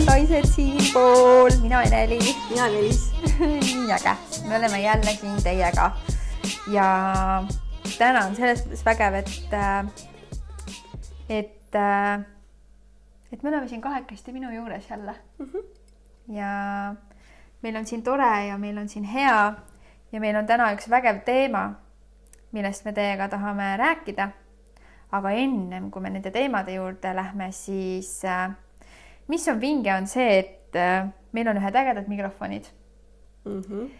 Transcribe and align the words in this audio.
ilusad 0.00 0.16
naised 0.16 0.46
siinpool, 0.46 1.50
mina 1.62 1.82
Eneli. 1.82 2.18
mina 2.50 2.68
Meelis 2.68 3.12
nii 3.40 3.92
äge, 3.92 4.14
me 4.48 4.56
oleme 4.56 4.80
jälle 4.80 5.10
siin 5.10 5.42
teiega. 5.42 5.90
ja 6.72 6.86
täna 7.98 8.24
on 8.26 8.36
selles 8.36 8.64
mõttes 8.64 8.84
vägev, 8.84 9.14
et, 9.14 9.28
et, 11.28 11.76
et 13.32 13.42
me 13.42 13.48
oleme 13.48 13.68
siin 13.68 13.80
kahekesti 13.80 14.32
minu 14.32 14.50
juures 14.50 14.90
jälle 14.90 15.14
mm. 15.38 15.46
-hmm. 15.46 15.64
ja 16.36 16.94
meil 17.62 17.76
on 17.76 17.86
siin 17.86 18.02
tore 18.02 18.46
ja 18.46 18.58
meil 18.58 18.78
on 18.78 18.88
siin 18.88 19.04
hea 19.04 19.52
ja 20.12 20.20
meil 20.20 20.36
on 20.36 20.46
täna 20.46 20.72
üks 20.72 20.90
vägev 20.90 21.20
teema, 21.24 21.74
millest 22.52 22.84
me 22.84 22.92
teiega 22.92 23.28
tahame 23.28 23.76
rääkida. 23.76 24.28
aga 25.12 25.30
ennem 25.30 25.90
kui 25.90 26.02
me 26.02 26.10
nende 26.10 26.30
teemade 26.30 26.72
juurde 26.74 27.16
lähme, 27.16 27.52
siis 27.52 28.24
äh, 28.24 28.50
mis 29.30 29.48
on 29.48 29.60
vinge, 29.62 29.94
on 29.94 30.06
see, 30.10 30.38
et 30.38 30.78
äh, 30.78 31.08
meil 31.32 31.50
on 31.50 31.58
ühed 31.60 31.76
ägedad 31.76 32.08
mikrofonid 32.10 32.70
mm. 33.44 33.62
-hmm. 33.62 33.90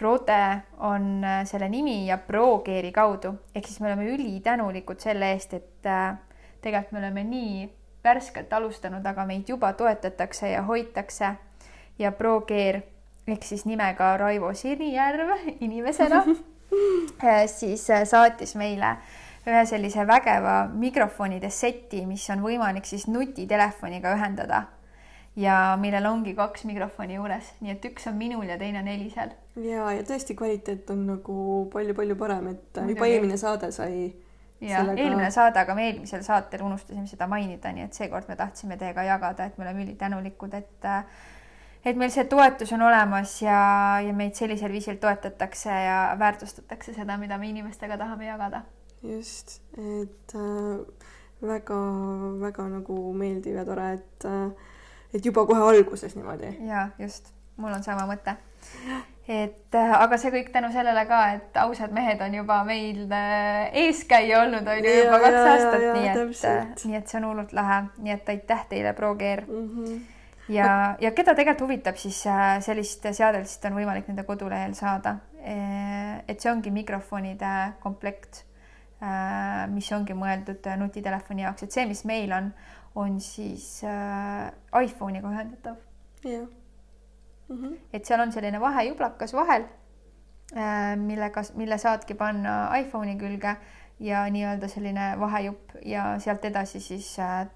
Rode 0.00 0.62
on 0.78 1.24
äh, 1.24 1.46
selle 1.46 1.68
nimi 1.68 2.06
ja 2.06 2.18
ProGeari 2.18 2.92
kaudu, 2.92 3.34
ehk 3.54 3.66
siis 3.66 3.80
me 3.80 3.86
oleme 3.86 4.08
ülitänulikud 4.10 5.00
selle 5.00 5.30
eest, 5.32 5.54
et 5.54 5.86
äh, 5.86 6.16
tegelikult 6.60 6.92
me 6.92 6.98
oleme 6.98 7.24
nii 7.24 7.68
värskelt 8.04 8.52
alustanud, 8.52 9.06
aga 9.06 9.24
meid 9.26 9.48
juba 9.48 9.72
toetatakse 9.72 10.48
ja 10.50 10.62
hoitakse. 10.62 11.34
ja 11.98 12.12
ProGear 12.12 12.80
ehk 13.26 13.42
siis 13.42 13.64
nimega 13.64 14.16
Raivo 14.16 14.54
Sinijärv 14.54 15.28
inimesena 15.60 16.24
siis 17.58 17.86
saatis 18.04 18.54
meile 18.54 18.96
ühe 19.46 19.66
sellise 19.68 20.06
vägeva 20.08 20.64
mikrofonide 20.72 21.50
seti, 21.52 22.04
mis 22.08 22.24
on 22.32 22.40
võimalik 22.44 22.88
siis 22.88 23.06
nutitelefoniga 23.10 24.14
ühendada 24.16 24.64
ja 25.36 25.76
millel 25.80 26.06
ongi 26.06 26.34
kaks 26.34 26.64
mikrofoni 26.68 27.18
juures, 27.18 27.54
nii 27.60 27.74
et 27.74 27.86
üks 27.90 28.06
on 28.10 28.18
minul 28.18 28.46
ja 28.48 28.58
teine 28.58 28.80
on 28.80 28.88
Elisel. 28.88 29.34
ja, 29.60 29.88
ja 29.92 30.02
tõesti 30.06 30.36
kvaliteet 30.38 30.90
on 30.94 31.06
nagu 31.10 31.38
palju-palju 31.72 32.16
parem, 32.18 32.52
et 32.54 32.78
Muidugi. 32.78 32.94
juba 32.94 33.08
eelmine 33.10 33.38
saade 33.40 33.70
sai. 33.74 34.12
ja 34.60 34.80
sellega... 34.80 35.02
eelmine 35.02 35.30
saade, 35.34 35.60
aga 35.60 35.74
me 35.74 35.88
eelmisel 35.90 36.22
saatel 36.26 36.62
unustasime 36.64 37.06
seda 37.10 37.26
mainida, 37.30 37.72
nii 37.74 37.88
et 37.88 37.98
seekord 37.98 38.30
me 38.30 38.38
tahtsime 38.38 38.78
teiega 38.80 39.06
jagada, 39.10 39.48
et 39.50 39.58
me 39.58 39.66
oleme 39.66 39.84
ülitänulikud, 39.84 40.54
et 40.54 40.88
et 41.84 41.98
meil 42.00 42.14
see 42.14 42.24
toetus 42.30 42.72
on 42.72 42.86
olemas 42.86 43.34
ja, 43.42 43.58
ja 44.06 44.14
meid 44.16 44.38
sellisel 44.38 44.72
viisil 44.72 44.96
toetatakse 45.02 45.68
ja 45.68 45.98
väärtustatakse 46.18 46.94
seda, 46.94 47.18
mida 47.20 47.36
me 47.38 47.50
inimestega 47.50 47.98
tahame 48.00 48.30
jagada 48.30 48.62
just, 49.04 49.60
et 49.78 50.34
väga-väga 51.44 52.64
äh, 52.64 52.70
nagu 52.78 52.98
meeldiv 53.16 53.58
ja 53.58 53.64
tore, 53.64 53.88
et 53.98 54.28
äh, 54.28 54.50
et 55.14 55.26
juba 55.26 55.46
kohe 55.46 55.62
alguses 55.70 56.16
niimoodi. 56.16 56.56
ja 56.68 56.88
just, 56.98 57.32
mul 57.56 57.72
on 57.72 57.82
sama 57.82 58.06
mõte. 58.10 58.36
et 59.28 59.76
äh, 59.76 59.92
aga 59.98 60.18
see 60.20 60.32
kõik 60.34 60.50
tänu 60.54 60.70
sellele 60.72 61.04
ka, 61.10 61.20
et 61.36 61.60
ausad 61.64 61.92
mehed 61.96 62.22
on 62.24 62.34
juba 62.40 62.62
meil 62.64 63.04
eeskäija 63.84 64.42
olnud, 64.44 64.66
on 64.68 64.88
ju 64.88 64.96
juba 65.02 65.20
kaks 65.26 65.38
aastat, 65.52 65.86
nii 65.98 66.08
et, 66.08 66.48
äh, 66.50 66.74
nii 66.84 66.98
et 67.00 67.12
see 67.12 67.20
on 67.20 67.30
hullult 67.30 67.54
lahe, 67.56 67.84
nii 67.98 68.16
et 68.16 68.34
aitäh 68.34 68.66
teile, 68.72 68.96
ProGear 68.96 69.46
mm. 69.48 69.70
-hmm 69.70 70.02
ja, 70.48 70.96
ja 71.00 71.10
keda 71.16 71.32
tegelikult 71.32 71.64
huvitab, 71.64 71.96
siis 71.96 72.18
sellist 72.60 73.06
seadelist 73.16 73.64
on 73.64 73.78
võimalik 73.78 74.10
nende 74.10 74.26
kodulehel 74.28 74.74
saada. 74.76 75.16
et 76.28 76.40
see 76.40 76.50
ongi 76.50 76.70
mikrofonide 76.70 77.72
komplekt 77.80 78.44
mis 79.70 79.90
ongi 79.92 80.16
mõeldud 80.16 80.66
äh, 80.70 80.78
nutitelefoni 80.80 81.44
jaoks, 81.44 81.66
et 81.66 81.76
see, 81.76 81.86
mis 81.90 82.04
meil 82.08 82.32
on, 82.36 82.50
on 83.00 83.16
siis 83.20 83.68
äh, 83.88 84.50
iPhone'iga 84.84 85.30
ühendatav. 85.30 85.80
jah. 86.24 86.46
Mm 87.48 87.56
-hmm. 87.56 87.78
et 87.92 88.06
seal 88.06 88.20
on 88.20 88.32
selline 88.32 88.60
vahejublakas 88.60 89.34
vahel 89.34 89.66
äh,, 90.56 90.96
millega, 90.96 91.42
mille 91.54 91.78
saadki 91.78 92.14
panna 92.14 92.76
iPhone'i 92.78 93.18
külge 93.18 93.56
ja 94.00 94.24
nii-öelda 94.30 94.68
selline 94.68 95.14
vahejupp 95.20 95.76
ja 95.84 96.18
sealt 96.18 96.44
edasi 96.44 96.80
siis 96.80 97.18
äh, 97.18 97.46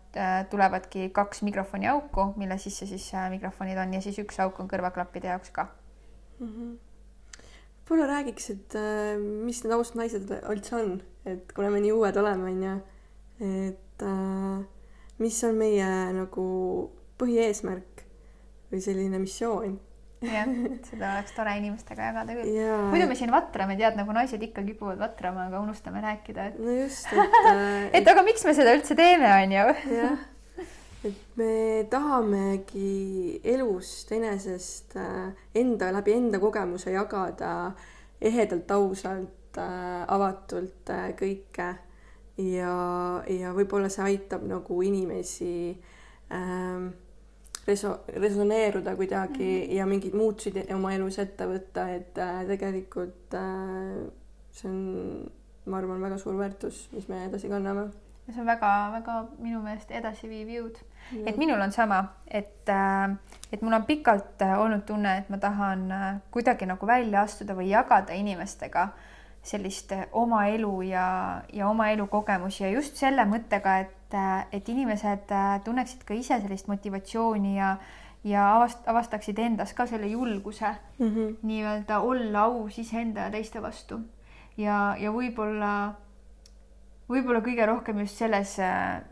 tulevadki 0.51 1.09
kaks 1.11 1.43
mikrofoni 1.43 1.89
auku, 1.89 2.33
mille 2.37 2.59
sisse 2.59 2.87
siis 2.87 3.15
äh, 3.15 3.31
mikrofonid 3.31 3.79
on 3.79 3.95
ja 3.95 4.01
siis 4.01 4.19
üks 4.19 4.41
auk 4.41 4.61
on 4.61 4.69
kõrvaklappide 4.69 5.27
jaoks 5.27 5.51
ka 5.51 5.67
mm. 6.41 6.47
-hmm 6.47 6.88
võib-olla 7.89 8.09
räägiks, 8.11 8.51
et 8.53 8.79
äh, 8.79 9.17
mis 9.19 9.63
need 9.65 9.75
ausad 9.75 9.99
naised 10.01 10.31
üldse 10.39 10.77
on, 10.77 10.95
et 11.29 11.53
kuna 11.57 11.73
me 11.73 11.83
nii 11.85 11.95
uued 11.97 12.21
oleme, 12.21 12.53
on 12.53 12.63
ju, 12.67 12.77
et 13.49 14.05
äh, 14.05 14.63
mis 15.23 15.43
on 15.49 15.59
meie 15.59 15.91
nagu 16.15 16.47
põhieesmärk 17.19 18.05
või 18.69 18.83
selline 18.85 19.21
missioon 19.23 19.79
jah, 20.27 20.49
seda 20.91 21.13
oleks 21.17 21.35
tore 21.37 21.55
inimestega 21.61 22.11
jagada 22.11 22.37
küll. 22.37 22.57
muidu 22.93 23.09
me 23.11 23.19
siin 23.19 23.33
vatrame, 23.35 23.77
tead, 23.81 23.99
nagu 23.99 24.15
naised 24.17 24.43
ikka 24.49 24.65
kipuvad 24.67 25.01
vatrama, 25.01 25.47
aga 25.49 25.63
unustame 25.63 26.03
rääkida, 26.05 26.51
et. 26.53 26.59
no 26.63 26.75
just, 26.81 27.09
et 27.13 27.39
äh, 27.53 27.87
et 28.01 28.11
aga 28.15 28.25
miks 28.27 28.45
me 28.49 28.57
seda 28.59 28.75
üldse 28.77 28.99
teeme, 28.99 29.31
on 29.37 29.57
ju. 29.59 29.71
jah 29.95 30.19
et 31.07 31.39
me 31.39 31.85
tahamegi 31.91 33.41
elust 33.45 34.11
enesest 34.13 34.97
äh, 34.99 35.31
enda 35.55 35.93
läbi 35.95 36.17
enda 36.17 36.41
kogemuse 36.43 36.91
jagada 36.91 37.73
ehedalt, 38.21 38.71
ausalt, 38.71 39.59
äh, 39.59 40.03
avatult 40.11 40.91
äh, 40.91 41.13
kõike 41.19 41.69
ja, 42.43 42.73
ja 43.31 43.53
võib-olla 43.55 43.91
see 43.93 44.09
aitab 44.11 44.43
nagu 44.49 44.81
inimesi 44.87 45.53
ähm, 46.35 46.91
reso-, 47.67 48.01
resoneeruda 48.17 48.97
kuidagi 48.97 49.45
mm 49.45 49.63
-hmm. 49.63 49.77
ja 49.79 49.87
mingeid 49.87 50.15
muutusi 50.15 50.53
oma 50.75 50.95
elus 50.95 51.19
ette 51.19 51.47
võtta, 51.47 51.89
et 51.95 52.19
äh, 52.19 52.47
tegelikult 52.47 53.35
äh, 53.35 54.11
see 54.53 54.71
on, 54.71 55.31
ma 55.67 55.79
arvan, 55.79 56.03
väga 56.03 56.19
suur 56.19 56.39
väärtus, 56.39 56.89
mis 56.93 57.09
me 57.09 57.25
edasi 57.25 57.49
kanname 57.49 57.91
ja 58.29 58.35
see 58.35 58.43
on 58.43 58.47
väga-väga 58.47 59.19
minu 59.41 59.61
meelest 59.65 59.91
edasiviiv 59.91 60.49
jõud. 60.53 60.81
et 61.27 61.37
minul 61.41 61.61
on 61.65 61.73
sama, 61.73 62.03
et, 62.27 62.69
äh, 62.69 63.15
et 63.53 63.63
mul 63.63 63.73
on 63.73 63.85
pikalt 63.89 64.43
äh, 64.45 64.59
olnud 64.61 64.85
tunne, 64.87 65.17
et 65.19 65.31
ma 65.33 65.39
tahan 65.41 65.91
äh, 65.93 66.09
kuidagi 66.31 66.69
nagu 66.69 66.87
välja 66.87 67.23
astuda 67.25 67.57
või 67.57 67.71
jagada 67.71 68.13
inimestega 68.13 68.91
sellist 69.43 69.95
oma 70.13 70.43
elu 70.53 70.75
ja, 70.91 71.07
ja 71.53 71.69
oma 71.71 71.89
elukogemusi 71.95 72.65
ja 72.65 72.71
just 72.75 72.99
selle 73.01 73.25
mõttega, 73.25 73.79
et, 73.81 74.17
et 74.53 74.69
inimesed 74.69 75.33
tunneksid 75.65 76.05
ka 76.05 76.15
ise 76.15 76.41
sellist 76.43 76.69
motivatsiooni 76.69 77.57
ja 77.57 77.79
ja 78.27 78.43
avast-, 78.57 78.83
avastaksid 78.91 79.39
endas 79.39 79.73
ka 79.79 79.87
selle 79.87 80.09
julguse 80.11 80.75
mm 80.99 81.07
-hmm. 81.09 81.37
nii-öelda 81.43 82.01
olla 82.01 82.43
aus 82.43 82.79
iseenda 82.79 83.21
ja 83.21 83.31
teiste 83.31 83.63
vastu. 83.63 84.01
ja, 84.57 84.97
ja 84.99 85.13
võib-olla 85.13 85.95
võib-olla 87.09 87.41
kõige 87.45 87.67
rohkem 87.67 88.03
just 88.05 88.21
selles, 88.21 88.59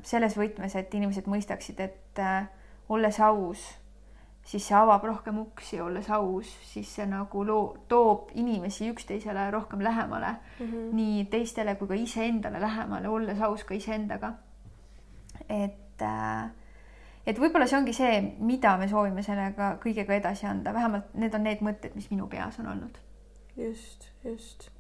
selles 0.05 0.37
võtmes, 0.37 0.77
et 0.77 0.95
inimesed 0.95 1.29
mõistaksid, 1.31 1.81
et 1.81 2.21
äh, 2.23 2.49
olles 2.93 3.21
aus, 3.25 3.65
siis 4.47 4.67
see 4.69 4.77
avab 4.79 5.05
rohkem 5.09 5.41
uksi, 5.43 5.81
olles 5.83 6.11
aus, 6.15 6.51
siis 6.69 6.91
see 6.99 7.07
nagu 7.11 7.43
loo-, 7.47 7.77
toob 7.89 8.31
inimesi 8.39 8.91
üksteisele 8.93 9.49
rohkem 9.51 9.83
lähemale 9.83 10.37
mm. 10.37 10.67
-hmm. 10.67 10.93
nii 10.95 11.25
teistele 11.33 11.75
kui 11.75 11.89
ka 11.89 11.95
iseendale 11.95 12.61
lähemale, 12.61 13.09
olles 13.09 13.41
aus 13.41 13.65
ka 13.65 13.75
iseendaga. 13.75 14.33
et 15.49 16.03
äh, 16.03 16.51
et 17.27 17.39
võib-olla 17.39 17.67
see 17.67 17.79
ongi 17.79 17.93
see, 17.93 18.21
mida 18.39 18.77
me 18.77 18.89
soovime 18.89 19.23
sellega 19.23 19.77
kõigega 19.83 20.15
edasi 20.15 20.47
anda, 20.47 20.75
vähemalt 20.75 21.15
need 21.15 21.35
on 21.35 21.43
need 21.43 21.61
mõtted, 21.61 21.95
mis 21.95 22.11
minu 22.11 22.29
peas 22.29 22.59
on 22.59 22.67
olnud. 22.67 22.99
just, 23.57 24.09
just. 24.25 24.71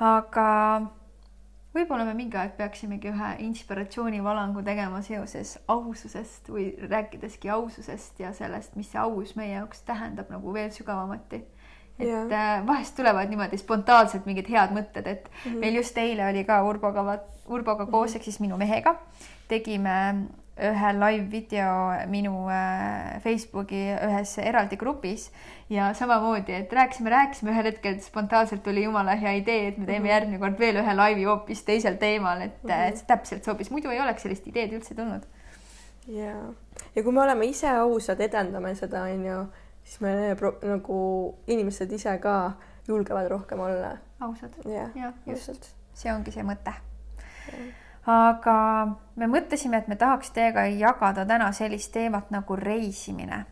aga 0.00 0.50
võib-olla 1.74 2.04
me 2.06 2.14
mingi 2.14 2.38
aeg 2.38 2.54
peaksimegi 2.58 3.10
ühe 3.10 3.30
inspiratsioonivalangu 3.46 4.62
tegema 4.66 5.02
seoses 5.02 5.56
aususest 5.68 6.48
või 6.52 6.68
rääkideski 6.90 7.50
aususest 7.50 8.20
ja 8.22 8.32
sellest, 8.36 8.76
mis 8.78 8.92
see 8.92 9.00
aus 9.02 9.34
meie 9.36 9.56
jaoks 9.56 9.82
tähendab 9.88 10.30
nagu 10.30 10.54
veel 10.54 10.70
sügavamati. 10.74 11.42
et 11.98 12.08
ja. 12.08 12.22
Äh, 12.30 12.66
vahest 12.66 12.96
tulevad 12.96 13.28
niimoodi 13.30 13.58
spontaanselt 13.58 14.26
mingid 14.26 14.48
head 14.50 14.70
mõtted, 14.74 15.06
et 15.06 15.28
mm 15.28 15.50
-hmm. 15.50 15.60
meil 15.60 15.74
just 15.74 15.98
eile 15.98 16.30
oli 16.30 16.44
ka 16.44 16.62
Urboga, 16.62 17.18
Urboga 17.46 17.86
koos 17.86 18.10
mm 18.10 18.12
-hmm. 18.12 18.16
ehk 18.16 18.24
siis 18.24 18.40
minu 18.40 18.56
mehega 18.56 18.96
tegime 19.48 20.26
ühe 20.54 20.90
live 20.94 21.30
video 21.32 21.70
minu 22.06 22.46
äh, 22.46 23.18
Facebooki 23.24 23.80
ühes 23.90 24.36
eraldi 24.38 24.76
grupis 24.78 25.30
ja 25.70 25.88
samamoodi, 25.98 26.54
et 26.60 26.72
rääkisime, 26.72 27.10
rääkisime 27.10 27.50
ühel 27.50 27.66
hetkel 27.72 27.98
spontaanselt 28.04 28.62
tuli 28.62 28.84
jumala 28.84 29.16
hea 29.18 29.32
idee, 29.40 29.68
et 29.68 29.78
me 29.78 29.86
teeme 29.86 29.98
mm 29.98 30.04
-hmm. 30.04 30.12
järgmine 30.12 30.38
kord 30.38 30.58
veel 30.58 30.78
ühe 30.82 30.94
laivi 30.94 31.24
hoopis 31.24 31.64
teisel 31.64 31.96
teemal, 31.96 32.40
et 32.40 32.62
mm, 32.62 32.70
-hmm. 32.70 32.96
see 32.96 33.06
täpselt 33.06 33.44
sobis, 33.44 33.70
muidu 33.70 33.90
ei 33.90 34.00
oleks 34.00 34.22
sellist 34.22 34.46
ideed 34.46 34.72
üldse 34.72 34.94
tulnud. 34.94 35.22
ja, 36.06 36.34
ja 36.96 37.02
kui 37.02 37.12
me 37.12 37.22
oleme 37.22 37.46
ise 37.46 37.68
ausad, 37.68 38.20
edendame 38.20 38.74
seda, 38.74 39.02
on 39.02 39.26
ju, 39.26 39.46
siis 39.84 40.00
me 40.00 40.36
nagu 40.62 41.38
inimesed 41.46 41.92
ise 41.92 42.18
ka 42.18 42.52
julgevad 42.88 43.28
rohkem 43.28 43.60
olla. 43.60 43.96
ausad 44.20 44.52
ja, 44.64 44.88
ja, 44.94 45.12
just, 45.26 45.48
just., 45.48 45.74
see 45.94 46.12
ongi 46.12 46.30
see 46.30 46.42
mõte 46.42 46.72
aga 48.06 48.56
me 49.16 49.28
mõtlesime, 49.30 49.80
et 49.80 49.88
me 49.88 49.96
tahaks 49.96 50.32
teiega 50.36 50.66
jagada 50.68 51.24
täna 51.26 51.50
sellist 51.52 51.92
teemat 51.92 52.30
nagu 52.34 52.56
reisimine. 52.56 53.44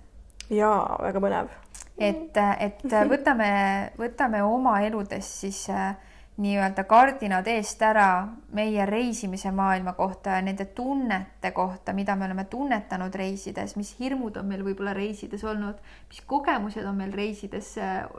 jaa, 0.50 0.98
väga 1.00 1.20
põnev. 1.20 1.52
et, 1.98 2.36
et 2.36 2.82
võtame, 3.08 3.52
võtame 3.98 4.42
oma 4.42 4.80
eludes 4.84 5.28
siis 5.40 5.68
äh, 5.70 5.94
nii-öelda 6.42 6.84
kardinad 6.88 7.46
eest 7.46 7.82
ära 7.84 8.26
meie 8.56 8.86
reisimise 8.88 9.50
maailma 9.52 9.92
kohta 9.92 10.38
ja 10.38 10.42
nende 10.42 10.64
tunnete 10.64 11.50
kohta, 11.52 11.92
mida 11.92 12.16
me 12.16 12.24
oleme 12.24 12.44
tunnetanud 12.44 13.14
reisides, 13.14 13.76
mis 13.76 13.92
hirmud 14.00 14.36
on 14.40 14.48
meil 14.48 14.64
võib-olla 14.64 14.94
reisides 14.96 15.44
olnud, 15.44 15.80
mis 16.08 16.22
kogemused 16.26 16.84
on 16.88 16.96
meil 16.96 17.12
reisides, 17.12 17.74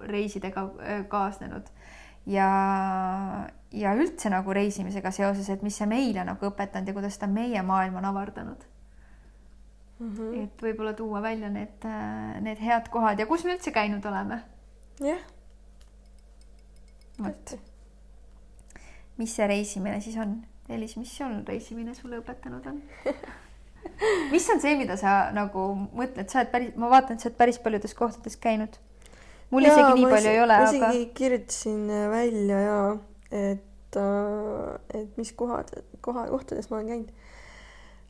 reisidega 0.09 0.65
äh, 0.65 1.03
kaasnenud 1.09 1.69
ja, 2.25 2.49
ja 3.73 3.95
üldse 3.97 4.29
nagu 4.29 4.53
reisimisega 4.53 5.11
seoses, 5.11 5.49
et 5.49 5.63
mis 5.65 5.77
see 5.77 5.89
meile 5.89 6.25
nagu 6.27 6.49
õpetanud 6.49 6.87
ja 6.87 6.95
kuidas 6.95 7.17
ta 7.17 7.27
meie 7.27 7.61
maailma 7.65 8.01
on 8.01 8.09
avardanud 8.11 8.65
mm. 9.99 10.15
-hmm. 10.15 10.43
et 10.43 10.65
võib-olla 10.67 10.93
tuua 10.93 11.21
välja 11.21 11.49
need, 11.49 11.85
äh, 11.85 12.41
need 12.41 12.61
head 12.61 12.89
kohad 12.93 13.19
ja 13.19 13.25
kus 13.25 13.45
me 13.45 13.55
üldse 13.57 13.71
käinud 13.71 14.05
oleme. 14.05 14.41
jah 14.99 15.07
yeah.. 15.09 15.21
vot 17.19 17.55
mis 19.17 19.35
see 19.35 19.47
reisimine 19.47 20.01
siis 20.01 20.17
on? 20.17 20.41
Elis, 20.69 20.95
mis 20.97 21.17
sul 21.17 21.41
reisimine 21.47 21.93
sulle 21.95 22.21
õpetanud 22.21 22.67
on 22.71 22.81
mis 24.33 24.49
on 24.49 24.61
see, 24.63 24.75
mida 24.79 24.97
sa 24.99 25.31
nagu 25.35 25.65
mõtled, 25.95 26.29
sa 26.31 26.41
oled 26.41 26.51
päris, 26.53 26.75
ma 26.79 26.89
vaatan, 26.93 27.17
et 27.17 27.23
sa 27.23 27.29
oled 27.29 27.39
päris 27.39 27.59
paljudes 27.63 27.95
kohtades 27.97 28.37
käinud. 28.41 28.77
mul 29.51 29.67
Jaa, 29.67 29.73
isegi 29.73 29.99
nii 29.99 30.11
palju 30.13 30.31
ei 30.31 30.41
ole, 30.43 30.59
aga. 30.59 30.69
isegi 30.71 31.09
kirjutasin 31.17 31.83
välja 32.11 32.61
ja, 32.63 32.77
et, 33.33 33.97
äh, 33.99 34.99
et 35.01 35.17
mis 35.19 35.33
kohad, 35.37 35.71
koha, 36.05 36.27
kohtades 36.31 36.69
ma 36.69 36.79
olen 36.79 36.91
käinud 36.91 37.13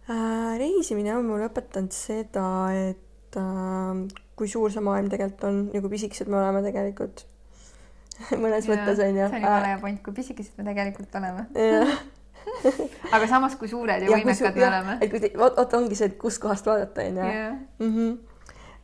äh,. 0.09 0.57
reisimine 0.61 1.15
on 1.17 1.27
mulle 1.29 1.49
õpetanud 1.51 1.95
seda, 1.95 2.47
et 2.75 3.39
äh, 3.39 4.01
kui 4.39 4.49
suur 4.51 4.73
see 4.73 4.83
maailm 4.83 5.11
tegelikult 5.13 5.47
on 5.49 5.61
ja 5.73 5.83
kui 5.83 5.93
pisikesed 5.95 6.31
me 6.31 6.41
oleme 6.41 6.63
tegelikult 6.65 7.25
mõnes 8.43 8.67
ja, 8.67 8.73
mõttes 8.73 8.99
on 8.99 9.21
ju. 9.21 9.29
see 9.29 9.39
on 9.39 9.47
jumala 9.47 9.71
hea 9.71 9.79
point, 9.81 10.03
kui 10.05 10.13
pisikesed 10.19 10.59
me 10.59 10.67
tegelikult 10.69 11.15
oleme. 11.19 11.47
aga 13.15 13.27
samas, 13.29 13.55
kui 13.57 13.71
suured 13.71 14.03
ja, 14.03 14.09
ja 14.09 14.19
võimekad 14.19 14.59
me 14.59 14.67
oleme. 14.67 14.99
et 15.01 15.11
kui, 15.11 15.31
vot, 15.39 15.55
vot 15.57 15.79
ongi 15.79 15.97
see, 15.97 16.11
et 16.11 16.19
kuskohast 16.21 16.67
vaadata 16.69 17.07
on 17.09 17.19
ju. 17.23 18.05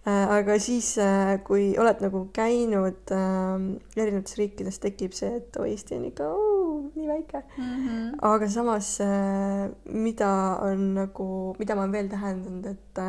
Äh, 0.09 0.31
aga 0.31 0.55
siis, 0.61 0.93
äh, 1.01 1.37
kui 1.43 1.73
oled 1.81 1.99
nagu 2.03 2.21
käinud 2.33 3.11
äh, 3.11 3.65
erinevates 3.99 4.37
riikides, 4.39 4.79
tekib 4.81 5.15
see, 5.17 5.31
et 5.41 5.57
oo, 5.59 5.65
Eesti 5.67 5.97
on 5.97 6.05
ikka 6.07 6.29
oo, 6.31 6.69
nii 6.93 7.09
väike 7.09 7.41
mm. 7.41 7.65
-hmm. 7.65 8.05
aga 8.29 8.47
samas 8.49 8.93
äh,, 9.03 9.67
mida 9.91 10.31
on 10.63 10.93
nagu, 10.95 11.27
mida 11.59 11.75
ma 11.75 11.83
olen 11.83 11.97
veel 11.97 12.09
tähendanud, 12.13 12.65
et 12.65 13.03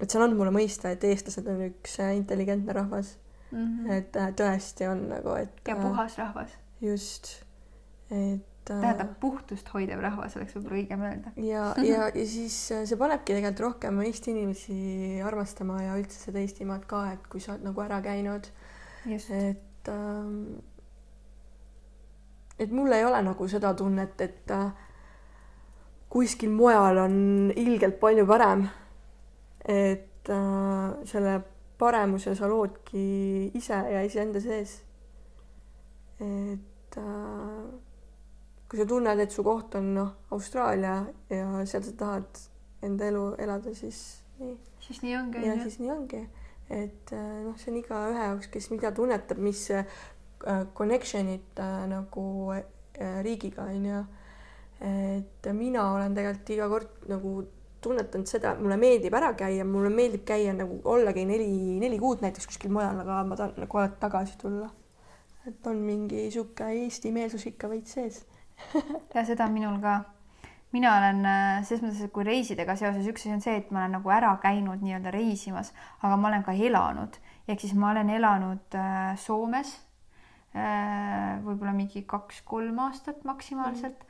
et 0.00 0.10
see 0.10 0.18
on 0.18 0.24
andnud 0.24 0.38
mulle 0.40 0.54
mõista, 0.56 0.90
et 0.90 1.04
eestlased 1.04 1.46
on 1.46 1.62
üks 1.68 1.98
intelligentne 2.16 2.72
rahvas 2.72 3.16
mm. 3.52 3.64
-hmm. 3.64 3.92
et 3.92 4.20
tõesti 4.40 4.90
on 4.90 5.08
nagu, 5.14 5.38
et. 5.38 5.62
ja 5.68 5.76
puhas 5.76 6.18
rahvas. 6.18 6.58
just, 6.80 7.44
et. 8.10 8.47
Äh, 8.70 8.80
tähendab 8.80 9.14
puhtust 9.20 9.68
hoidev 9.74 10.00
rahvas, 10.04 10.36
oleks 10.36 10.56
võib-olla 10.56 10.78
õigem 10.80 11.04
öelda. 11.08 11.32
ja, 11.42 11.68
ja, 11.90 12.08
ja 12.12 12.24
siis 12.28 12.56
see 12.70 12.98
panebki 13.00 13.34
tegelikult 13.34 13.64
rohkem 13.64 14.00
Eesti 14.04 14.34
inimesi 14.34 14.78
armastama 15.24 15.80
ja 15.82 15.96
üldse 16.00 16.20
seda 16.20 16.42
Eestimaad 16.42 16.84
ka, 16.90 17.04
et 17.14 17.30
kui 17.32 17.40
sa 17.44 17.54
oled 17.54 17.68
nagu 17.68 17.84
ära 17.84 18.00
käinud. 18.04 18.50
et 19.08 19.88
ähm, 19.92 20.58
et 22.58 22.72
mul 22.74 22.92
ei 22.92 23.04
ole 23.06 23.22
nagu 23.22 23.48
seda 23.48 23.72
tunnet, 23.78 24.20
et 24.20 24.50
äh, 24.50 24.70
kuskil 26.10 26.50
mujal 26.50 26.98
on 27.04 27.16
ilgelt 27.56 28.00
palju 28.00 28.26
parem. 28.26 28.68
et 29.64 30.28
äh, 30.30 31.04
selle 31.04 31.40
paremuse 31.78 32.34
sa 32.34 32.48
loodki 32.48 33.50
ise 33.54 33.74
ja 33.92 34.02
iseenda 34.02 34.40
sees. 34.40 34.82
et 36.20 36.96
äh, 36.96 37.87
kui 38.68 38.78
sa 38.78 38.84
tunned, 38.88 39.20
et 39.22 39.32
su 39.32 39.42
koht 39.46 39.74
on 39.78 39.92
noh, 39.96 40.10
Austraalia 40.36 41.00
ja 41.32 41.64
seal 41.68 41.84
sa 41.86 41.94
tahad 42.02 42.42
enda 42.84 43.08
elu 43.08 43.24
elada, 43.40 43.72
siis 43.74 44.20
nii. 44.38 44.56
siis 44.84 45.02
nii 45.02 45.16
ongi. 45.16 45.44
ja 45.46 45.56
siis 45.62 45.78
nii 45.80 45.92
ongi, 45.94 46.22
et 46.68 47.12
äh, 47.16 47.28
noh, 47.46 47.56
see 47.58 47.72
on 47.72 47.80
igaühe 47.80 48.26
jaoks, 48.28 48.50
kes 48.52 48.70
mida 48.74 48.92
tunnetab, 48.94 49.40
mis 49.42 49.64
äh, 49.72 49.86
connection'id 50.76 51.62
äh, 51.64 51.84
nagu 51.90 52.26
riigiga 53.22 53.68
on 53.70 53.84
ju. 53.86 53.98
et 54.82 55.46
mina 55.54 55.84
olen 55.94 56.14
tegelikult 56.14 56.50
iga 56.54 56.66
kord 56.70 57.06
nagu 57.10 57.30
tunnetanud 57.82 58.30
seda, 58.30 58.52
mulle 58.58 58.76
meeldib 58.78 59.14
ära 59.14 59.32
käia, 59.38 59.64
mulle 59.66 59.90
meeldib 59.94 60.24
käia 60.26 60.52
nagu 60.54 60.80
ollagi 60.86 61.24
neli, 61.26 61.48
neli 61.78 61.98
kuud 61.98 62.22
näiteks 62.22 62.46
kuskil 62.50 62.70
mujal, 62.74 62.98
aga 63.02 63.22
ma 63.26 63.38
tahan 63.38 63.54
nagu 63.62 63.80
alati 63.80 63.98
tagasi 64.02 64.38
tulla. 64.38 64.68
et 65.46 65.66
on 65.66 65.78
mingi 65.80 66.26
sihuke 66.30 66.66
Eesti 66.82 67.10
meelsus 67.14 67.46
ikka 67.48 67.70
veits 67.70 67.94
sees 67.96 68.18
ja 69.14 69.24
seda 69.24 69.48
minul 69.52 69.80
ka. 69.82 70.00
mina 70.72 70.96
olen 70.98 71.24
äh, 71.24 71.64
selles 71.64 71.82
mõttes, 71.84 72.04
et 72.04 72.12
kui 72.12 72.24
reisidega 72.28 72.76
seoses 72.76 73.06
üks 73.08 73.24
asi 73.24 73.32
on 73.32 73.44
see, 73.44 73.56
et 73.56 73.70
ma 73.70 73.84
olen 73.84 73.98
nagu 73.98 74.10
ära 74.12 74.34
käinud 74.42 74.82
nii-öelda 74.84 75.12
reisimas, 75.14 75.72
aga 76.02 76.16
ma 76.16 76.28
olen 76.28 76.44
ka 76.44 76.52
elanud, 76.52 77.16
ehk 77.48 77.60
siis 77.60 77.74
ma 77.74 77.92
olen 77.94 78.10
elanud 78.10 78.76
äh, 78.76 79.14
Soomes 79.16 79.72
äh, 80.52 81.38
võib-olla 81.44 81.72
mingi 81.72 82.04
kaks-kolm 82.06 82.84
aastat 82.88 83.24
maksimaalselt 83.24 84.04
mm 84.04 84.08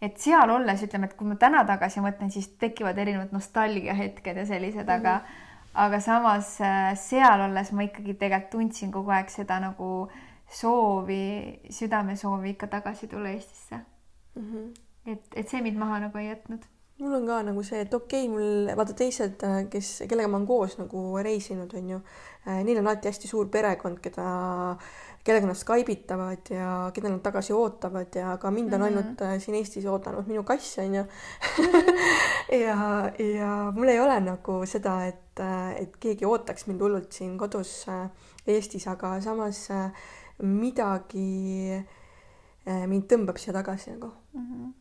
et 0.00 0.16
seal 0.20 0.50
olles 0.52 0.82
ütleme, 0.84 1.10
et 1.10 1.16
kui 1.16 1.28
ma 1.28 1.36
täna 1.40 1.62
tagasi 1.68 2.02
mõtlen, 2.04 2.32
siis 2.32 2.48
tekivad 2.60 2.98
erinevad 2.98 3.34
nostalgiahetked 3.36 4.42
ja 4.42 4.46
sellised 4.48 4.86
mm, 4.86 4.88
-hmm. 4.88 5.00
aga 5.00 5.14
mhm. 5.18 5.46
aga 5.84 6.00
samas 6.00 6.60
äh, 6.60 6.94
seal 6.96 7.40
olles 7.40 7.72
ma 7.72 7.82
ikkagi 7.82 8.14
tegelikult 8.14 8.50
tundsin 8.50 8.92
kogu 8.92 9.10
aeg 9.10 9.28
seda 9.30 9.60
nagu 9.60 10.10
soovi, 10.50 11.60
südamesoovi 11.70 12.50
ikka 12.56 12.66
tagasi 12.66 13.08
tulla 13.08 13.28
Eestisse 13.28 13.80
mm. 14.34 14.42
-hmm. 14.42 14.68
et, 15.12 15.24
et 15.36 15.48
see 15.48 15.62
mind 15.62 15.78
maha 15.78 16.00
nagu 16.06 16.18
ei 16.18 16.28
jätnud 16.28 16.66
mul 17.00 17.14
on 17.14 17.26
ka 17.26 17.42
nagu 17.42 17.62
see, 17.64 17.80
et 17.80 17.94
okei 17.94 18.26
okay,, 18.26 18.32
mul 18.32 18.76
vaata 18.76 18.92
teised, 18.92 19.40
äh, 19.42 19.62
kes, 19.72 20.02
kellega 20.08 20.28
ma 20.28 20.36
olen 20.36 20.46
koos 20.46 20.76
nagu 20.78 21.04
reisinud, 21.24 21.72
on 21.74 21.88
ju, 21.90 22.00
äh, 22.46 22.60
neil 22.64 22.78
on 22.78 22.90
alati 22.90 23.08
hästi 23.08 23.28
suur 23.28 23.48
perekond, 23.48 24.02
keda 24.04 24.26
kellega 25.24 25.46
nad 25.46 25.56
Skype 25.56 25.92
itavad 25.92 26.50
ja 26.50 26.90
keda 26.94 27.10
nad 27.12 27.20
tagasi 27.24 27.52
ootavad 27.52 28.14
ja 28.16 28.36
ka 28.40 28.50
mind 28.50 28.72
on 28.72 28.80
mm 28.80 28.86
-hmm. 28.86 28.98
ainult 28.98 29.22
äh, 29.22 29.38
siin 29.40 29.54
Eestis 29.54 29.86
oodanud 29.86 30.26
minu 30.26 30.42
kass 30.42 30.78
on 30.78 30.94
ju 30.94 31.04
ja, 32.66 33.10
ja 33.18 33.72
mul 33.76 33.88
ei 33.88 34.00
ole 34.00 34.20
nagu 34.20 34.66
seda, 34.66 35.06
et, 35.06 35.40
äh, 35.40 35.82
et 35.82 35.96
keegi 35.96 36.24
ootaks 36.24 36.66
mind 36.66 36.80
hullult 36.80 37.12
siin 37.12 37.38
kodus 37.38 37.88
äh, 37.88 38.10
Eestis, 38.46 38.88
aga 38.88 39.20
samas 39.20 39.68
midagi 40.42 41.80
mind 42.66 43.06
tõmbab 43.10 43.38
siia 43.40 43.52
tagasi 43.56 43.96
nagu 43.96 44.12
mm. 44.34 44.44
-hmm 44.44 44.76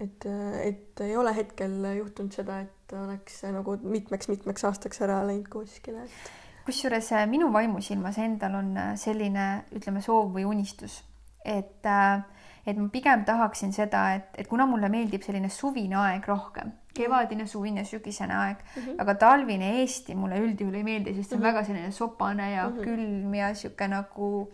et, 0.00 0.26
et 0.60 1.00
ei 1.00 1.16
ole 1.16 1.32
hetkel 1.36 1.72
juhtunud 1.96 2.32
seda, 2.32 2.60
et 2.60 2.92
oleks 2.92 3.42
nagu 3.48 3.78
mitmeks-mitmeks 3.80 4.66
aastaks 4.68 5.00
ära 5.00 5.22
läinud 5.24 5.48
kuskile, 5.48 6.04
et 6.04 6.66
kusjuures 6.66 7.12
äh, 7.14 7.26
minu 7.30 7.50
vaimusilmas 7.54 8.18
endal 8.22 8.58
on 8.58 8.72
äh, 8.76 8.94
selline, 8.98 9.46
ütleme, 9.76 10.02
soov 10.04 10.32
või 10.34 10.46
unistus, 10.48 10.98
et, 11.44 11.86
äh, 11.86 12.24
et 12.66 12.78
ma 12.78 12.88
pigem 12.92 13.22
tahaksin 13.28 13.74
seda, 13.74 14.08
et, 14.18 14.32
et 14.42 14.50
kuna 14.50 14.66
mulle 14.68 14.90
meeldib 14.92 15.24
selline 15.24 15.50
suvine 15.52 15.98
aeg 16.02 16.26
rohkem, 16.28 16.74
kevadine, 16.96 17.46
suvine, 17.46 17.84
sügisene 17.84 18.34
aeg 18.34 18.62
mm, 18.62 18.82
-hmm. 18.82 19.00
aga 19.04 19.14
talvine 19.20 19.74
Eesti 19.82 20.14
mulle 20.16 20.40
üldjuhul 20.40 20.78
ei 20.80 20.84
meeldi, 20.84 21.14
sest 21.14 21.30
see 21.30 21.36
on 21.36 21.42
mm 21.42 21.46
-hmm. 21.46 21.52
väga 21.52 21.64
selline 21.64 21.90
sopane 21.92 22.50
ja 22.50 22.68
mm 22.68 22.76
-hmm. 22.76 22.84
külm 22.84 23.34
ja 23.34 23.54
sihuke 23.54 23.88
nagu 23.88 24.48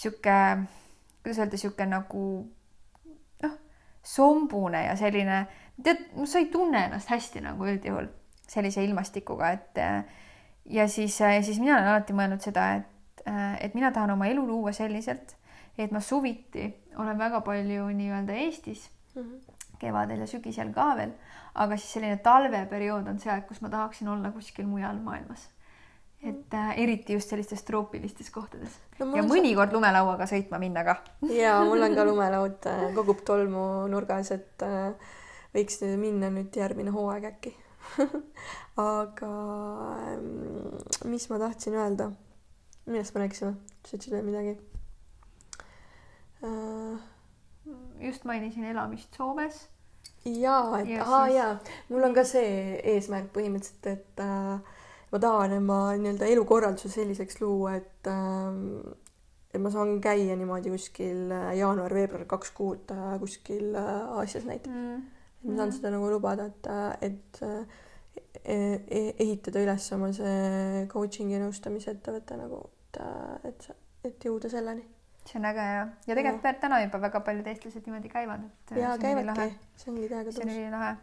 sihuke, 0.00 0.36
kuidas 1.22 1.42
öelda, 1.42 1.60
sihuke 1.60 1.86
nagu 1.88 2.24
noh, 3.44 3.58
sombune 4.02 4.84
ja 4.86 4.96
selline, 4.96 5.42
tead, 5.84 6.06
sa 6.24 6.40
ei 6.40 6.48
tunne 6.52 6.86
ennast 6.88 7.12
hästi 7.12 7.44
nagu 7.44 7.68
üldjuhul 7.68 8.08
sellise 8.50 8.82
ilmastikuga, 8.84 9.52
et 9.54 9.78
ja 10.70 10.88
siis, 10.88 11.20
ja 11.20 11.42
siis 11.42 11.60
mina 11.60 11.76
olen 11.76 11.92
alati 11.92 12.16
mõelnud 12.16 12.42
seda, 12.44 12.66
et, 12.80 13.22
äh, 13.28 13.54
et 13.64 13.76
mina 13.78 13.92
tahan 13.94 14.14
oma 14.16 14.30
elu 14.30 14.42
luua 14.46 14.72
selliselt, 14.76 15.36
et 15.78 15.92
ma 15.94 16.00
suviti 16.04 16.66
olen 16.98 17.18
väga 17.18 17.40
palju 17.46 17.86
nii-öelda 17.96 18.34
Eestis 18.44 18.90
mm, 19.14 19.22
-hmm. 19.22 19.54
kevadel 19.78 20.20
ja 20.20 20.26
sügisel 20.26 20.72
ka 20.74 20.92
veel, 20.96 21.12
aga 21.54 21.76
siis 21.76 21.92
selline 21.92 22.16
talveperiood 22.16 23.08
on 23.08 23.18
see 23.18 23.32
aeg, 23.32 23.46
kus 23.46 23.62
ma 23.62 23.68
tahaksin 23.68 24.08
olla 24.08 24.32
kuskil 24.32 24.66
mujal 24.66 24.98
maailmas. 24.98 25.48
Et 26.22 26.54
äh, 26.54 26.72
eriti 26.82 27.14
just 27.16 27.30
sellistes 27.32 27.62
troopilistes 27.64 28.28
kohtades 28.30 28.74
no, 28.98 29.06
ja 29.16 29.22
mõnikord 29.24 29.72
lumelauaga 29.72 30.26
sõitma 30.28 30.58
minna 30.60 30.82
ka. 30.84 30.98
ja 31.32 31.54
mul 31.64 31.80
on 31.86 31.94
ka 31.96 32.04
lumelaud 32.10 32.66
äh, 32.68 32.82
kogub 32.94 33.22
tolmu 33.24 33.86
nurgas, 33.88 34.30
et 34.36 34.62
äh, 34.66 34.92
võiks 35.54 35.80
minna 35.96 36.28
nüüd 36.34 36.54
järgmine 36.60 36.92
hooaeg 36.94 37.24
äkki 37.32 37.54
aga 38.76 39.30
mm, 40.20 41.08
mis 41.08 41.24
ma 41.32 41.38
tahtsin 41.40 41.74
öelda? 41.80 42.10
millest 42.86 43.14
me 43.16 43.24
rääkisime? 43.24 43.54
sa 43.86 43.96
ütlesid 43.96 44.12
veel 44.12 44.26
midagi 44.28 44.58
uh,? 46.44 46.98
just 48.00 48.24
mainisin 48.24 48.64
elamist 48.64 49.14
Soomes. 49.16 49.68
jaa, 50.24 50.78
et 50.80 50.88
Ja 50.88 51.02
ahaa 51.02 51.24
siis- 51.26 51.36
jaa, 51.36 51.56
mul 51.88 52.02
on 52.04 52.14
ka 52.14 52.24
see 52.24 52.76
eesmärk 52.94 53.32
põhimõtteliselt, 53.32 53.86
et 53.86 54.20
äh, 54.20 54.60
ma 55.12 55.18
tahan 55.18 55.52
oma 55.58 55.78
nii-öelda 55.98 56.26
elukorralduse 56.30 56.88
selliseks 56.92 57.40
luua, 57.40 57.74
et 57.80 58.06
äh, 58.06 58.96
et 59.54 59.60
ma 59.60 59.70
saan 59.74 59.96
käia 60.00 60.36
niimoodi 60.38 60.70
kuskil 60.70 61.30
äh, 61.34 61.48
jaanuar-veebruar 61.58 62.26
kaks 62.30 62.52
kuud 62.54 62.92
äh, 62.94 63.16
kuskil 63.22 63.74
Aasias 63.76 64.44
näiteks. 64.46 64.74
mm. 64.74 65.02
ma 65.44 65.56
saan 65.56 65.68
Mhm. 65.68 65.76
seda 65.76 65.90
nagu 65.90 66.10
lubada, 66.12 66.44
et, 66.46 66.66
et 67.02 67.42
e- 68.44 68.80
e- 68.98 69.14
ehitada 69.18 69.60
üles 69.64 69.86
oma 69.96 70.12
see 70.12 70.86
coaching'i 70.92 71.38
nõustamise 71.42 71.90
ettevõte 71.96 72.36
nagu, 72.36 72.58
et, 72.94 73.00
et, 73.48 73.70
et 74.04 74.24
jõuda 74.28 74.48
selleni. 74.52 74.84
see 75.24 75.38
on 75.38 75.44
äge 75.50 75.64
ja, 75.64 75.82
ja 76.06 76.14
tegelikult 76.16 76.42
veel 76.44 76.58
täna 76.60 76.78
juba 76.82 76.98
väga 77.02 77.20
paljud 77.26 77.46
eestlased 77.46 77.86
niimoodi 77.86 78.08
käivad, 78.12 78.44
et. 78.46 78.76
ja 78.80 78.94
käivadki, 79.00 79.48
see 79.76 79.90
ongi 79.92 80.08
täiega 80.08 80.32
see 80.32 80.42
on 80.44 80.48
tõus. 80.50 80.58
ülilahe. 80.58 80.96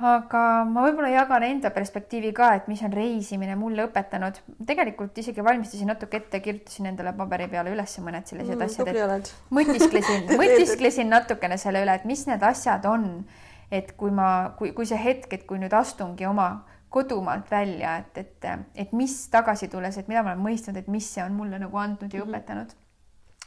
Aga 0.00 0.64
ma 0.64 0.84
võib-olla 0.86 1.10
jagan 1.12 1.44
enda 1.44 1.70
perspektiivi 1.74 2.32
ka, 2.36 2.54
et 2.56 2.68
mis 2.70 2.80
on 2.86 2.92
reisimine 2.92 3.56
mulle 3.56 3.84
õpetanud. 3.88 4.38
tegelikult 4.66 5.18
isegi 5.18 5.44
valmistasin 5.44 5.90
natuke 5.92 6.16
ette, 6.16 6.40
kirjutasin 6.40 6.86
endale 6.92 7.12
paberi 7.12 7.48
peale 7.52 7.72
üles 7.74 7.98
mõned 8.00 8.26
sellised 8.26 8.56
mm, 8.56 8.64
asjad, 8.64 8.86
tubli 8.88 9.02
oled. 9.04 9.28
et 9.28 9.34
mõtisklesin 9.58 10.26
mõtisklesin 10.40 11.10
natukene 11.12 11.58
selle 11.60 11.82
üle, 11.84 11.94
et 12.00 12.04
mis 12.08 12.26
need 12.26 12.42
asjad 12.42 12.86
on. 12.88 13.24
et 13.70 13.92
kui 13.96 14.10
ma, 14.10 14.54
kui, 14.58 14.72
kui 14.74 14.86
see 14.86 14.98
hetk, 14.98 15.32
et 15.32 15.46
kui 15.46 15.58
nüüd 15.62 15.74
astungi 15.76 16.26
oma 16.26 16.64
kodumaalt 16.90 17.50
välja, 17.50 17.96
et, 18.02 18.16
et, 18.18 18.46
et 18.74 18.92
mis 18.92 19.12
tagasi 19.30 19.68
tulles, 19.70 19.94
et 19.98 20.08
mida 20.10 20.24
ma 20.26 20.32
olen 20.32 20.42
mõistnud, 20.42 20.76
et 20.80 20.88
mis 20.90 21.06
see 21.06 21.22
on 21.22 21.36
mulle 21.38 21.58
nagu 21.62 21.76
andnud 21.78 22.10
ja 22.12 22.24
Mhm. 22.24 22.30
õpetanud. 22.30 22.72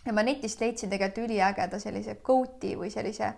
ja 0.05 0.13
ma 0.13 0.23
netist 0.23 0.61
leidsin 0.61 0.89
tegelikult 0.89 1.25
üliägeda 1.25 1.79
sellise 1.79 2.15
quote'i 2.23 2.75
või 2.75 2.89
sellise 2.91 3.33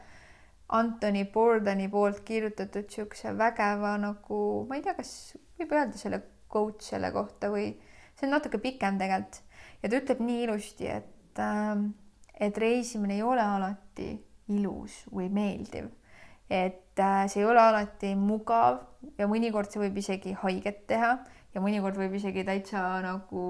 Anthony 0.74 1.25
Bourdoni 1.29 1.89
poolt 1.93 2.24
kirjutatud 2.25 2.89
siukse 2.89 3.36
vägeva 3.38 3.95
nagu, 4.01 4.39
ma 4.69 4.79
ei 4.79 4.86
tea, 4.86 4.95
kas 4.98 5.12
võib 5.60 5.75
öelda 5.75 6.00
selle 6.00 6.24
quote 6.50 6.86
selle 6.86 7.12
kohta 7.13 7.51
või 7.53 7.67
see 8.15 8.25
on 8.25 8.34
natuke 8.34 8.57
pikem 8.63 8.98
tegelikult 8.98 9.43
ja 9.84 9.91
ta 9.91 10.00
ütleb 10.00 10.24
nii 10.25 10.41
ilusti, 10.48 10.89
et 10.89 11.41
ähm, 11.43 11.91
et 12.39 12.57
reisimine 12.57 13.15
ei 13.15 13.24
ole 13.24 13.43
alati 13.43 14.10
ilus 14.51 15.05
või 15.13 15.29
meeldiv. 15.34 15.88
et 16.50 17.00
äh, 17.01 17.24
see 17.29 17.41
ei 17.41 17.48
ole 17.50 17.62
alati 17.62 18.12
mugav 18.17 18.84
ja 19.17 19.29
mõnikord 19.29 19.72
see 19.72 19.81
võib 19.81 19.98
isegi 19.98 20.36
haiget 20.41 20.84
teha 20.89 21.15
ja 21.55 21.62
mõnikord 21.63 21.98
võib 21.98 22.13
isegi 22.19 22.43
täitsa 22.45 22.84
nagu 23.01 23.45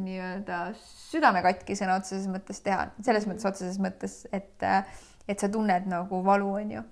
nii-öelda 0.00 0.60
südame 0.78 1.42
katki 1.44 1.76
sõna 1.76 1.98
otseses 2.00 2.28
mõttes 2.30 2.62
teha, 2.64 2.86
selles 3.04 3.26
mõttes 3.28 3.48
otseses 3.50 3.80
mõttes, 3.82 4.22
et 4.32 4.64
äh, 4.64 4.86
et 5.28 5.40
sa 5.40 5.48
tunned 5.48 5.86
nagu 5.86 6.22
valu, 6.24 6.52
onju. 6.62 6.82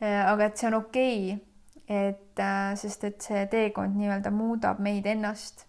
aga 0.00 0.44
et 0.44 0.58
see 0.58 0.68
on 0.68 0.74
okei 0.80 1.32
okay,, 1.32 1.44
et 1.88 2.40
äh, 2.40 2.74
sest 2.80 3.04
et 3.04 3.22
see 3.22 3.46
teekond 3.52 3.96
nii-öelda 3.98 4.32
muudab 4.34 4.80
meid 4.82 5.06
ennast. 5.06 5.66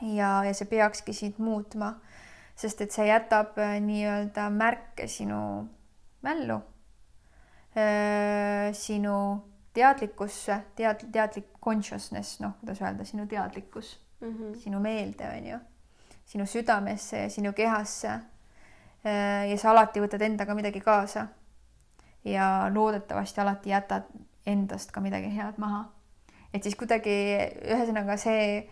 ja, 0.00 0.40
ja 0.44 0.54
see 0.54 0.68
peakski 0.68 1.12
sind 1.16 1.38
muutma, 1.42 1.94
sest 2.56 2.80
et 2.80 2.92
see 2.92 3.08
jätab 3.08 3.58
äh, 3.58 3.78
nii-öelda 3.84 4.48
märke 4.54 5.08
sinu 5.08 5.40
mällu, 6.22 6.58
sinu 8.76 9.14
teadlikkusse, 9.72 10.56
tead-, 10.76 11.06
teadlik 11.12 11.46
consciousness, 11.64 12.40
noh, 12.42 12.56
kuidas 12.60 12.80
öelda, 12.82 13.06
sinu 13.08 13.26
teadlikkus 13.30 13.94
mm, 14.20 14.28
-hmm. 14.28 14.56
sinu 14.58 14.80
meelde, 14.80 15.28
onju, 15.36 15.58
sinu 16.26 16.46
südamesse 16.46 17.22
ja 17.22 17.30
sinu 17.30 17.52
kehasse 17.52 18.18
ja 19.04 19.56
sa 19.56 19.70
alati 19.70 20.00
võtad 20.02 20.22
endaga 20.22 20.54
midagi 20.54 20.80
kaasa. 20.80 21.26
ja 22.24 22.68
loodetavasti 22.72 23.40
alati 23.40 23.70
jätad 23.70 24.10
endast 24.46 24.90
ka 24.92 25.00
midagi 25.00 25.30
head 25.36 25.58
maha. 25.58 25.84
et 26.54 26.62
siis 26.62 26.76
kuidagi, 26.76 27.16
ühesõnaga 27.64 28.16
see 28.20 28.68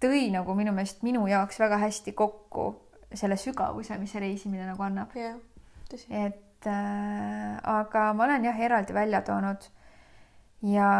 tõi 0.00 0.28
nagu 0.32 0.54
minu 0.56 0.72
meelest 0.72 1.02
minu 1.06 1.26
jaoks 1.28 1.60
väga 1.60 1.78
hästi 1.80 2.12
kokku 2.12 2.70
selle 3.14 3.36
sügavuse, 3.36 3.98
mis 3.98 4.12
see 4.12 4.22
reisimine 4.22 4.66
nagu 4.66 4.82
annab. 4.82 5.12
et 6.10 6.66
äh, 6.66 7.58
aga 7.62 8.12
ma 8.14 8.24
olen 8.24 8.44
jah, 8.44 8.60
eraldi 8.60 8.94
välja 8.94 9.22
toonud 9.26 9.70
ja, 10.62 10.90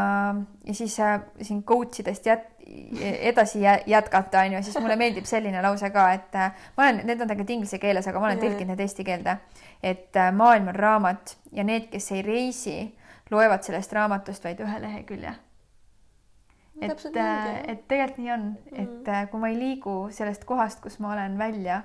ja 0.64 0.74
siis 0.74 0.98
äh, 1.00 1.20
siin 1.42 1.62
coach 1.64 2.00
idest 2.00 2.26
jät-, 2.26 2.59
edasi 3.00 3.60
jätkata, 3.86 4.40
on 4.40 4.52
ju, 4.52 4.62
siis 4.62 4.78
mulle 4.78 4.96
meeldib 4.96 5.26
selline 5.28 5.62
lause 5.62 5.90
ka, 5.90 6.06
et 6.14 6.34
äh, 6.38 6.64
ma 6.76 6.86
olen, 6.86 7.02
need 7.04 7.20
on 7.20 7.28
tegelikult 7.28 7.54
inglise 7.56 7.78
keeles, 7.82 8.08
aga 8.08 8.22
ma 8.22 8.30
olen 8.30 8.42
tõlkinud 8.42 8.74
need 8.74 8.82
eesti 8.84 9.06
keelde. 9.06 9.36
et 9.82 10.16
äh, 10.16 10.32
maailm 10.36 10.68
on 10.68 10.74
raamat 10.74 11.36
ja 11.52 11.64
need, 11.64 11.88
kes 11.92 12.10
ei 12.12 12.22
reisi, 12.22 12.76
loevad 13.30 13.64
sellest 13.66 13.92
raamatust 13.92 14.44
vaid 14.44 14.60
ühe 14.60 14.80
lehekülje. 14.82 15.34
et, 16.80 17.06
et 17.68 17.86
tegelikult 17.88 18.18
nii 18.18 18.34
on, 18.34 18.50
et 18.72 18.88
mm. 18.88 19.30
kui 19.30 19.40
ma 19.40 19.52
ei 19.52 19.58
liigu 19.58 19.96
sellest 20.14 20.44
kohast, 20.48 20.80
kus 20.80 20.98
ma 21.00 21.14
olen 21.14 21.38
välja, 21.38 21.82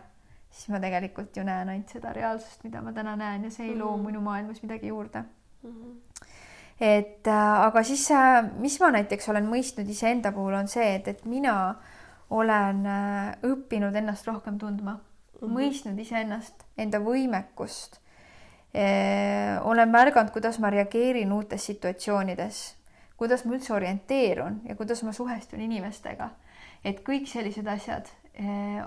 siis 0.50 0.70
ma 0.74 0.80
tegelikult 0.80 1.38
ju 1.38 1.44
näen 1.44 1.70
ainult 1.70 1.92
seda 1.92 2.14
reaalsust, 2.14 2.64
mida 2.64 2.82
ma 2.82 2.94
täna 2.94 3.16
näen 3.20 3.44
ja 3.44 3.52
see 3.52 3.72
ei 3.72 3.78
loo 3.78 3.98
minu 3.98 4.22
maailmas 4.22 4.62
midagi 4.64 4.94
juurde 4.94 5.24
mm. 5.64 5.72
-hmm 5.72 6.15
et 6.80 7.28
äh, 7.28 7.66
aga 7.66 7.84
siis, 7.84 8.08
mis 8.60 8.78
ma 8.84 8.92
näiteks 8.96 9.30
olen 9.32 9.48
mõistnud 9.48 9.90
iseenda 9.90 10.32
puhul, 10.36 10.58
on 10.58 10.68
see, 10.72 10.96
et, 10.98 11.08
et 11.08 11.26
mina 11.30 11.76
olen 12.36 12.82
äh, 12.90 13.30
õppinud 13.48 13.96
ennast 13.96 14.28
rohkem 14.28 14.58
tundma 14.60 14.98
mm, 14.98 15.38
-hmm. 15.40 15.54
mõistnud 15.56 16.00
iseennast, 16.00 16.66
enda 16.78 17.00
võimekust. 17.00 18.02
olen 19.64 19.90
märganud, 19.90 20.34
kuidas 20.36 20.58
ma 20.60 20.70
reageerin 20.70 21.32
uutes 21.32 21.66
situatsioonides, 21.66 22.76
kuidas 23.18 23.46
ma 23.46 23.54
üldse 23.56 23.74
orienteerun 23.74 24.62
ja 24.68 24.76
kuidas 24.76 25.04
ma 25.04 25.14
suhestun 25.14 25.62
inimestega. 25.62 26.30
et 26.84 27.00
kõik 27.00 27.28
sellised 27.28 27.68
asjad 27.68 28.10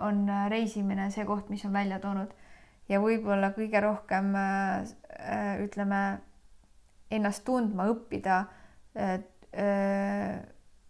on 0.00 0.28
reisimine 0.49 1.11
see 1.11 1.25
koht, 1.25 1.49
mis 1.49 1.64
on 1.64 1.73
välja 1.73 1.99
toonud 1.99 2.28
ja 2.88 3.00
võib-olla 3.00 3.49
kõige 3.57 3.80
rohkem 3.80 4.35
ütleme 5.64 6.21
ennast 7.11 7.45
tundma 7.45 7.88
õppida 7.88 8.45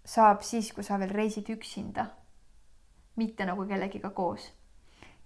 saab 0.09 0.45
siis, 0.47 0.71
kui 0.73 0.87
sa 0.87 0.99
veel 1.01 1.13
reisid 1.15 1.51
üksinda. 1.53 2.07
mitte 3.19 3.43
nagu 3.47 3.65
kellegiga 3.67 4.11
koos. 4.11 4.53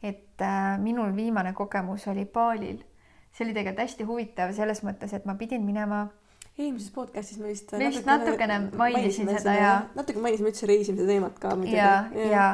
et 0.02 0.40
äh, 0.40 0.78
minul 0.78 1.16
viimane 1.16 1.52
kogemus 1.52 2.08
oli 2.08 2.24
Balil. 2.24 2.82
see 3.32 3.44
oli 3.46 3.54
tegelikult 3.54 3.84
hästi 3.84 4.04
huvitav 4.04 4.52
selles 4.52 4.82
mõttes, 4.82 5.14
et 5.14 5.24
ma 5.24 5.34
pidin 5.34 5.62
minema 5.64 6.08
eelmises 6.58 6.90
podcastis 6.90 7.38
me 7.38 7.48
vist 7.48 7.72
me 7.72 7.88
vist 7.88 8.06
natukene 8.06 8.58
mainisin 8.76 9.30
seda, 9.38 9.54
ja 9.54 9.74
natuke 9.94 10.20
mainisime 10.20 10.50
üldse 10.50 10.66
reisimise 10.66 11.06
teemat 11.06 11.38
ka 11.38 11.54
muidugi. 11.54 11.76
ja, 11.76 12.08
ja, 12.16 12.26
ja., 12.32 12.48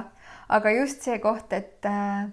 aga 0.49 0.75
just 0.77 1.03
see 1.03 1.19
koht, 1.19 1.53
et 1.53 1.89
äh, 1.89 2.29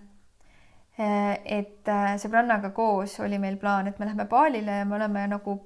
et 0.98 1.90
sõbrannaga 2.22 2.70
koos 2.76 3.18
oli 3.20 3.40
meil 3.40 3.58
plaan, 3.60 3.88
et 3.88 3.98
me 4.00 4.06
läheme 4.06 4.28
Balile 4.32 4.78
ja 4.82 4.86
me 4.86 4.96
oleme 4.96 5.26
nagu 5.28 5.58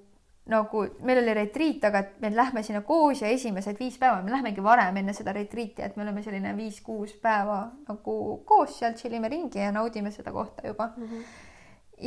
nagu 0.49 0.83
meil 1.05 1.21
oli 1.21 1.33
retriit, 1.37 1.83
aga 1.85 2.01
et 2.03 2.15
me 2.23 2.31
lähme 2.33 2.63
sinna 2.65 2.81
koos 2.85 3.21
ja 3.21 3.29
esimesed 3.29 3.77
viis 3.79 3.99
päeva, 4.01 4.21
me 4.25 4.33
lähmegi 4.33 4.63
varem 4.65 4.97
enne 5.01 5.13
seda 5.13 5.33
retriiti, 5.35 5.83
et 5.85 5.97
me 5.97 6.05
oleme 6.05 6.23
selline 6.25 6.55
viis-kuus 6.57 7.13
päeva 7.21 7.61
nagu 7.89 8.15
koos 8.49 8.79
seal 8.79 8.95
tšillime 8.97 9.29
ringi 9.29 9.61
ja 9.61 9.73
naudime 9.75 10.11
seda 10.15 10.33
kohta 10.33 10.65
juba 10.67 10.89
mm. 10.95 11.03
-hmm. 11.03 11.27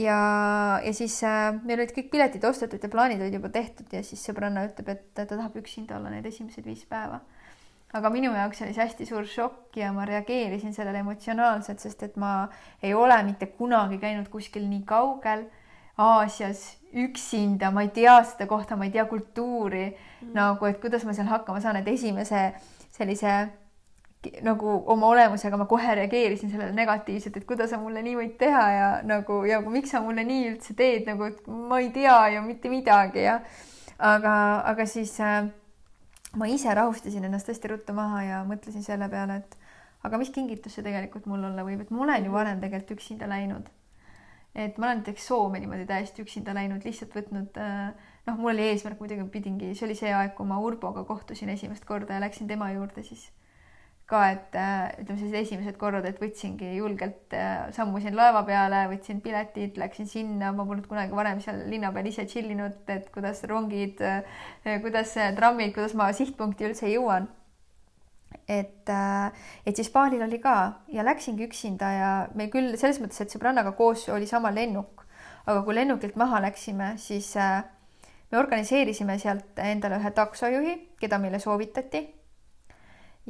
ja, 0.03 0.19
ja 0.85 0.95
siis 0.95 1.21
äh, 1.25 1.55
meil 1.63 1.79
olid 1.79 1.95
kõik 1.95 2.11
piletid 2.11 2.45
ostetud 2.45 2.83
ja 2.83 2.91
plaanid 2.91 3.23
olid 3.23 3.39
juba 3.39 3.49
tehtud 3.49 3.93
ja 3.93 4.03
siis 4.03 4.27
sõbranna 4.29 4.67
ütleb, 4.67 4.89
et 4.89 5.07
ta 5.15 5.27
tahab 5.27 5.57
üksinda 5.63 5.97
olla 5.97 6.11
need 6.11 6.27
esimesed 6.27 6.67
viis 6.67 6.85
päeva. 6.87 7.21
aga 7.93 8.11
minu 8.11 8.33
jaoks 8.33 8.63
oli 8.63 8.75
see 8.75 8.85
hästi 8.85 9.07
suur 9.07 9.27
šokk 9.27 9.77
ja 9.77 9.93
ma 9.93 10.05
reageerisin 10.05 10.75
sellele 10.75 10.99
emotsionaalselt, 10.99 11.81
sest 11.81 12.03
et 12.03 12.17
ma 12.17 12.49
ei 12.83 12.95
ole 12.95 13.23
mitte 13.23 13.47
kunagi 13.47 13.99
käinud 13.99 14.29
kuskil 14.29 14.69
nii 14.69 14.83
kaugel 14.83 15.45
Aasias 15.99 16.79
üksinda, 16.93 17.71
ma 17.71 17.83
ei 17.85 17.91
tea 17.93 18.15
seda 18.25 18.47
kohta, 18.49 18.77
ma 18.77 18.87
ei 18.89 18.93
tea 18.93 19.05
kultuuri 19.09 19.87
mm. 19.91 20.31
nagu, 20.37 20.69
et 20.69 20.81
kuidas 20.81 21.05
ma 21.05 21.13
seal 21.17 21.29
hakkama 21.29 21.61
saan, 21.61 21.81
et 21.81 21.89
esimese 21.89 22.53
sellise 22.93 23.35
nagu 24.47 24.75
oma 24.93 25.09
olemusega 25.11 25.59
ma 25.59 25.67
kohe 25.67 25.95
reageerisin 25.99 26.53
sellele 26.53 26.73
negatiivselt, 26.77 27.37
et 27.37 27.47
kuidas 27.49 27.73
sa 27.73 27.81
mulle 27.83 28.05
nii 28.05 28.15
võid 28.21 28.37
teha 28.39 28.63
ja 28.71 28.91
nagu 29.09 29.41
ja 29.49 29.59
miks 29.65 29.91
sa 29.95 30.03
mulle 30.05 30.25
nii 30.29 30.53
üldse 30.53 30.77
teed 30.79 31.09
nagu, 31.11 31.27
et 31.33 31.49
ma 31.49 31.81
ei 31.83 31.91
tea 31.95 32.19
ju 32.37 32.45
mitte 32.47 32.71
midagi 32.71 33.27
ja 33.27 33.41
aga, 33.99 34.35
aga 34.71 34.87
siis 34.87 35.17
äh, 35.21 35.49
ma 36.39 36.49
ise 36.49 36.75
rahustasin 36.75 37.27
ennast 37.27 37.51
hästi 37.51 37.75
ruttu 37.75 37.97
maha 37.97 38.23
ja 38.29 38.41
mõtlesin 38.49 38.87
selle 38.87 39.11
peale, 39.11 39.43
et 39.43 39.59
aga 40.07 40.23
mis 40.23 40.31
kingitus 40.35 40.79
see 40.79 40.87
tegelikult 40.87 41.27
mul 41.31 41.51
olla 41.51 41.67
võib, 41.67 41.83
et 41.83 41.91
ma 41.91 42.07
olen 42.07 42.29
ju 42.29 42.35
varem 42.35 42.63
tegelikult 42.63 43.01
üksinda 43.01 43.31
läinud 43.31 43.67
et 44.55 44.79
ma 44.79 44.89
olen 44.89 45.03
näiteks 45.03 45.27
Soome 45.27 45.61
niimoodi 45.61 45.87
täiesti 45.89 46.25
üksinda 46.25 46.55
läinud, 46.57 46.85
lihtsalt 46.85 47.15
võtnud 47.17 47.61
noh, 48.27 48.39
mul 48.39 48.53
oli 48.55 48.71
eesmärk 48.71 49.01
muidugi, 49.03 49.25
pidingi, 49.35 49.75
see 49.75 49.87
oli 49.89 49.99
see 49.99 50.13
aeg, 50.15 50.35
kui 50.39 50.49
ma 50.49 50.61
Urboga 50.63 51.05
kohtusin 51.09 51.51
esimest 51.53 51.87
korda 51.89 52.19
ja 52.19 52.25
läksin 52.25 52.51
tema 52.51 52.71
juurde, 52.75 53.05
siis 53.07 53.31
ka, 54.13 54.23
et 54.35 54.57
äh, 54.59 54.93
ütleme 55.01 55.19
sellised 55.19 55.39
esimesed 55.41 55.79
korrad, 55.81 56.07
et 56.09 56.19
võtsingi 56.21 56.75
julgelt, 56.77 57.33
äh, 57.37 57.69
sammusin 57.75 58.17
laeva 58.19 58.43
peale, 58.49 58.85
võtsin 58.91 59.23
piletid, 59.25 59.79
läksin 59.81 60.11
sinna, 60.11 60.53
ma 60.57 60.67
polnud 60.69 60.89
kunagi 60.91 61.17
varem 61.17 61.41
seal 61.43 61.65
linna 61.71 61.93
peal 61.95 62.11
ise 62.11 62.27
chill 62.29 62.53
inud, 62.53 62.83
et 62.93 63.09
kuidas 63.15 63.43
rongid, 63.49 64.03
kuidas 64.85 65.17
trammid, 65.39 65.73
kuidas 65.77 65.97
ma 65.99 66.11
sihtpunkti 66.17 66.69
üldse 66.69 66.93
jõuan. 66.93 67.31
Et, 68.49 68.91
et 69.67 69.77
siis 69.77 69.91
Balil 69.93 70.23
oli 70.25 70.39
ka 70.43 70.55
ja 70.93 71.05
läksingi 71.07 71.47
üksinda 71.47 71.91
ja 71.95 72.11
me 72.35 72.49
küll 72.53 72.75
selles 72.81 72.99
mõttes, 73.03 73.21
et 73.23 73.35
sõbrannaga 73.35 73.75
koos 73.79 74.09
oli 74.13 74.27
sama 74.27 74.51
lennuk, 74.55 75.05
aga 75.47 75.63
kui 75.67 75.77
lennukilt 75.77 76.19
maha 76.21 76.41
läksime, 76.43 76.95
siis 76.99 77.35
me 77.37 78.41
organiseerisime 78.41 79.19
sealt 79.21 79.61
endale 79.61 80.01
ühe 80.01 80.11
taksojuhi, 80.17 80.75
keda 81.01 81.21
meile 81.23 81.39
soovitati. 81.43 82.03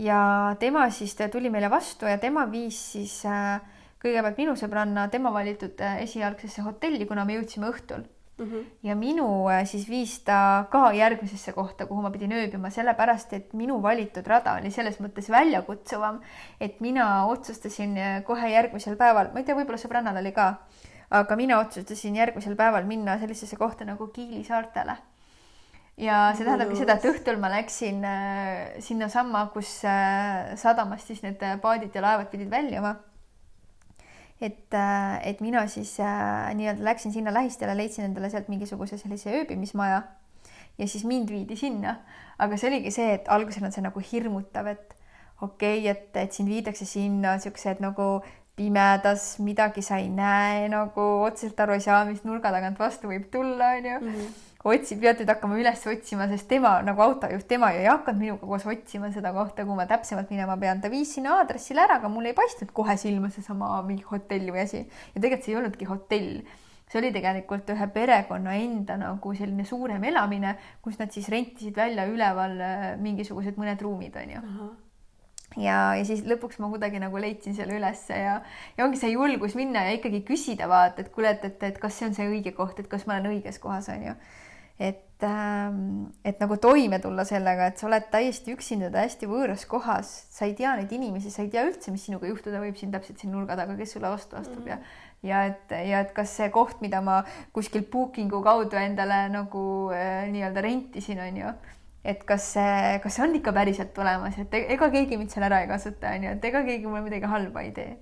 Ja 0.01 0.57
tema 0.61 0.87
siis 0.91 1.17
tuli 1.33 1.51
meile 1.53 1.69
vastu 1.71 2.09
ja 2.09 2.17
tema 2.19 2.47
viis 2.49 2.79
siis 2.95 3.19
äh, 3.29 3.61
kõigepealt 4.01 4.39
minu 4.41 4.55
sõbranna 4.57 5.09
tema 5.13 5.33
valitud 5.35 5.81
äh, 5.85 6.01
esialgsesse 6.07 6.65
hotelli, 6.65 7.05
kuna 7.07 7.27
me 7.29 7.37
jõudsime 7.37 7.69
õhtul 7.69 8.07
mm. 8.39 8.45
-hmm. 8.45 8.65
ja 8.83 8.97
minu 8.97 9.49
äh, 9.51 9.65
siis 9.67 9.89
viis 9.89 10.19
ta 10.25 10.67
ka 10.71 10.93
järgmisesse 10.93 11.53
kohta, 11.53 11.87
kuhu 11.87 12.03
ma 12.03 12.11
pidin 12.11 12.33
ööbima, 12.33 12.71
sellepärast 12.71 13.33
et 13.33 13.53
minu 13.53 13.83
valitud 13.83 14.27
rada 14.27 14.57
oli 14.61 14.71
selles 14.71 15.01
mõttes 15.01 15.31
väljakutsuvam, 15.31 16.21
et 16.61 16.81
mina 16.81 17.27
otsustasin 17.27 17.97
kohe 18.25 18.49
järgmisel 18.49 18.97
päeval, 18.97 19.33
ma 19.33 19.39
ei 19.39 19.45
tea, 19.45 19.57
võib-olla 19.57 19.79
sõbrannal 19.79 20.21
oli 20.21 20.33
ka, 20.33 20.55
aga 21.11 21.37
mina 21.37 21.61
otsustasin 21.61 22.17
järgmisel 22.17 22.57
päeval 22.57 22.85
minna 22.85 23.19
sellisesse 23.19 23.57
kohta 23.57 23.85
nagu 23.85 24.07
Kiili 24.07 24.45
saartele 24.45 24.97
ja 26.01 26.19
see 26.37 26.47
tähendabki 26.47 26.79
seda, 26.79 26.97
et 26.97 27.07
õhtul 27.09 27.39
ma 27.41 27.51
läksin 27.53 28.03
äh, 28.07 28.75
sinnasamma, 28.85 29.47
kus 29.55 29.81
äh, 29.89 30.55
sadamast 30.61 31.11
siis 31.11 31.23
need 31.25 31.43
äh, 31.45 31.59
paadid 31.61 31.95
ja 31.95 32.05
laevad 32.05 32.31
pidid 32.33 32.51
väljuma. 32.53 32.97
Et, 34.43 34.75
et 35.23 35.41
mina 35.41 35.67
siis 35.71 35.95
nii-öelda 35.99 36.85
läksin 36.85 37.15
sinna 37.15 37.35
lähistele, 37.35 37.77
leidsin 37.79 38.09
endale 38.09 38.31
sealt 38.31 38.51
mingisuguse 38.53 38.99
sellise 38.99 39.31
ööbimismaja 39.39 40.03
ja 40.79 40.89
siis 40.89 41.05
mind 41.05 41.31
viidi 41.31 41.57
sinna. 41.57 41.97
aga 42.39 42.57
see 42.59 42.71
oligi 42.73 42.91
see, 42.91 43.13
et 43.15 43.29
alguses 43.31 43.63
on 43.63 43.73
see 43.73 43.85
nagu 43.85 44.03
hirmutav, 44.13 44.67
et 44.73 44.95
okei 45.41 45.79
okay,, 45.79 45.91
et, 45.93 46.17
et 46.17 46.33
sind 46.33 46.51
viidakse 46.51 46.87
sinna 46.89 47.37
siuksed 47.39 47.83
nagu 47.85 48.23
pimedas, 48.57 49.39
midagi 49.39 49.83
sa 49.83 50.01
ei 50.03 50.09
näe 50.13 50.69
nagu 50.73 51.07
otseselt 51.27 51.61
aru 51.61 51.77
ei 51.79 51.85
saa, 51.85 52.05
mis 52.09 52.25
nurga 52.27 52.53
tagant 52.53 52.81
vastu 52.81 53.13
võib 53.13 53.31
tulla, 53.33 53.77
onju 53.79 54.17
pead 54.63 55.23
nüüd 55.23 55.31
hakkama 55.33 55.59
üles 55.59 55.83
otsima, 55.91 56.29
sest 56.31 56.47
tema 56.51 56.77
nagu 56.87 57.03
autojuht, 57.03 57.49
tema 57.51 57.73
ju 57.75 57.83
ei 57.83 57.89
hakanud 57.91 58.23
minuga 58.23 58.47
koos 58.47 58.67
otsima 58.71 59.11
seda 59.15 59.33
kohta, 59.35 59.65
kuhu 59.67 59.77
ma 59.79 59.89
täpsemalt 59.91 60.31
minema 60.31 60.57
pean. 60.57 60.81
ta 60.81 60.91
viis 60.91 61.15
sinna 61.17 61.39
aadressile 61.41 61.83
ära, 61.83 61.99
aga 61.99 62.11
mul 62.13 62.31
ei 62.31 62.37
paistnud 62.39 62.71
kohe 62.73 62.97
silma 62.97 63.31
seesama 63.35 63.81
mingi 63.87 64.07
hotell 64.07 64.53
või 64.55 64.63
asi. 64.63 64.85
ja 64.87 65.19
tegelikult 65.19 65.49
see 65.49 65.55
ei 65.55 65.59
olnudki 65.59 65.89
hotell. 65.91 66.31
see 66.93 67.01
oli 67.01 67.11
tegelikult 67.11 67.73
ühe 67.75 67.89
perekonna 67.91 68.55
enda 68.61 68.99
nagu 69.01 69.35
selline 69.35 69.65
suurem 69.67 70.05
elamine, 70.05 70.55
kus 70.85 71.01
nad 71.01 71.11
siis 71.11 71.27
rentisid 71.33 71.77
välja 71.77 72.07
üleval 72.07 72.55
äh, 72.61 72.87
mingisugused 73.03 73.59
mõned 73.59 73.83
ruumid, 73.83 74.15
onju 74.23 74.71
ja, 75.57 75.81
ja 75.99 76.05
siis 76.07 76.23
lõpuks 76.29 76.61
ma 76.63 76.71
kuidagi 76.71 77.01
nagu 77.03 77.19
leidsin 77.19 77.57
selle 77.57 77.75
ülesse 77.81 78.15
ja, 78.15 78.39
ja 78.77 78.87
ongi 78.87 79.01
see 79.01 79.11
julgus 79.17 79.57
minna 79.59 79.83
ja 79.89 79.99
ikkagi 79.99 80.23
küsida 80.29 80.71
vaata, 80.71 81.03
et 81.03 81.11
kuule, 81.11 81.35
et, 81.35 81.45
et, 81.51 81.67
et 81.73 81.83
kas 81.83 81.99
see 81.99 82.07
on 82.09 82.15
see 82.15 82.31
õige 82.31 82.55
koht, 82.55 82.79
et 82.79 82.89
kas 82.89 83.09
ma 83.09 83.19
olen 83.19 83.35
õiges 83.35 83.59
kohas, 83.59 83.91
onju 83.91 84.15
et, 84.83 85.23
ähm, 85.27 86.11
et 86.25 86.41
nagu 86.43 86.57
toime 86.63 86.99
tulla 87.03 87.25
sellega, 87.29 87.69
et 87.71 87.79
sa 87.79 87.87
oled 87.87 88.09
täiesti 88.11 88.55
üksinda 88.57 88.91
hästi 88.95 89.29
võõras 89.31 89.65
kohas, 89.71 90.11
sa 90.35 90.49
ei 90.49 90.57
tea 90.59 90.75
neid 90.79 90.93
inimesi, 90.93 91.31
sa 91.31 91.45
ei 91.45 91.53
tea 91.53 91.65
üldse, 91.69 91.95
mis 91.95 92.07
sinuga 92.09 92.31
juhtuda 92.31 92.63
võib 92.63 92.79
siin 92.81 92.95
täpselt 92.95 93.23
siin 93.23 93.35
nurga 93.35 93.57
taga, 93.59 93.77
kes 93.79 93.95
sulle 93.95 94.11
vastu 94.11 94.39
astub 94.41 94.65
mm 94.65 94.67
-hmm. 94.67 94.71
ja 94.75 95.11
ja 95.23 95.45
et, 95.47 95.71
ja 95.71 96.01
et 96.03 96.11
kas 96.13 96.33
see 96.37 96.49
koht, 96.51 96.81
mida 96.83 97.01
ma 97.01 97.23
kuskil 97.55 97.85
booking'u 97.93 98.43
kaudu 98.43 98.77
endale 98.77 99.29
nagu 99.31 99.91
äh, 99.95 100.27
nii-öelda 100.33 100.65
rentisin, 100.65 101.21
on 101.21 101.37
ju, 101.37 101.53
et 102.05 102.25
kas 102.25 102.53
see, 102.57 102.99
kas 103.03 103.15
see 103.15 103.25
on 103.29 103.37
ikka 103.39 103.53
päriselt 103.53 103.99
olemas, 103.99 104.39
et 104.39 104.55
ega 104.55 104.91
keegi 104.91 105.17
mind 105.17 105.31
seal 105.31 105.47
ära 105.47 105.63
ei 105.63 105.69
kasuta, 105.71 106.11
on 106.17 106.27
ju, 106.27 106.31
et 106.31 106.45
ega 106.51 106.65
keegi 106.67 106.87
mulle 106.87 107.05
midagi 107.07 107.31
halba 107.31 107.63
ei 107.63 107.71
tee 107.77 107.93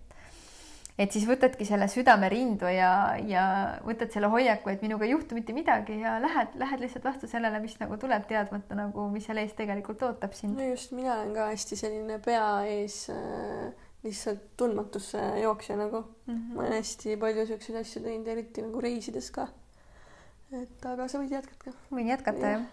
et 0.99 1.13
siis 1.13 1.27
võtadki 1.29 1.67
selle 1.69 1.89
südame 1.91 2.29
rindu 2.33 2.71
ja, 2.71 3.17
ja 3.27 3.45
võtad 3.87 4.13
selle 4.15 4.31
hoiaku, 4.33 4.73
et 4.73 4.83
minuga 4.85 5.07
ei 5.07 5.15
juhtu 5.15 5.37
mitte 5.39 5.55
midagi 5.57 6.01
ja 6.01 6.17
lähed, 6.23 6.57
lähed 6.61 6.83
lihtsalt 6.85 7.07
vastu 7.09 7.31
sellele, 7.31 7.61
mis 7.63 7.77
nagu 7.81 7.99
tuleb, 8.01 8.27
teadmata 8.31 8.79
nagu, 8.79 9.07
mis 9.13 9.29
seal 9.29 9.43
ees 9.43 9.55
tegelikult 9.59 10.03
ootab 10.09 10.35
sind. 10.37 10.59
no 10.59 10.73
just, 10.73 10.95
mina 10.97 11.15
olen 11.19 11.33
ka 11.37 11.51
hästi 11.53 11.79
selline 11.81 12.19
pea 12.25 12.49
ees 12.71 13.05
äh, 13.15 13.71
lihtsalt 14.05 14.51
tundmatusse 14.57 15.23
jooksja 15.43 15.77
nagu 15.77 16.03
mm. 16.03 16.35
-hmm. 16.35 16.55
ma 16.55 16.67
olen 16.67 16.79
hästi 16.81 17.17
palju 17.17 17.47
siukseid 17.47 17.81
asju 17.85 18.03
teinud, 18.03 18.29
eriti 18.29 18.67
nagu 18.67 18.81
reisides 18.81 19.31
ka. 19.31 19.49
et 20.53 20.87
aga 20.87 21.09
sa 21.09 21.23
võid 21.23 21.39
jätkata. 21.39 21.77
võin 21.91 22.09
jätkata 22.09 22.55
jah 22.57 22.69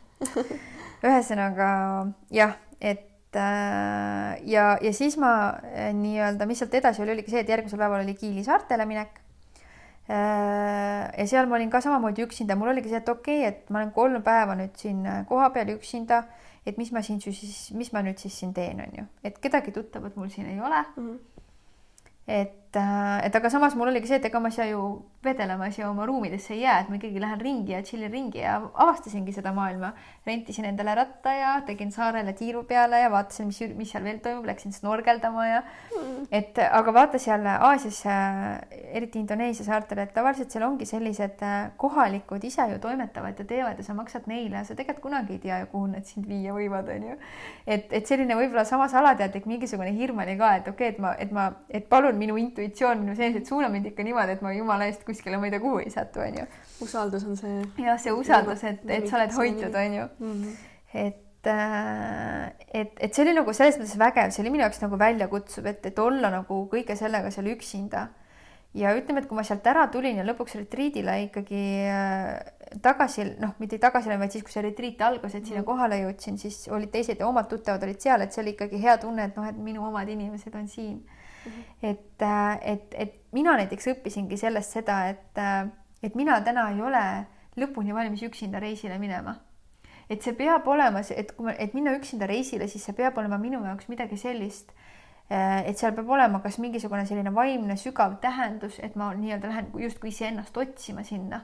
ühesõnaga 1.05 1.67
jah, 2.33 2.57
et 2.81 3.05
ja, 3.35 4.77
ja 4.81 4.93
siis 4.93 5.17
ma 5.19 5.31
äh, 5.59 5.91
nii-öelda, 5.93 6.47
mis 6.47 6.61
sealt 6.61 6.75
edasi 6.79 7.01
oli, 7.03 7.11
oligi 7.17 7.33
see, 7.33 7.43
et 7.43 7.49
järgmisel 7.51 7.79
päeval 7.81 8.03
oli 8.05 8.15
Kiili 8.15 8.43
saartele 8.45 8.85
minek. 8.87 9.19
Äh, 10.07 11.07
ja 11.17 11.27
seal 11.27 11.49
ma 11.49 11.57
olin 11.57 11.71
ka 11.73 11.81
samamoodi 11.83 12.23
üksinda, 12.23 12.55
mul 12.55 12.71
oligi 12.71 12.91
see, 12.91 13.01
et 13.01 13.09
okei 13.11 13.41
okay,, 13.41 13.49
et 13.51 13.71
ma 13.73 13.81
olen 13.81 13.91
kolm 13.95 14.23
päeva 14.23 14.55
nüüd 14.55 14.77
siin 14.79 15.03
kohapeal 15.27 15.73
üksinda, 15.75 16.23
et 16.67 16.79
mis 16.79 16.91
ma 16.95 17.03
siin 17.03 17.19
siis, 17.23 17.71
mis 17.75 17.91
ma 17.95 18.03
nüüd 18.05 18.19
siis 18.21 18.37
siin 18.39 18.53
teen, 18.55 18.79
on 18.83 19.01
ju, 19.01 19.07
et 19.27 19.39
kedagi 19.43 19.75
tuttavat 19.75 20.15
mul 20.19 20.31
siin 20.31 20.47
ei 20.47 20.59
ole 20.59 20.79
mm. 20.95 21.09
-hmm. 21.09 21.43
et, 22.27 22.79
et 23.23 23.35
aga 23.35 23.49
samas 23.49 23.75
mul 23.75 23.91
oligi 23.91 24.07
see, 24.07 24.19
et 24.21 24.25
ega 24.31 24.39
ma 24.39 24.51
siia 24.51 24.69
ju 24.71 24.81
vedelema 25.27 25.69
siia 25.73 25.89
oma 25.89 26.05
ruumidesse 26.07 26.53
ei 26.55 26.63
jää, 26.63 26.79
et 26.81 26.89
ma 26.91 26.97
ikkagi 26.99 27.21
lähen 27.21 27.41
ringi 27.41 27.75
ja 27.75 27.81
chillin 27.85 28.11
ringi 28.11 28.41
ja 28.43 28.57
avastasingi 28.73 29.35
seda 29.35 29.53
maailma. 29.53 29.93
rentisin 30.27 30.65
endale 30.67 30.95
ratta 30.95 31.31
ja 31.31 31.51
tegin 31.67 31.91
saarele 31.91 32.33
tiiru 32.35 32.63
peale 32.67 32.99
ja 32.99 33.11
vaatasin, 33.11 33.47
mis, 33.47 33.61
mis 33.77 33.91
seal 33.91 34.03
veel 34.03 34.19
toimub, 34.23 34.45
läksin 34.49 34.73
snorgeldama 34.75 35.47
ja 35.47 35.61
mm. 35.61 36.27
et 36.31 36.59
aga 36.67 36.93
vaata 36.93 37.19
seal 37.21 37.45
Aasias, 37.47 38.01
eriti 38.91 39.19
Indoneesia 39.23 39.65
saartel, 39.65 40.03
et 40.03 40.13
tavaliselt 40.15 40.51
seal 40.51 40.67
ongi 40.67 40.85
sellised 40.89 41.43
kohalikud 41.77 42.43
ise 42.43 42.67
ju 42.73 42.79
toimetavad 42.83 43.39
ja 43.39 43.45
teevad 43.47 43.79
ja 43.79 43.87
sa 43.87 43.95
maksad 43.97 44.27
neile 44.27 44.59
ja 44.59 44.65
sa 44.67 44.75
tegelikult 44.75 45.07
kunagi 45.07 45.37
ei 45.37 45.39
tea 45.39 45.59
ju, 45.61 45.69
kuhu 45.71 45.87
nad 45.91 46.05
sind 46.09 46.27
viia 46.27 46.53
võivad, 46.55 46.89
onju. 46.91 47.15
et, 47.67 47.87
et 47.93 48.09
selline 48.09 48.35
võib-olla 48.35 48.65
samas 48.67 48.93
alateadlik 48.97 49.47
mingisugune 49.49 49.93
hirm 49.95 50.19
oli 50.23 50.35
ka, 50.39 50.53
et 50.59 50.67
okei 50.71 50.91
okay,, 50.91 50.95
et 50.95 51.01
ma, 51.03 51.13
et 51.23 51.31
ma, 51.35 51.47
et 51.69 51.87
palun 51.89 52.17
minu 52.19 52.37
intuitsioon 52.41 53.03
minu 53.03 53.15
sees, 53.17 53.35
et 53.39 53.47
suuna 53.47 53.69
mind 53.73 53.91
ikka 53.91 54.05
niimoodi, 54.07 54.37
et 54.37 54.43
ma 54.45 54.53
jumala 54.55 54.89
eest 54.89 55.05
kuskile 55.17 55.37
ma 55.37 55.47
ei 55.47 55.53
tea 55.53 55.61
kuhu 55.63 55.79
ei 55.81 55.93
satu, 55.93 56.21
onju. 56.21 56.45
usaldus 56.85 57.25
on 57.25 57.37
see. 57.37 57.61
jah, 57.81 57.97
see 58.01 58.13
usaldus, 58.13 58.63
et, 58.69 58.83
et 58.85 59.07
sa 59.09 59.17
oled 59.19 59.33
hoitud, 59.37 59.79
onju. 59.81 60.05
Mhm. 60.19 60.53
et, 60.93 61.49
äh, 61.49 62.45
et, 62.73 62.93
et 62.99 63.13
see 63.13 63.25
oli 63.25 63.33
nagu 63.37 63.53
selles 63.53 63.79
mõttes 63.81 63.97
vägev, 63.99 64.31
see 64.31 64.43
oli 64.45 64.53
minu 64.53 64.65
jaoks 64.67 64.83
nagu 64.83 64.99
väljakutsuv, 64.99 65.73
et, 65.73 65.89
et 65.89 65.99
olla 65.99 66.31
nagu 66.33 66.61
kõige 66.71 66.95
sellega 66.99 67.33
seal 67.33 67.49
üksinda. 67.55 68.07
ja 68.77 68.91
ütleme, 68.93 69.23
et 69.23 69.27
kui 69.29 69.35
ma 69.35 69.43
sealt 69.47 69.65
ära 69.65 69.87
tulin 69.89 70.19
ja 70.19 70.25
lõpuks 70.27 70.53
retriidile 70.59 71.15
ikkagi 71.23 71.61
äh, 71.89 72.77
tagasi, 72.83 73.25
noh, 73.41 73.55
mitte 73.63 73.79
tagasi, 73.81 74.11
vaid 74.11 74.33
siis, 74.33 74.43
kui 74.45 74.53
see 74.53 74.61
retriit 74.61 75.01
algas, 75.01 75.33
et 75.33 75.45
sinna 75.47 75.63
mhm. 75.63 75.69
kohale 75.69 76.01
jõudsin, 76.03 76.37
siis 76.37 76.67
olid 76.69 76.91
teised 76.93 77.19
ja 77.19 77.29
omad 77.29 77.49
tuttavad 77.49 77.83
olid 77.87 78.03
seal, 78.03 78.21
et 78.21 78.35
see 78.35 78.43
oli 78.43 78.53
ikkagi 78.53 78.81
hea 78.83 78.97
tunne, 79.01 79.31
et 79.31 79.39
noh, 79.39 79.47
et 79.49 79.57
minu 79.57 79.87
omad 79.87 80.09
inimesed 80.13 80.55
on 80.55 80.67
siin 80.69 80.99
et, 81.81 82.21
äh, 82.21 82.59
et, 82.61 82.93
et 82.93 83.13
mina 83.31 83.55
näiteks 83.57 83.91
õppisingi 83.93 84.37
sellest 84.39 84.77
seda, 84.77 85.01
et, 85.11 85.41
äh, 85.41 85.67
et 86.03 86.15
mina 86.15 86.39
täna 86.45 86.69
ei 86.73 86.81
ole 86.81 87.03
lõpuni 87.57 87.93
valmis 87.95 88.23
üksinda 88.25 88.61
reisile 88.61 88.97
minema. 89.01 89.37
et 90.09 90.23
see 90.23 90.31
peab 90.39 90.63
olema, 90.71 91.01
et 91.11 91.33
kui 91.35 91.49
ma, 91.49 91.53
et 91.59 91.73
minna 91.75 91.91
üksinda 91.97 92.29
reisile, 92.29 92.69
siis 92.71 92.85
see 92.87 92.95
peab 92.95 93.17
olema 93.19 93.35
minu 93.37 93.59
jaoks 93.65 93.89
midagi 93.91 94.15
sellist, 94.17 94.71
äh, 95.27 95.67
et 95.67 95.77
seal 95.77 95.91
peab 95.97 96.07
olema 96.09 96.39
kas 96.39 96.61
mingisugune 96.63 97.03
selline 97.05 97.33
vaimne 97.35 97.75
sügav 97.75 98.15
tähendus, 98.23 98.79
et 98.79 98.95
ma 98.95 99.09
nii-öelda 99.13 99.51
lähen 99.51 99.67
justkui 99.83 100.13
iseennast 100.15 100.57
otsima 100.57 101.03
sinna. 101.03 101.43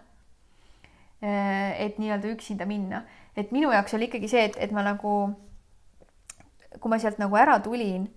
et 1.24 2.00
nii-öelda 2.04 2.28
üksinda 2.28 2.66
minna, 2.68 3.06
et 3.36 3.52
minu 3.56 3.70
jaoks 3.72 3.94
oli 3.96 4.10
ikkagi 4.10 4.28
see, 4.28 4.42
et, 4.44 4.58
et 4.60 4.72
ma 4.76 4.82
nagu, 4.84 5.12
kui 6.82 6.92
ma 6.92 6.98
sealt 7.00 7.16
nagu 7.22 7.38
ära 7.40 7.62
tulin 7.64 8.10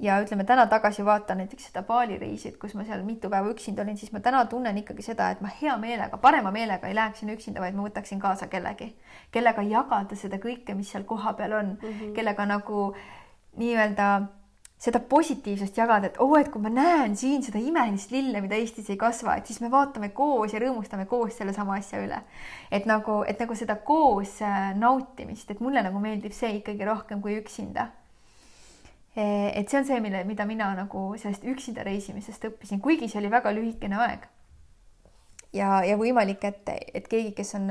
ja 0.00 0.16
ütleme 0.22 0.44
täna 0.44 0.66
tagasi 0.66 1.04
vaatan 1.04 1.42
näiteks 1.42 1.68
seda 1.68 1.82
Bali 1.86 2.18
reisi, 2.18 2.48
et 2.48 2.58
kus 2.60 2.74
ma 2.74 2.84
seal 2.88 3.02
mitu 3.04 3.30
päeva 3.30 3.50
üksinda 3.52 3.84
olin, 3.84 3.96
siis 4.00 4.12
ma 4.12 4.20
täna 4.24 4.44
tunnen 4.50 4.78
ikkagi 4.80 5.04
seda, 5.04 5.30
et 5.30 5.40
ma 5.44 5.50
hea 5.60 5.76
meelega, 5.78 6.18
parema 6.18 6.50
meelega 6.54 6.88
ei 6.88 6.96
läheks 6.96 7.22
sinna 7.22 7.36
üksinda, 7.36 7.60
vaid 7.60 7.76
ma 7.76 7.86
võtaksin 7.86 8.20
kaasa 8.22 8.48
kellegi, 8.52 8.92
kellega 9.34 9.64
jagada 9.68 10.18
seda 10.18 10.40
kõike, 10.42 10.76
mis 10.78 10.92
seal 10.94 11.04
kohapeal 11.08 11.58
on 11.58 11.74
mm, 11.74 11.88
-hmm. 11.88 12.14
kellega 12.16 12.46
nagu 12.46 12.94
nii-öelda 13.60 14.08
seda 14.82 14.98
positiivsust 14.98 15.76
jagada, 15.78 16.08
et 16.08 16.16
oo 16.18 16.32
oh,, 16.32 16.40
et 16.40 16.48
kui 16.50 16.62
ma 16.62 16.70
näen 16.72 17.14
siin 17.16 17.42
seda 17.42 17.60
imelist 17.62 18.10
lille, 18.10 18.40
mida 18.40 18.56
Eestis 18.58 18.90
ei 18.90 18.96
kasva, 18.96 19.36
et 19.36 19.46
siis 19.46 19.60
me 19.60 19.70
vaatame 19.70 20.08
koos 20.08 20.52
ja 20.52 20.58
rõõmustame 20.58 21.06
koos 21.06 21.36
sellesama 21.38 21.76
asja 21.76 22.00
üle. 22.02 22.22
et 22.70 22.86
nagu, 22.86 23.22
et 23.28 23.38
nagu 23.38 23.54
seda 23.54 23.76
koos 23.76 24.40
äh, 24.42 24.74
nautimist, 24.74 25.50
et 25.50 25.60
mulle 25.60 25.82
nagu 25.82 26.00
meeldib 26.00 26.32
see 26.32 26.56
ikkagi 26.58 26.84
rohkem 26.84 27.20
kui 27.20 27.38
üksinda 27.38 27.92
et 29.16 29.68
see 29.68 29.78
on 29.78 29.84
see, 29.84 30.00
mille, 30.00 30.22
mida 30.24 30.46
mina 30.48 30.70
nagu 30.76 31.10
sellest 31.20 31.44
üksinda 31.44 31.84
reisimisest 31.84 32.46
õppisin, 32.48 32.80
kuigi 32.80 33.10
see 33.12 33.20
oli 33.20 33.30
väga 33.32 33.52
lühikene 33.52 33.98
aeg. 34.00 34.26
ja, 35.52 35.82
ja 35.84 35.98
võimalik, 36.00 36.44
et, 36.44 36.72
et 36.94 37.08
keegi, 37.08 37.34
kes 37.36 37.54
on 37.60 37.68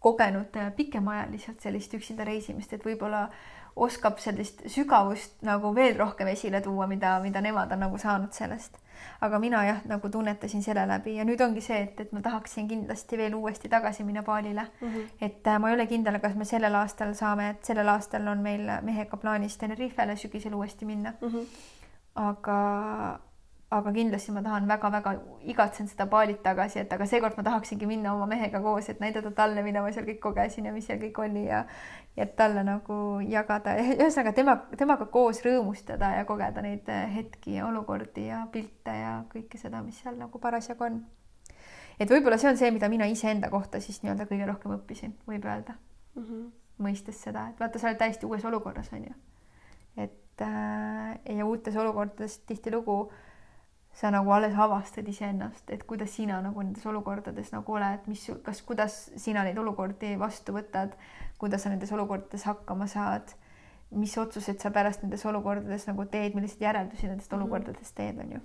kogenud 0.00 0.56
pikemaajaliselt 0.76 1.60
sellist 1.60 1.94
üksinda 1.94 2.24
reisimist, 2.24 2.72
et 2.72 2.84
võib-olla 2.84 3.28
oskab 3.76 4.18
sellist 4.18 4.62
sügavust 4.66 5.42
nagu 5.46 5.74
veel 5.74 5.96
rohkem 5.98 6.30
esile 6.32 6.60
tuua, 6.60 6.86
mida, 6.86 7.18
mida 7.22 7.40
nemad 7.44 7.72
on 7.72 7.84
nagu 7.84 7.98
saanud 7.98 8.32
sellest 8.32 8.78
aga 9.20 9.38
mina 9.38 9.64
jah, 9.64 9.80
nagu 9.90 10.08
tunnetasin 10.08 10.62
selle 10.62 10.86
läbi 10.88 11.16
ja 11.16 11.24
nüüd 11.24 11.40
ongi 11.44 11.60
see, 11.64 11.80
et, 11.86 12.00
et 12.00 12.12
ma 12.12 12.22
tahaksin 12.24 12.68
kindlasti 12.68 13.18
veel 13.18 13.34
uuesti 13.34 13.68
tagasi 13.68 14.04
minna 14.04 14.22
baalile 14.22 14.66
mm. 14.80 14.88
-hmm. 14.88 15.08
et 15.20 15.46
äh, 15.46 15.58
ma 15.58 15.70
ei 15.70 15.74
ole 15.74 15.86
kindel, 15.86 16.18
kas 16.18 16.34
me 16.34 16.44
sellel 16.44 16.74
aastal 16.74 17.14
saame, 17.14 17.50
et 17.50 17.64
sellel 17.64 17.88
aastal 17.88 18.26
on 18.28 18.38
meil 18.38 18.66
mehega 18.82 19.16
plaanis 19.16 19.58
Tenerifele 19.58 20.16
sügisel 20.16 20.54
uuesti 20.54 20.84
minna 20.84 21.12
mm. 21.20 21.28
-hmm. 21.28 21.46
aga, 22.14 22.58
aga 23.70 23.92
kindlasti 23.92 24.32
ma 24.32 24.40
tahan 24.40 24.64
väga-väga 24.68 25.10
igatsen 25.52 25.88
seda 25.90 26.06
baalit 26.08 26.40
tagasi, 26.42 26.80
et 26.80 26.92
aga 26.92 27.04
seekord 27.06 27.36
ma 27.36 27.42
tahaksingi 27.44 27.88
minna 27.90 28.14
oma 28.14 28.24
mehega 28.30 28.62
koos, 28.64 28.88
et 28.88 29.00
näidata 29.02 29.32
talle, 29.36 29.60
mida 29.62 29.82
ma 29.84 29.90
seal 29.92 30.06
kõik 30.08 30.22
kogesin 30.24 30.70
ja 30.70 30.72
mis 30.72 30.88
seal 30.88 31.00
kõik 31.02 31.20
oli 31.24 31.44
ja 31.50 31.66
ja 32.16 32.26
talle 32.38 32.64
nagu 32.64 32.96
jagada, 33.28 33.76
ühesõnaga 33.82 34.32
tema, 34.34 34.54
temaga 34.80 35.06
koos 35.12 35.42
rõõmustada 35.44 36.14
ja 36.16 36.24
kogeda 36.26 36.64
neid 36.64 36.88
eh, 36.88 37.04
hetki 37.18 37.58
ja 37.58 37.68
olukordi 37.68 38.26
ja 38.30 38.40
pilte 38.52 38.96
ja 38.96 39.12
kõike 39.34 39.60
seda, 39.60 39.84
mis 39.84 40.00
seal 40.00 40.16
nagu 40.16 40.40
parasjagu 40.40 40.88
on. 40.88 40.98
et 42.00 42.08
võib-olla 42.08 42.40
see 42.40 42.50
on 42.54 42.56
see, 42.56 42.72
mida 42.72 42.88
mina 42.88 43.06
iseenda 43.06 43.52
kohta 43.52 43.84
siis 43.84 44.00
nii-öelda 44.00 44.30
kõige 44.32 44.48
rohkem 44.48 44.78
õppisin, 44.80 45.14
võib 45.28 45.44
öelda 45.44 45.76
mm. 45.76 46.24
-hmm. 46.24 46.50
mõistes 46.88 47.20
seda, 47.20 47.50
et 47.52 47.60
vaata, 47.60 47.78
sa 47.78 47.92
oled 47.92 48.00
täiesti 48.00 48.26
uues 48.26 48.44
olukorras, 48.48 48.88
on 48.96 49.04
ju. 49.12 49.14
et 50.08 50.40
äh, 50.40 51.36
ja 51.36 51.44
uutes 51.44 51.76
olukordades 51.76 52.40
tihtilugu 52.48 53.02
äh, 53.04 53.27
sa 53.98 54.12
nagu 54.14 54.30
alles 54.30 54.54
avastad 54.54 55.08
iseennast, 55.10 55.64
et 55.74 55.82
kuidas 55.88 56.12
sina 56.14 56.38
nagu 56.42 56.62
nendes 56.62 56.86
olukordades 56.86 57.50
nagu 57.50 57.74
oled, 57.74 58.04
mis, 58.06 58.28
kas, 58.46 58.62
kuidas 58.66 58.98
sina 59.18 59.42
neid 59.46 59.58
olukordi 59.58 60.12
vastu 60.20 60.54
võtad, 60.54 60.94
kuidas 61.38 61.66
sa 61.66 61.72
nendes 61.72 61.90
olukordades 61.96 62.46
hakkama 62.46 62.86
saad, 62.90 63.34
mis 63.98 64.14
otsused 64.20 64.60
sa 64.62 64.70
pärast 64.70 65.02
nendes 65.02 65.24
olukordades 65.26 65.88
nagu 65.90 66.06
teed, 66.12 66.38
milliseid 66.38 66.62
järeldusi 66.68 67.10
nendest 67.10 67.32
mhm. 67.32 67.42
olukordadest 67.42 67.96
teed, 67.98 68.22
on 68.22 68.38
ju 68.38 68.44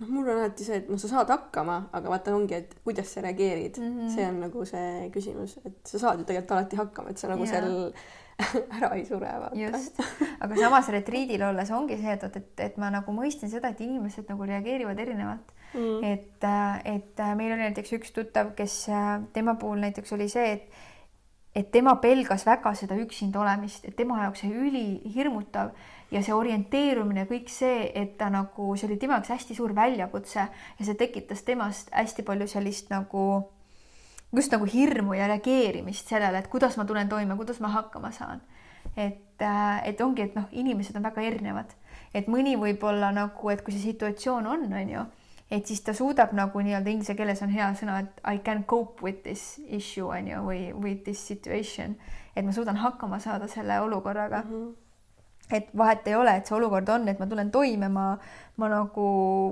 noh, 0.00 0.08
mul 0.08 0.26
on 0.26 0.40
alati 0.40 0.64
see, 0.66 0.80
et 0.80 0.88
noh, 0.90 1.00
sa 1.00 1.10
saad 1.10 1.30
hakkama, 1.32 1.76
aga 1.94 2.12
vaata 2.12 2.34
ongi, 2.36 2.56
et 2.58 2.74
kuidas 2.86 3.12
sa 3.12 3.22
reageerid 3.24 3.78
mm, 3.78 3.92
-hmm. 3.92 4.14
see 4.14 4.26
on 4.28 4.40
nagu 4.46 4.64
see 4.66 5.10
küsimus, 5.14 5.58
et 5.66 5.78
sa 5.86 5.98
saad 5.98 6.22
ju 6.22 6.28
tegelikult 6.28 6.56
alati 6.58 6.80
hakkama, 6.80 7.10
et 7.10 7.18
sa 7.18 7.28
nagu 7.28 7.44
yeah. 7.44 7.52
seal 7.52 7.92
ära 8.76 8.92
ei 8.96 9.04
sure, 9.08 9.32
vaata. 9.44 9.56
just, 9.58 9.98
aga 10.40 10.58
samas 10.58 10.88
retriidil 10.94 11.42
olles 11.46 11.70
ongi 11.74 11.98
see, 12.00 12.14
et, 12.16 12.38
et, 12.40 12.52
et 12.66 12.78
ma 12.80 12.90
nagu 12.92 13.14
mõistan 13.16 13.52
seda, 13.52 13.72
et 13.72 13.82
inimesed 13.84 14.30
nagu 14.32 14.48
reageerivad 14.48 15.02
erinevalt. 15.02 15.58
Mm.. 15.72 16.02
et, 16.04 16.44
et 16.84 17.20
meil 17.38 17.54
oli 17.54 17.62
näiteks 17.62 17.94
üks 17.96 18.10
tuttav, 18.12 18.50
kes 18.56 18.74
tema 19.32 19.54
puhul 19.56 19.80
näiteks 19.80 20.12
oli 20.12 20.26
see, 20.28 20.50
et 20.58 20.82
et 21.54 21.68
tema 21.72 21.96
pelgas 22.00 22.46
väga 22.48 22.72
seda 22.76 22.96
üksinda 22.96 23.42
olemist, 23.42 23.84
et 23.84 23.96
tema 23.96 24.22
jaoks 24.22 24.40
see 24.44 24.52
ülihirmutav 24.56 25.72
ja 26.12 26.22
see 26.24 26.34
orienteerumine, 26.36 27.26
kõik 27.28 27.50
see, 27.52 27.90
et 27.96 28.16
ta 28.20 28.30
nagu, 28.32 28.72
see 28.76 28.88
oli 28.88 28.98
tema 29.00 29.18
jaoks 29.18 29.34
hästi 29.34 29.56
suur 29.58 29.74
väljakutse 29.76 30.46
ja 30.46 30.86
see 30.86 30.96
tekitas 30.98 31.44
temast 31.44 31.92
hästi 31.92 32.24
palju 32.24 32.48
sellist 32.48 32.88
nagu 32.92 33.26
just 34.36 34.52
nagu 34.52 34.66
hirmu 34.66 35.14
ja 35.14 35.28
reageerimist 35.30 36.08
sellele, 36.08 36.38
et 36.38 36.48
kuidas 36.52 36.76
ma 36.76 36.86
tulen 36.88 37.08
toime, 37.08 37.36
kuidas 37.36 37.60
ma 37.60 37.68
hakkama 37.68 38.12
saan. 38.12 38.40
et, 38.96 39.40
äh, 39.40 39.88
et 39.88 40.00
ongi, 40.00 40.22
et 40.22 40.34
noh, 40.34 40.48
inimesed 40.50 40.96
on 40.96 41.04
väga 41.06 41.22
erinevad, 41.22 41.70
et 42.14 42.26
mõni 42.28 42.56
võib 42.58 42.82
olla 42.84 43.12
nagu, 43.14 43.50
et 43.50 43.62
kui 43.62 43.72
see 43.72 43.92
situatsioon 43.92 44.46
on, 44.46 44.66
on 44.72 44.90
ju, 44.90 45.04
et 45.50 45.66
siis 45.66 45.80
ta 45.86 45.94
suudab 45.94 46.32
nagu 46.34 46.60
nii-öelda 46.60 46.90
inglise 46.90 47.14
keeles 47.14 47.42
on 47.46 47.54
hea 47.54 47.70
sõna, 47.78 48.00
et 48.02 48.20
I 48.26 48.42
can 48.44 48.64
cope 48.64 49.04
with 49.04 49.22
this 49.22 49.60
issue 49.68 50.10
on 50.10 50.28
ju, 50.28 50.42
või 50.48 50.72
with 50.74 51.04
this 51.06 51.22
situation, 51.30 51.94
et 52.34 52.44
ma 52.44 52.52
suudan 52.52 52.82
hakkama 52.82 53.20
saada 53.22 53.48
selle 53.48 53.80
olukorraga 53.80 54.42
mm. 54.42 54.50
-hmm 54.50 54.81
et 55.52 55.68
vahet 55.76 56.06
ei 56.08 56.14
ole, 56.16 56.32
et 56.38 56.48
see 56.48 56.56
olukord 56.56 56.88
on, 56.94 57.04
et 57.08 57.18
ma 57.20 57.26
tulen 57.28 57.50
toime, 57.52 57.88
ma, 57.92 58.06
ma 58.60 58.68
nagu 58.72 59.06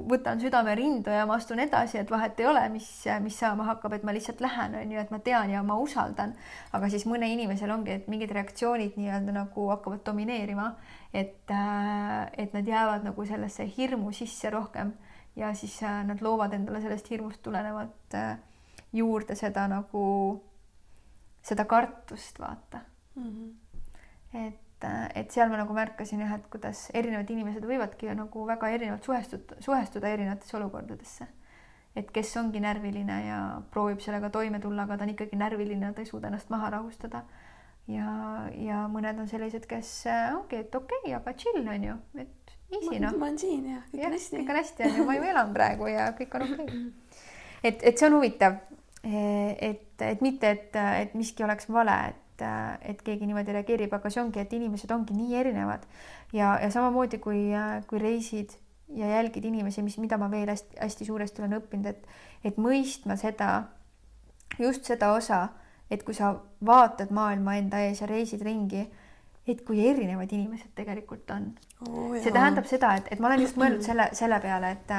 võtan 0.09 0.41
südame 0.41 0.75
rindu 0.79 1.13
ja 1.13 1.27
ma 1.29 1.37
astun 1.37 1.61
edasi, 1.65 1.99
et 2.01 2.11
vahet 2.11 2.41
ei 2.41 2.49
ole, 2.51 2.63
mis, 2.73 2.89
mis 3.25 3.37
saama 3.43 3.67
hakkab, 3.69 3.97
et 3.97 4.07
ma 4.07 4.15
lihtsalt 4.17 4.41
lähen, 4.45 4.77
on 4.81 4.95
ju, 4.95 5.01
et 5.03 5.13
ma 5.13 5.21
tean 5.25 5.53
ja 5.53 5.63
ma 5.67 5.77
usaldan. 5.81 6.35
aga 6.73 6.89
siis 6.93 7.07
mõne 7.11 7.29
inimesel 7.33 7.73
ongi, 7.75 7.99
et 7.99 8.09
mingid 8.13 8.33
reaktsioonid 8.37 8.97
nii-öelda 9.01 9.35
nagu 9.37 9.69
hakkavad 9.73 10.05
domineerima, 10.07 10.71
et, 11.13 11.53
et 11.53 12.57
nad 12.57 12.73
jäävad 12.75 13.05
nagu 13.09 13.27
sellesse 13.27 13.67
hirmu 13.77 14.13
sisse 14.17 14.51
rohkem 14.51 14.95
ja 15.37 15.53
siis 15.55 15.81
nad 15.83 16.23
loovad 16.25 16.55
endale 16.57 16.81
sellest 16.83 17.11
hirmust 17.11 17.43
tulenevalt 17.43 18.17
juurde 18.93 19.37
seda 19.39 19.67
nagu, 19.71 20.03
seda 21.43 21.65
kartust, 21.65 22.41
vaata 22.41 22.81
mm. 23.15 23.31
-hmm. 23.31 24.47
et 24.47 24.70
et, 24.81 25.17
et 25.17 25.33
seal 25.33 25.51
ma 25.51 25.59
nagu 25.61 25.75
märkasin 25.77 26.23
jah, 26.25 26.33
et 26.39 26.47
kuidas 26.53 26.89
erinevad 26.95 27.29
inimesed 27.31 27.65
võivadki 27.67 28.15
nagu 28.17 28.47
väga 28.49 28.71
erinevalt 28.73 29.05
suhestuda, 29.05 29.61
suhestuda 29.61 30.09
erinevatesse 30.09 30.57
olukordadesse. 30.57 31.27
et 31.97 32.11
kes 32.15 32.37
ongi 32.39 32.61
närviline 32.63 33.17
ja 33.27 33.39
proovib 33.71 34.01
sellega 34.01 34.31
toime 34.31 34.61
tulla, 34.61 34.85
aga 34.87 34.97
ta 34.97 35.05
on 35.05 35.11
ikkagi 35.11 35.37
närviline, 35.37 35.93
ta 35.93 36.05
ei 36.05 36.07
suuda 36.07 36.29
ennast 36.29 36.51
maha 36.51 36.71
rahustada. 36.77 37.25
ja, 37.89 38.49
ja 38.55 38.87
mõned 38.89 39.19
on 39.19 39.29
sellised, 39.29 39.67
kes 39.67 40.07
äh, 40.07 40.31
ongi, 40.37 40.63
et 40.65 40.75
okei 40.75 41.03
okay,, 41.05 41.15
aga 41.19 41.35
chill 41.35 41.67
on 41.67 41.85
ju, 41.85 41.97
et 42.23 42.57
easy 42.71 43.01
noh. 43.03 43.17
ma 43.19 43.27
olen 43.27 43.39
siin 43.39 43.67
ja 43.73 43.83
kõik 43.91 44.07
on 44.07 44.17
hästi. 44.17 44.37
kõik 44.39 44.51
on 44.51 44.61
hästi 44.61 44.87
on 44.87 44.97
ju, 44.97 45.07
ma 45.09 45.19
ju 45.19 45.29
elan 45.35 45.55
praegu 45.57 45.91
ja 45.91 46.11
kõik 46.19 46.37
on 46.39 46.47
okei 46.47 46.65
okay.. 46.65 46.83
et, 47.63 47.83
et 47.83 47.99
see 47.99 48.09
on 48.09 48.19
huvitav. 48.21 48.61
et, 49.03 50.03
et 50.05 50.21
mitte, 50.21 50.51
et, 50.51 50.77
et 50.77 51.15
miski 51.17 51.45
oleks 51.45 51.71
vale, 51.73 51.97
et 52.13 52.30
et, 52.41 52.89
et 52.93 53.03
keegi 53.05 53.29
niimoodi 53.29 53.55
reageerib, 53.55 53.93
aga 53.95 54.11
see 54.11 54.23
ongi, 54.23 54.41
et 54.43 54.53
inimesed 54.57 54.91
ongi 54.95 55.17
nii 55.17 55.37
erinevad 55.41 55.87
ja, 56.33 56.57
ja 56.63 56.71
samamoodi 56.73 57.21
kui, 57.23 57.47
kui 57.91 58.03
reisid 58.03 58.57
ja 58.95 59.07
jälgid 59.07 59.45
inimesi, 59.45 59.83
mis, 59.83 59.99
mida 59.99 60.19
ma 60.19 60.31
veel 60.31 60.51
hästi-hästi 60.51 61.05
suuresti 61.05 61.43
olen 61.43 61.59
õppinud, 61.61 61.87
et, 61.87 62.07
et 62.45 62.59
mõistma 62.59 63.17
seda, 63.21 63.51
just 64.59 64.89
seda 64.89 65.13
osa, 65.15 65.45
et 65.91 66.03
kui 66.07 66.15
sa 66.15 66.35
vaatad 66.67 67.13
maailma 67.15 67.57
enda 67.61 67.83
ees 67.87 68.03
ja 68.03 68.09
reisid 68.11 68.43
ringi, 68.47 68.87
et 69.49 69.63
kui 69.67 69.83
erinevad 69.89 70.31
inimesed 70.33 70.75
tegelikult 70.77 71.31
on 71.35 71.49
oh,. 71.87 72.15
see 72.23 72.33
tähendab 72.35 72.69
seda, 72.71 72.95
et, 72.99 73.09
et 73.11 73.23
ma 73.23 73.31
olen 73.31 73.43
just 73.47 73.59
mõelnud 73.59 73.83
selle, 73.87 74.11
selle 74.15 74.39
peale, 74.43 74.75
et 74.77 74.93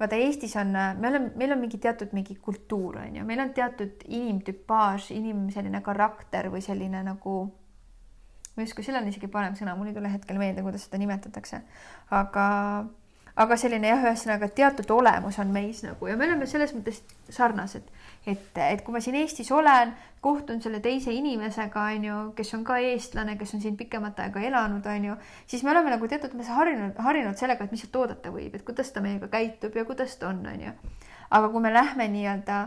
vaata 0.00 0.16
Eestis 0.16 0.56
on, 0.56 0.72
me 0.72 1.08
oleme, 1.08 1.32
meil 1.36 1.52
on 1.54 1.60
mingi 1.60 1.78
teatud 1.82 2.14
mingi 2.16 2.36
kultuur 2.40 3.00
on 3.02 3.16
ju, 3.20 3.24
meil 3.28 3.42
on 3.42 3.52
teatud 3.56 4.04
inimtüpaaž, 4.08 5.10
inim 5.16 5.48
selline 5.54 5.82
karakter 5.84 6.48
või 6.52 6.62
selline 6.64 7.02
nagu, 7.06 7.34
ma 8.54 8.62
ei 8.62 8.68
oska, 8.68 8.84
sellel 8.86 9.04
on 9.04 9.12
isegi 9.12 9.28
parem 9.32 9.58
sõna, 9.58 9.76
mul 9.76 9.92
ei 9.92 9.96
tule 9.96 10.12
hetkel 10.12 10.40
meelde, 10.40 10.64
kuidas 10.64 10.88
seda 10.88 11.02
nimetatakse, 11.02 11.62
aga 12.16 12.46
aga 13.40 13.56
selline 13.60 13.88
jah, 13.88 14.02
ühesõnaga 14.04 14.48
teatud 14.52 14.90
olemus 14.92 15.38
on 15.40 15.52
meis 15.54 15.84
nagu 15.84 16.08
ja 16.08 16.16
me 16.18 16.26
oleme 16.26 16.48
selles 16.50 16.74
mõttes 16.76 17.02
sarnased, 17.32 17.86
et, 18.26 18.58
et 18.58 18.82
kui 18.84 18.92
ma 18.92 19.00
siin 19.00 19.16
Eestis 19.20 19.50
olen, 19.52 19.94
kohtun 20.20 20.60
selle 20.60 20.80
teise 20.84 21.12
inimesega, 21.16 21.84
on 21.94 22.04
ju, 22.04 22.18
kes 22.36 22.52
on 22.58 22.64
ka 22.64 22.76
eestlane, 22.84 23.36
kes 23.40 23.54
on 23.56 23.62
siin 23.62 23.76
pikemat 23.76 24.20
aega 24.26 24.42
elanud, 24.50 24.84
on 24.86 25.06
ju, 25.10 25.16
siis 25.48 25.64
me 25.64 25.72
oleme 25.72 25.94
nagu 25.94 26.08
teatud 26.08 26.34
mõttes 26.36 26.52
harjunud, 26.52 27.00
harjunud 27.00 27.40
sellega, 27.40 27.64
et 27.64 27.72
mis 27.72 27.80
sealt 27.84 27.96
oodata 28.02 28.32
võib, 28.34 28.52
et 28.54 28.66
kuidas 28.66 28.92
ta 28.92 29.00
meiega 29.04 29.30
käitub 29.32 29.76
ja 29.76 29.86
kuidas 29.88 30.18
ta 30.20 30.28
on, 30.28 30.44
on 30.52 30.68
ju. 30.68 30.76
aga 31.30 31.48
kui 31.48 31.64
me 31.64 31.72
lähme 31.72 32.08
nii-öelda 32.12 32.60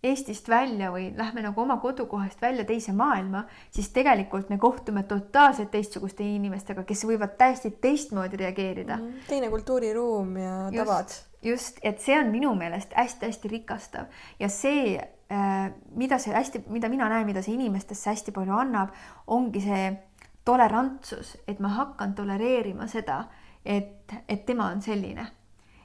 Eestist 0.00 0.46
välja 0.48 0.88
või 0.88 1.10
lähme 1.12 1.42
nagu 1.44 1.60
oma 1.60 1.74
kodukohast 1.76 2.40
välja 2.40 2.64
teise 2.64 2.94
maailma, 2.96 3.42
siis 3.70 3.90
tegelikult 3.92 4.48
me 4.48 4.56
kohtume 4.58 5.02
totaalselt 5.04 5.68
teistsuguste 5.74 6.24
inimestega, 6.24 6.86
kes 6.88 7.04
võivad 7.04 7.34
täiesti 7.36 7.74
teistmoodi 7.84 8.40
reageerida 8.40 8.96
mm. 8.96 9.02
-hmm. 9.10 9.26
teine 9.28 9.50
kultuuriruum 9.52 10.36
ja 10.40 10.54
tavad. 10.76 11.12
Just, 11.42 11.78
et 11.82 12.00
see 12.00 12.18
on 12.18 12.30
minu 12.32 12.54
meelest 12.54 12.94
hästi-hästi 12.96 13.48
rikastav. 13.48 14.06
Ja 14.38 14.48
see, 14.48 14.98
äh, 15.32 15.72
mida 15.96 16.18
see 16.18 16.34
hästi, 16.34 16.64
mida 16.68 16.88
mina 16.88 17.08
näen, 17.08 17.26
mida 17.26 17.42
see 17.42 17.54
inimestesse 17.54 18.10
hästi 18.10 18.32
palju 18.36 18.56
annab, 18.56 18.94
ongi 19.26 19.64
see 19.64 19.90
tolerantsus, 20.44 21.36
et 21.48 21.60
ma 21.60 21.74
hakkan 21.76 22.14
tolereerima 22.14 22.88
seda, 22.88 23.24
et, 23.64 24.14
et 24.28 24.46
tema 24.46 24.70
on 24.72 24.82
selline 24.82 25.26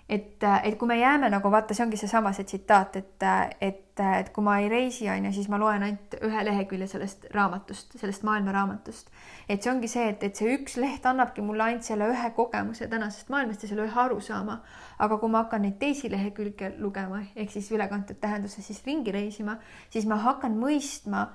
et, 0.10 0.44
et 0.64 0.78
kui 0.78 0.88
me 0.88 0.98
jääme 1.00 1.30
nagu 1.34 1.50
vaata, 1.52 1.74
see 1.74 1.86
ongi 1.86 1.98
seesama 1.98 2.32
see 2.36 2.46
tsitaat, 2.46 2.98
et, 3.00 3.26
et, 3.62 4.02
et 4.20 4.30
kui 4.34 4.44
ma 4.46 4.60
ei 4.62 4.68
reisi, 4.70 5.08
on 5.10 5.26
ju, 5.26 5.32
siis 5.34 5.48
ma 5.50 5.58
loen 5.62 5.86
ainult 5.88 6.18
ühe 6.28 6.44
lehekülje 6.46 6.88
sellest 6.92 7.26
raamatust, 7.34 7.96
sellest 8.00 8.26
maailmaraamatust. 8.28 9.10
et 9.50 9.64
see 9.64 9.72
ongi 9.72 9.90
see, 9.90 10.10
et, 10.14 10.24
et 10.24 10.36
see 10.38 10.58
üks 10.58 10.78
leht 10.82 11.06
annabki 11.10 11.42
mulle 11.46 11.66
ainult 11.66 11.88
selle 11.88 12.10
ühe 12.14 12.32
kogemuse 12.38 12.90
tänasest 12.92 13.34
maailmast 13.34 13.66
ja 13.66 13.72
selle 13.72 13.88
ühe 13.88 14.02
arusaama. 14.06 14.60
aga 15.00 15.18
kui 15.18 15.32
ma 15.32 15.46
hakkan 15.46 15.66
neid 15.66 15.80
teisi 15.82 16.12
lehekülge 16.12 16.76
lugema 16.78 17.24
ehk 17.36 17.52
siis 17.52 17.72
ülekantud 17.72 18.22
tähenduses 18.22 18.68
siis 18.68 18.84
ringi 18.86 19.12
reisima, 19.16 19.58
siis 19.90 20.06
ma 20.06 20.22
hakkan 20.22 20.54
mõistma 20.60 21.28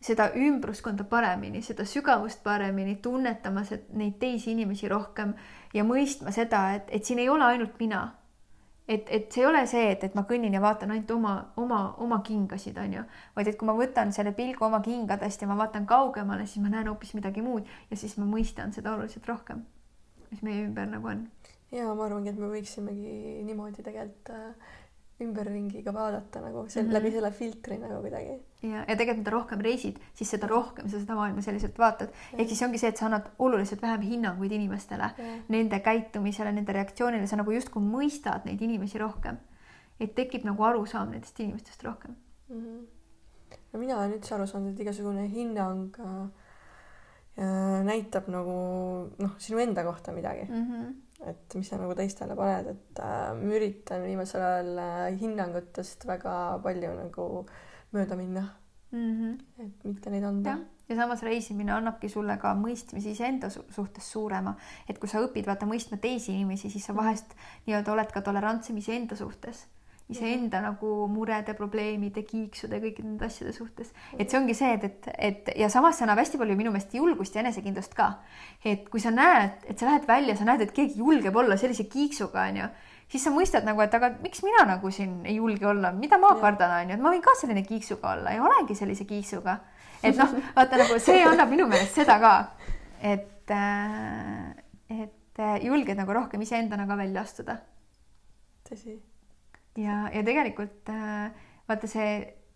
seda 0.00 0.28
ümbruskonda 0.36 1.04
paremini, 1.08 1.62
seda 1.62 1.84
sügavust 1.88 2.42
paremini, 2.44 2.98
tunnetama 3.02 3.64
neid 3.96 4.18
teisi 4.20 4.52
inimesi 4.52 4.88
rohkem 4.88 5.34
ja 5.74 5.84
mõistma 5.84 6.32
seda, 6.34 6.68
et, 6.76 6.92
et 6.92 7.04
siin 7.04 7.18
ei 7.18 7.28
ole 7.32 7.44
ainult 7.44 7.80
mina 7.80 8.04
et, 8.88 9.08
et 9.10 9.32
see 9.32 9.42
ei 9.42 9.46
ole 9.48 9.62
see, 9.66 9.86
et, 9.92 10.04
et 10.06 10.14
ma 10.14 10.24
kõnnin 10.28 10.54
ja 10.54 10.62
vaatan 10.62 10.92
ainult 10.94 11.10
oma, 11.16 11.34
oma, 11.60 11.80
oma 12.02 12.20
kingasid, 12.26 12.78
on 12.78 12.96
ju, 12.98 13.04
vaid 13.36 13.50
et 13.50 13.58
kui 13.58 13.68
ma 13.68 13.74
võtan 13.78 14.12
selle 14.14 14.32
pilgu 14.36 14.66
oma 14.66 14.80
kingadest 14.84 15.42
ja 15.42 15.50
ma 15.50 15.58
vaatan 15.58 15.88
kaugemale, 15.90 16.46
siis 16.46 16.62
ma 16.64 16.72
näen 16.72 16.90
hoopis 16.90 17.14
midagi 17.18 17.44
muud 17.44 17.66
ja 17.90 17.98
siis 17.98 18.16
ma 18.20 18.28
mõistan 18.30 18.74
seda 18.76 18.94
oluliselt 18.94 19.26
rohkem, 19.30 19.64
mis 20.30 20.42
meie 20.46 20.64
ümber 20.68 20.88
nagu 20.90 21.12
on. 21.12 21.26
ja 21.74 21.90
ma 21.94 22.06
arvangi, 22.06 22.30
et 22.30 22.40
me 22.40 22.50
võiksimegi 22.52 23.42
niimoodi 23.48 23.82
tegelikult 23.86 24.34
äh, 24.34 24.74
ümberringi 25.22 25.80
ka 25.84 25.92
vaadata 25.96 26.42
nagu 26.44 26.66
see 26.68 26.82
mm 26.82 26.88
-hmm. 26.88 26.92
läbi 26.92 27.10
selle 27.10 27.30
filtri 27.30 27.78
nagu 27.78 28.00
kuidagi. 28.00 28.34
ja, 28.62 28.84
ja 28.88 28.96
tegelikult 28.96 29.18
mida 29.18 29.30
rohkem 29.30 29.60
reisid, 29.60 30.00
siis 30.14 30.30
seda 30.30 30.46
rohkem 30.46 30.88
sa 30.88 31.00
seda 31.00 31.14
maailma 31.14 31.42
selliselt 31.42 31.78
vaatad. 31.78 32.08
ehk 32.38 32.48
siis 32.48 32.62
ongi 32.62 32.78
see, 32.78 32.88
et 32.88 32.96
sa 32.96 33.06
annad 33.06 33.30
oluliselt 33.38 33.82
vähem 33.82 34.00
hinnanguid 34.00 34.52
inimestele, 34.52 35.10
nende 35.48 35.80
käitumisele, 35.80 36.52
nende 36.52 36.72
reaktsioonile, 36.72 37.26
sa 37.26 37.36
nagu 37.36 37.50
justkui 37.50 37.82
mõistad 37.82 38.44
neid 38.44 38.60
inimesi 38.60 38.98
rohkem. 38.98 39.38
et 40.00 40.14
tekib 40.14 40.44
nagu 40.44 40.62
arusaam 40.62 41.10
nendest 41.10 41.40
inimestest 41.40 41.84
rohkem 41.84 42.16
mm. 42.48 42.60
-hmm. 42.60 43.56
no 43.72 43.78
mina 43.78 43.96
olen 43.98 44.12
üldse 44.12 44.34
aru 44.34 44.46
saanud, 44.46 44.72
et 44.72 44.80
igasugune 44.80 45.28
hinnang 45.28 45.96
äh, 46.00 47.84
näitab 47.84 48.28
nagu 48.28 48.52
noh, 49.18 49.34
sinu 49.38 49.58
enda 49.58 49.84
kohta 49.84 50.12
midagi 50.12 50.44
mm. 50.50 50.64
-hmm 50.64 51.05
et 51.24 51.54
mis 51.56 51.68
sa 51.68 51.78
nagu 51.80 51.94
teistele 51.96 52.36
paned, 52.36 52.68
et 52.74 53.00
äh, 53.00 53.32
ma 53.38 53.56
üritan 53.56 54.04
viimasel 54.04 54.42
ajal 54.44 54.80
äh, 54.82 55.18
hinnangutest 55.20 56.04
väga 56.08 56.36
palju 56.64 56.92
nagu 56.98 57.28
mööda 57.96 58.18
minna 58.18 58.42
mm. 58.90 59.12
-hmm. 59.12 59.64
et 59.64 59.84
mitte 59.84 60.10
neid 60.10 60.24
anda. 60.24 60.58
ja 60.88 60.96
samas 60.96 61.22
reisimine 61.22 61.72
annabki 61.72 62.08
sulle 62.08 62.36
ka 62.38 62.54
mõistmise 62.54 63.10
iseenda 63.10 63.50
su 63.50 63.64
suhtes 63.70 64.12
suurema, 64.12 64.56
et 64.88 64.98
kui 64.98 65.08
sa 65.08 65.22
õpid 65.24 65.46
vaata 65.46 65.66
mõistma 65.66 65.98
teisi 65.98 66.32
inimesi, 66.32 66.70
siis 66.70 66.84
sa 66.84 66.94
vahest 66.94 67.34
nii-öelda 67.66 67.92
oled 67.92 68.12
ka 68.12 68.20
tolerantsem 68.20 68.76
iseenda 68.76 69.16
suhtes 69.16 69.66
iseenda 70.12 70.60
nagu 70.62 70.90
murede, 71.10 71.54
probleemide, 71.58 72.22
kiiksude, 72.26 72.78
kõikide 72.82 73.08
nende 73.08 73.26
asjade 73.26 73.52
suhtes. 73.54 73.90
et 74.14 74.30
see 74.30 74.38
ongi 74.38 74.54
see, 74.54 74.74
et, 74.76 74.84
et, 74.84 75.08
et 75.18 75.48
ja 75.58 75.68
samas 75.72 75.98
see 75.98 76.06
annab 76.06 76.20
hästi 76.22 76.38
palju 76.38 76.54
minu 76.58 76.70
meelest 76.70 76.94
julgust 76.94 77.34
ja 77.34 77.42
enesekindlust 77.42 77.96
ka. 77.98 78.12
et 78.64 78.86
kui 78.92 79.02
sa 79.02 79.10
näed, 79.10 79.64
et 79.66 79.78
sa 79.78 79.88
lähed 79.88 80.06
välja, 80.06 80.36
sa 80.38 80.46
näed, 80.46 80.62
et 80.62 80.74
keegi 80.76 81.02
julgeb 81.02 81.36
olla 81.36 81.56
sellise 81.58 81.88
kiiksuga, 81.90 82.44
onju, 82.52 82.68
siis 83.10 83.26
sa 83.26 83.32
mõistad 83.34 83.66
nagu, 83.66 83.82
et 83.82 83.96
aga 83.98 84.12
miks 84.22 84.44
mina 84.46 84.62
nagu 84.68 84.92
siin 84.94 85.18
ei 85.26 85.40
julge 85.40 85.66
olla, 85.66 85.90
mida 85.96 86.20
ma 86.22 86.36
kardan, 86.38 86.76
onju, 86.84 86.94
et 86.94 87.02
ma 87.02 87.14
võin 87.16 87.26
ka 87.26 87.34
selline 87.40 87.66
kiiksuga 87.66 88.14
olla 88.14 88.36
ja 88.36 88.46
olengi 88.46 88.78
sellise 88.78 89.08
kiiksuga. 89.10 89.58
et 90.06 90.14
noh, 90.14 90.38
vaata 90.60 90.84
nagu 90.84 91.00
see 91.02 91.26
annab 91.26 91.50
minu 91.50 91.66
meelest 91.72 91.98
seda 91.98 92.20
ka, 92.22 92.32
et, 93.02 93.50
äh, 93.50 95.02
et 95.02 95.42
äh, 95.42 95.58
julged 95.66 95.98
nagu 95.98 96.14
rohkem 96.14 96.46
iseendana 96.46 96.86
ka 96.86 97.02
välja 97.02 97.26
astuda. 97.26 97.58
tõsi 98.70 99.00
ja, 99.80 100.06
ja 100.12 100.24
tegelikult 100.26 100.90
äh, 100.92 101.30
vaata 101.68 101.90
see 101.90 102.10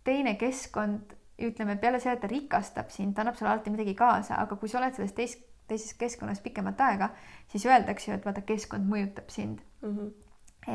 teine 0.07 0.37
keskkond, 0.41 1.15
ütleme 1.41 1.77
peale 1.81 2.01
selle, 2.01 2.19
et 2.19 2.25
ta 2.25 2.31
rikastab 2.31 2.93
sind, 2.93 3.15
ta 3.15 3.25
annab 3.25 3.39
sulle 3.39 3.53
alati 3.53 3.73
midagi 3.73 3.95
kaasa, 3.99 4.41
aga 4.43 4.59
kui 4.61 4.69
sa 4.69 4.81
oled 4.81 4.97
selles 4.97 5.17
teis, 5.17 5.39
teises 5.71 5.97
keskkonnas 6.01 6.43
pikemat 6.45 6.81
aega, 6.85 7.11
siis 7.53 7.65
öeldakse 7.69 8.11
ju, 8.11 8.19
et 8.19 8.29
vaata, 8.29 8.45
keskkond 8.47 8.89
mõjutab 8.91 9.33
sind 9.33 9.61
mm. 9.83 9.97
-hmm. 9.97 10.13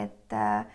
et 0.01 0.33
äh, 0.33 0.65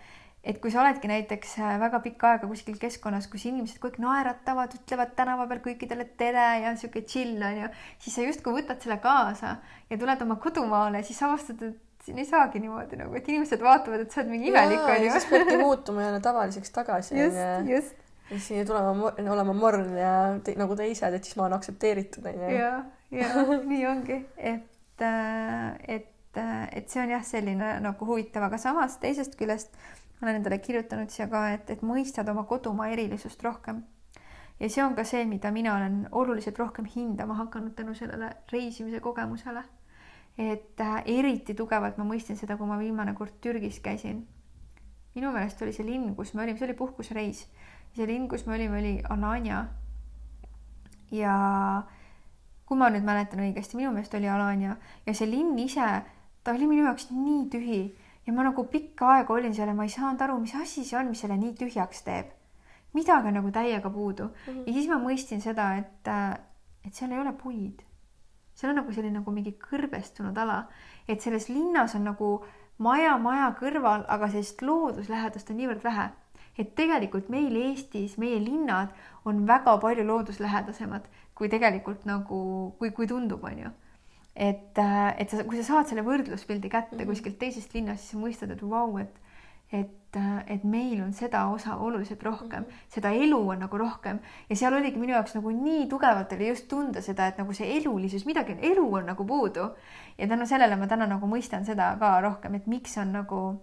et 0.43 0.57
kui 0.61 0.71
sa 0.73 0.81
oledki 0.81 1.09
näiteks 1.09 1.59
äh, 1.59 1.75
väga 1.79 1.99
pikka 2.01 2.31
aega 2.31 2.47
kuskil 2.49 2.77
keskkonnas, 2.81 3.27
kus 3.29 3.45
inimesed 3.45 3.77
kõik 3.83 3.99
naeratavad, 4.01 4.73
ütlevad 4.79 5.13
tänava 5.17 5.45
peal 5.47 5.61
kõikidele 5.67 6.07
tere 6.17 6.47
ja 6.63 6.73
sihuke 6.75 7.03
chill 7.05 7.43
on 7.45 7.59
ju, 7.61 7.69
siis 8.01 8.15
sa 8.15 8.25
justkui 8.25 8.55
võtad 8.61 8.81
selle 8.81 8.97
kaasa 9.03 9.57
ja 9.89 9.97
tuled 9.97 10.21
oma 10.25 10.39
kodumaale, 10.41 11.03
siis 11.03 11.21
avastad, 11.27 11.61
et 11.61 11.90
siin 12.05 12.19
ei 12.21 12.25
saagi 12.25 12.59
niimoodi 12.59 12.97
nagu, 12.99 13.15
et 13.17 13.27
inimesed 13.29 13.61
vaatavad, 13.61 14.05
et 14.05 14.13
sa 14.13 14.21
oled 14.21 14.31
mingi 14.33 14.49
imelik 14.49 14.85
onju. 14.85 15.11
siis 15.15 15.27
peadki 15.29 15.57
muutuma 15.61 16.07
jälle 16.07 16.19
tavaliseks 16.19 16.73
tagasi. 16.73 17.19
just, 17.19 17.37
just. 17.69 17.95
ja 18.29 18.37
siis 18.37 18.47
siia 18.47 18.65
tulema, 18.65 19.13
olema 19.35 19.53
morn 19.53 19.97
ja 19.97 20.13
te, 20.43 20.55
nagu 20.59 20.75
teised, 20.79 21.13
et 21.13 21.27
siis 21.27 21.37
ma 21.37 21.45
olen 21.45 21.57
aktsepteeritud 21.59 22.25
onju. 22.33 22.51
ja, 22.57 22.71
ja 23.13 23.45
nii 23.73 23.85
ongi, 23.87 24.19
et, 24.37 25.05
äh, 25.05 25.73
et, 25.97 26.37
äh, 26.37 26.67
et 26.71 26.89
see 26.89 27.03
on 27.03 27.13
jah, 27.13 27.25
selline 27.25 27.73
nagu 27.85 28.07
huvitav, 28.09 28.47
aga 28.49 28.61
samas 28.61 28.97
teisest 29.03 29.37
küljest 29.39 29.75
ma 30.21 30.27
olen 30.27 30.41
endale 30.41 30.61
kirjutanud 30.61 31.09
siia 31.09 31.27
ka, 31.29 31.47
et, 31.55 31.69
et 31.73 31.81
mõistad 31.85 32.29
oma 32.29 32.45
kodumaa 32.49 32.89
erilisust 32.93 33.43
rohkem. 33.45 33.83
ja 34.59 34.69
see 34.69 34.83
on 34.85 34.97
ka 34.97 35.05
see, 35.05 35.21
mida 35.25 35.51
mina 35.51 35.75
olen 35.77 36.01
oluliselt 36.11 36.57
rohkem 36.61 36.89
hindama 36.95 37.37
hakanud 37.43 37.77
tänu 37.77 37.93
sellele 37.97 38.33
reisimise 38.51 38.99
kogemusele 38.99 39.63
et 40.41 40.81
äh, 40.81 41.01
eriti 41.05 41.53
tugevalt 41.57 41.99
ma 41.99 42.05
mõistsin 42.07 42.37
seda, 42.39 42.57
kui 42.57 42.69
ma 42.69 42.79
viimane 42.79 43.13
kord 43.17 43.37
Türgis 43.43 43.79
käisin. 43.83 44.25
minu 45.15 45.31
meelest 45.31 45.61
oli 45.61 45.73
see 45.75 45.85
linn, 45.85 46.15
kus 46.15 46.33
me 46.33 46.43
olime, 46.43 46.57
see 46.57 46.69
oli 46.69 46.77
puhkusereis. 46.77 47.45
see 47.95 48.07
linn, 48.07 48.27
kus 48.31 48.45
me 48.47 48.55
olime, 48.55 48.79
oli 48.79 48.93
Alanya. 49.09 49.65
ja 51.11 51.35
kui 52.65 52.77
ma 52.77 52.89
nüüd 52.89 53.05
mäletan 53.05 53.43
õigesti, 53.43 53.77
minu 53.77 53.91
meelest 53.91 54.13
oli 54.15 54.29
Alanya 54.31 54.77
ja 55.05 55.13
see 55.13 55.29
linn 55.29 55.59
ise, 55.59 55.89
ta 56.43 56.55
oli 56.55 56.67
minu 56.67 56.87
jaoks 56.87 57.11
nii 57.11 57.49
tühi 57.51 57.81
ja 58.25 58.33
ma 58.33 58.45
nagu 58.47 58.63
pikka 58.71 59.17
aega 59.17 59.33
olin 59.33 59.53
seal 59.53 59.67
ja 59.67 59.75
ma 59.75 59.83
ei 59.83 59.93
saanud 59.93 60.21
aru, 60.21 60.39
mis 60.39 60.55
asi 60.55 60.85
see 60.87 60.97
on, 60.97 61.11
mis 61.11 61.21
selle 61.21 61.37
nii 61.37 61.53
tühjaks 61.59 62.05
teeb. 62.07 62.31
midagi 62.93 63.27
on 63.27 63.37
nagu 63.39 63.51
täiega 63.51 63.89
puudu 63.89 64.23
mm 64.23 64.33
-hmm. 64.47 64.63
ja 64.67 64.73
siis 64.73 64.87
ma 64.87 64.97
mõistsin 64.99 65.41
seda, 65.41 65.75
et, 65.77 66.07
äh, 66.07 66.39
et 66.85 66.93
seal 66.93 67.11
ei 67.11 67.19
ole 67.19 67.33
puid 67.33 67.83
seal 68.55 68.71
on 68.71 68.81
nagu 68.81 68.93
selline 68.93 69.19
nagu 69.19 69.31
mingi 69.31 69.53
kõrbestunud 69.69 70.37
ala, 70.37 70.65
et 71.07 71.21
selles 71.21 71.49
linnas 71.49 71.95
on 71.95 72.03
nagu 72.09 72.31
maja 72.77 73.17
maja 73.17 73.51
kõrval, 73.59 74.05
aga 74.07 74.29
sellist 74.29 74.61
looduslähedast 74.61 75.49
on 75.49 75.57
niivõrd 75.61 75.83
vähe, 75.83 76.09
et 76.57 76.75
tegelikult 76.75 77.29
meil 77.29 77.55
Eestis, 77.55 78.17
meie 78.17 78.39
linnad 78.39 78.91
on 79.25 79.45
väga 79.47 79.77
palju 79.81 80.05
looduslähedasemad 80.05 81.07
kui 81.41 81.49
tegelikult 81.49 82.03
nagu, 82.05 82.41
kui, 82.77 82.91
kui 82.93 83.07
tundub, 83.09 83.43
on 83.43 83.63
ju. 83.65 83.71
et, 84.35 84.77
äh, 84.79 85.15
et 85.19 85.29
sa, 85.29 85.43
kui 85.43 85.57
sa 85.59 85.63
saad 85.67 85.89
selle 85.89 86.05
võrdluspildi 86.07 86.69
kätte 86.69 86.95
mm 86.95 87.01
-hmm. 87.01 87.09
kuskilt 87.09 87.37
teisest 87.39 87.73
linnast, 87.73 88.03
siis 88.03 88.11
sa 88.11 88.17
mõistad, 88.17 88.51
et 88.51 88.61
vau 88.61 88.87
wow,, 88.87 89.01
et 89.01 89.17
et, 89.71 89.91
et 90.47 90.63
meil 90.63 91.01
on 91.03 91.13
seda 91.13 91.45
osa 91.47 91.75
oluliselt 91.75 92.23
rohkem 92.23 92.63
mm, 92.63 92.69
-hmm. 92.69 92.93
seda 92.93 93.09
elu 93.09 93.49
on 93.49 93.59
nagu 93.59 93.77
rohkem 93.77 94.19
ja 94.49 94.55
seal 94.55 94.73
oligi 94.73 94.99
minu 94.99 95.13
jaoks 95.13 95.35
nagu 95.35 95.51
nii 95.51 95.87
tugevalt 95.87 96.33
oli 96.33 96.47
just 96.47 96.67
tunda 96.67 97.01
seda, 97.01 97.27
et 97.27 97.37
nagu 97.37 97.53
see 97.53 97.77
elulisus, 97.77 98.25
midagi 98.25 98.57
elu 98.61 98.93
on 98.93 99.05
nagu 99.05 99.25
puudu. 99.25 99.69
ja 100.17 100.27
tänu 100.27 100.45
sellele 100.45 100.75
ma 100.75 100.87
täna 100.87 101.07
nagu 101.07 101.27
mõistan 101.27 101.65
seda 101.65 101.95
ka 101.99 102.21
rohkem, 102.21 102.55
et 102.55 102.67
miks 102.67 102.97
on 102.97 103.11
nagu, 103.11 103.61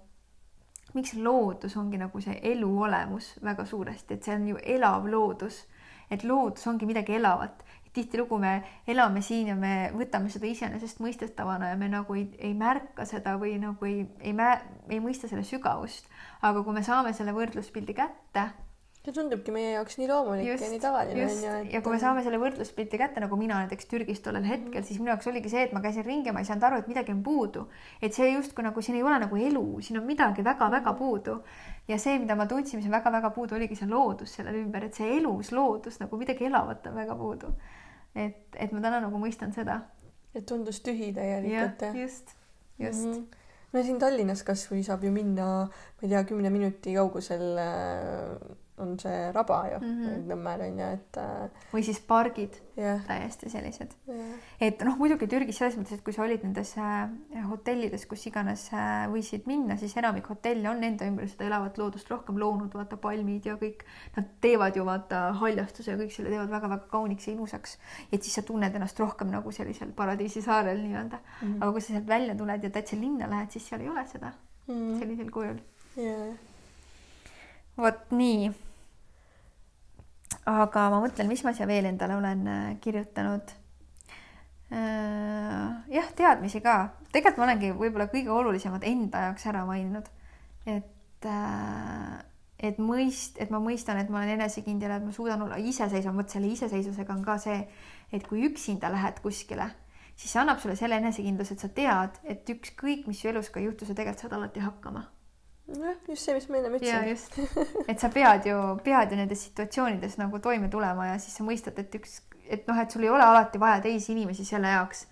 miks 0.95 1.15
loodus 1.15 1.77
ongi 1.77 1.99
nagu 1.99 2.21
see 2.21 2.41
elu 2.43 2.83
olemus 2.83 3.39
väga 3.45 3.65
suuresti, 3.65 4.15
et 4.15 4.23
see 4.23 4.35
on 4.35 4.49
ju 4.49 4.57
elav 4.63 5.07
loodus. 5.07 5.67
et 6.11 6.25
loodus 6.25 6.67
ongi 6.67 6.87
midagi 6.87 7.15
elavat 7.15 7.65
tihtilugu 7.99 8.39
me 8.41 8.55
elame 8.87 9.23
siin 9.25 9.53
ja 9.53 9.59
me 9.59 9.91
võtame 9.97 10.33
seda 10.33 10.49
iseenesestmõistetavana 10.51 11.73
ja 11.73 11.81
me 11.81 11.91
nagu 11.93 12.17
ei, 12.19 12.29
ei 12.39 12.55
märka 12.55 13.07
seda 13.09 13.37
või 13.41 13.57
nagu 13.63 13.91
ei, 13.91 14.07
ei, 14.23 14.35
ei 14.89 15.03
mõista 15.03 15.31
selle 15.31 15.45
sügavust. 15.47 16.09
aga 16.43 16.63
kui 16.63 16.75
me 16.75 16.87
saame 16.87 17.13
selle 17.17 17.35
võrdluspildi 17.37 17.99
kätte 17.99 18.49
see 19.09 19.15
tundubki 19.17 19.53
meie 19.55 19.73
jaoks 19.73 19.97
nii 19.99 20.09
loomulik 20.11 20.49
just, 20.51 20.65
ja 20.65 20.71
nii 20.73 20.81
tavaline 20.83 21.25
on 21.25 21.41
ju 21.41 21.53
et.... 21.63 21.71
ja 21.73 21.81
kui 21.85 21.95
me 21.95 22.01
saame 22.03 22.23
selle 22.25 22.41
võrdluspilti 22.43 23.01
kätte, 23.01 23.23
nagu 23.23 23.39
mina 23.41 23.61
näiteks 23.63 23.89
Türgis 23.91 24.21
tollel 24.25 24.45
hetkel, 24.49 24.85
siis 24.85 25.01
minu 25.01 25.13
jaoks 25.13 25.31
oligi 25.31 25.53
see, 25.53 25.65
et 25.65 25.75
ma 25.77 25.83
käisin 25.85 26.05
ringi 26.07 26.29
ja 26.29 26.35
ma 26.37 26.43
ei 26.43 26.49
saanud 26.49 26.67
aru, 26.69 26.83
et 26.83 26.91
midagi 26.91 27.15
on 27.15 27.23
puudu. 27.25 27.65
et 28.03 28.15
see 28.17 28.29
justkui 28.35 28.67
nagu 28.67 28.85
siin 28.85 28.99
ei 28.99 29.07
ole 29.07 29.19
nagu 29.23 29.41
elu, 29.49 29.65
siin 29.85 30.01
on 30.03 30.07
midagi 30.09 30.45
väga-väga 30.45 30.95
puudu. 30.99 31.39
ja 31.89 31.99
see, 31.99 32.19
mida 32.21 32.37
ma 32.37 32.47
tundsin, 32.51 32.83
mis 32.83 32.89
on 32.91 32.97
väga-väga 32.99 33.33
puudu, 33.37 33.57
oligi 33.57 33.79
see 33.79 33.89
loodus 33.89 34.35
sellel 34.37 34.61
ümber, 34.61 34.89
et 34.89 34.99
see 34.99 35.17
elus 35.17 35.53
loodus 35.57 36.01
nagu 36.03 36.21
midagi 36.21 36.51
elavat 36.51 36.91
on 36.91 36.99
väga 36.99 37.17
puudu. 37.17 37.55
Et, 38.27 38.57
et 38.57 38.73
ma 38.75 38.83
täna 38.85 39.03
nagu 39.07 39.21
mõistan 39.23 39.55
seda. 39.55 39.81
et 40.35 40.47
tundus 40.47 40.83
tühi 40.85 41.13
täielikult 41.17 41.85
just, 41.97 42.35
just 42.79 43.07
mm. 43.07 43.13
-hmm 43.13 43.45
no 43.73 43.83
siin 43.85 43.99
Tallinnas 44.01 44.43
kasvõi 44.47 44.83
saab 44.87 45.05
ju 45.05 45.13
minna, 45.13 45.49
ma 45.69 46.07
ei 46.07 46.09
tea, 46.09 46.25
kümne 46.29 46.51
minuti 46.53 46.95
kaugusel 46.97 47.59
on 48.79 48.99
see 48.99 49.33
raba 49.33 49.59
ju 49.73 49.79
mm 49.81 49.93
-hmm. 49.99 50.27
Nõmmel 50.33 50.61
on 50.69 50.79
ju, 50.79 50.87
et. 50.99 51.17
Äh, 51.17 51.51
või 51.73 51.83
siis 51.83 52.01
pargid 52.01 52.61
yeah., 52.79 53.01
täiesti 53.07 53.51
sellised 53.51 53.95
yeah.. 54.09 54.38
et 54.61 54.83
noh, 54.85 54.97
muidugi 54.99 55.27
Türgis 55.27 55.59
selles 55.59 55.77
mõttes, 55.77 55.99
et 55.99 56.05
kui 56.05 56.12
sa 56.12 56.23
olid 56.23 56.43
nendes 56.43 56.75
äh, 56.79 57.09
hotellides, 57.51 58.07
kus 58.07 58.27
iganes 58.27 58.69
äh, 58.73 59.07
võisid 59.12 59.47
minna, 59.47 59.77
siis 59.77 59.97
enamik 59.97 60.29
hotelle 60.29 60.71
on 60.71 60.85
enda 60.85 61.07
ümber 61.07 61.29
seda 61.29 61.45
elavat 61.45 61.79
loodust 61.79 62.11
rohkem 62.11 62.38
loonud, 62.38 62.75
vaata 62.75 62.97
palmid 62.97 63.47
ja 63.47 63.57
kõik. 63.57 63.85
Nad 64.17 64.25
teevad 64.41 64.77
ju 64.77 64.85
vaata 64.85 65.33
haljastuse 65.33 65.91
ja 65.91 65.97
kõik 65.97 66.12
selle 66.14 66.31
teevad 66.31 66.51
väga-väga 66.51 66.87
kauniks 66.91 67.29
ja 67.29 67.33
ilusaks. 67.35 67.79
et 68.12 68.23
siis 68.23 68.35
sa 68.35 68.43
tunned 68.43 68.75
ennast 68.75 69.01
rohkem 69.01 69.31
nagu 69.31 69.53
sellisel 69.53 69.93
paradiisisaarel 69.93 70.79
nii-öelda 70.83 71.19
mm. 71.19 71.49
-hmm. 71.49 71.62
aga 71.62 71.73
kui 71.73 71.81
sa 71.81 71.93
sealt 71.93 72.07
välja 72.07 72.35
tuled 72.35 72.64
ja 72.64 72.71
täitsa 72.71 72.97
linna 72.97 73.31
lähed, 73.31 73.51
siis 73.51 73.69
seal 73.69 73.81
ei 73.81 73.88
ole 73.88 74.07
seda 74.07 74.33
mm 74.69 74.75
-hmm. 74.75 74.99
sellisel 74.99 75.31
kujul 75.31 75.59
yeah.. 75.97 76.37
vot 77.79 78.11
nii 78.11 78.53
aga 80.49 80.88
ma 80.93 81.01
mõtlen, 81.03 81.29
mis 81.31 81.43
ma 81.45 81.55
siia 81.57 81.69
veel 81.69 81.88
endale 81.91 82.17
olen 82.19 82.45
äh, 82.47 82.69
kirjutanud. 82.85 83.57
jah, 84.69 86.09
teadmisi 86.12 86.61
ka, 86.61 86.91
tegelikult 87.09 87.38
ma 87.41 87.45
olengi 87.47 87.71
võib-olla 87.73 88.05
kõige 88.12 88.29
olulisemad 88.29 88.83
enda 88.85 89.23
jaoks 89.23 89.47
ära 89.49 89.62
maininud, 89.64 90.11
et 90.69 91.25
et 92.61 92.77
mõist-, 92.83 93.41
et 93.41 93.49
ma 93.49 93.62
mõistan, 93.64 93.97
et 93.97 94.11
ma 94.12 94.21
olen 94.21 94.35
enesekindel, 94.37 94.93
et 94.93 95.07
ma 95.09 95.14
suudan 95.17 95.47
olla 95.47 95.57
iseseisvam, 95.57 96.21
vot 96.21 96.29
selle 96.29 96.53
iseseisvusega 96.53 97.17
on 97.17 97.25
ka 97.25 97.38
see, 97.41 97.62
et 98.12 98.29
kui 98.29 98.45
üksinda 98.45 98.93
lähed 98.93 99.23
kuskile, 99.25 99.71
siis 100.12 100.35
see 100.35 100.43
annab 100.43 100.61
sulle 100.61 100.77
selle 100.77 101.01
enesekindluse, 101.01 101.57
et 101.57 101.64
sa 101.64 101.73
tead, 101.73 102.21
et 102.29 102.53
ükskõik, 102.53 103.07
mis 103.09 103.25
su 103.25 103.33
elus 103.33 103.49
ka 103.49 103.62
ei 103.62 103.71
juhtu, 103.71 103.88
sa 103.88 103.97
tegelikult 103.97 104.27
saad 104.27 104.37
alati 104.37 104.69
hakkama 104.69 105.07
jah, 105.69 105.99
just 106.09 106.25
see, 106.25 106.35
mis 106.35 106.49
ma 106.49 106.57
ennem 106.57 106.79
ja 106.79 107.03
ütlesin. 107.03 107.11
just, 107.13 107.85
et 107.89 108.01
sa 108.01 108.09
pead 108.13 108.49
ju, 108.49 108.57
pead 108.85 109.13
ju 109.13 109.21
nendes 109.21 109.45
situatsioonides 109.51 110.17
nagu 110.21 110.41
toime 110.45 110.71
tulema 110.73 111.13
ja 111.13 111.21
siis 111.23 111.37
sa 111.39 111.47
mõistad, 111.47 111.79
et 111.81 111.95
üks, 112.01 112.21
et 112.49 112.67
noh, 112.71 112.81
et 112.81 112.91
sul 112.91 113.05
ei 113.05 113.13
ole 113.13 113.25
alati 113.25 113.61
vaja 113.61 113.83
teisi 113.85 114.13
inimesi 114.15 114.47
selle 114.49 114.73
jaoks 114.73 115.07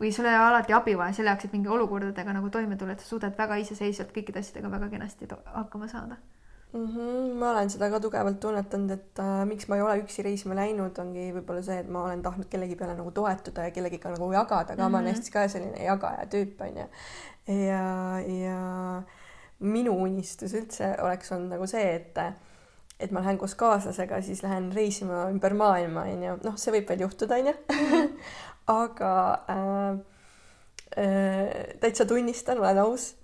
või 0.00 0.12
sul 0.16 0.24
ei 0.24 0.34
ole 0.34 0.48
alati 0.48 0.72
abi 0.72 0.96
vaja 0.96 1.12
selle 1.18 1.34
jaoks, 1.34 1.46
et 1.46 1.54
mingi 1.54 1.68
olukordadega 1.68 2.32
nagu 2.32 2.50
toime 2.50 2.80
tulla, 2.80 2.96
et 2.96 3.04
sa 3.04 3.10
suudad 3.12 3.36
väga 3.36 3.60
iseseisvalt 3.60 4.14
kõikide 4.16 4.40
asjadega 4.40 4.72
väga 4.72 4.88
kenasti 4.94 5.28
hakkama 5.44 5.88
saada. 5.88 6.16
mm. 6.72 6.86
-hmm. 6.86 7.34
ma 7.38 7.50
olen 7.50 7.70
seda 7.70 7.90
ka 7.90 8.00
tugevalt 8.00 8.40
tunnetanud, 8.40 8.90
et 8.90 9.18
äh, 9.18 9.44
miks 9.44 9.68
ma 9.68 9.76
ei 9.76 9.82
ole 9.82 10.00
üksi 10.00 10.24
reisima 10.24 10.56
läinud, 10.56 10.98
ongi 10.98 11.28
võib-olla 11.36 11.62
see, 11.62 11.78
et 11.84 11.88
ma 11.88 12.04
olen 12.04 12.22
tahtnud 12.22 12.48
kellegi 12.48 12.76
peale 12.76 12.96
nagu 12.96 13.10
toetuda 13.10 13.68
ja 13.68 13.70
kellegiga 13.70 14.10
nagu 14.16 14.32
jagada, 14.32 14.72
aga 14.72 14.82
mm 14.82 14.86
-hmm. 14.86 14.92
ma 14.92 14.98
olen 14.98 15.14
hästi 15.14 15.30
ka 15.30 15.48
selline 15.48 15.84
jagaja 15.84 16.26
tüüp 16.32 16.60
onju. 16.68 16.86
ja, 17.68 18.20
ja 18.20 19.02
minu 19.60 19.94
unistus 20.02 20.54
üldse 20.56 20.94
oleks 21.04 21.32
olnud 21.32 21.56
nagu 21.56 21.68
see, 21.70 21.96
et 21.98 22.18
et 23.00 23.12
ma 23.16 23.22
lähen 23.22 23.38
koos 23.40 23.54
kaaslasega, 23.56 24.20
siis 24.20 24.42
lähen 24.44 24.68
reisima 24.76 25.24
ümber 25.32 25.54
maailma 25.56 26.04
onju, 26.04 26.36
noh, 26.44 26.56
see 26.60 26.74
võib 26.74 26.90
veel 26.90 27.06
juhtuda 27.06 27.38
onju. 27.40 27.54
aga 28.80 29.12
äh, 29.50 29.94
äh, 31.00 31.54
täitsa 31.80 32.04
tunnistan, 32.04 32.60
olen 32.60 32.82
aus 32.82 33.14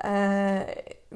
äh, 0.00 0.64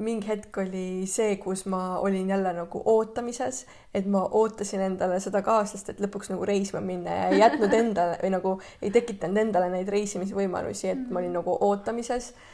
mingi 0.01 0.29
hetk 0.29 0.61
oli 0.61 1.07
see, 1.09 1.33
kus 1.41 1.65
ma 1.69 1.97
olin 1.99 2.29
jälle 2.29 2.53
nagu 2.55 2.83
ootamises, 2.93 3.65
et 3.93 4.05
ma 4.05 4.21
ootasin 4.37 4.85
endale 4.85 5.17
seda 5.19 5.41
kaaslast, 5.45 5.89
et 5.89 6.05
lõpuks 6.05 6.29
nagu 6.31 6.45
reisima 6.45 6.81
minna 6.85 7.17
ja 7.17 7.27
ei 7.33 7.41
jätnud 7.41 7.73
endale 7.73 8.21
või 8.21 8.33
nagu 8.37 8.55
ei 8.81 8.93
tekitanud 8.93 9.47
endale 9.47 9.73
neid 9.73 9.89
reisimisvõimalusi, 9.89 10.93
et 10.93 11.09
ma 11.09 11.25
olin 11.25 11.39
nagu 11.41 11.57
ootamises 11.57 12.31
äh,. 12.31 12.49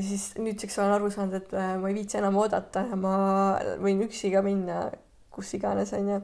Siis 0.00 0.32
nüüdseks 0.38 0.78
olen 0.78 0.92
aru 0.98 1.10
saanud, 1.10 1.34
et 1.34 1.54
äh, 1.54 1.74
ma 1.80 1.88
ei 1.88 1.94
viitsi 1.94 2.18
enam 2.18 2.36
oodata 2.40 2.86
ja 2.88 2.96
ma 2.96 3.16
võin 3.82 4.04
üksi 4.06 4.32
ka 4.32 4.40
minna 4.42 4.86
kus 5.32 5.54
iganes 5.58 5.92
onju 5.96 6.20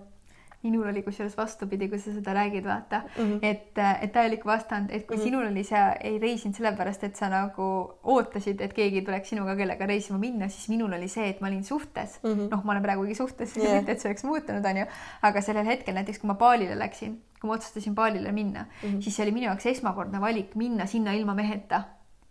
minul 0.62 0.88
oli 0.90 1.02
kusjuures 1.06 1.36
vastupidi, 1.38 1.86
kui 1.88 2.00
sa 2.02 2.10
seda 2.10 2.32
räägid, 2.34 2.64
vaata 2.66 3.02
mm. 3.04 3.24
-hmm. 3.24 3.38
et, 3.42 3.78
et 4.02 4.12
täielik 4.12 4.46
vastand, 4.46 4.90
et 4.90 5.06
kui 5.06 5.16
mm. 5.16 5.20
-hmm. 5.20 5.24
sinul 5.24 5.46
oli 5.46 5.64
see, 5.64 5.82
ei 6.00 6.18
reisinud 6.18 6.56
sellepärast, 6.56 7.04
et 7.04 7.16
sa 7.16 7.28
nagu 7.28 7.92
ootasid, 8.02 8.60
et 8.60 8.72
keegi 8.72 9.02
tuleks 9.02 9.28
sinuga, 9.28 9.56
kellega 9.56 9.86
reisima 9.86 10.18
minna, 10.18 10.48
siis 10.48 10.68
minul 10.68 10.92
oli 10.92 11.08
see, 11.08 11.28
et 11.28 11.40
ma 11.40 11.46
olin 11.46 11.64
suhtes 11.64 12.18
mm. 12.22 12.30
-hmm. 12.30 12.50
noh, 12.50 12.64
ma 12.64 12.72
olen 12.72 12.82
praegugi 12.82 13.14
suhtes 13.14 13.56
yeah., 13.56 13.88
et 13.88 14.00
see 14.00 14.08
oleks 14.10 14.24
muutunud, 14.24 14.64
onju, 14.64 14.86
aga 15.22 15.40
sellel 15.40 15.66
hetkel 15.66 15.94
näiteks, 15.94 16.18
kui 16.18 16.26
ma 16.26 16.34
Balile 16.34 16.78
läksin, 16.78 17.22
kui 17.40 17.48
ma 17.48 17.54
otsustasin 17.54 17.94
Balile 17.94 18.32
minna 18.32 18.66
mm. 18.82 18.88
-hmm. 18.88 19.00
siis 19.00 19.16
see 19.16 19.22
oli 19.26 19.32
minu 19.32 19.46
jaoks 19.46 19.66
esmakordne 19.66 20.20
valik 20.20 20.54
minna 20.54 20.86
sinna 20.86 21.12
ilma 21.12 21.34
meheta. 21.34 21.82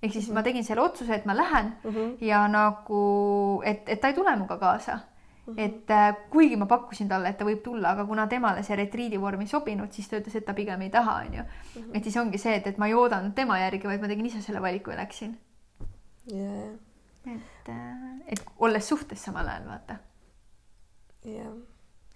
Ehk 0.04 0.14
siis 0.14 0.28
mm 0.28 0.32
-hmm. 0.32 0.34
ma 0.34 0.44
tegin 0.44 0.64
selle 0.64 0.82
otsuse, 0.82 1.16
et 1.16 1.26
ma 1.26 1.38
lähen 1.38 1.74
mm. 1.84 1.92
-hmm. 1.92 2.18
ja 2.22 2.48
nagu, 2.48 3.62
et, 3.66 3.90
et 3.90 4.02
ta 4.02 4.08
ei 4.08 4.14
tule 4.14 4.36
minuga 4.36 4.58
kaasa 4.58 5.00
Mhm. 5.48 5.60
et 5.60 5.90
äh, 5.90 6.16
kuigi 6.30 6.56
ma 6.56 6.66
pakkusin 6.66 7.08
talle, 7.08 7.30
et 7.32 7.38
ta 7.40 7.46
võib 7.48 7.62
tulla, 7.64 7.94
aga 7.96 8.04
kuna 8.06 8.26
temale 8.28 8.64
see 8.68 8.76
retriidi 8.76 9.20
vorm 9.22 9.46
ei 9.46 9.48
sobinud, 9.48 9.94
siis 9.96 10.10
ta 10.12 10.20
ütles, 10.20 10.36
et 10.36 10.46
ta 10.46 10.56
pigem 10.58 10.82
ei 10.84 10.90
taha, 10.92 11.22
onju. 11.24 11.46
Mhm. 11.76 11.96
et 11.96 12.04
siis 12.04 12.18
ongi 12.20 12.42
see, 12.42 12.58
et, 12.60 12.68
et 12.68 12.82
ma 12.82 12.90
ei 12.92 12.98
oodanud 12.98 13.36
tema 13.36 13.60
järgi, 13.62 13.88
vaid 13.88 14.04
ma 14.04 14.10
tegin 14.12 14.28
ise 14.28 14.42
selle 14.44 14.62
valiku 14.62 14.92
ja 14.92 15.00
läksin. 15.00 15.38
ja, 16.34 16.52
et, 17.32 17.72
et 18.28 18.44
olles 18.60 18.90
suhtes 18.92 19.24
samal 19.24 19.48
ajal, 19.48 19.70
vaata. 19.72 19.98
ja 21.24 21.48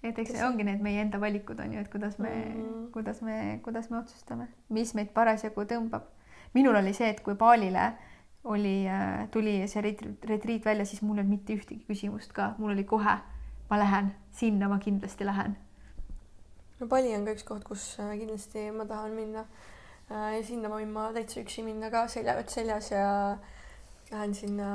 et 0.02 0.18
eks 0.18 0.34
see 0.34 0.44
ongi 0.44 0.66
need 0.66 0.82
meie 0.84 1.00
enda 1.00 1.20
valikud 1.20 1.60
on 1.62 1.72
ju, 1.72 1.80
et 1.80 1.88
kuidas 1.88 2.18
me 2.18 2.28
mm. 2.28 2.60
-hmm. 2.60 2.90
kuidas 2.92 3.22
me, 3.22 3.60
kuidas 3.64 3.90
me 3.90 3.98
otsustame, 3.98 4.48
mis 4.68 4.94
meid 4.94 5.08
parasjagu 5.14 5.64
tõmbab. 5.72 6.04
Minul 6.54 6.76
oli 6.76 6.92
see, 6.96 7.10
et 7.10 7.20
kui 7.24 7.34
Balile 7.34 7.92
oli, 8.44 8.84
tuli 9.30 9.60
see 9.70 9.82
ret- 9.82 10.24
retriit 10.28 10.64
välja, 10.64 10.84
siis 10.84 11.02
mul 11.02 11.18
ei 11.18 11.22
olnud 11.22 11.36
mitte 11.36 11.54
ühtegi 11.54 11.84
küsimust 11.86 12.32
ka, 12.34 12.52
mul 12.58 12.74
oli 12.74 12.84
kohe, 12.84 13.18
ma 13.70 13.78
lähen 13.78 14.10
sinna, 14.34 14.68
ma 14.68 14.78
kindlasti 14.82 15.26
lähen. 15.26 15.56
no 16.80 16.86
Bali 16.90 17.14
on 17.14 17.24
ka 17.24 17.36
üks 17.36 17.46
koht, 17.46 17.64
kus 17.64 17.84
äh, 18.02 18.16
kindlasti 18.18 18.70
ma 18.74 18.84
tahan 18.88 19.14
minna. 19.16 19.46
ja 20.10 20.42
sinna 20.44 20.68
võin 20.68 20.90
ma 20.92 21.06
täitsa 21.14 21.40
üksi 21.40 21.62
minna 21.64 21.88
ka 21.90 22.04
seljavett 22.10 22.50
seljas 22.50 22.90
ja 22.90 23.38
lähen 24.10 24.34
sinna 24.34 24.72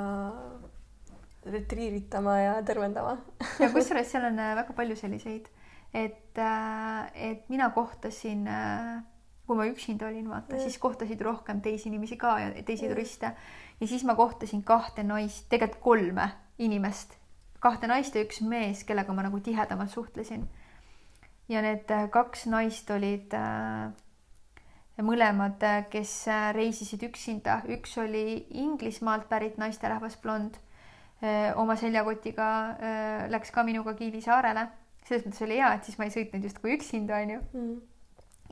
retriiritama 1.45 2.39
ja 2.39 2.55
tervendama. 2.63 3.17
ja 3.59 3.69
kusjuures 3.73 4.11
seal 4.11 4.31
on 4.31 4.39
äh, 4.39 4.55
väga 4.55 4.73
palju 4.79 4.95
selliseid, 4.95 5.51
et, 5.93 6.39
et 7.13 7.49
mina 7.51 7.69
kohtasin, 7.75 8.47
kui 9.47 9.55
ma 9.55 9.65
üksinda 9.67 10.07
olin, 10.07 10.29
vaata 10.29 10.55
Mm. 10.55 10.59
siis 10.59 10.77
kohtasid 10.77 11.21
rohkem 11.21 11.61
teisi 11.61 11.89
inimesi 11.89 12.17
ka 12.17 12.39
ja 12.39 12.63
teisi 12.63 12.85
Mm. 12.85 12.89
turiste 12.93 13.31
ja 13.81 13.87
siis 13.87 14.03
ma 14.03 14.15
kohtasin 14.15 14.63
kahte 14.63 15.03
naist, 15.03 15.45
tegelikult 15.49 15.81
kolme 15.81 16.29
inimest, 16.59 17.13
kahte 17.59 17.87
naist 17.87 18.15
ja 18.15 18.21
üks 18.23 18.41
mees, 18.41 18.83
kellega 18.83 19.13
ma 19.13 19.21
nagu 19.23 19.39
tihedamalt 19.39 19.89
suhtlesin. 19.89 20.47
ja 21.49 21.61
need 21.61 21.91
äh, 21.91 22.09
kaks 22.09 22.45
naist 22.45 22.89
olid 22.91 23.33
äh, 23.33 23.91
mõlemad, 25.01 25.61
kes 25.89 26.27
äh, 26.27 26.53
reisisid 26.55 27.03
üksinda, 27.07 27.61
üks 27.69 27.97
oli 28.01 28.47
Inglismaalt 28.51 29.29
pärit 29.29 29.57
naisterahvas 29.57 30.17
blond 30.17 30.57
oma 31.55 31.73
seljakotiga 31.75 32.47
öö, 32.77 33.29
läks 33.33 33.49
ka 33.51 33.63
minuga 33.63 33.93
Kiili 33.97 34.21
saarele. 34.21 34.67
selles 35.07 35.23
mõttes 35.25 35.41
oli 35.41 35.55
hea, 35.57 35.71
et 35.73 35.83
siis 35.87 35.97
ma 35.97 36.05
ei 36.05 36.11
sõitnud 36.13 36.43
justkui 36.45 36.75
üksinda, 36.75 37.15
onju. 37.23 37.39
Mm. 37.53 37.81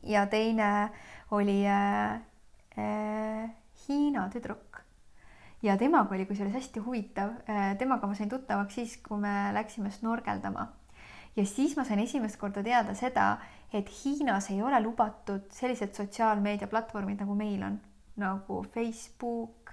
Ja 0.06 0.26
teine 0.32 0.89
oli 1.32 1.63
äh, 1.68 2.15
äh, 2.78 3.50
Hiina 3.88 4.30
tüdruk. 4.30 4.82
Ja 5.63 5.78
temaga 5.78 6.15
oli 6.15 6.26
kusjuures 6.30 6.54
hästi 6.54 6.80
huvitav. 6.86 7.36
Äh,, 7.50 7.76
temaga 7.78 8.08
ma 8.08 8.15
sain 8.15 8.30
tuttavaks 8.30 8.76
siis, 8.76 8.98
kui 9.02 9.18
me 9.22 9.52
läksime 9.54 9.91
snorgeldama 9.91 10.68
ja 11.36 11.46
siis 11.46 11.76
ma 11.78 11.84
sain 11.84 12.00
esimest 12.00 12.39
korda 12.39 12.63
teada 12.63 12.96
seda, 12.96 13.36
et 13.74 13.89
Hiinas 13.91 14.50
ei 14.54 14.62
ole 14.63 14.80
lubatud 14.84 15.50
sellised 15.52 15.96
sotsiaalmeediaplatvormid 15.98 17.24
nagu 17.24 17.36
meil 17.36 17.63
on, 17.68 17.80
nagu 18.22 18.62
Facebook, 18.74 19.64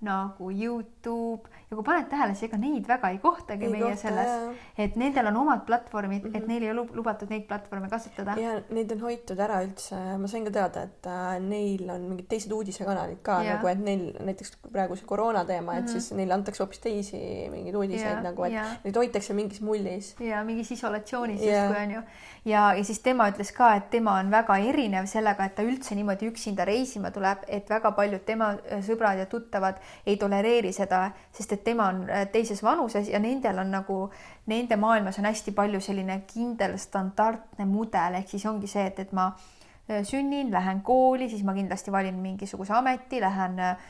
nagu 0.00 0.50
Youtube 0.54 1.50
ja 1.66 1.74
kui 1.74 1.82
paned 1.82 2.06
tähele, 2.08 2.34
siis 2.38 2.46
ega 2.46 2.58
neid 2.60 2.86
väga 2.86 3.08
ei 3.10 3.18
kohtagi 3.18 3.66
Ei 3.66 3.70
meie 3.72 3.82
kohta, 3.82 3.96
selles 4.04 4.60
et 4.78 4.94
nendel 5.00 5.26
on 5.32 5.36
omad 5.40 5.64
platvormid 5.66 6.22
mm, 6.22 6.30
-hmm. 6.30 6.36
et 6.38 6.46
neil 6.46 6.62
ei 6.62 6.70
ole 6.70 6.84
lubatud 6.94 7.30
neid 7.30 7.48
platvorme 7.48 7.88
kasutada. 7.90 8.36
ja 8.38 8.60
neid 8.70 8.92
on 8.94 9.00
hoitud 9.00 9.40
ära 9.42 9.58
üldse, 9.66 9.98
ma 10.18 10.28
sain 10.30 10.44
ka 10.44 10.50
teada, 10.54 10.82
et 10.82 11.06
äh, 11.06 11.40
neil 11.42 11.90
on 11.90 12.06
mingid 12.12 12.28
teised 12.28 12.52
uudisekanalid 12.52 13.18
ka 13.22 13.40
Jaa. 13.42 13.56
nagu, 13.56 13.66
et 13.66 13.78
neil 13.78 14.04
näiteks 14.20 14.54
praegu 14.72 14.96
see 14.96 15.06
koroona 15.06 15.44
teema, 15.44 15.76
et 15.76 15.84
Mhm. 15.84 15.92
siis 15.92 16.12
neile 16.12 16.34
antakse 16.34 16.62
hoopis 16.62 16.78
teisi 16.78 17.18
mingeid 17.50 17.74
uudiseid 17.74 18.12
Jaa, 18.12 18.22
nagu, 18.22 18.44
et 18.44 18.52
jaa. 18.52 18.66
neid 18.84 18.96
hoitakse 18.96 19.34
mingis 19.34 19.60
mullis. 19.60 20.14
ja 20.20 20.44
mingis 20.44 20.70
isolatsioonis 20.70 21.42
justkui 21.42 21.82
onju. 21.82 22.02
ja, 22.44 22.72
ja 22.74 22.84
siis 22.84 23.00
tema 23.00 23.28
ütles 23.30 23.52
ka, 23.52 23.74
et 23.74 23.90
tema 23.90 24.14
on 24.22 24.30
väga 24.30 24.56
erinev 24.58 25.06
sellega, 25.06 25.44
et 25.44 25.54
ta 25.54 25.62
üldse 25.62 25.94
niimoodi 25.94 26.30
üksinda 26.30 26.64
reisima 26.64 27.10
tuleb, 27.10 27.38
et 27.48 27.68
väga 27.70 27.90
paljud 27.92 28.24
tema 28.24 28.54
äh, 28.54 28.78
sõbrad 28.80 29.18
ja 29.18 29.26
tuttavad 29.26 29.74
ei 30.06 30.16
tolereeri 30.16 30.72
seda, 30.72 31.10
sest 31.32 31.52
et 31.52 31.64
tema 31.64 31.88
on 31.92 32.02
äh, 32.10 32.26
teises 32.32 32.62
vanuses 32.62 33.08
ja 33.08 33.20
nendel 33.22 33.58
on 33.58 33.70
nagu, 33.70 34.00
nende 34.46 34.76
maailmas 34.76 35.18
on 35.18 35.28
hästi 35.28 35.54
palju 35.56 35.80
selline 35.80 36.22
kindel 36.32 36.78
standardne 36.78 37.68
mudel, 37.68 38.20
ehk 38.20 38.34
siis 38.34 38.46
ongi 38.46 38.70
see, 38.70 38.86
et, 38.90 38.98
et 38.98 39.12
ma 39.12 39.30
äh, 39.32 40.04
sünnin, 40.04 40.52
lähen 40.52 40.82
kooli, 40.86 41.30
siis 41.30 41.44
ma 41.44 41.56
kindlasti 41.56 41.92
valin 41.92 42.20
mingisuguse 42.22 42.76
ameti, 42.78 43.20
lähen 43.20 43.58
äh, 43.58 43.88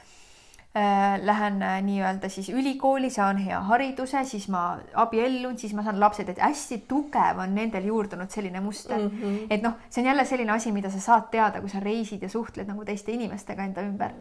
äh, 0.76 1.20
lähen 1.22 1.62
äh, 1.62 1.82
nii-öelda 1.82 2.28
siis 2.28 2.49
ülikooli, 2.49 3.11
saan 3.11 3.36
hea 3.36 3.61
hariduse, 3.61 4.24
siis 4.24 4.49
ma 4.49 4.78
abiellun, 4.94 5.59
siis 5.59 5.74
ma 5.74 5.82
saan 5.82 6.01
lapsed, 6.01 6.28
et 6.28 6.42
hästi 6.42 6.82
tugev 6.88 7.40
on 7.42 7.55
nendel 7.55 7.88
juurdunud 7.88 8.30
selline 8.30 8.61
muster 8.61 8.99
mm. 8.99 9.11
-hmm. 9.22 9.46
et 9.51 9.62
noh, 9.62 9.78
see 9.90 10.03
on 10.03 10.09
jälle 10.09 10.24
selline 10.24 10.53
asi, 10.53 10.72
mida 10.72 10.90
sa 10.90 11.01
saad 11.01 11.30
teada, 11.30 11.61
kui 11.61 11.70
sa 11.70 11.80
reisid 11.80 12.22
ja 12.22 12.28
suhtled 12.28 12.68
nagu 12.68 12.84
teiste 12.84 13.12
inimestega 13.12 13.64
enda 13.64 13.82
ümber. 13.82 14.12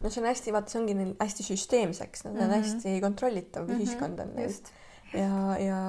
No 0.00 0.10
see 0.10 0.22
on 0.22 0.28
hästi, 0.30 0.52
vaata, 0.54 0.70
see 0.70 0.82
ongi 0.82 0.94
neil 0.98 1.14
hästi 1.20 1.46
süsteemseks, 1.48 2.24
nad 2.24 2.36
on 2.36 2.44
Mhm. 2.48 2.54
hästi 2.58 3.00
kontrollitav 3.00 3.66
mm, 3.66 3.74
-hmm. 3.74 3.80
ühiskond 3.80 4.20
on 4.20 4.34
neil 4.36 4.54
ja, 5.12 5.56
ja, 5.58 5.80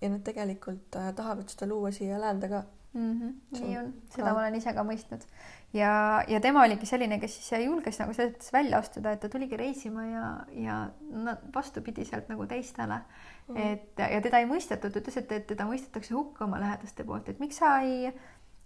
ja 0.00 0.08
nad 0.08 0.22
tegelikult 0.24 0.96
äh, 0.96 1.12
tahavad 1.16 1.48
seda 1.48 1.68
luua 1.68 1.90
siia 1.90 2.20
läände 2.20 2.48
ka 2.48 2.62
mm. 2.94 3.12
-hmm. 3.20 3.60
nii 3.60 3.78
on, 3.78 3.92
seda 4.08 4.26
ka. 4.26 4.32
ma 4.32 4.40
olen 4.40 4.54
ise 4.54 4.72
ka 4.72 4.84
mõistnud. 4.84 5.24
ja, 5.72 6.24
ja 6.28 6.40
tema 6.40 6.62
oligi 6.62 6.86
selline, 6.86 7.18
kes 7.20 7.36
siis 7.38 7.64
julges 7.64 7.98
nagu 7.98 8.12
selles 8.12 8.34
mõttes 8.34 8.52
välja 8.52 8.78
astuda, 8.78 9.12
et 9.12 9.20
ta 9.20 9.28
tuligi 9.28 9.56
reisima 9.56 10.06
ja, 10.06 10.28
ja 10.66 10.78
no, 11.10 11.36
vastupidiselt 11.54 12.28
nagu 12.28 12.46
teistele 12.46 13.00
mm. 13.48 13.56
-hmm. 13.56 13.72
et 13.72 13.98
ja 13.98 14.20
teda 14.20 14.38
ei 14.38 14.46
mõistetud, 14.46 15.00
ütles, 15.00 15.16
et, 15.16 15.32
et 15.32 15.46
teda 15.46 15.64
mõistetakse 15.64 16.14
hukka 16.14 16.44
oma 16.44 16.60
lähedaste 16.60 17.04
poolt, 17.04 17.28
et 17.28 17.40
miks 17.40 17.56
sa 17.56 17.78
ei, 17.80 18.12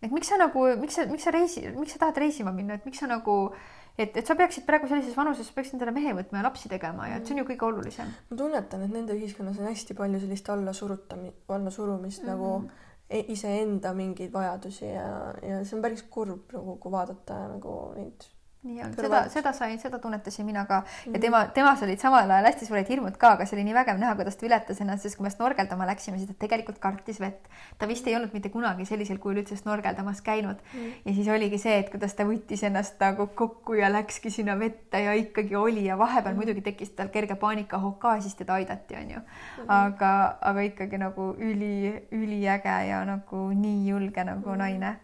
et 0.03 0.11
miks 0.11 0.29
sa 0.29 0.37
nagu, 0.37 0.67
miks 0.77 0.95
sa, 0.95 1.07
miks 1.07 1.25
sa 1.25 1.31
reisi, 1.31 1.69
miks 1.77 1.93
sa 1.93 1.99
tahad 1.99 2.17
reisima 2.17 2.53
minna, 2.53 2.75
et 2.75 2.85
miks 2.85 2.99
sa 2.99 3.07
nagu 3.07 3.55
et, 3.99 4.17
et 4.17 4.27
sa 4.27 4.37
peaksid 4.39 4.67
praegu 4.69 4.89
sellises 4.91 5.17
vanuses, 5.19 5.51
peaksid 5.55 5.77
endale 5.77 5.95
mehe 5.97 6.15
võtma 6.17 6.41
ja 6.41 6.47
lapsi 6.47 6.71
tegema 6.71 7.09
ja 7.11 7.19
et 7.19 7.27
see 7.27 7.35
on 7.35 7.43
ju 7.43 7.49
kõige 7.51 7.67
olulisem. 7.69 8.13
ma 8.31 8.41
tunnetan, 8.43 8.85
et 8.87 8.95
nende 8.95 9.17
ühiskonnas 9.19 9.59
on 9.59 9.71
hästi 9.71 9.97
palju 9.99 10.23
sellist 10.23 10.51
allasurutami-, 10.55 11.35
allasurumist 11.59 12.23
mm 12.23 12.29
-hmm. 12.29 12.33
nagu 12.33 12.71
e-, 13.11 13.27
iseenda 13.35 13.93
mingeid 13.95 14.33
vajadusi 14.33 14.87
ja, 14.87 15.35
ja 15.43 15.63
see 15.65 15.77
on 15.77 15.83
päris 15.83 16.03
kurb 16.03 16.53
nagu, 16.53 16.77
kui 16.77 16.93
vaadata 16.93 17.47
nagu 17.55 17.79
neid 17.97 18.29
nii 18.69 18.83
on, 18.85 18.93
seda, 18.97 19.21
seda 19.33 19.53
sain, 19.57 19.79
seda 19.81 19.99
tunnetasin 20.03 20.47
mina 20.47 20.65
ka 20.69 20.83
ja 20.83 21.11
mhm. 21.11 21.21
tema, 21.23 21.41
temas 21.55 21.83
olid 21.85 22.01
samal 22.03 22.31
ajal 22.31 22.49
hästi 22.49 22.69
suured 22.69 22.91
hirmud 22.93 23.17
ka, 23.21 23.33
aga 23.37 23.47
see 23.49 23.57
oli 23.57 23.65
nii 23.69 23.77
vägev 23.77 24.01
näha, 24.01 24.15
kuidas 24.19 24.37
ta 24.39 24.47
ületas 24.49 24.83
ennast, 24.85 25.07
sest 25.07 25.19
kui 25.19 25.25
me 25.27 25.33
snorgeldama 25.33 25.87
läksime, 25.89 26.19
siis 26.21 26.31
ta 26.31 26.37
tegelikult 26.45 26.81
kartis 26.83 27.21
vett. 27.23 27.49
ta 27.79 27.89
vist 27.89 28.07
ei 28.09 28.17
olnud 28.19 28.35
mitte 28.37 28.53
kunagi 28.53 28.87
sellisel 28.89 29.21
kujul 29.23 29.43
üldse 29.43 29.57
snorgeldamas 29.59 30.21
käinud 30.27 30.61
mm. 30.75 30.91
ja 31.07 31.15
siis 31.17 31.31
oligi 31.33 31.61
see, 31.63 31.79
et 31.83 31.93
kuidas 31.93 32.17
ta 32.19 32.27
võttis 32.29 32.65
ennast 32.69 33.01
nagu 33.03 33.29
kokku 33.39 33.79
ja 33.79 33.91
läkski 33.93 34.33
sinna 34.35 34.59
vette 34.61 35.03
ja 35.05 35.17
ikkagi 35.17 35.57
oli 35.57 35.87
ja 35.87 35.99
vahepeal 35.99 36.35
mm. 36.35 36.43
muidugi 36.43 36.67
tekkis 36.69 36.93
tal 36.99 37.13
kerge 37.15 37.39
paanikahoog 37.41 37.99
ka, 38.03 38.19
siis 38.25 38.37
teda 38.39 38.59
aidati, 38.61 38.99
onju 39.01 39.23
mm.. 39.23 39.73
aga, 39.79 40.13
aga 40.53 40.69
ikkagi 40.69 41.01
nagu 41.01 41.33
üli, 41.39 41.95
üliäge 42.13 42.79
ja 42.91 43.03
nagu 43.09 43.49
nii 43.55 43.89
julge 43.89 44.29
nagu 44.29 44.53
mm. 44.53 44.63
naine. 44.65 44.95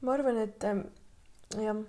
ma 0.00 0.14
arvan, 0.14 0.42
et 0.46 0.68
jah 1.58 1.86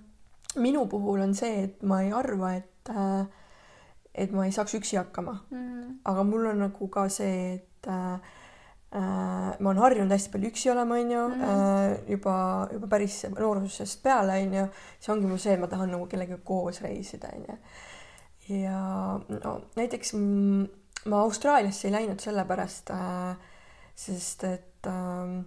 minu 0.57 0.87
puhul 0.89 1.21
on 1.21 1.35
see, 1.37 1.65
et 1.67 1.83
ma 1.83 2.01
ei 2.01 2.13
arva, 2.15 2.55
et 2.57 2.89
äh, 2.89 3.27
et 4.19 4.31
ma 4.35 4.45
ei 4.47 4.53
saaks 4.53 4.75
üksi 4.79 4.97
hakkama 4.99 5.35
mm.. 5.51 5.99
aga 6.09 6.23
mul 6.27 6.49
on 6.51 6.63
nagu 6.65 6.87
ka 6.91 7.05
see, 7.13 7.59
et 7.59 7.89
äh, 7.89 8.31
äh, 8.95 9.51
ma 9.59 9.71
olen 9.71 9.83
harjunud 9.83 10.15
hästi 10.15 10.33
palju 10.33 10.51
üksi 10.51 10.71
olema, 10.73 10.97
onju 10.99 11.27
mm., 11.27 11.43
äh, 11.51 11.93
juba, 12.15 12.35
juba 12.73 12.89
päris 12.91 13.21
noorusest 13.35 14.01
peale, 14.03 14.39
onju. 14.47 14.65
siis 14.97 15.13
ongi 15.13 15.29
mul 15.29 15.41
see, 15.41 15.55
et 15.55 15.61
ma 15.61 15.69
tahan 15.71 15.93
nagu 15.95 16.09
kellegagi 16.11 16.41
koos 16.45 16.81
reisida, 16.85 17.31
onju. 17.37 17.59
ja 18.63 18.81
no 19.29 19.55
näiteks 19.77 20.15
ma 21.09 21.21
Austraaliasse 21.21 21.87
ei 21.87 21.95
läinud 21.95 22.19
sellepärast 22.23 22.91
äh,, 22.95 23.53
sest 23.95 24.43
et 24.49 24.89
äh, 24.89 25.39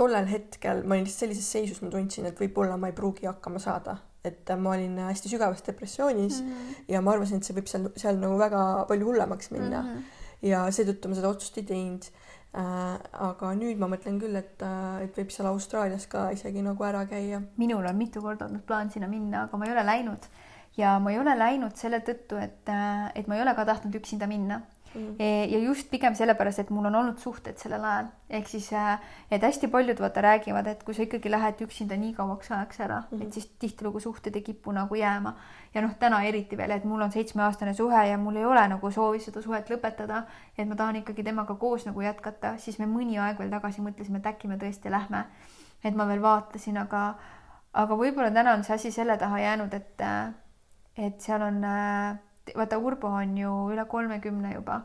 tollel 0.00 0.28
hetkel 0.30 0.84
ma 0.84 0.96
olin 0.96 1.06
lihtsalt 1.06 1.26
sellises 1.26 1.50
seisus, 1.56 1.82
ma 1.84 1.90
tundsin, 1.92 2.28
et 2.30 2.40
võib-olla 2.40 2.78
ma 2.80 2.90
ei 2.90 2.96
pruugi 2.96 3.28
hakkama 3.28 3.60
saada, 3.62 3.98
et 4.24 4.48
ma 4.60 4.74
olin 4.74 4.96
hästi 5.06 5.32
sügavas 5.32 5.62
depressioonis 5.66 6.40
mm 6.40 6.50
-hmm. 6.50 6.80
ja 6.94 7.04
ma 7.04 7.14
arvasin, 7.16 7.40
et 7.40 7.48
see 7.48 7.56
võib 7.56 7.70
seal, 7.72 7.88
seal 8.00 8.20
nagu 8.20 8.38
väga 8.40 8.64
palju 8.88 9.06
hullemaks 9.10 9.50
minna 9.54 9.82
mm. 9.82 9.94
-hmm. 9.94 10.48
ja 10.50 10.66
seetõttu 10.70 11.08
ma 11.08 11.18
seda 11.20 11.32
otsust 11.32 11.58
ei 11.58 11.66
teinud 11.72 12.10
äh,. 12.56 12.98
aga 13.30 13.54
nüüd 13.54 13.78
ma 13.80 13.88
mõtlen 13.92 14.20
küll, 14.20 14.36
et, 14.36 14.62
äh, 14.62 15.02
et 15.04 15.16
võib 15.18 15.32
seal 15.34 15.48
Austraalias 15.52 16.06
ka 16.06 16.30
isegi 16.36 16.62
nagu 16.62 16.84
ära 16.84 17.06
käia. 17.06 17.42
minul 17.56 17.86
on 17.86 17.96
mitu 17.96 18.22
korda 18.22 18.46
olnud 18.46 18.66
plaan 18.66 18.90
sinna 18.90 19.08
minna, 19.08 19.44
aga 19.44 19.56
ma 19.56 19.66
ei 19.66 19.72
ole 19.72 19.86
läinud 19.86 20.30
ja 20.76 20.98
ma 20.98 21.12
ei 21.12 21.18
ole 21.18 21.38
läinud 21.38 21.76
selle 21.76 22.00
tõttu, 22.00 22.40
et, 22.42 22.68
äh, 22.68 23.10
et 23.14 23.28
ma 23.28 23.36
ei 23.36 23.42
ole 23.42 23.54
ka 23.54 23.64
tahtnud 23.64 23.94
üksinda 23.94 24.26
minna 24.26 24.60
mm.. 24.94 25.14
ja 25.50 25.58
just 25.58 25.90
pigem 25.90 26.14
sellepärast, 26.14 26.58
et 26.58 26.70
mul 26.70 26.88
on 26.90 26.94
olnud 26.94 27.18
suhted 27.22 27.58
sellel 27.60 27.84
ajal, 27.84 28.10
ehk 28.30 28.48
siis, 28.48 28.70
äh, 28.76 28.98
et 29.30 29.42
hästi 29.42 29.68
paljud 29.70 30.00
vaata 30.02 30.22
räägivad, 30.24 30.66
et 30.70 30.82
kui 30.84 30.94
sa 30.94 31.04
ikkagi 31.04 31.30
lähed 31.30 31.62
üksinda 31.66 31.98
nii 32.00 32.12
kauaks 32.16 32.50
ajaks 32.50 32.80
ära 32.80 33.00
mm, 33.00 33.18
-hmm. 33.18 33.26
et 33.26 33.32
siis 33.32 33.46
tihtilugu 33.58 34.00
suhted 34.00 34.36
ei 34.36 34.42
kipu 34.42 34.72
nagu 34.72 34.94
jääma. 34.94 35.34
ja 35.74 35.82
noh, 35.82 35.94
täna 35.98 36.22
eriti 36.22 36.56
veel, 36.56 36.70
et 36.70 36.84
mul 36.84 37.00
on 37.00 37.12
seitsmeaastane 37.12 37.74
suhe 37.74 38.06
ja 38.08 38.18
mul 38.18 38.36
ei 38.36 38.44
ole 38.44 38.68
nagu 38.68 38.90
soovi 38.90 39.20
seda 39.20 39.42
suhet 39.42 39.70
lõpetada, 39.70 40.22
et 40.58 40.68
ma 40.68 40.76
tahan 40.76 40.96
ikkagi 40.96 41.22
temaga 41.22 41.54
koos 41.54 41.86
nagu 41.86 42.00
jätkata, 42.00 42.56
siis 42.56 42.78
me 42.78 42.86
mõni 42.86 43.18
aeg 43.18 43.38
veel 43.38 43.50
tagasi 43.50 43.80
mõtlesime, 43.80 44.18
et 44.18 44.26
äkki 44.26 44.48
me 44.48 44.56
tõesti 44.56 44.90
lähme. 44.90 45.24
et 45.84 45.94
ma 45.94 46.06
veel 46.06 46.22
vaatasin, 46.22 46.76
aga, 46.76 47.14
aga 47.72 47.94
võib-olla 47.94 48.30
täna 48.30 48.52
on 48.52 48.64
see 48.64 48.74
asi 48.74 48.90
selle 48.92 49.16
taha 49.16 49.38
jäänud, 49.38 49.74
et, 49.74 50.00
äh, 50.00 50.34
et 50.96 51.20
seal 51.20 51.42
on 51.42 51.64
äh, 51.64 52.18
vaata, 52.56 52.78
Urbo 52.78 53.08
on 53.08 53.36
ju 53.38 53.52
üle 53.74 53.84
kolmekümne 53.88 54.54
juba 54.54 54.80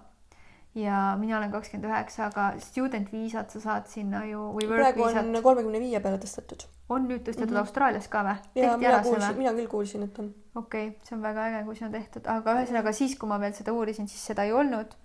ja 0.76 1.16
mina 1.20 1.38
olen 1.38 1.52
kakskümmend 1.52 1.88
üheksa, 1.88 2.30
aga 2.30 2.48
student 2.60 3.12
viisat 3.14 3.52
sa 3.54 3.62
saad 3.64 3.88
sinna 3.88 4.26
ju 4.28 4.50
või 4.58 4.68
work 4.68 4.98
viisat. 4.98 5.14
praegu 5.14 5.38
on 5.38 5.44
kolmekümne 5.44 5.80
viie 5.80 6.00
peale 6.04 6.20
tõstetud. 6.20 6.66
on 6.90 7.08
nüüd 7.08 7.24
tõstetud 7.24 7.50
mm 7.50 7.56
-hmm. 7.56 7.60
Austraalias 7.60 8.08
ka 8.08 8.24
või? 8.24 8.36
mina 8.78 9.00
kuulsin, 9.04 9.38
mina 9.38 9.54
küll 9.54 9.68
kuulsin, 9.68 10.04
et 10.04 10.20
on. 10.20 10.34
okei 10.56 10.88
okay,, 10.88 11.00
see 11.04 11.16
on 11.16 11.22
väga 11.22 11.46
äge, 11.46 11.64
kui 11.66 11.76
see 11.76 11.86
on 11.86 11.92
tehtud, 11.92 12.28
aga 12.28 12.56
ühesõnaga 12.60 12.92
siis, 12.92 13.16
kui 13.20 13.30
ma 13.30 13.40
veel 13.40 13.54
seda 13.54 13.74
uurisin, 13.74 14.08
siis 14.08 14.26
seda 14.26 14.44
ei 14.44 14.52
olnud. 14.52 14.96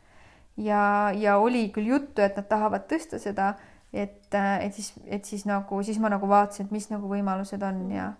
ja, 0.56 1.12
ja 1.14 1.38
oli 1.38 1.68
küll 1.68 1.86
juttu, 1.86 2.22
et 2.22 2.36
nad 2.36 2.48
tahavad 2.48 2.90
tõsta 2.92 3.18
seda, 3.18 3.54
et, 3.92 4.34
et 4.34 4.74
siis, 4.74 4.92
et 5.06 5.24
siis 5.24 5.46
nagu, 5.46 5.82
siis 5.82 5.98
ma 5.98 6.08
nagu 6.08 6.28
vaatasin, 6.28 6.66
et 6.66 6.72
mis 6.72 6.90
nagu 6.90 7.08
võimalused 7.08 7.62
on 7.62 7.90
ja 7.90 8.12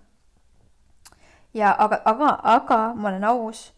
ja 1.54 1.74
aga, 1.78 2.00
aga, 2.04 2.38
aga 2.42 2.94
ma 2.94 3.08
olen 3.08 3.24
aus 3.24 3.72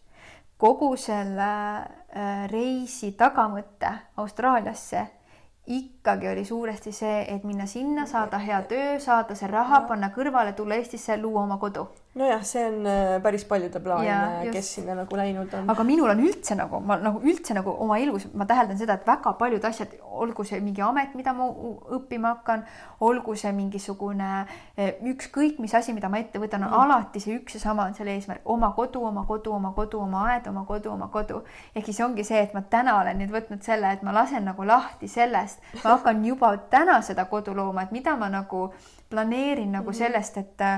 kogu 0.63 0.93
selle 0.95 1.49
äh, 2.15 2.45
reisi 2.47 3.11
tagamõte 3.19 3.89
Austraaliasse 4.23 5.01
ikkagi 6.03 6.27
oli 6.27 6.45
suuresti 6.45 6.91
see, 6.91 7.21
et 7.31 7.43
minna 7.47 7.65
sinna, 7.65 8.03
saada 8.05 8.41
hea 8.43 8.59
töö, 8.67 8.99
saada 8.99 9.37
see 9.39 9.47
raha, 9.47 9.85
panna 9.87 10.11
kõrvale, 10.11 10.51
tulla 10.57 10.75
Eestisse, 10.75 11.15
luua 11.21 11.45
oma 11.47 11.55
kodu 11.61 11.85
nojah, 12.15 12.43
see 12.45 12.61
on 12.67 12.85
äh, 12.85 13.21
päris 13.21 13.45
paljude 13.45 13.79
plaan, 13.81 14.05
kes 14.53 14.67
sinna 14.75 14.93
nagu 14.93 15.17
läinud 15.17 15.53
on. 15.57 15.69
aga 15.69 15.83
minul 15.83 16.11
on 16.13 16.19
üldse 16.21 16.53
nagu 16.53 16.77
ma 16.85 16.99
nagu 17.01 17.21
üldse 17.25 17.55
nagu 17.57 17.73
oma 17.85 17.97
elus 17.97 18.27
ma 18.37 18.45
täheldan 18.45 18.77
seda, 18.77 18.99
et 18.99 19.07
väga 19.07 19.33
paljud 19.39 19.65
asjad, 19.65 19.95
olgu 20.03 20.45
see 20.45 20.59
mingi 20.61 20.83
amet, 20.85 21.15
mida 21.17 21.33
ma 21.33 21.47
õppima 21.97 22.35
hakkan, 22.35 22.67
olgu 23.01 23.33
see 23.39 23.49
mingisugune 23.57 24.29
äh, 24.43 24.91
ükskõik 25.09 25.57
mis 25.63 25.73
asi, 25.73 25.95
mida 25.97 26.11
ma 26.13 26.21
ette 26.21 26.41
võtan, 26.41 26.67
mm. 26.67 26.77
alati 26.83 27.23
see 27.23 27.39
üks 27.39 27.57
ja 27.57 27.63
sama 27.63 27.87
on 27.89 27.97
selle 27.97 28.13
eesmärk, 28.13 28.45
oma 28.45 28.69
kodu, 28.77 29.01
oma 29.09 29.25
kodu, 29.25 29.55
oma 29.57 29.73
kodu, 29.73 30.03
oma 30.05 30.27
aed, 30.35 30.51
oma 30.53 30.67
kodu, 30.69 30.93
oma 30.93 31.09
kodu. 31.09 31.41
ehk 31.73 31.89
siis 31.89 32.03
ongi 32.05 32.27
see, 32.29 32.43
et 32.45 32.53
ma 32.53 32.61
täna 32.61 32.99
olen 32.99 33.23
nüüd 33.23 33.33
võtnud 33.33 33.65
selle, 33.65 33.89
et 33.89 34.05
ma 34.05 34.13
lasen 34.13 34.45
nagu 34.45 34.69
lahti 34.69 35.09
sellest, 35.09 35.65
ma 35.81 35.92
hakkan 35.93 36.25
juba 36.25 36.55
täna 36.71 36.99
seda 37.01 37.25
kodu 37.31 37.55
looma, 37.55 37.85
et 37.85 37.91
mida 37.95 38.17
ma 38.17 38.29
nagu 38.29 38.67
planeerin 39.09 39.71
nagu 39.71 39.89
mm. 39.89 39.99
sellest, 40.01 40.37
et 40.37 40.69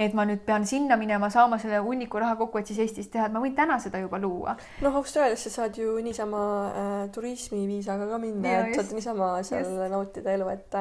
et 0.00 0.14
ma 0.16 0.24
nüüd 0.24 0.40
pean 0.46 0.64
sinna 0.68 0.96
minema, 0.96 1.28
saama 1.32 1.58
selle 1.60 1.80
hunniku 1.84 2.20
raha 2.22 2.36
kokku, 2.38 2.60
et 2.60 2.70
siis 2.70 2.78
Eestis 2.84 3.10
teha, 3.12 3.26
et 3.28 3.34
ma 3.34 3.42
võin 3.42 3.56
täna 3.56 3.76
seda 3.82 4.00
juba 4.00 4.20
luua. 4.22 4.54
noh, 4.84 4.96
Austraaliasse 5.00 5.52
saad 5.52 5.76
ju 5.76 5.98
niisama 6.04 6.40
äh, 6.70 7.02
turismiviisaga 7.12 8.08
ka 8.08 8.20
minna, 8.22 8.54
et 8.60 8.70
just. 8.70 8.80
saad 8.80 8.96
niisama 8.96 9.30
seal 9.44 9.66
just. 9.66 9.84
nautida 9.92 10.32
elu, 10.38 10.48
et 10.54 10.78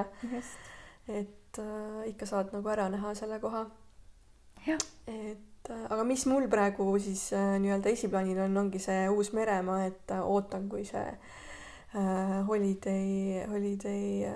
et 1.19 1.61
äh, 1.65 2.07
ikka 2.13 2.29
saad 2.29 2.55
nagu 2.55 2.71
ära 2.71 2.87
näha 2.93 3.13
selle 3.17 3.41
koha. 3.43 3.65
et 4.67 5.69
äh, 5.73 5.83
aga 5.89 6.07
mis 6.07 6.25
mul 6.29 6.47
praegu 6.47 6.87
siis 6.99 7.31
äh, 7.33 7.57
nii-öelda 7.59 7.91
esiplaanil 7.91 8.39
on, 8.45 8.57
ongi 8.63 8.79
see 8.79 9.09
Uus-Meremaa, 9.09 9.83
et 9.89 10.15
äh, 10.15 10.23
ootan, 10.23 10.69
kui 10.71 10.85
see 10.87 11.03
äh, 11.03 11.37
holiday, 12.45 13.45
holiday 13.49 14.25
äh, 14.25 14.33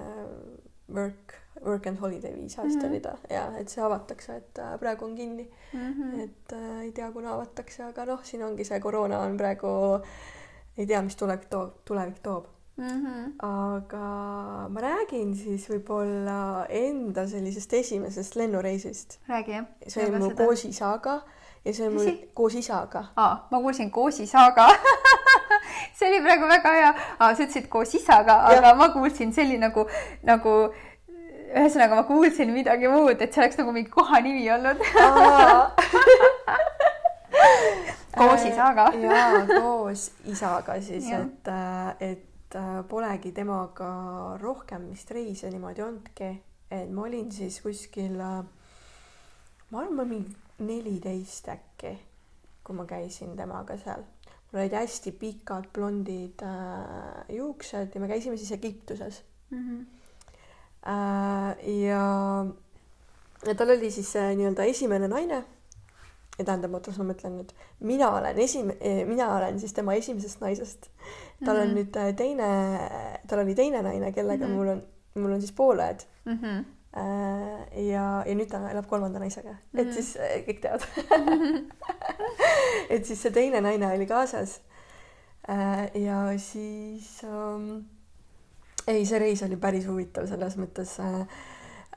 work 0.93 1.43
work 1.65 1.87
and 1.87 1.99
holiday 1.99 2.33
viisa 2.35 2.63
vist 2.63 2.75
mm 2.75 2.81
-hmm. 2.81 2.89
oli 2.89 2.99
ta 2.99 3.17
ja 3.29 3.57
et 3.57 3.69
see 3.69 3.83
avatakse, 3.83 4.35
et 4.35 4.59
äh, 4.59 4.79
praegu 4.79 5.05
on 5.05 5.15
kinni 5.15 5.51
mm. 5.73 5.93
-hmm. 5.93 6.19
et 6.23 6.53
äh, 6.53 6.81
ei 6.81 6.91
tea, 6.91 7.11
kuna 7.11 7.33
avatakse, 7.33 7.83
aga 7.83 8.05
noh, 8.05 8.23
siin 8.23 8.43
ongi 8.43 8.63
see 8.63 8.79
koroona 8.79 9.19
on 9.19 9.37
praegu, 9.37 9.67
ei 10.77 10.85
tea, 10.85 11.01
mis 11.01 11.15
tulevik 11.15 11.45
toob, 11.49 11.71
tulevik 11.85 12.19
toob 12.19 12.45
mm. 12.77 12.87
-hmm. 12.87 13.33
aga 13.39 14.69
ma 14.69 14.81
räägin 14.81 15.35
siis 15.35 15.69
võib-olla 15.69 16.65
enda 16.69 17.27
sellisest 17.27 17.73
esimesest 17.73 18.35
lennureisist. 18.35 19.19
räägi 19.27 19.51
jah. 19.51 19.65
see 19.87 20.05
oli 20.09 20.21
seda. 20.21 20.45
koos 20.45 20.65
isaga 20.65 21.21
ja 21.65 21.73
see 21.73 21.87
on 21.87 21.93
mul 21.93 22.11
koos 22.33 22.55
isaga. 22.55 23.05
aa, 23.15 23.47
ma 23.51 23.61
kuulsin 23.61 23.91
koos 23.91 24.19
isaga 24.19 24.67
see 25.93 26.09
oli 26.09 26.23
praegu 26.25 26.49
väga 26.49 26.73
hea. 26.77 26.93
aa, 27.19 27.33
sa 27.35 27.43
ütlesid 27.43 27.69
koos 27.69 27.93
isaga, 27.99 28.39
aga 28.49 28.73
ja. 28.73 28.75
ma 28.79 28.89
kuulsin 28.95 29.33
selline 29.35 29.67
nagu, 29.67 29.87
nagu 30.23 30.57
ühesõnaga 31.53 31.99
ma 32.01 32.03
kuulsin 32.07 32.53
midagi 32.53 32.89
muud, 32.89 33.21
et 33.21 33.33
see 33.33 33.43
oleks 33.43 33.59
nagu 33.59 33.71
mingi 33.75 33.91
kohanimi 33.93 34.45
olnud 34.55 34.81
koos 38.17 38.45
isaga 38.47 38.87
jaa, 39.01 39.41
koos 39.49 40.07
isaga 40.29 40.77
siis, 40.81 41.09
et, 41.13 41.47
äh, 41.47 42.11
et 42.11 42.57
äh, 42.57 42.81
polegi 42.89 43.31
temaga 43.35 44.37
rohkem 44.41 44.89
vist 44.91 45.11
reise 45.11 45.49
niimoodi 45.53 45.85
olnudki, 45.85 46.31
et 46.71 46.91
ma 46.91 47.07
olin 47.07 47.31
siis 47.33 47.59
kuskil, 47.63 48.17
äh, 48.21 48.41
ma 49.69 49.83
arvan, 49.83 49.95
ma 49.97 50.07
mingi 50.07 50.35
neliteist 50.63 51.49
äkki, 51.53 51.95
kui 52.63 52.77
ma 52.77 52.85
käisin 52.89 53.35
temaga 53.37 53.77
seal. 53.81 54.05
Mul 54.53 54.61
olid 54.61 54.77
hästi 54.77 55.11
pikad 55.17 55.67
blondid 55.73 56.41
äh, 56.45 57.35
juuksed 57.35 57.95
ja 57.95 58.01
me 58.01 58.07
käisime 58.07 58.37
siis 58.37 58.51
Egiptuses 58.51 59.23
mm. 59.49 59.59
-hmm 59.59 59.85
ja, 60.85 62.45
ja 63.47 63.55
tal 63.55 63.69
oli 63.75 63.91
siis 63.91 64.11
see 64.11 64.33
nii-öelda 64.35 64.65
esimene 64.67 65.07
naine 65.07 65.43
ja 66.37 66.45
tähendab, 66.45 66.73
oota, 66.73 66.91
ma 66.97 67.11
mõtlen 67.11 67.37
nüüd, 67.39 67.51
mina 67.85 68.09
olen 68.17 68.39
esim-, 68.41 68.73
mina 69.07 69.29
olen 69.37 69.59
siis 69.61 69.73
tema 69.77 69.95
esimesest 69.95 70.41
naisest. 70.41 70.89
tal 71.45 71.57
on 71.57 71.67
mm 71.67 71.71
-hmm. 71.71 71.75
nüüd 71.77 71.97
äh, 71.97 72.15
teine, 72.15 72.49
tal 73.27 73.39
oli 73.39 73.55
teine 73.55 73.81
naine, 73.81 74.11
kellega 74.11 74.45
mm 74.45 74.51
-hmm. 74.51 74.55
mul 74.55 74.67
on, 74.67 74.83
mul 75.15 75.31
on 75.31 75.41
siis 75.41 75.51
pooled 75.51 76.05
mm. 76.25 76.39
-hmm. 76.41 76.63
Ja, 76.93 78.07
ja 78.27 78.35
nüüd 78.37 78.51
ta 78.51 78.59
elab 78.69 78.85
kolmanda 78.89 79.21
naisega 79.21 79.55
mm, 79.55 79.79
et 79.79 79.87
mhm. 79.87 79.95
siis 79.97 80.13
äh, 80.21 80.43
kõik 80.45 80.61
teavad 80.61 80.85
et 82.93 83.07
siis 83.07 83.21
see 83.21 83.33
teine 83.33 83.63
naine 83.65 83.89
oli 83.95 84.05
kaasas. 84.09 84.59
ja 85.97 86.19
siis 86.39 87.09
ähm, 87.27 87.83
ei, 88.87 89.05
see 89.05 89.19
reis 89.19 89.43
oli 89.43 89.57
päris 89.57 89.87
huvitav 89.89 90.29
selles 90.29 90.57
mõttes 90.61 90.97
äh,. 91.03 91.25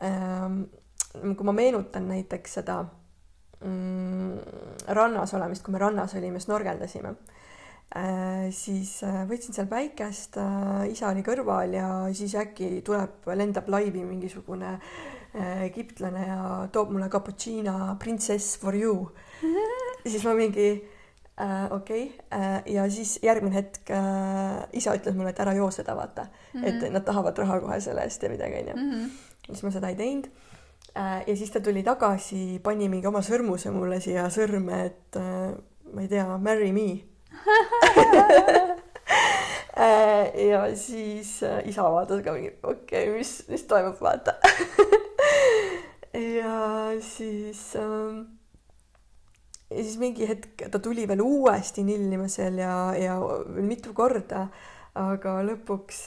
Äh, 0.04 0.50
kui 1.16 1.46
ma 1.48 1.52
meenutan 1.56 2.04
näiteks 2.10 2.58
seda 2.58 2.82
mm, 3.64 4.34
rannas 4.92 5.32
olemist, 5.32 5.62
kui 5.64 5.72
me 5.72 5.80
rannas 5.80 6.12
olime, 6.18 6.40
snorgeldasime 6.42 7.14
äh,, 7.14 7.45
siis 8.52 8.98
äh, 9.06 9.22
võtsin 9.28 9.54
seal 9.54 9.68
päikest 9.70 10.36
äh,, 10.42 10.88
isa 10.90 11.10
oli 11.12 11.22
kõrval 11.26 11.76
ja 11.76 11.90
siis 12.16 12.34
äkki 12.36 12.82
tuleb, 12.84 13.28
lendab 13.38 13.70
laivi 13.72 14.02
mingisugune 14.04 14.74
äh, 14.74 15.62
egiptlane 15.68 16.26
ja 16.26 16.40
toob 16.72 16.90
mulle 16.92 17.08
cappuccino 17.12 17.94
princess 18.02 18.58
for 18.58 18.74
you. 18.74 19.08
siis 20.02 20.24
ma 20.26 20.34
mingi 20.34 20.68
äh, 21.40 21.70
okei 21.70 22.08
okay. 22.10 22.40
äh, 22.40 22.58
ja 22.74 22.88
siis 22.90 23.18
järgmine 23.22 23.54
hetk 23.54 23.94
äh, 23.94 24.66
isa 24.72 24.96
ütles 24.98 25.14
mulle, 25.14 25.30
et 25.30 25.44
ära 25.46 25.54
joo 25.54 25.70
seda, 25.70 25.94
vaata 25.96 26.26
mm, 26.26 26.60
-hmm. 26.60 26.66
et 26.68 26.82
mhm. 26.82 26.92
nad 26.92 27.06
tahavad 27.06 27.38
raha 27.38 27.60
kohe 27.60 27.80
selle 27.80 28.02
eest 28.02 28.22
ja 28.22 28.30
midagi 28.30 28.64
onju. 28.64 28.76
Mhm. 28.76 29.08
siis 29.46 29.62
ma 29.62 29.70
seda 29.70 29.94
ei 29.94 29.96
teinud 29.96 30.28
Äh, 30.96 31.24
ja 31.26 31.36
siis 31.36 31.50
ta 31.50 31.60
tuli 31.60 31.82
tagasi, 31.84 32.60
pani 32.64 32.88
mingi 32.88 33.06
oma 33.06 33.20
sõrmuse 33.24 33.68
mulle 33.74 33.98
siia 34.00 34.30
sõrme, 34.32 34.78
et 34.88 35.18
äh, 35.20 35.52
ma 35.92 36.04
ei 36.04 36.08
tea, 36.08 36.24
marry 36.40 36.70
me 36.72 36.86
äh, 36.94 37.02
ja 40.50 40.76
siis 40.76 41.40
isa 41.64 41.92
vaatas 41.92 42.22
ka 42.24 42.32
mingi, 42.36 42.52
okei 42.62 43.08
okay,, 43.08 43.18
mis, 43.18 43.32
mis 43.48 43.62
toimub, 43.68 44.00
vaata. 44.00 44.32
Ja 46.16 46.96
siis 47.04 47.74
ähm, 47.76 48.36
ja 49.70 49.82
siis 49.82 49.98
mingi 49.98 50.28
hetk 50.28 50.68
ta 50.70 50.78
tuli 50.78 51.06
veel 51.08 51.20
uuesti 51.20 51.84
nillima 51.84 52.28
seal 52.32 52.58
ja, 52.60 52.94
ja 52.96 53.18
mitu 53.60 53.92
korda, 53.96 54.46
aga 54.96 55.40
lõpuks, 55.44 56.06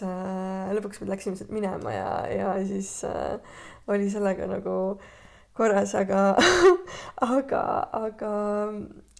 lõpuks 0.73 1.03
me 1.03 1.11
läksime 1.11 1.37
sealt 1.37 1.51
minema 1.53 1.93
ja, 1.93 2.11
ja 2.31 2.53
siis 2.65 3.03
äh, 3.07 3.37
oli 3.91 4.09
sellega 4.09 4.47
nagu 4.49 4.75
korras, 5.57 5.93
aga 5.99 6.31
aga, 7.37 7.63
aga 7.99 8.33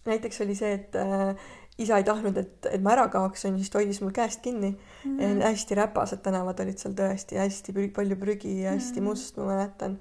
näiteks 0.08 0.40
oli 0.46 0.56
see, 0.56 0.72
et 0.80 0.96
äh, 0.96 1.36
isa 1.80 1.98
ei 2.00 2.04
tahtnud, 2.04 2.36
et, 2.40 2.66
et 2.70 2.82
ma 2.84 2.94
ära 2.94 3.06
kaoks, 3.12 3.46
onju, 3.48 3.62
siis 3.62 3.72
ta 3.72 3.80
hoidis 3.80 4.00
mul 4.04 4.12
käest 4.16 4.42
kinni 4.44 4.72
mm. 4.72 5.18
-hmm. 5.18 5.42
hästi 5.46 5.78
räpased 5.78 6.22
tänavad 6.24 6.60
olid 6.60 6.78
seal 6.80 6.96
tõesti, 6.96 7.38
hästi 7.40 7.74
prü 7.76 7.88
palju 7.96 8.18
prügi 8.20 8.60
ja 8.62 8.74
hästi 8.76 9.00
mm 9.00 9.06
-hmm. 9.06 9.08
must, 9.08 9.36
ma 9.36 9.48
mäletan. 9.52 9.98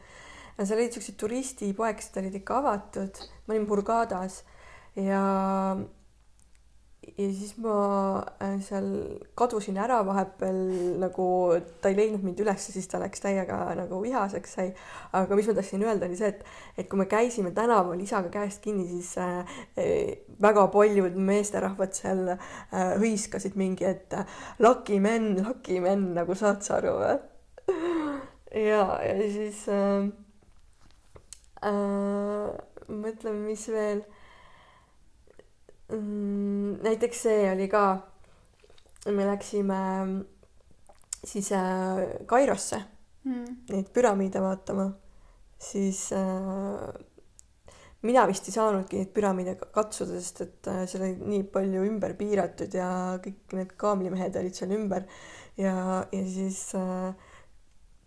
seal 0.64 0.80
olid 0.80 0.94
siuksed 0.94 1.16
turistipoekesed 1.18 2.18
olid 2.22 2.36
ikka 2.36 2.58
avatud, 2.58 3.24
ma 3.48 3.54
olin 3.54 3.68
Burgadas 3.68 4.44
ja 4.96 5.24
ja 7.18 7.28
siis 7.34 7.54
ma 7.62 7.76
äh, 8.42 8.58
seal 8.64 8.88
kadusin 9.38 9.78
ära 9.82 10.00
vahepeal 10.06 10.60
nagu 11.02 11.26
ta 11.82 11.92
ei 11.92 11.98
leidnud 11.98 12.24
mind 12.26 12.42
ülesse, 12.44 12.74
siis 12.74 12.88
ta 12.92 13.00
läks 13.02 13.24
täiega 13.24 13.58
nagu 13.78 14.02
vihaseks 14.04 14.56
sai. 14.58 14.70
aga 15.14 15.38
mis 15.38 15.50
ma 15.50 15.56
tahtsin 15.58 15.86
öelda, 15.86 16.10
oli 16.10 16.20
see, 16.20 16.32
et, 16.34 16.44
et 16.78 16.90
kui 16.90 17.00
me 17.00 17.08
käisime 17.10 17.52
tänaval 17.56 18.00
isaga 18.04 18.32
käest 18.34 18.62
kinni, 18.64 18.88
siis 18.90 19.16
äh, 19.18 19.58
väga 20.42 20.68
paljud 20.74 21.18
meesterahvad 21.30 21.96
seal 21.98 22.26
äh, 22.36 22.40
hõiskasid 23.02 23.58
mingi, 23.60 23.88
et 23.88 24.16
lucky 24.60 25.00
men, 25.04 25.34
lucky 25.44 25.80
men, 25.84 26.12
nagu 26.18 26.38
saad 26.38 26.64
sa 26.66 26.78
aru 26.80 26.96
või? 27.00 27.18
ja, 28.70 28.86
ja 29.06 29.18
siis 29.34 29.66
äh, 29.74 30.10
äh, 31.66 32.48
mõtleme, 32.90 33.44
mis 33.50 33.68
veel 33.74 34.04
mm,. 35.90 36.80
näiteks 36.86 37.26
see 37.28 37.46
oli 37.52 37.68
ka, 37.72 37.84
me 39.10 39.28
läksime 39.28 39.82
siis 41.24 41.52
äh, 41.52 42.02
Kairosse 42.26 42.82
mm. 43.24 43.46
neid 43.70 43.94
püramiide 43.94 44.42
vaatama, 44.44 44.90
siis 45.60 46.10
äh, 46.16 46.90
mina 48.08 48.26
vist 48.30 48.48
ei 48.48 48.56
saanudki 48.56 49.02
neid 49.02 49.12
püramiide 49.16 49.56
katsuda, 49.60 50.20
sest 50.20 50.44
et 50.46 50.70
äh, 50.72 50.84
seal 50.90 51.06
oli 51.08 51.34
nii 51.34 51.48
palju 51.54 51.84
ümber 51.90 52.16
piiratud 52.20 52.76
ja 52.76 52.92
kõik 53.24 53.58
need 53.58 53.74
kaamlimehed 53.80 54.40
olid 54.40 54.56
seal 54.56 54.76
ümber 54.78 55.08
ja, 55.60 55.74
ja 56.12 56.22
siis 56.24 56.62
äh, 56.80 57.12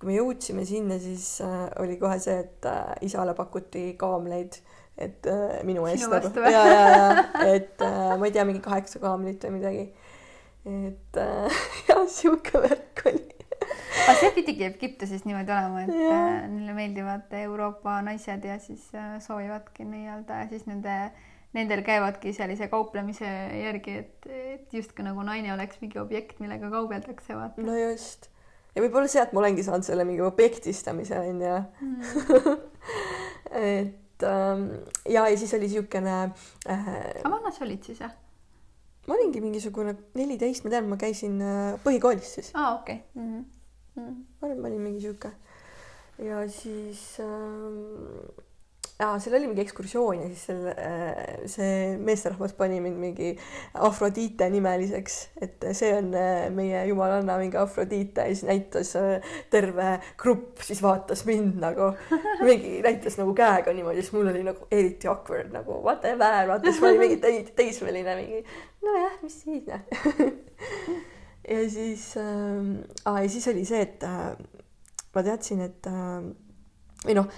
kui 0.00 0.10
me 0.10 0.16
jõudsime 0.16 0.64
sinna, 0.66 0.96
siis 1.02 1.34
äh, 1.44 1.66
oli 1.82 1.98
kohe 2.00 2.16
see, 2.22 2.40
et 2.40 2.70
isale 3.04 3.36
pakuti 3.38 3.92
kaamleid 4.00 4.62
et 4.98 5.26
äh, 5.26 5.58
minu 5.66 5.86
eest 5.88 6.10
nagu 6.12 6.32
ja, 6.44 6.64
ja, 6.68 6.88
ja 6.88 7.52
et 7.54 7.80
äh, 7.82 8.16
ma 8.18 8.28
ei 8.28 8.34
tea, 8.34 8.44
mingi 8.48 8.60
kaheksa 8.64 9.00
kaamlit 9.02 9.44
või 9.48 9.58
midagi. 9.58 9.86
et 10.68 11.22
äh, 11.22 11.62
jah, 11.88 12.04
sihuke 12.10 12.60
värk 12.66 13.06
oli 13.10 13.32
aga 14.02 14.14
see 14.18 14.30
pidigi 14.36 14.66
Egiptuses 14.66 15.24
niimoodi 15.26 15.52
olema, 15.54 15.84
et 15.84 15.94
ja. 15.96 16.16
äh, 16.16 16.48
neile 16.50 16.74
meeldivad 16.76 17.34
Euroopa 17.42 17.98
naised 18.04 18.44
ja 18.46 18.58
siis 18.62 18.88
äh, 18.96 19.14
soovivadki 19.22 19.86
nii-öelda 19.88 20.42
siis 20.50 20.66
nende, 20.68 20.96
nendel 21.56 21.84
käivadki 21.86 22.34
sellise 22.36 22.68
kauplemise 22.72 23.30
järgi, 23.62 23.98
et, 24.02 24.28
et 24.54 24.76
justkui 24.76 25.06
nagu 25.06 25.24
naine 25.26 25.52
oleks 25.54 25.80
mingi 25.84 26.00
objekt, 26.02 26.40
millega 26.42 26.70
kaubeldakse, 26.72 27.36
vaata. 27.38 27.64
no 27.66 27.76
just. 27.78 28.30
ja 28.74 28.84
võib-olla 28.84 29.10
sealt 29.10 29.34
ma 29.34 29.44
olengi 29.44 29.66
saanud 29.66 29.86
selle 29.86 30.06
mingi 30.08 30.24
objektistamise 30.26 31.18
onju 31.22 31.56
mm. 31.86 32.54
et 33.62 33.98
et 34.12 34.26
ähm, 34.28 34.68
ja, 35.08 35.24
ja 35.28 35.38
siis 35.38 35.54
oli 35.54 35.68
niisugune 35.68 36.18
äh,. 36.68 36.92
aga 37.22 37.30
vana 37.30 37.52
sa 37.52 37.64
olid 37.64 37.84
siis, 37.84 38.00
jah? 38.00 38.12
ma 39.06 39.16
olingi 39.16 39.40
mingisugune 39.42 39.96
neliteist, 40.14 40.64
ma 40.64 40.70
tean, 40.70 40.88
ma 40.90 41.00
käisin 41.00 41.40
äh, 41.42 41.74
põhikoolis 41.84 42.36
siis. 42.38 42.52
aa, 42.54 42.76
okei 42.80 43.00
ma 43.96 44.46
arvan, 44.46 44.60
ma 44.60 44.70
olin 44.70 44.80
mingi 44.80 45.02
sihuke 45.04 45.32
ja 46.22 46.44
siis 46.48 47.20
äh, 47.20 48.44
aa, 49.02 49.18
seal 49.22 49.36
oli 49.38 49.48
mingi 49.50 49.62
ekskursioon 49.64 50.22
ja 50.22 50.28
siis 50.30 50.44
seal 50.48 50.68
äh, 50.72 51.44
see 51.50 51.96
meesterahvas 51.98 52.54
pani 52.58 52.80
mind 52.84 53.00
mingi 53.02 53.30
Afrodite 53.88 54.48
nimeliseks, 54.52 55.18
et 55.42 55.66
see 55.76 55.92
on 55.96 56.12
äh, 56.18 56.46
meie 56.54 56.84
jumalanna 56.88 57.36
mingi 57.40 57.58
Afrodite 57.60 58.26
ja 58.28 58.34
siis 58.34 58.46
näitas 58.48 58.94
äh, 59.00 59.32
terve 59.50 59.94
grupp, 60.20 60.62
siis 60.66 60.82
vaatas 60.84 61.24
mind 61.28 61.60
nagu. 61.62 61.92
Mingi 62.42 62.80
näitas 62.84 63.18
nagu 63.20 63.34
käega 63.36 63.74
niimoodi, 63.74 64.02
siis 64.02 64.14
mul 64.16 64.30
oli 64.32 64.42
nagu 64.46 64.66
eriti 64.70 65.10
awkward 65.10 65.52
nagu 65.54 65.80
whatever, 65.84 66.48
vaata 66.50 66.70
siis 66.70 66.82
ma 66.82 66.92
olin 66.92 67.02
mingi 67.06 67.20
täis, 67.22 67.52
teismeline 67.58 68.18
mingi 68.18 68.44
nojah, 68.82 69.18
mis 69.22 69.40
siis 69.44 69.66
noh 69.72 71.10
ja 71.48 71.70
siis 71.70 72.16
äh,, 72.16 73.22
ja 73.22 73.28
siis 73.28 73.48
oli 73.48 73.64
see, 73.66 73.82
et 73.82 74.02
äh, 74.06 74.36
ma 75.14 75.24
teadsin, 75.26 75.64
et 75.66 75.86
äh, 75.90 76.28
või 77.06 77.16
noh 77.18 77.30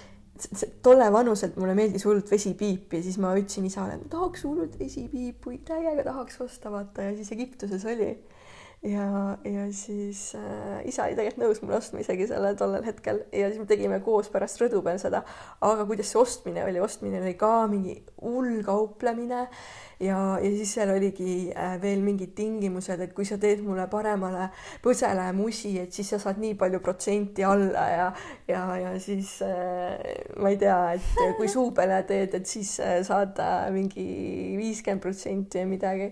tolle 0.83 1.07
vanuselt 1.13 1.55
mulle 1.57 1.75
meeldis 1.77 2.05
hullult 2.05 2.31
vesipiip 2.31 2.93
ja 2.93 3.01
siis 3.03 3.17
ma 3.23 3.31
ütlesin 3.39 3.67
isale, 3.69 3.95
et 3.95 4.03
ma 4.03 4.11
tahaks 4.17 4.43
hullult 4.43 4.79
vesipiipu, 4.79 5.53
täiega 5.67 6.03
tahaks 6.03 6.41
osta, 6.43 6.71
vaata. 6.71 7.09
Ja 7.09 7.15
siis 7.15 7.31
Egiptuses 7.31 7.85
oli 7.87 8.09
ja, 8.83 9.37
ja 9.43 9.65
siis 9.73 10.35
äh, 10.35 10.81
isa 10.85 11.05
oli 11.05 11.15
tegelikult 11.17 11.41
nõus 11.43 11.61
mulle 11.63 11.79
ostma 11.79 12.01
isegi 12.03 12.27
selle 12.29 12.53
tollel 12.59 12.85
hetkel 12.85 13.23
ja 13.33 13.49
siis 13.49 13.61
me 13.61 13.67
tegime 13.69 13.99
koos 14.05 14.29
pärast 14.33 14.61
rõdu 14.61 14.81
peal 14.85 14.99
seda. 15.01 15.23
aga 15.61 15.85
kuidas 15.87 16.11
see 16.11 16.21
ostmine 16.21 16.65
oli, 16.65 16.81
ostmine 16.83 17.21
oli 17.21 17.33
ka 17.39 17.65
mingi 17.71 17.97
hull 18.21 18.61
kauplemine 18.65 19.45
ja, 19.99 20.19
ja 20.41 20.51
siis 20.57 20.75
seal 20.75 20.91
oligi 20.93 21.49
äh, 21.55 21.75
veel 21.81 22.03
mingid 22.05 22.35
tingimused, 22.37 23.01
et 23.01 23.13
kui 23.15 23.25
sa 23.25 23.39
teed 23.41 23.63
mulle 23.65 23.87
paremale 23.91 24.49
põsele 24.83 25.25
musi, 25.37 25.75
et 25.81 25.95
siis 25.95 26.11
sa 26.13 26.21
saad 26.21 26.41
nii 26.41 26.53
palju 26.59 26.81
protsenti 26.85 27.45
alla 27.47 27.87
ja, 27.89 28.07
ja, 28.51 28.63
ja 28.83 28.93
siis 29.01 29.37
äh, 29.45 29.97
ma 30.37 30.53
ei 30.53 30.61
tea, 30.61 30.79
et 30.97 31.37
kui 31.39 31.49
suupele 31.51 32.03
teed, 32.07 32.37
et 32.37 32.49
siis 32.49 32.77
äh, 32.83 32.99
saad 33.07 33.39
äh, 33.41 33.69
mingi 33.73 34.05
viiskümmend 34.59 35.03
protsenti 35.03 35.63
või 35.63 35.75
midagi 35.77 36.11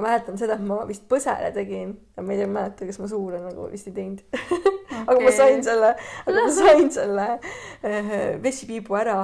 ma 0.00 0.08
mäletan 0.08 0.38
seda, 0.40 0.56
et 0.56 0.64
ma 0.66 0.80
vist 0.88 1.04
põsele 1.10 1.50
tegin, 1.54 1.94
ma 2.18 2.32
ei 2.32 2.40
tea, 2.40 2.50
mäleta, 2.50 2.88
kas 2.88 3.00
ma 3.02 3.08
suure 3.10 3.40
nagu 3.42 3.68
vist 3.72 3.90
ei 3.90 3.96
teinud 3.96 4.22
okay. 4.24 4.70
aga 5.06 5.18
ma 5.24 5.34
sain 5.36 5.64
selle, 5.66 5.90
aga 6.24 6.36
ma 6.38 6.54
sain 6.56 6.88
selle 6.94 7.26
äh, 7.36 8.14
vesipiibu 8.42 8.96
ära. 9.00 9.18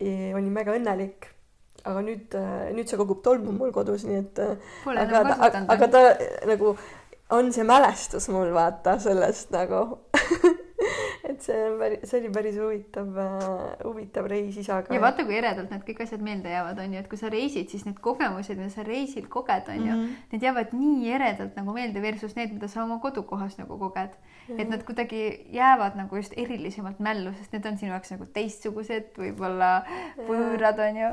olin 0.00 0.54
väga 0.56 0.78
õnnelik. 0.78 1.28
aga 1.84 2.00
nüüd, 2.04 2.36
äh, 2.36 2.70
nüüd 2.76 2.88
see 2.88 3.00
kogub 3.00 3.22
tolmu 3.24 3.52
mul 3.56 3.72
kodus, 3.72 4.04
nii 4.08 4.18
et. 4.20 4.40
Äh, 4.40 4.72
aga, 4.94 5.22
aga, 5.36 5.64
aga 5.76 5.90
ta 5.92 6.02
nagu 6.48 6.74
on 7.30 7.52
see 7.54 7.64
mälestus 7.64 8.28
mul 8.32 8.50
vaata 8.54 8.98
sellest 9.00 9.52
nagu 9.54 9.84
et 11.30 11.42
see 11.44 11.56
on 11.66 11.76
päris, 11.80 12.02
see 12.08 12.20
oli 12.20 12.30
päris 12.34 12.58
huvitav 12.60 13.18
äh,, 13.20 13.46
huvitav 13.84 14.28
reis 14.30 14.56
isaga. 14.60 14.94
ja 14.94 15.00
vaata, 15.02 15.24
kui 15.28 15.36
eredalt 15.38 15.72
need 15.72 15.84
kõik 15.88 16.02
asjad 16.04 16.24
meelde 16.24 16.52
jäävad, 16.52 16.82
on 16.84 16.94
ju, 16.96 17.02
et 17.04 17.10
kui 17.10 17.20
sa 17.20 17.32
reisid, 17.32 17.68
siis 17.72 17.86
need 17.88 17.98
kogemused, 18.04 18.58
mida 18.58 18.70
sa 18.72 18.84
reisil 18.86 19.26
koged, 19.32 19.68
on 19.68 19.80
ju 19.80 19.94
mm, 19.94 20.04
-hmm. 20.04 20.28
need 20.32 20.46
jäävad 20.48 20.76
nii 20.76 21.10
eredalt 21.16 21.56
nagu 21.60 21.74
meelde 21.76 22.02
versus 22.02 22.36
need, 22.36 22.54
mida 22.54 22.68
sa 22.68 22.84
oma 22.84 22.98
kodukohas 22.98 23.58
nagu 23.58 23.78
koged 23.78 24.14
mm. 24.14 24.54
-hmm. 24.54 24.60
et 24.60 24.68
nad 24.68 24.84
kuidagi 24.84 25.46
jäävad 25.50 25.96
nagu 25.96 26.16
just 26.16 26.32
erilisemalt 26.36 27.00
mällu, 27.00 27.34
sest 27.34 27.52
need 27.52 27.66
on 27.66 27.78
sinu 27.78 27.92
jaoks 27.92 28.10
nagu 28.10 28.26
teistsugused, 28.26 29.12
võib-olla 29.18 29.84
võõrad, 30.16 30.88
on 30.88 30.96
ju. 30.96 31.12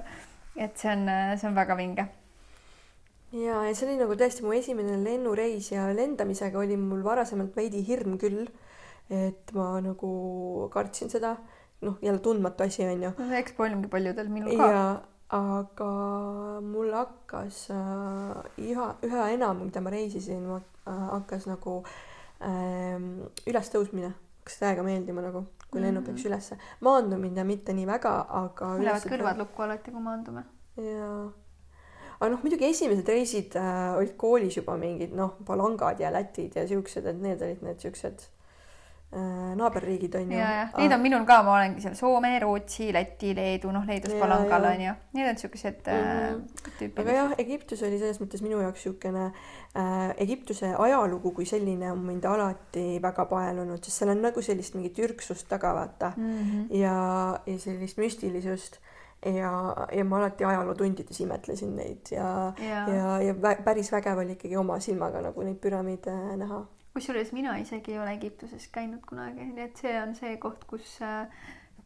et 0.55 0.77
see 0.77 0.91
on, 0.91 1.09
see 1.37 1.49
on 1.49 1.55
väga 1.55 1.77
vinge 1.77 2.07
ja, 3.31 3.61
ja 3.67 3.73
see 3.75 3.87
oli 3.89 3.97
nagu 3.99 4.15
tõesti 4.17 4.45
mu 4.45 4.53
esimene 4.55 4.97
lennureis 5.03 5.71
ja 5.73 5.87
lendamisega 5.95 6.59
oli 6.59 6.77
mul 6.79 7.03
varasemalt 7.05 7.55
veidi 7.57 7.83
hirm 7.87 8.17
küll. 8.21 8.47
Et 9.09 9.53
ma 9.55 9.67
nagu 9.83 10.09
kartsin 10.73 11.11
seda, 11.11 11.35
noh, 11.81 11.97
jälle 12.01 12.19
tundmatu 12.19 12.63
asi 12.63 12.83
on 12.83 13.03
ju. 13.03 13.11
no 13.17 13.37
eks 13.37 13.55
polnudki 13.57 13.91
paljudel, 13.91 14.29
minul 14.33 14.57
ka. 14.57 15.01
aga 15.37 15.89
mul 16.63 16.91
hakkas 16.95 17.67
äh, 17.75 18.61
üha, 18.69 18.91
üha 19.07 19.29
enam, 19.35 19.65
mida 19.65 19.81
ma 19.81 19.93
reisisin, 19.93 20.45
äh, 20.57 20.93
hakkas 21.11 21.47
nagu 21.47 21.81
äh, 22.41 22.99
ülestõusmine, 23.47 24.13
hakkas 24.41 24.61
täiega 24.61 24.85
meeldima 24.87 25.25
nagu, 25.25 25.45
kui 25.71 25.81
lennuk 25.83 26.07
läks 26.07 26.13
mm 26.13 26.23
-hmm. 26.23 26.29
ülesse. 26.33 26.57
maandumine 26.81 27.43
mitte 27.43 27.73
nii 27.73 27.87
väga, 27.87 28.15
aga. 28.29 28.77
mul 28.77 28.85
lähevad 28.85 29.11
kõrvad 29.11 29.43
lukku 29.43 29.61
alati, 29.61 29.91
kui 29.91 30.01
maandume. 30.01 30.43
jaa 30.77 31.27
aga 32.19 32.31
noh, 32.33 32.39
muidugi 32.41 32.65
esimesed 32.65 33.09
reisid 33.13 33.55
äh, 33.55 33.97
olid 33.97 34.15
koolis 34.17 34.57
juba 34.57 34.77
mingid 34.77 35.13
noh, 35.13 35.35
palangad 35.45 35.99
ja 35.99 36.09
Lätid 36.13 36.55
ja 36.55 36.67
siuksed, 36.67 37.05
et 37.05 37.21
need 37.21 37.41
olid 37.41 37.61
need 37.61 37.79
siuksed 37.79 38.25
naaberriigid 39.55 40.15
on 40.19 40.31
ju. 40.31 40.37
ja 40.37 40.65
neid 40.75 40.91
on 40.91 40.99
minul 40.99 41.23
ka, 41.25 41.37
ma 41.47 41.53
olengi 41.55 41.79
seal 41.81 41.95
Soome, 41.95 42.33
Rootsi, 42.43 42.89
Läti, 42.93 43.31
Leedu, 43.35 43.71
noh, 43.71 43.85
Leedus 43.87 44.17
Palangal 44.19 44.67
on 44.67 44.83
ju, 44.83 44.95
need 45.15 45.29
on 45.31 45.39
siuksed 45.39 45.87
mm 45.87 46.17
äh, 46.27 46.73
tüüpid. 46.79 46.99
aga 47.01 47.15
jah, 47.15 47.31
Egiptus 47.39 47.81
oli 47.87 48.01
selles 48.01 48.19
mõttes 48.19 48.43
minu 48.43 48.59
jaoks 48.61 48.83
siukene 48.83 49.29
äh,, 49.29 50.11
Egiptuse 50.27 50.73
ajalugu 50.75 51.31
kui 51.37 51.47
selline 51.47 51.91
on 51.91 52.03
mind 52.03 52.27
alati 52.27 52.85
väga 53.03 53.25
paelunud, 53.31 53.79
sest 53.79 54.03
seal 54.03 54.11
on 54.11 54.21
nagu 54.27 54.43
sellist 54.43 54.75
mingit 54.75 54.99
ürgsust 54.99 55.47
taga 55.49 55.73
vaata. 55.77 56.11
Mm 56.17 56.37
-hmm. 56.37 56.75
ja, 56.75 57.39
ja 57.45 57.59
sellist 57.59 57.97
müstilisust. 57.97 58.79
Ja, 59.25 59.75
ja 59.91 60.03
ma 60.05 60.17
alati 60.17 60.45
ajalootundides 60.45 61.19
imetlesin 61.19 61.75
neid 61.75 62.11
ja, 62.11 62.53
ja, 62.61 62.87
ja, 62.95 63.21
ja 63.21 63.55
päris 63.65 63.91
vägev 63.91 64.17
oli 64.17 64.31
ikkagi 64.31 64.57
oma 64.57 64.79
silmaga 64.79 65.21
nagu 65.21 65.41
neid 65.41 65.57
püramiide 65.57 66.13
näha. 66.37 66.65
Kusjuures 66.97 67.31
mina 67.35 67.55
isegi 67.61 67.93
ei 67.93 68.01
ole 68.01 68.17
Egiptuses 68.17 68.67
käinud 68.73 69.05
kunagi, 69.05 69.45
nii 69.53 69.65
et 69.67 69.79
see 69.79 69.93
on 70.01 70.15
see 70.17 70.35
koht, 70.41 70.65
kus 70.69 70.97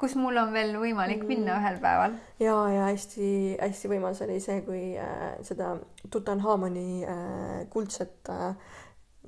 kus 0.02 0.16
mul 0.18 0.38
on 0.42 0.54
veel 0.54 0.72
võimalik 0.82 1.26
minna 1.30 1.60
ühel 1.60 1.78
päeval. 1.82 2.16
ja, 2.42 2.56
ja 2.74 2.88
hästi-hästi 2.90 3.92
võimas 3.92 4.22
oli 4.26 4.40
see, 4.44 4.62
kui 4.66 4.84
äh, 4.98 5.36
seda 5.46 5.76
Tutankhamoni 6.10 7.04
äh, 7.06 7.60
kuldset 7.74 8.32
äh, 8.34 8.56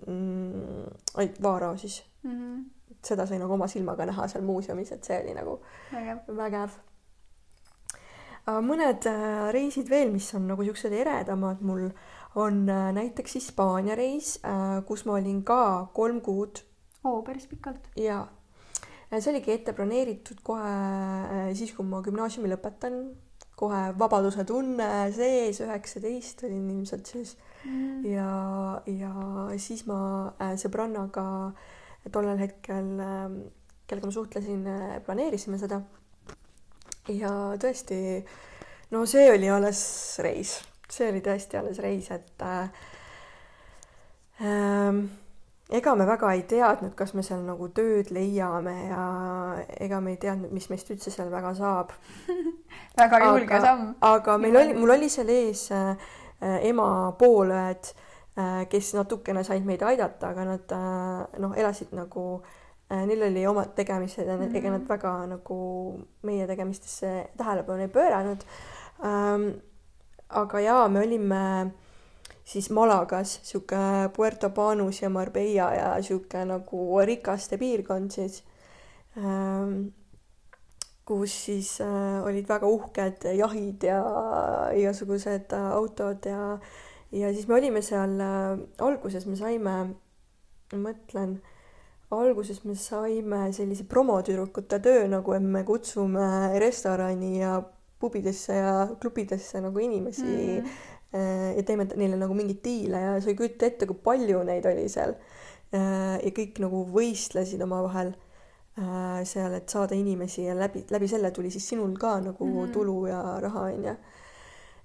mm, 0.08 0.88
vaara 1.44 1.76
siis 1.78 2.00
mm, 2.24 2.32
-hmm. 2.32 2.96
seda 3.06 3.28
sai 3.30 3.42
nagu 3.44 3.54
oma 3.54 3.68
silmaga 3.68 4.08
näha 4.10 4.28
seal 4.32 4.48
muuseumis, 4.48 4.92
et 4.92 5.04
see 5.04 5.20
oli 5.22 5.38
nagu 5.38 5.60
vägev, 5.92 6.26
vägev 6.42 6.82
mõned 8.44 9.06
äh, 9.08 9.52
reisid 9.56 9.90
veel, 9.90 10.12
mis 10.12 10.34
on 10.36 10.48
nagu 10.48 10.64
siuksed 10.64 10.92
eredamad 10.92 11.62
mul, 11.64 11.88
on 12.36 12.70
äh, 12.70 12.92
näiteks 12.94 13.36
Hispaania 13.36 13.96
reis, 13.96 14.38
äh, 14.46 14.82
kus 14.88 15.06
ma 15.06 15.18
olin 15.20 15.44
ka 15.44 15.90
kolm 15.94 16.22
kuud. 16.22 16.64
oo, 17.04 17.22
päris 17.22 17.48
pikalt. 17.48 17.90
ja, 17.96 18.28
see 19.12 19.32
oligi 19.32 19.52
ette 19.52 19.74
planeeritud 19.74 20.42
kohe 20.44 20.74
siis, 21.54 21.74
kui 21.76 21.86
ma 21.86 22.02
gümnaasiumi 22.02 22.50
lõpetan, 22.54 23.00
kohe 23.60 23.82
vabaduse 24.00 24.46
tunne 24.50 24.90
sees, 25.14 25.62
üheksateist 25.62 26.46
olin 26.48 26.70
ilmselt 26.74 27.12
siis 27.12 27.36
mm. 27.66 28.06
ja, 28.10 28.30
ja 28.88 29.14
siis 29.62 29.86
ma 29.86 30.00
sõbrannaga 30.58 31.26
tollel 32.12 32.42
hetkel, 32.42 32.96
kellega 33.88 34.10
ma 34.10 34.16
suhtlesin, 34.16 34.66
planeerisime 35.06 35.60
seda 35.62 35.84
ja 37.12 37.32
tõesti, 37.60 37.98
no 38.92 39.04
see 39.10 39.28
oli 39.32 39.50
alles 39.52 39.82
reis, 40.24 40.58
see 40.98 41.10
oli 41.12 41.22
tõesti 41.26 41.60
alles 41.60 41.82
reis, 41.84 42.12
et 42.12 42.46
äh, 42.46 42.70
äh, 44.42 45.04
ega 45.74 45.96
me 45.96 46.06
väga 46.08 46.32
ei 46.36 46.44
teadnud, 46.50 46.94
kas 46.98 47.14
me 47.18 47.24
seal 47.26 47.44
nagu 47.48 47.70
tööd 47.76 48.12
leiame 48.14 48.76
ja 48.90 49.04
ega 49.82 50.00
me 50.04 50.14
ei 50.14 50.20
teadnud, 50.22 50.52
mis 50.54 50.70
meist 50.72 50.90
üldse 50.94 51.14
seal 51.14 51.32
väga 51.34 51.54
saab 51.58 51.94
väga 53.02 53.22
julge 53.26 53.62
samm. 53.64 53.94
aga 54.02 54.38
meil 54.42 54.60
oli, 54.60 54.76
mul 54.78 54.96
oli 54.98 55.10
seal 55.12 55.32
ees 55.34 55.68
äh, 55.74 55.96
ema 56.70 56.88
poolõed 57.20 57.94
äh,, 58.38 58.66
kes 58.70 58.94
natukene 58.98 59.46
said 59.48 59.66
meid 59.66 59.86
aidata, 59.88 60.34
aga 60.34 60.48
nad 60.52 60.76
äh, 60.78 61.42
noh, 61.42 61.56
elasid 61.58 61.96
nagu 61.96 62.28
äh, 62.92 63.06
neil 63.08 63.30
oli 63.30 63.46
omad 63.50 63.74
tegemised 63.76 64.28
ja 64.28 64.38
mm 64.38 64.48
-hmm. 64.48 64.58
ega 64.58 64.78
nad 64.78 64.88
väga 64.90 65.14
nagu 65.36 65.60
meie 66.22 66.48
tegemistesse 66.48 67.30
tähelepanu 67.38 67.82
ei 67.82 67.94
pööranud 68.00 68.44
ähm,. 69.04 69.54
Aga 70.34 70.60
jaa, 70.64 70.88
me 70.90 71.04
olime 71.06 71.42
siis 72.46 72.70
Malagas, 72.70 73.40
sihuke 73.44 73.78
Puerto 74.16 74.50
Banus 74.50 75.02
ja 75.02 75.10
Marbella 75.10 75.72
ja 75.74 75.90
sihuke 76.04 76.46
nagu 76.46 76.86
rikaste 77.06 77.58
piirkond 77.58 78.12
siis 78.12 78.44
ähm,. 79.18 79.92
kus 81.06 81.34
siis 81.46 81.82
äh, 81.84 82.24
olid 82.24 82.48
väga 82.48 82.68
uhked 82.68 83.26
jahid 83.36 83.84
ja 83.84 83.98
igasugused 84.72 85.52
äh, 85.52 85.72
autod 85.76 86.24
ja, 86.26 86.60
ja 87.12 87.34
siis 87.34 87.48
me 87.48 87.58
olime 87.58 87.82
seal 87.84 88.14
äh, 88.24 88.62
alguses 88.80 89.26
me 89.28 89.36
saime, 89.36 89.74
ma 90.72 90.80
mõtlen 90.86 91.42
alguses 92.14 92.64
me 92.64 92.76
saime 92.80 93.50
sellise 93.52 93.84
promotüdrukute 93.90 94.80
töö, 94.80 95.04
nagu 95.12 95.36
et 95.36 95.44
me 95.44 95.66
kutsume 95.68 96.60
restorani 96.64 97.40
ja 97.42 97.58
pubidesse 98.04 98.58
ja 98.60 98.74
klubidesse 99.02 99.62
nagu 99.64 99.80
inimesi 99.80 100.26
mm. 100.26 100.66
-hmm. 100.66 101.58
ja 101.58 101.64
teeme 101.64 101.88
neile 101.96 102.18
nagu 102.18 102.34
mingeid 102.34 102.62
diile 102.66 103.02
ja 103.02 103.16
sa 103.22 103.30
ei 103.30 103.36
kujuta 103.40 103.66
ette, 103.66 103.86
kui 103.86 103.98
palju 104.04 104.44
neid 104.44 104.66
oli 104.66 104.90
seal. 104.90 105.16
Äh, 105.74 106.20
ja 106.26 106.32
kõik 106.38 106.62
nagu 106.62 106.84
võistlesid 106.94 107.62
omavahel 107.64 108.14
äh, 108.78 109.22
seal, 109.26 109.54
et 109.54 109.70
saada 109.70 109.96
inimesi 109.96 110.46
ja 110.46 110.56
läbi, 110.58 110.86
läbi 110.90 111.08
selle 111.08 111.32
tuli 111.32 111.52
siis 111.52 111.70
sinul 111.70 111.98
ka 111.98 112.20
nagu 112.22 112.46
mm 112.46 112.58
-hmm. 112.58 112.74
tulu 112.74 113.06
ja 113.08 113.22
raha, 113.40 113.62
onju. 113.62 113.96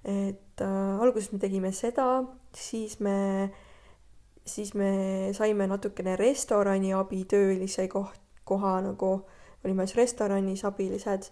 et 0.05 0.61
äh, 0.61 1.01
alguses 1.01 1.31
me 1.31 1.39
tegime 1.39 1.71
seda, 1.71 2.23
siis 2.55 2.99
me 2.99 3.43
äh, 3.43 3.49
siis 4.49 4.73
me 4.73 5.29
saime 5.33 5.67
natukene 5.67 6.15
restorani 6.19 6.93
abitöölise 6.93 7.87
koht, 7.91 8.19
koha 8.43 8.79
nagu, 8.81 9.11
olime 9.65 9.87
siis 9.87 9.97
restoranis 9.97 10.65
abilised 10.65 11.29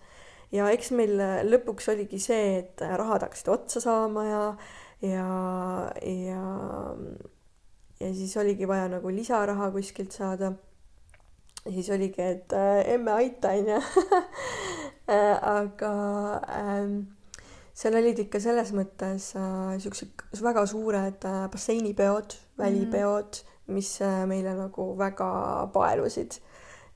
ja 0.51 0.69
eks 0.71 0.91
meil 0.95 1.17
lõpuks 1.47 1.89
oligi 1.93 2.19
see, 2.23 2.59
et 2.61 2.81
rahad 2.81 3.25
hakkasid 3.25 3.49
otsa 3.51 3.81
saama 3.83 4.23
ja, 4.27 4.43
ja, 5.01 5.27
ja, 6.03 6.43
ja 7.99 8.13
siis 8.13 8.37
oligi 8.37 8.67
vaja 8.69 8.87
nagu 8.95 9.11
lisaraha 9.11 9.71
kuskilt 9.71 10.11
saada. 10.11 10.53
siis 11.67 11.89
oligi, 11.89 12.21
et 12.21 12.53
äh, 12.53 12.93
emme 12.93 13.11
aita, 13.11 13.51
onju. 13.51 13.81
aga 15.57 15.91
ähm, 16.51 16.95
seal 17.77 17.97
olid 17.99 18.19
ikka 18.25 18.41
selles 18.43 18.73
mõttes 18.75 19.29
äh, 19.37 19.75
siuksed 19.81 20.41
väga 20.43 20.65
suured 20.69 21.27
äh, 21.29 21.45
basseinipeod, 21.53 22.35
välipeod 22.57 23.29
mm, 23.29 23.45
-hmm. 23.45 23.73
mis 23.75 23.91
äh, 24.01 24.25
meile 24.25 24.55
nagu 24.57 24.97
väga 24.97 25.69
paelusid. 25.73 26.39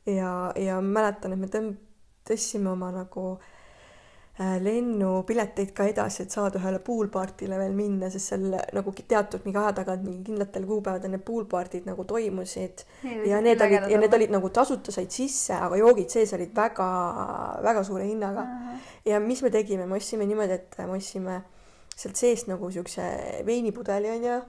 ja, 0.06 0.52
ja 0.56 0.82
mäletan, 0.82 1.34
et 1.34 1.40
me 1.40 1.48
tõmb-, 1.48 1.91
tõstsime 2.32 2.72
oma 2.72 2.90
nagu 2.96 3.26
äh, 3.36 4.58
lennupileteid 4.64 5.74
ka 5.76 5.86
edasi, 5.92 6.24
et 6.24 6.34
saada 6.34 6.60
ühele 6.60 6.80
poolpartile 6.84 7.58
veel 7.60 7.76
minna, 7.78 8.10
sest 8.14 8.32
seal 8.32 8.48
nagu 8.50 8.94
teatud 8.98 9.44
mingi 9.46 9.60
aja 9.60 9.74
tagant 9.82 10.06
mingi 10.06 10.24
kindlatel 10.30 10.66
kuupäevadel 10.70 11.14
need 11.14 11.26
poolpartid 11.28 11.90
nagu 11.90 12.06
toimusid. 12.08 12.86
ja 13.28 13.42
need 13.44 13.62
olid 13.62 13.92
ja 13.92 14.00
need 14.00 14.16
olid 14.18 14.34
nagu 14.34 14.50
tasuta 14.50 14.94
said 14.96 15.12
sisse, 15.12 15.54
aga 15.54 15.78
joogid 15.82 16.10
sees 16.10 16.34
olid 16.38 16.56
väga-väga 16.56 17.84
suure 17.84 18.08
hinnaga. 18.08 18.48
ja 19.06 19.20
mis 19.20 19.44
me 19.44 19.52
tegime, 19.54 19.86
me 19.86 20.00
ostsime 20.00 20.26
niimoodi, 20.26 20.58
et 20.58 20.80
me 20.80 20.98
ostsime 20.98 21.42
sealt 21.96 22.18
seest 22.18 22.48
nagu 22.50 22.72
siukse 22.72 23.04
veinipudeli 23.46 24.10
onju 24.16 24.40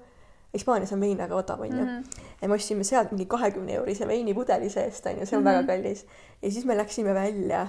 Hispaanias 0.53 0.93
on 0.93 1.01
vein 1.01 1.19
väga 1.19 1.35
odav, 1.35 1.61
onju. 1.61 1.85
-hmm. 1.85 2.25
ja 2.43 2.49
me 2.49 2.55
ostsime 2.55 2.85
sealt 2.85 3.13
mingi 3.13 3.27
kahekümne 3.27 3.73
eurise 3.73 4.09
veinipudeli 4.09 4.71
seest, 4.71 5.07
onju, 5.07 5.27
see 5.27 5.39
on 5.39 5.45
mm 5.45 5.49
-hmm. 5.49 5.55
väga 5.55 5.67
kallis. 5.67 6.07
ja 6.43 6.51
siis 6.51 6.65
me 6.65 6.77
läksime 6.77 7.15
välja 7.15 7.69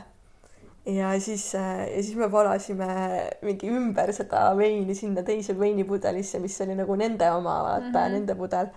ja 0.85 1.19
siis, 1.19 1.55
äh, 1.55 1.95
ja 1.95 2.03
siis 2.03 2.15
me 2.15 2.31
valasime 2.31 2.87
mingi 3.41 3.69
ümber 3.69 4.13
seda 4.13 4.57
veini 4.57 4.95
sinna 4.95 5.23
teise 5.23 5.59
veinipudelisse, 5.59 6.39
mis 6.39 6.61
oli 6.61 6.75
nagu 6.75 6.95
nende 6.95 7.31
oma, 7.31 7.63
vaata 7.63 7.87
mm, 7.87 7.95
-hmm. 7.95 8.11
nende 8.11 8.35
pudel. 8.35 8.67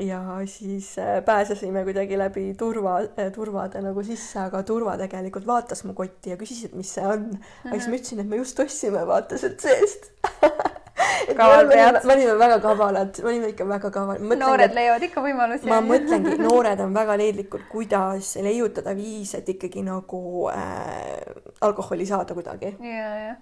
Ja 0.00 0.20
siis 0.46 0.92
äh, 0.98 1.20
pääsesime 1.24 1.84
kuidagi 1.84 2.18
läbi 2.18 2.54
turva, 2.58 2.98
turvade 3.34 3.82
nagu 3.84 4.04
sisse, 4.06 4.38
aga 4.46 4.62
turva 4.66 4.96
tegelikult 5.00 5.46
vaatas 5.46 5.84
mu 5.84 5.94
kotti 5.98 6.34
ja 6.34 6.40
küsis, 6.40 6.66
et 6.68 6.76
mis 6.78 6.92
see 6.96 7.06
on. 7.06 7.30
aga 7.66 7.76
siis 7.78 7.88
ma 7.88 8.00
ütlesin, 8.00 8.24
et 8.24 8.30
me 8.30 8.40
just 8.40 8.60
ostsime, 8.60 9.06
vaata 9.08 9.38
sealt 9.40 9.64
seest 9.64 10.10
kaval 11.36 11.68
pead. 11.68 12.00
me 12.04 12.14
olime 12.14 12.34
väga 12.38 12.58
kavalad, 12.60 13.22
me 13.22 13.28
olime 13.30 13.48
ikka 13.52 13.64
väga 13.68 13.90
kavalad. 13.90 14.36
noored 14.42 14.74
leiavad 14.74 15.06
ikka 15.06 15.24
võimalusi. 15.24 15.68
ma 15.70 15.80
mõtlengi, 15.84 16.36
noored 16.40 16.84
on 16.84 16.94
väga 16.96 17.16
leidlikud, 17.20 17.64
kuidas 17.70 18.34
leiutada 18.42 18.94
viise, 18.96 19.40
et 19.40 19.48
ikkagi 19.54 19.84
nagu 19.86 20.22
äh, 20.52 21.16
alkoholi 21.60 22.06
saada 22.06 22.36
kuidagi. 22.36 22.74
ja, 22.84 23.10
ja. 23.24 23.34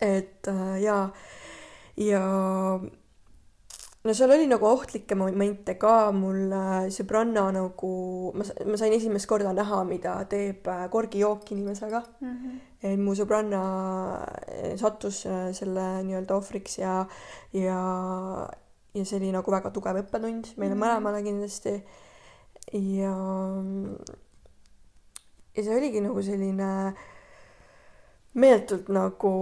et 0.00 0.50
äh, 0.50 0.76
ja, 0.82 0.98
ja 2.00 2.24
no 4.04 4.12
seal 4.12 4.32
oli 4.34 4.44
nagu 4.48 4.66
ohtlikke 4.68 5.16
momente 5.16 5.76
ka, 5.80 6.10
mul 6.12 6.52
äh, 6.52 6.88
sõbranna 6.92 7.46
nagu, 7.56 7.92
ma, 8.36 8.44
ma 8.68 8.80
sain 8.80 8.92
esimest 8.92 9.28
korda 9.30 9.54
näha, 9.56 9.80
mida 9.88 10.18
teeb 10.30 10.68
äh, 10.68 10.84
korgijook 10.92 11.54
inimesega 11.56 12.02
mm. 12.20 12.34
-hmm. 12.34 12.58
et 12.82 13.00
mu 13.00 13.14
sõbranna 13.16 13.62
äh, 14.44 14.76
sattus 14.80 15.22
selle 15.24 15.86
nii-öelda 16.04 16.36
ohvriks 16.36 16.78
ja, 16.82 16.98
ja, 17.56 17.80
ja 18.94 19.04
see 19.04 19.18
oli 19.22 19.32
nagu 19.32 19.56
väga 19.56 19.72
tugev 19.72 20.02
õppetund 20.04 20.52
meile 20.56 20.74
mm 20.74 20.80
-hmm. 20.80 20.84
mõlemale 20.84 21.24
kindlasti. 21.24 21.82
ja, 22.72 23.16
ja 25.56 25.62
see 25.62 25.76
oligi 25.76 26.00
nagu 26.04 26.22
selline 26.22 26.94
meeletult 28.34 28.88
nagu 28.88 29.32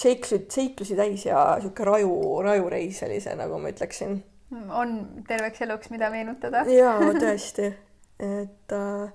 seiklusi, 0.00 0.40
seiklusi 0.52 0.96
täis 0.96 1.26
ja 1.26 1.42
sihuke 1.60 1.84
raju, 1.84 2.16
rajureis 2.44 3.02
oli 3.06 3.20
see, 3.20 3.36
nagu 3.38 3.60
ma 3.60 3.72
ütleksin. 3.74 4.18
on 4.70 4.96
terveks 5.28 5.62
eluks, 5.66 5.90
mida 5.90 6.10
meenutada. 6.10 6.64
jaa, 6.70 6.98
tõesti, 7.22 7.70
et 8.22 8.76
äh, 8.76 9.14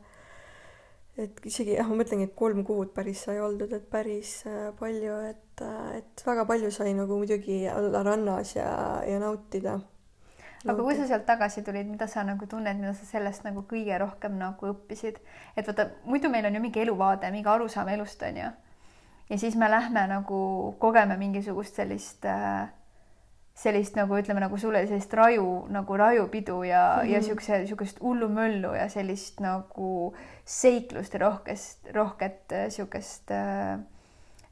et 1.22 1.46
isegi 1.46 1.76
jah, 1.76 1.88
ma 1.90 2.00
mõtlengi, 2.00 2.30
et 2.30 2.36
kolm 2.38 2.64
kuud 2.68 2.94
päris 2.96 3.26
sai 3.28 3.40
oldud, 3.44 3.72
et 3.76 3.88
päris 3.92 4.42
äh, 4.50 4.72
palju, 4.80 5.18
et, 5.30 5.64
äh, 5.66 5.98
et 6.00 6.26
väga 6.26 6.46
palju 6.50 6.72
sai 6.74 6.96
nagu 6.98 7.20
muidugi 7.20 7.64
olla 7.72 8.04
rannas 8.08 8.56
ja, 8.56 8.72
ja 9.08 9.20
nautida. 9.22 9.80
aga 10.62 10.78
kui 10.78 10.96
sa 10.98 11.08
sealt 11.10 11.26
tagasi 11.26 11.64
tulid, 11.68 11.90
mida 11.90 12.08
sa 12.08 12.24
nagu 12.26 12.48
tunned, 12.48 12.80
mida 12.80 12.94
sa 12.98 13.08
sellest 13.10 13.46
nagu 13.48 13.66
kõige 13.70 13.98
rohkem 14.02 14.38
nagu 14.40 14.74
õppisid, 14.74 15.22
et 15.58 15.68
vaata, 15.68 15.90
muidu 16.06 16.30
meil 16.30 16.48
on 16.50 16.58
ju 16.58 16.64
mingi 16.64 16.84
eluvaade, 16.84 17.32
mingi 17.34 17.50
arusaam 17.50 17.90
elust 17.94 18.22
on 18.28 18.44
ju 18.44 18.52
ja 19.32 19.38
siis 19.40 19.56
me 19.56 19.72
lähme 19.72 20.04
nagu 20.12 20.76
kogeme 20.80 21.16
mingisugust 21.18 21.76
sellist 21.80 22.26
äh, 22.28 22.68
sellist 23.56 23.96
nagu 23.96 24.18
ütleme, 24.18 24.42
nagu 24.44 24.58
sulle 24.60 24.82
sellist 24.88 25.14
raju 25.16 25.48
nagu 25.72 25.98
rajupidu 25.98 26.64
ja 26.64 26.84
mm, 26.96 27.08
-hmm. 27.08 27.14
ja 27.14 27.24
siukse, 27.24 27.68
siukest 27.68 28.02
hullumöllu 28.02 28.74
ja 28.76 28.90
sellist 28.90 29.40
nagu 29.40 30.14
seiklust 30.46 31.14
ja 31.14 31.20
rohkest, 31.20 31.88
rohket 31.94 32.52
äh, 32.52 32.70
siukest 32.70 33.32
äh, 33.32 33.80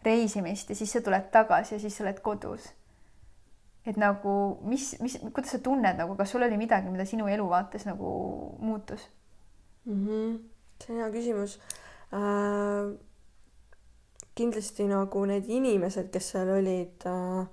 reisimist 0.05 0.69
ja 0.69 0.75
siis 0.75 0.91
sa 0.91 1.01
tuled 1.01 1.31
tagasi 1.31 1.75
ja 1.75 1.79
siis 1.79 1.97
sa 1.97 2.03
oled 2.03 2.19
kodus. 2.19 2.73
et 3.85 3.97
nagu 3.97 4.59
mis, 4.61 4.95
mis, 5.01 5.19
kuidas 5.33 5.51
sa 5.51 5.59
tunned 5.59 5.97
nagu, 5.97 6.15
kas 6.15 6.31
sul 6.31 6.43
oli 6.43 6.57
midagi, 6.57 6.89
mida 6.89 7.05
sinu 7.05 7.27
eluvaates 7.27 7.85
nagu 7.85 8.09
muutus 8.59 9.09
mm? 9.85 10.07
-hmm. 10.07 10.39
see 10.83 10.95
on 10.95 11.01
hea 11.01 11.11
küsimus 11.11 11.59
äh 12.13 13.08
kindlasti 14.39 14.87
nagu 14.89 15.23
need 15.29 15.49
inimesed, 15.51 16.09
kes 16.13 16.33
seal 16.33 16.51
olid 16.55 17.07
äh,, 17.09 17.47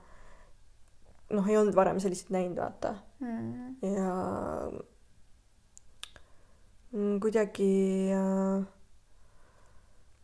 noh, 1.35 1.49
ei 1.51 1.59
olnud 1.59 1.77
varem 1.77 2.01
selliseid 2.03 2.33
näinud, 2.35 2.61
vaata. 2.61 2.95
Mm.. 3.21 3.77
ja 3.81 4.11
mm, 6.93 7.17
kuidagi 7.25 7.71
äh, 8.13 8.67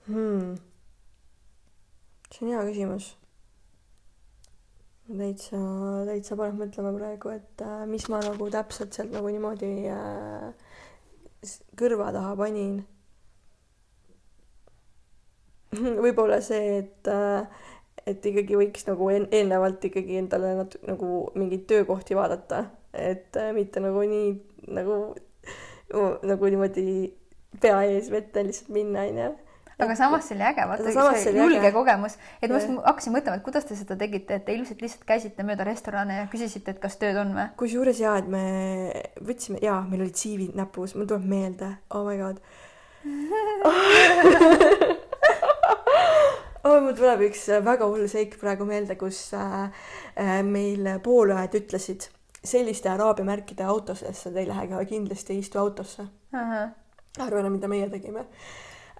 hmm, 0.07 0.55
see 2.29 2.45
on 2.47 2.53
hea 2.53 2.63
küsimus. 2.69 3.11
täitsa, 5.13 5.59
täitsa 6.09 6.37
paneb 6.39 6.61
mõtlema 6.61 6.93
praegu, 6.97 7.33
et 7.33 7.65
äh, 7.65 7.83
mis 7.89 8.07
ma 8.13 8.21
nagu 8.25 8.49
täpselt 8.53 8.95
sealt 8.95 9.13
nagu 9.17 9.33
niimoodi 9.33 9.73
kõrva 11.77 12.13
taha 12.15 12.37
panin 12.39 12.83
võib-olla 16.05 16.41
see, 16.45 16.83
et 16.83 17.11
äh, 17.11 17.69
et 18.07 18.25
ikkagi 18.27 18.59
võiks 18.59 18.87
nagu 18.89 19.11
eelnevalt 19.15 19.85
ikkagi 19.87 20.19
endale 20.23 20.57
nat-, 20.59 20.81
nagu 20.89 21.27
mingeid 21.39 21.69
töökohti 21.71 22.19
vaadata, 22.19 22.65
et 22.93 23.37
äh, 23.39 23.53
mitte 23.57 23.83
nagu 23.85 24.03
nii 24.03 24.33
nagu 24.73 24.99
nagu 26.25 26.49
niimoodi 26.49 26.85
pea 27.61 27.83
ees 27.85 28.09
vette 28.11 28.45
lihtsalt 28.47 28.71
minna, 28.73 29.05
onju 29.11 29.33
aga 29.83 29.97
samas 29.99 30.27
see 30.29 30.37
oli 30.37 30.45
äge, 30.47 30.65
vaata 30.69 30.93
see 31.19 31.35
julge 31.37 31.59
äge. 31.59 31.73
kogemus, 31.75 32.17
et 32.43 32.53
ma 32.53 32.61
hakkasin 32.87 33.15
mõtlema, 33.17 33.39
et 33.39 33.45
kuidas 33.47 33.67
te 33.67 33.77
seda 33.79 33.97
tegite, 33.99 34.39
et 34.39 34.45
te 34.47 34.55
ilmselt 34.55 34.83
lihtsalt 34.85 35.07
käisite 35.09 35.47
mööda 35.47 35.67
restorane 35.67 36.21
ja 36.21 36.29
küsisite, 36.33 36.75
et 36.75 36.83
kas 36.83 36.99
tööd 37.01 37.19
on 37.23 37.35
või? 37.37 37.49
kusjuures 37.61 38.03
jaa, 38.03 38.17
et 38.23 38.31
me 38.31 38.45
võtsime, 39.27 39.63
jaa, 39.65 39.81
meil 39.91 40.05
olid 40.07 40.19
CV-d 40.19 40.59
näpus, 40.59 40.97
mul 40.99 41.11
tuleb 41.11 41.27
meelde, 41.29 41.73
oh 41.91 42.07
my 42.07 42.19
god. 42.21 42.43
oh, 43.67 44.99
mul 46.63 46.97
tuleb 46.97 47.25
üks 47.29 47.47
äh, 47.51 47.63
väga 47.65 47.89
hull 47.91 48.09
seik 48.11 48.37
praegu 48.41 48.67
meelde, 48.69 48.97
kus 49.01 49.25
äh, 49.37 49.71
äh, 50.15 50.43
meil 50.47 50.87
poolõed 51.05 51.57
ütlesid, 51.59 52.09
selliste 52.43 52.91
araabia 52.91 53.27
märkide 53.27 53.67
autodesse 53.67 54.31
te 54.31 54.43
ei 54.43 54.51
lähe 54.51 54.69
ka 54.71 54.85
kindlasti 54.91 55.35
ei 55.35 55.43
istu 55.43 55.63
autosse. 55.63 56.07
arva 56.33 57.41
enam, 57.43 57.53
mida 57.53 57.69
meie 57.69 57.91
tegime 57.93 58.25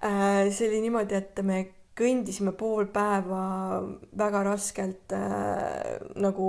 see 0.03 0.67
oli 0.67 0.81
niimoodi, 0.83 1.15
et 1.15 1.39
me 1.47 1.61
kõndisime 1.97 2.51
pool 2.57 2.87
päeva 2.91 3.43
väga 4.17 4.41
raskelt 4.47 5.13
äh, 5.15 6.01
nagu 6.19 6.47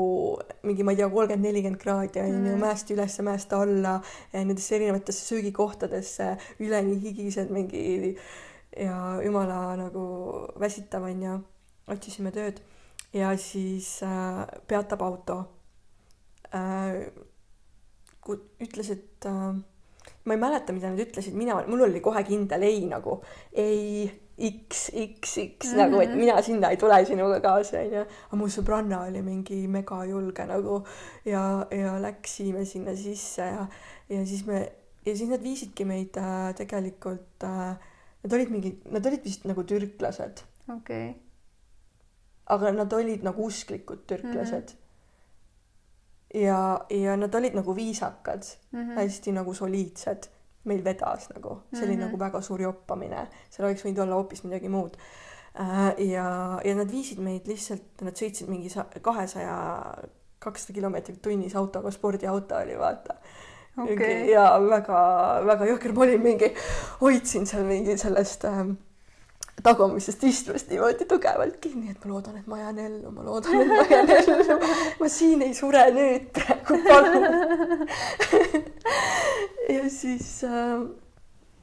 mingi, 0.65 0.87
ma 0.87 0.95
ei 0.95 0.99
tea, 0.99 1.09
kolmkümmend, 1.13 1.45
nelikümmend 1.45 1.81
kraadi 1.83 2.23
on 2.23 2.31
ju 2.33 2.55
mm., 2.55 2.65
mäest 2.65 2.91
üles, 2.95 3.19
mäest 3.27 3.53
alla, 3.55 3.99
nendesse 4.33 4.79
erinevatesse 4.79 5.29
söögikohtadesse, 5.29 6.31
üleni 6.65 6.97
higised 7.05 7.53
mingi 7.55 7.85
äh, 8.15 8.27
ja 8.77 9.21
jumala 9.25 9.77
nagu 9.79 10.05
väsitav 10.61 11.05
onju, 11.07 11.37
otsisime 11.93 12.33
tööd 12.35 12.61
ja 13.15 13.35
siis 13.39 14.01
äh, 14.03 14.43
peatab 14.67 15.03
auto 15.03 15.39
äh,. 16.55 17.07
ütles, 18.65 18.91
et 18.91 19.27
äh, 19.29 19.55
ma 20.25 20.35
ei 20.35 20.41
mäleta, 20.41 20.73
mida 20.73 20.91
nad 20.91 21.01
ütlesid, 21.01 21.37
mina, 21.37 21.61
mul 21.69 21.87
oli 21.87 22.01
kohe 22.01 22.25
kindel 22.25 22.63
ei 22.67 22.85
nagu 22.89 23.21
ei 23.53 24.09
X, 24.35 24.91
X, 24.91 25.37
X 25.39 25.67
mm 25.67 25.73
-hmm. 25.73 25.77
nagu, 25.77 26.01
et 26.01 26.15
mina 26.17 26.43
sinna 26.43 26.71
ei 26.71 26.77
tule 26.77 27.05
sinuga 27.05 27.41
kaasa, 27.41 27.79
onju. 27.81 28.01
aga 28.01 28.37
mu 28.37 28.49
sõbranna 28.49 29.07
oli 29.09 29.23
mingi 29.23 29.69
megajulge 29.69 30.47
nagu 30.47 30.83
ja, 31.25 31.67
ja 31.71 31.99
läksime 32.03 32.65
sinna 32.65 32.97
sisse 32.97 33.43
ja, 33.43 33.67
ja 34.09 34.27
siis 34.27 34.47
me, 34.47 34.73
ja 35.07 35.17
siis 35.17 35.31
nad 35.31 35.43
viisidki 35.43 35.85
meid 35.85 36.17
äh, 36.17 36.55
tegelikult 36.55 37.45
äh, 37.45 37.77
Nad 38.25 38.33
olid 38.33 38.51
mingid, 38.51 38.85
nad 38.89 39.07
olid 39.07 39.25
vist 39.25 39.45
nagu 39.45 39.65
türklased. 39.69 40.45
okei 40.73 41.09
okay.. 41.11 41.21
aga 42.55 42.71
nad 42.73 42.93
olid 42.93 43.25
nagu 43.25 43.45
usklikud 43.45 44.07
türklased 44.07 44.73
mm. 44.73 44.79
-hmm. 46.35 46.39
ja, 46.41 46.87
ja 46.91 47.17
nad 47.17 47.35
olid 47.35 47.55
nagu 47.55 47.77
viisakad 47.77 48.43
mm, 48.73 48.81
-hmm. 48.81 48.95
hästi 48.99 49.33
nagu 49.33 49.55
soliidsed. 49.55 50.31
meil 50.65 50.85
vedas 50.85 51.29
nagu, 51.35 51.61
see 51.73 51.85
oli 51.85 51.97
mm 51.97 52.01
-hmm. 52.01 52.05
nagu 52.05 52.19
väga 52.19 52.41
suur 52.41 52.61
joppamine, 52.61 53.27
seal 53.51 53.69
oleks 53.69 53.85
võinud 53.85 54.03
olla 54.03 54.15
hoopis 54.15 54.45
midagi 54.45 54.69
muud 54.69 54.97
äh,. 55.61 55.95
ja, 55.99 56.61
ja 56.65 56.75
nad 56.75 56.91
viisid 56.91 57.19
meid 57.19 57.47
lihtsalt, 57.47 58.01
nad 58.01 58.17
sõitsid 58.17 58.49
mingi 58.49 58.71
kahesaja, 59.01 59.95
kakssada 60.39 60.73
kilomeetrit 60.73 61.23
tunnis 61.23 61.57
autoga, 61.57 61.91
spordiauto 61.91 62.57
oli 62.57 62.79
vaata 62.79 63.15
okay.. 63.77 64.31
ja 64.31 64.49
väga-väga 64.63 65.71
jõhker, 65.73 65.95
ma 65.97 66.07
olin 66.07 66.25
mingi, 66.25 66.51
hoidsin 67.01 67.47
seal 67.51 67.65
mingi 67.69 67.97
sellest 68.01 68.47
ähm, 68.51 68.75
tagumisest 69.65 70.25
istvast 70.29 70.73
niimoodi 70.73 71.07
tugevalt 71.11 71.61
kinni, 71.63 71.93
et 71.93 72.03
ma 72.05 72.13
loodan, 72.15 72.41
et 72.41 72.51
ma 72.51 72.59
jään 72.61 72.83
ellu, 72.87 73.15
ma 73.15 73.25
loodan, 73.27 73.61
et 73.61 73.73
ma 73.73 73.87
jään 73.91 74.13
ellu. 74.19 74.59
ma 75.01 75.13
siin 75.13 75.47
ei 75.47 75.55
sure 75.55 75.87
nüüd 75.95 76.29
praegu, 76.35 76.83
palun. 76.89 77.25
Ja 79.65 79.89
siis 79.89 80.43
äh, 80.45 80.83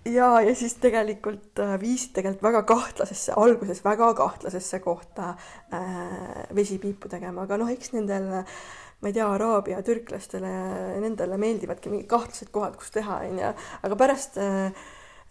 ja, 0.05 0.41
ja 0.41 0.55
siis 0.55 0.75
tegelikult 0.81 1.59
äh, 1.59 1.75
viisid 1.81 2.13
tegelikult 2.15 2.43
väga 2.43 2.63
kahtlasesse, 2.69 3.33
alguses 3.37 3.83
väga 3.85 4.13
kahtlasesse 4.17 4.79
kohta 4.79 5.35
äh, 5.73 6.47
vesipiipu 6.55 7.09
tegema, 7.11 7.45
aga 7.45 7.59
noh, 7.61 7.69
eks 7.71 7.93
nendel 7.93 8.29
äh, 8.41 8.55
ma 9.01 9.09
ei 9.09 9.15
tea, 9.15 9.27
Araabia 9.33 9.81
türklastele, 9.85 10.49
nendele 11.01 11.37
meeldivadki 11.41 11.89
mingid 11.89 12.09
kahtlased 12.09 12.51
kohad, 12.53 12.75
kus 12.77 12.93
teha, 12.93 13.21
onju, 13.31 13.53
aga 13.87 13.97
pärast 13.97 14.37
äh, 14.41 14.67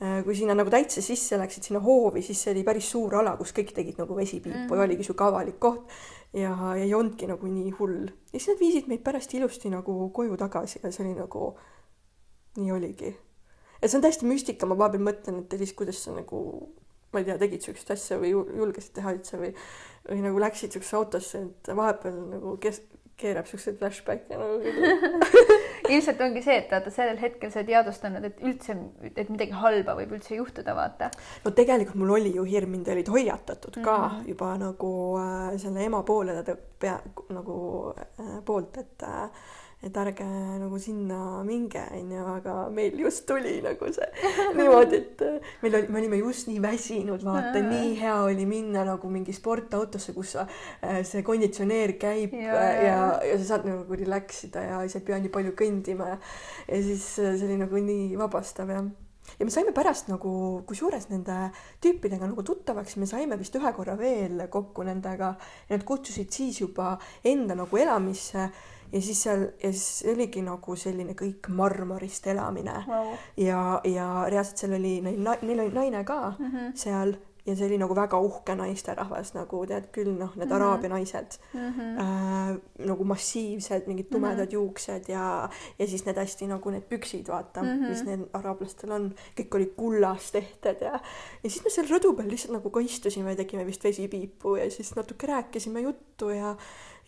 äh, 0.03 0.17
kui 0.27 0.35
sinna 0.39 0.57
nagu 0.59 0.73
täitsa 0.75 1.03
sisse 1.05 1.39
läksid, 1.39 1.69
sinna 1.69 1.83
hoovi, 1.85 2.23
siis 2.27 2.43
see 2.43 2.55
oli 2.55 2.65
päris 2.67 2.91
suur 2.91 3.15
ala, 3.21 3.37
kus 3.39 3.55
kõik 3.57 3.71
tegid 3.77 4.01
nagu 4.03 4.17
vesipiipu 4.19 4.59
mm 4.65 4.81
ja 4.81 4.89
oligi 4.89 5.07
sihuke 5.07 5.27
avalik 5.27 5.61
koht. 5.63 5.87
ja 6.33 6.55
ei 6.79 6.93
olnudki 6.95 7.27
nagu 7.27 7.47
nii 7.47 7.71
hull. 7.79 8.11
ja 8.33 8.39
siis 8.39 8.51
nad 8.53 8.61
viisid 8.61 8.91
meid 8.91 9.03
pärast 9.07 9.35
ilusti 9.35 9.71
nagu 9.71 10.11
koju 10.15 10.37
tagasi 10.39 10.81
ja 10.83 10.91
see 10.91 11.07
oli 11.07 11.15
nagu, 11.19 11.55
nii 12.59 12.73
oligi. 12.73 13.15
ja 13.83 13.89
see 13.89 13.99
on 13.99 14.03
täiesti 14.03 14.27
müstika, 14.27 14.67
ma 14.67 14.79
vahepeal 14.79 15.07
mõtlen, 15.13 15.43
et 15.45 15.55
Elis, 15.55 15.75
kuidas 15.79 16.03
sa 16.03 16.15
nagu 16.15 16.43
ma 17.13 17.19
ei 17.19 17.27
tea, 17.27 17.39
tegid 17.39 17.65
siukest 17.65 17.91
asja 17.91 18.19
või 18.21 18.31
julgesid 18.35 18.95
teha 18.95 19.15
üldse 19.17 19.39
või, 19.39 19.51
või 20.07 20.21
nagu 20.23 20.43
läksid 20.43 20.75
siuksesse 20.75 20.99
autosse, 20.99 21.43
et 21.49 21.71
vahepeal 21.77 22.19
nagu 22.37 22.55
kes-, 22.63 22.85
keerab 23.21 23.49
siukseid 23.51 23.79
flashback'e 23.81 24.39
nagu 24.39 24.59
ilmselt 25.93 26.21
ongi 26.25 26.43
see, 26.45 26.57
et 26.63 26.73
vaata 26.73 26.93
sellel 26.95 27.19
hetkel 27.21 27.53
sa 27.53 27.63
ei 27.63 27.69
teadvustanud, 27.71 28.27
et 28.29 28.43
üldse, 28.47 28.77
et 29.11 29.31
midagi 29.33 29.57
halba 29.61 29.97
võib 29.99 30.15
üldse 30.19 30.37
juhtuda, 30.39 30.75
vaata. 30.79 31.11
no 31.45 31.55
tegelikult 31.57 32.01
mul 32.01 32.17
oli 32.19 32.35
ju 32.37 32.47
hirm, 32.49 32.75
mind 32.77 32.91
olid 32.95 33.11
hoiatatud 33.13 33.81
ka 33.81 33.97
mm 33.97 34.11
-hmm. 34.11 34.29
juba 34.35 34.53
nagu 34.59 34.93
äh, 35.21 35.57
selle 35.59 35.85
ema 35.85 36.03
poole 36.03 36.43
pea 36.79 37.01
nagu 37.29 37.57
äh, 37.99 38.37
poolt, 38.45 38.79
et 38.79 39.03
äh, 39.03 39.29
et 39.81 39.97
ärge 39.97 40.25
nagu 40.61 40.79
sinna 40.79 41.41
minge, 41.47 41.81
onju, 41.97 42.21
aga 42.35 42.55
meil 42.75 42.99
just 43.01 43.25
tuli 43.29 43.57
nagu 43.65 43.89
see 43.95 44.09
niimoodi, 44.59 44.99
et 45.01 45.25
äh, 45.25 45.53
meil 45.63 45.79
oli, 45.79 45.89
me 45.89 46.03
olime 46.03 46.19
just 46.21 46.51
nii 46.51 46.61
väsinud, 46.61 47.25
vaata, 47.25 47.63
nii 47.65 47.95
hea 48.01 48.17
oli 48.27 48.45
minna 48.49 48.85
nagu 48.85 49.13
mingi 49.13 49.33
sportautosse, 49.33 50.13
kus 50.17 50.35
sa, 50.37 50.45
äh, 50.85 51.01
see 51.09 51.25
konditsioneer 51.25 51.95
käib 52.01 52.35
ja, 52.37 52.57
äh, 52.61 52.81
ja, 52.87 52.99
ja 53.31 53.39
sa 53.41 53.55
saad 53.55 53.69
nagu 53.71 53.97
relax 53.97 54.45
ida 54.51 54.67
ja 54.69 54.83
sa 54.85 55.01
ei 55.01 55.07
pea 55.07 55.21
nii 55.21 55.33
palju 55.33 55.55
kõndima. 55.57 56.11
Ja, 56.13 56.19
ja 56.69 56.83
siis 56.85 57.07
see 57.17 57.47
oli 57.47 57.57
nagu 57.63 57.81
nii 57.81 58.11
vabastav 58.21 58.75
ja 58.75 58.85
ja 59.39 59.47
me 59.47 59.53
saime 59.53 59.73
pärast 59.77 60.11
nagu, 60.11 60.33
kusjuures 60.69 61.07
nende 61.11 61.37
tüüpidega 61.83 62.29
nagu 62.29 62.43
tuttavaks, 62.47 62.97
me 63.01 63.09
saime 63.09 63.39
vist 63.41 63.57
ühe 63.57 63.73
korra 63.77 63.97
veel 63.99 64.43
kokku 64.53 64.85
nendega. 64.87 65.35
Ja 65.69 65.79
nad 65.79 65.87
kutsusid 65.89 66.33
siis 66.35 66.61
juba 66.61 66.97
enda 67.25 67.57
nagu 67.59 67.81
elamisse 67.81 68.49
ja 68.93 69.01
siis 69.01 69.23
seal 69.23 69.47
ja 69.63 69.73
siis 69.73 70.05
oligi 70.13 70.43
nagu 70.43 70.77
selline 70.77 71.15
kõik 71.19 71.49
marmorist 71.49 72.27
elamine 72.27 72.85
wow. 72.89 73.15
ja, 73.37 73.81
ja 73.85 74.07
reaalselt 74.29 74.65
seal 74.65 74.79
oli 74.79 75.01
neil, 75.05 75.21
neil 75.43 75.67
oli 75.67 75.75
naine 75.75 76.05
ka 76.05 76.35
mm 76.39 76.47
-hmm. 76.47 76.73
seal 76.75 77.17
ja 77.47 77.57
see 77.57 77.67
oli 77.67 77.79
nagu 77.81 77.95
väga 77.97 78.19
uhke 78.21 78.55
naisterahvas, 78.59 79.33
nagu 79.35 79.63
tead 79.69 79.89
küll, 79.95 80.13
noh, 80.19 80.35
need 80.37 80.49
mm 80.49 80.53
-hmm. 80.53 80.57
araabia 80.57 80.89
naised 80.89 81.39
mm, 81.53 81.71
-hmm. 81.71 82.01
äh, 82.05 82.87
nagu 82.87 83.05
massiivsed, 83.05 83.87
mingid 83.87 84.11
tumedad 84.11 84.39
mm 84.39 84.45
-hmm. 84.45 84.53
juuksed 84.53 85.09
ja, 85.09 85.49
ja 85.79 85.87
siis 85.87 86.05
need 86.07 86.17
hästi 86.17 86.47
nagu 86.47 86.71
need 86.71 86.83
püksid, 86.83 87.29
vaata 87.29 87.63
mm, 87.63 87.69
-hmm. 87.69 87.89
mis 87.89 88.05
need 88.05 88.21
araablastel 88.33 88.91
on, 88.91 89.15
kõik 89.41 89.55
olid 89.55 89.73
kullast 89.77 90.33
tehtud 90.33 90.81
ja, 90.81 91.01
ja 91.43 91.51
siis 91.51 91.65
me 91.65 91.71
seal 91.71 91.87
rõdu 91.87 92.17
peal 92.17 92.31
lihtsalt 92.31 92.53
nagu 92.53 92.71
ka 92.71 92.81
istusime 92.81 93.31
ja 93.31 93.37
tegime 93.37 93.67
vist 93.67 93.85
vesipiipu 93.85 94.57
ja 94.57 94.71
siis 94.71 94.97
natuke 94.97 95.27
rääkisime 95.27 95.81
juttu 95.81 96.31
ja 96.31 96.57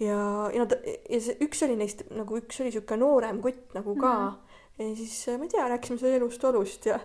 ja, 0.02 0.22
ja 0.54 0.64
nad, 0.64 0.74
ja 1.10 1.20
see 1.20 1.36
üks 1.44 1.62
oli 1.66 1.76
neist 1.80 2.04
nagu 2.14 2.38
üks 2.40 2.60
oli 2.62 2.72
sihuke 2.74 2.98
noorem 3.00 3.40
kutt 3.44 3.76
nagu 3.76 3.94
ka 4.00 4.12
mm. 4.12 4.32
-hmm. 4.32 4.90
ja 4.90 4.96
siis 4.96 5.38
ma 5.38 5.48
ei 5.48 5.54
tea, 5.54 5.68
rääkisime 5.74 6.02
seal 6.02 6.18
elust-olust 6.20 6.90
ja 6.90 6.98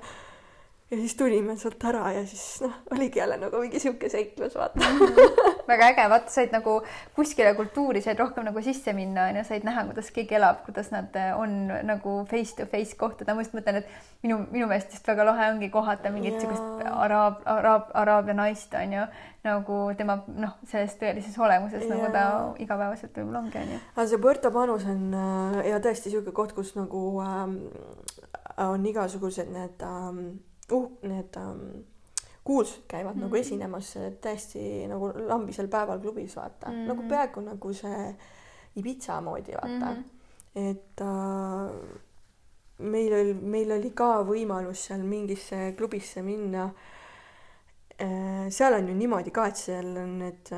ja 0.91 0.97
siis 0.97 1.15
tulime 1.19 1.57
sealt 1.59 1.83
ära 1.83 2.11
ja 2.15 2.21
siis 2.25 2.61
noh, 2.63 2.75
oligi 2.95 3.19
jälle 3.19 3.35
nagu 3.41 3.59
mingi 3.59 3.79
sihuke 3.79 4.09
seiklus, 4.09 4.55
vaata 4.55 4.79
mm. 4.79 4.99
-hmm. 4.99 5.57
väga 5.67 5.89
äge, 5.91 6.05
vaata, 6.09 6.31
said 6.31 6.53
nagu 6.55 6.77
kuskile 7.15 7.53
kultuuri 7.55 8.01
said 8.01 8.19
rohkem 8.19 8.45
nagu 8.47 8.61
sisse 8.63 8.93
minna, 8.93 9.25
onju, 9.27 9.43
said 9.43 9.67
näha, 9.67 9.83
kuidas 9.89 10.11
keegi 10.15 10.38
elab, 10.39 10.63
kuidas 10.65 10.91
nad 10.91 11.15
eh, 11.15 11.33
on 11.39 11.67
nagu 11.83 12.25
face 12.31 12.55
to 12.55 12.65
face 12.71 12.95
kohtuda, 12.95 13.35
ma 13.35 13.43
just 13.43 13.57
mõtlen, 13.57 13.81
et 13.81 14.23
minu, 14.23 14.39
minu 14.51 14.67
meelest 14.71 14.95
just 14.95 15.07
väga 15.07 15.27
lahe 15.27 15.51
ongi 15.51 15.69
kohata 15.69 16.09
mingit 16.09 16.39
siukest 16.39 16.88
araab, 16.93 17.43
araab, 17.45 17.91
araabia 17.93 18.39
naist, 18.39 18.73
onju, 18.73 19.05
nagu 19.43 19.83
tema 19.97 20.21
noh, 20.27 20.55
selles 20.71 20.95
tõelises 21.03 21.35
olemuses 21.39 21.83
ja. 21.83 21.95
nagu 21.95 22.11
ta 22.15 22.25
igapäevaselt 22.63 23.11
võib-olla 23.19 23.43
ongi, 23.43 23.59
onju. 23.59 23.83
aga 23.95 24.07
see 24.07 24.23
Puerto 24.23 24.55
Banus 24.55 24.88
on 24.88 25.07
äh, 25.13 25.63
ja 25.73 25.83
tõesti 25.83 26.15
sihuke 26.15 26.31
koht, 26.31 26.55
kus 26.55 26.77
nagu 26.79 27.07
ähm, 27.27 27.57
on 28.57 28.85
igasugused 28.88 29.51
need 29.51 29.83
ähm, 29.83 30.38
uh, 30.72 30.89
need 31.01 31.38
um, 31.38 31.84
kuulsused 32.43 32.84
käivad 32.88 33.15
mm 33.15 33.20
-hmm. 33.20 33.22
nagu 33.22 33.36
mhm. 33.36 33.41
esinemas 33.41 33.93
täiesti 34.22 34.88
nagu 34.88 35.11
lambisel 35.28 35.68
päeval 35.68 35.99
klubis, 35.99 36.36
vaata 36.36 36.70
mm, 36.70 36.74
-hmm. 36.74 36.88
nagu 36.88 37.03
peaaegu 37.09 37.41
nagu 37.41 37.74
see 37.74 38.15
Ibiza 38.76 39.22
moodi, 39.22 39.51
vaata 39.51 39.91
mm. 39.91 40.03
-hmm. 40.03 40.70
et 40.70 41.01
uh, 41.01 41.72
meil 42.78 43.13
oli, 43.13 43.34
meil 43.34 43.72
oli 43.72 43.89
ka 43.89 44.24
võimalus 44.24 44.86
seal 44.88 45.03
mingisse 45.03 45.74
klubisse 45.78 46.22
minna 46.22 46.65
uh,. 46.65 48.49
seal 48.49 48.74
on 48.74 48.89
ju 48.89 48.95
niimoodi 48.95 49.32
ka, 49.32 49.47
et 49.47 49.55
seal 49.55 49.97
on 49.97 50.20
need 50.20 50.51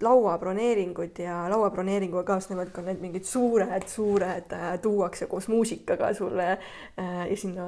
lauabroneeringud 0.00 1.18
ja 1.18 1.44
lauabroneeringuga 1.50 2.24
kaasnevad 2.32 2.72
ka 2.74 2.82
need 2.82 3.00
mingid 3.00 3.24
suured, 3.28 3.86
suured 3.88 4.52
äh, 4.56 4.72
tuuakse 4.82 5.26
koos 5.26 5.48
muusikaga 5.48 6.14
sulle 6.14 6.50
äh, 6.52 7.30
ja 7.30 7.36
sinna 7.36 7.66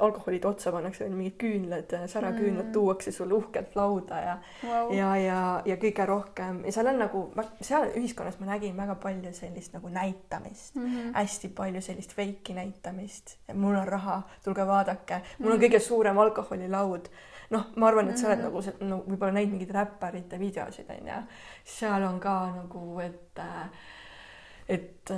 alkoholid 0.00 0.44
otsa 0.48 0.72
pannakse, 0.72 1.08
mingid 1.12 1.34
küünlad, 1.40 1.92
säraküünlad 2.08 2.64
mm. 2.64 2.72
tuuakse 2.72 3.12
sulle 3.12 3.34
uhkelt 3.34 3.76
lauda 3.76 4.20
ja 4.20 4.36
wow. 4.64 4.92
ja, 4.96 5.10
ja, 5.16 5.40
ja 5.68 5.76
kõige 5.76 6.06
rohkem 6.08 6.62
ja 6.64 6.72
seal 6.72 6.88
on 6.94 7.02
nagu, 7.02 7.24
seal 7.60 7.90
ühiskonnas 8.00 8.38
ma 8.40 8.48
nägin 8.54 8.76
väga 8.76 8.96
palju 9.02 9.34
sellist 9.36 9.76
nagu 9.76 9.92
näitamist 9.92 10.74
mm, 10.74 10.86
-hmm. 10.86 11.12
hästi 11.18 11.52
palju 11.56 11.82
sellist 11.84 12.16
feiki 12.16 12.56
näitamist. 12.56 13.36
mul 13.52 13.76
on 13.76 13.88
raha, 13.88 14.22
tulge 14.44 14.66
vaadake, 14.66 15.14
mul 15.14 15.22
mm 15.22 15.36
-hmm. 15.38 15.52
on 15.52 15.58
mhm. 15.58 15.64
kõige 15.64 15.80
suurem 15.80 16.18
alkoholilaud 16.18 17.08
noh, 17.50 17.66
ma 17.76 17.88
arvan, 17.88 18.08
et 18.08 18.18
sa 18.18 18.26
oled 18.26 18.38
-hmm. 18.38 18.44
nagu, 18.44 18.62
nagu 18.80 19.10
võib-olla 19.10 19.32
näinud 19.32 19.52
mingeid 19.52 19.74
räpparite 19.74 20.38
videosid 20.38 20.90
onju, 20.90 21.22
seal 21.64 22.02
on 22.02 22.20
ka 22.20 22.52
nagu, 22.56 23.00
et 23.00 23.38
äh, 23.38 23.68
et 24.72 25.10
äh, 25.10 25.16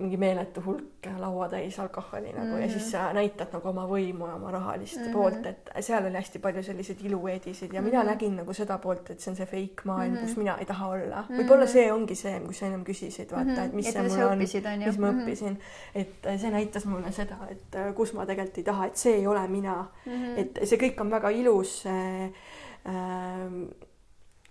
mingi 0.00 0.16
meeletu 0.16 0.62
hulk 0.64 1.06
lauatäis 1.18 1.78
alkoholi 1.80 2.32
nagu 2.32 2.46
mm 2.46 2.52
-hmm. 2.54 2.62
ja 2.62 2.68
siis 2.68 2.82
mhm. 2.82 2.90
sa 2.90 3.12
näitad 3.12 3.52
nagu 3.52 3.68
oma 3.68 3.84
võimu 3.86 4.26
ja 4.26 4.34
oma 4.34 4.50
rahalist 4.50 4.96
mm 4.96 5.06
-hmm. 5.06 5.12
poolt, 5.12 5.46
et 5.46 5.70
seal 5.80 6.06
oli 6.06 6.14
hästi 6.14 6.38
palju 6.38 6.62
selliseid 6.62 7.04
ilueedisid 7.04 7.72
ja 7.72 7.80
mm 7.80 7.86
-hmm. 7.86 7.90
mina 7.90 8.02
mhm. 8.02 8.10
nägin 8.10 8.36
nagu 8.36 8.52
seda 8.52 8.78
poolt, 8.78 9.10
et 9.10 9.20
see 9.20 9.30
on 9.30 9.36
see 9.36 9.46
fake 9.46 9.84
maailm 9.84 10.12
mm, 10.12 10.18
-hmm. 10.18 10.26
kus 10.26 10.36
mina 10.36 10.56
ei 10.58 10.66
taha 10.66 10.88
olla 10.88 11.22
mm 11.22 11.28
-hmm.. 11.28 11.40
võib-olla 11.40 11.66
see 11.66 11.92
ongi 11.92 12.14
see, 12.14 12.40
kus 12.40 12.58
sa 12.58 12.66
ennem 12.66 12.84
küsisid, 12.84 13.30
vaata 13.32 13.44
mm, 13.44 13.56
-hmm. 13.56 13.64
et 13.64 13.72
mis 13.72 13.86
et 13.86 13.92
see 13.92 14.02
mul 14.02 14.32
on, 14.32 14.38
mis 14.38 14.98
ma 14.98 15.12
mm 15.12 15.18
-hmm. 15.18 15.22
õppisin, 15.22 15.56
et 15.94 16.40
see 16.40 16.50
näitas 16.50 16.86
mulle 16.86 17.12
seda, 17.12 17.36
et 17.50 17.74
äh, 17.74 17.94
kus 17.94 18.14
ma 18.14 18.26
tegelikult 18.26 18.58
ei 18.58 18.64
taha, 18.64 18.86
et 18.86 18.96
see 18.96 19.14
ei 19.14 19.26
ole 19.26 19.48
mina 19.48 19.86
mm. 20.06 20.12
-hmm. 20.12 20.38
et 20.38 20.58
see 20.64 20.78
kõik 20.78 21.00
on 21.00 21.10
väga 21.10 21.30
ilus 21.30 21.84
äh, 21.86 22.30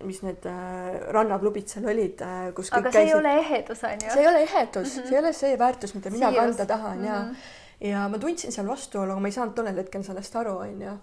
mis 0.03 0.21
need 0.25 0.45
äh, 0.49 0.95
rannaklubid 1.15 1.69
seal 1.71 1.85
olid 1.87 2.21
äh,, 2.21 2.49
kus 2.55 2.71
aga 2.75 2.91
see 2.91 2.99
käisid. 2.99 3.13
ei 3.13 3.19
ole 3.19 3.35
ehedus, 3.39 3.83
on 3.87 4.01
ju? 4.01 4.09
see 4.11 4.23
ei 4.23 4.27
ole 4.27 4.41
ehedus 4.43 4.89
mm, 4.89 5.01
-hmm. 5.01 5.07
see 5.07 5.15
ei 5.15 5.19
ole 5.19 5.33
see 5.33 5.59
väärtus, 5.59 5.95
mida 5.95 6.09
mina 6.11 6.31
Siirus. 6.31 6.45
kanda 6.45 6.65
tahan 6.65 6.97
mm 6.97 7.05
-hmm. 7.05 7.35
ja 7.81 7.89
ja 7.91 8.07
ma 8.09 8.19
tundsin 8.19 8.51
seal 8.51 8.67
vastuolu, 8.67 9.11
aga 9.11 9.19
ma 9.19 9.27
ei 9.27 9.35
saanud 9.35 9.55
tollel 9.55 9.77
hetkel 9.77 10.03
sellest 10.03 10.35
aru, 10.35 10.57
on 10.57 10.81
ju. 10.81 10.97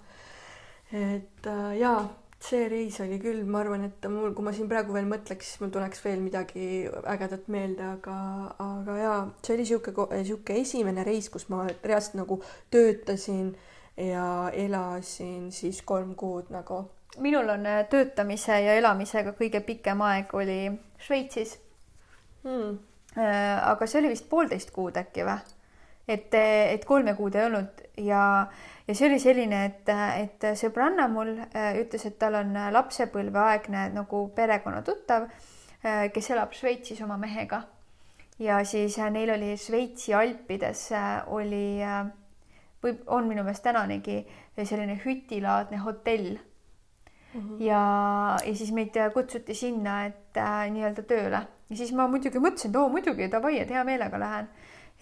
et 0.92 1.46
äh, 1.46 1.78
jaa, 1.78 2.04
see 2.42 2.68
reis 2.68 3.00
oli 3.00 3.18
küll, 3.22 3.44
ma 3.48 3.60
arvan, 3.62 3.84
et 3.86 4.08
mul, 4.10 4.32
kui 4.36 4.44
ma 4.44 4.52
siin 4.52 4.68
praegu 4.68 4.92
veel 4.92 5.06
mõtleks, 5.08 5.52
siis 5.52 5.60
mul 5.62 5.70
tuleks 5.74 6.04
veel 6.04 6.20
midagi 6.20 6.88
ägedat 7.14 7.48
meelde, 7.48 7.84
aga, 7.96 8.16
aga 8.58 8.96
jaa, 8.98 9.20
see 9.42 9.56
oli 9.56 9.66
sihuke, 9.68 9.94
sihuke 10.24 10.58
esimene 10.60 11.04
reis, 11.06 11.30
kus 11.32 11.48
ma 11.48 11.66
reaalselt 11.84 12.18
nagu 12.20 12.42
töötasin 12.70 13.54
ja 13.96 14.50
elasin 14.52 15.52
siis 15.52 15.82
kolm 15.86 16.14
kuud 16.18 16.50
nagu 16.50 16.86
minul 17.18 17.48
on 17.48 17.66
äh, 17.66 17.84
töötamise 17.90 18.56
ja 18.64 18.76
elamisega 18.78 19.34
kõige 19.36 19.60
pikem 19.64 20.00
aeg 20.04 20.32
oli 20.34 20.60
Šveitsis 21.02 21.58
hmm.. 22.46 22.78
Äh, 23.12 23.58
aga 23.68 23.84
see 23.84 23.98
oli 24.00 24.14
vist 24.14 24.24
poolteist 24.30 24.70
kuud 24.72 24.96
äkki 24.96 25.26
või? 25.28 25.36
et, 26.08 26.32
et 26.32 26.84
kolme 26.88 27.12
kuud 27.14 27.34
ei 27.36 27.44
olnud 27.44 27.82
ja, 28.00 28.22
ja 28.88 28.94
see 28.96 29.10
oli 29.10 29.18
selline, 29.20 29.58
et, 29.68 29.90
et 30.16 30.46
sõbranna 30.56 31.10
mul 31.12 31.34
äh, 31.44 31.74
ütles, 31.82 32.06
et 32.08 32.16
tal 32.18 32.38
on 32.40 32.56
lapsepõlveaegne 32.72 33.90
nagu 33.92 34.24
perekonnatuttav, 34.34 35.28
kes 36.14 36.28
elab 36.30 36.52
Šveitsis 36.54 37.00
oma 37.02 37.16
mehega. 37.18 37.64
ja 38.38 38.60
siis 38.64 38.96
neil 39.10 39.34
oli 39.34 39.56
Šveitsi 39.58 40.14
alpides 40.14 40.84
oli 41.26 41.82
või 42.82 42.96
on 43.06 43.26
minu 43.28 43.42
meelest 43.42 43.64
tänanegi 43.66 44.20
selline 44.62 45.00
hütilaadne 45.04 45.82
hotell 45.82 46.38
-hmm. 47.34 47.60
ja, 47.60 48.36
ja 48.46 48.54
siis 48.54 48.72
meid 48.72 48.96
kutsuti 49.14 49.54
sinna, 49.54 50.04
et 50.06 50.36
äh, 50.36 50.70
nii-öelda 50.70 51.02
tööle 51.02 51.46
ja 51.72 51.78
siis 51.80 51.94
ma 51.96 52.08
muidugi 52.10 52.42
mõtlesin, 52.42 52.72
et 52.72 52.78
oo 52.80 52.90
muidugi 52.92 53.30
davai, 53.32 53.56
et 53.62 53.72
hea 53.72 53.84
meelega 53.88 54.20
lähen. 54.20 54.52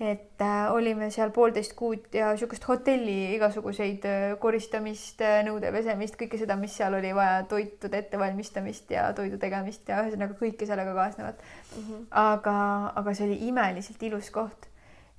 et 0.00 0.40
äh, 0.40 0.72
olime 0.72 1.10
seal 1.12 1.28
poolteist 1.28 1.74
kuud 1.76 2.14
ja 2.16 2.30
niisugust 2.32 2.64
hotelli 2.64 3.34
igasuguseid 3.34 4.06
äh, 4.08 4.22
koristamist, 4.40 5.20
äh, 5.20 5.42
nõude 5.44 5.68
pesemist, 5.74 6.16
kõike 6.16 6.38
seda, 6.40 6.56
mis 6.56 6.72
seal 6.72 6.96
oli 6.96 7.10
vaja, 7.12 7.42
toitude 7.50 8.00
ettevalmistamist 8.00 8.94
ja 8.94 9.10
toidu 9.12 9.36
tegemist 9.42 9.92
ja 9.92 10.00
ühesõnaga 10.00 10.38
kõike 10.40 10.64
sellega 10.70 10.94
kaasnevat 10.96 11.44
mm. 11.44 11.82
-hmm. 11.82 12.06
aga, 12.16 12.56
aga 13.02 13.14
see 13.14 13.28
oli 13.28 13.38
imeliselt 13.50 14.08
ilus 14.08 14.32
koht 14.32 14.69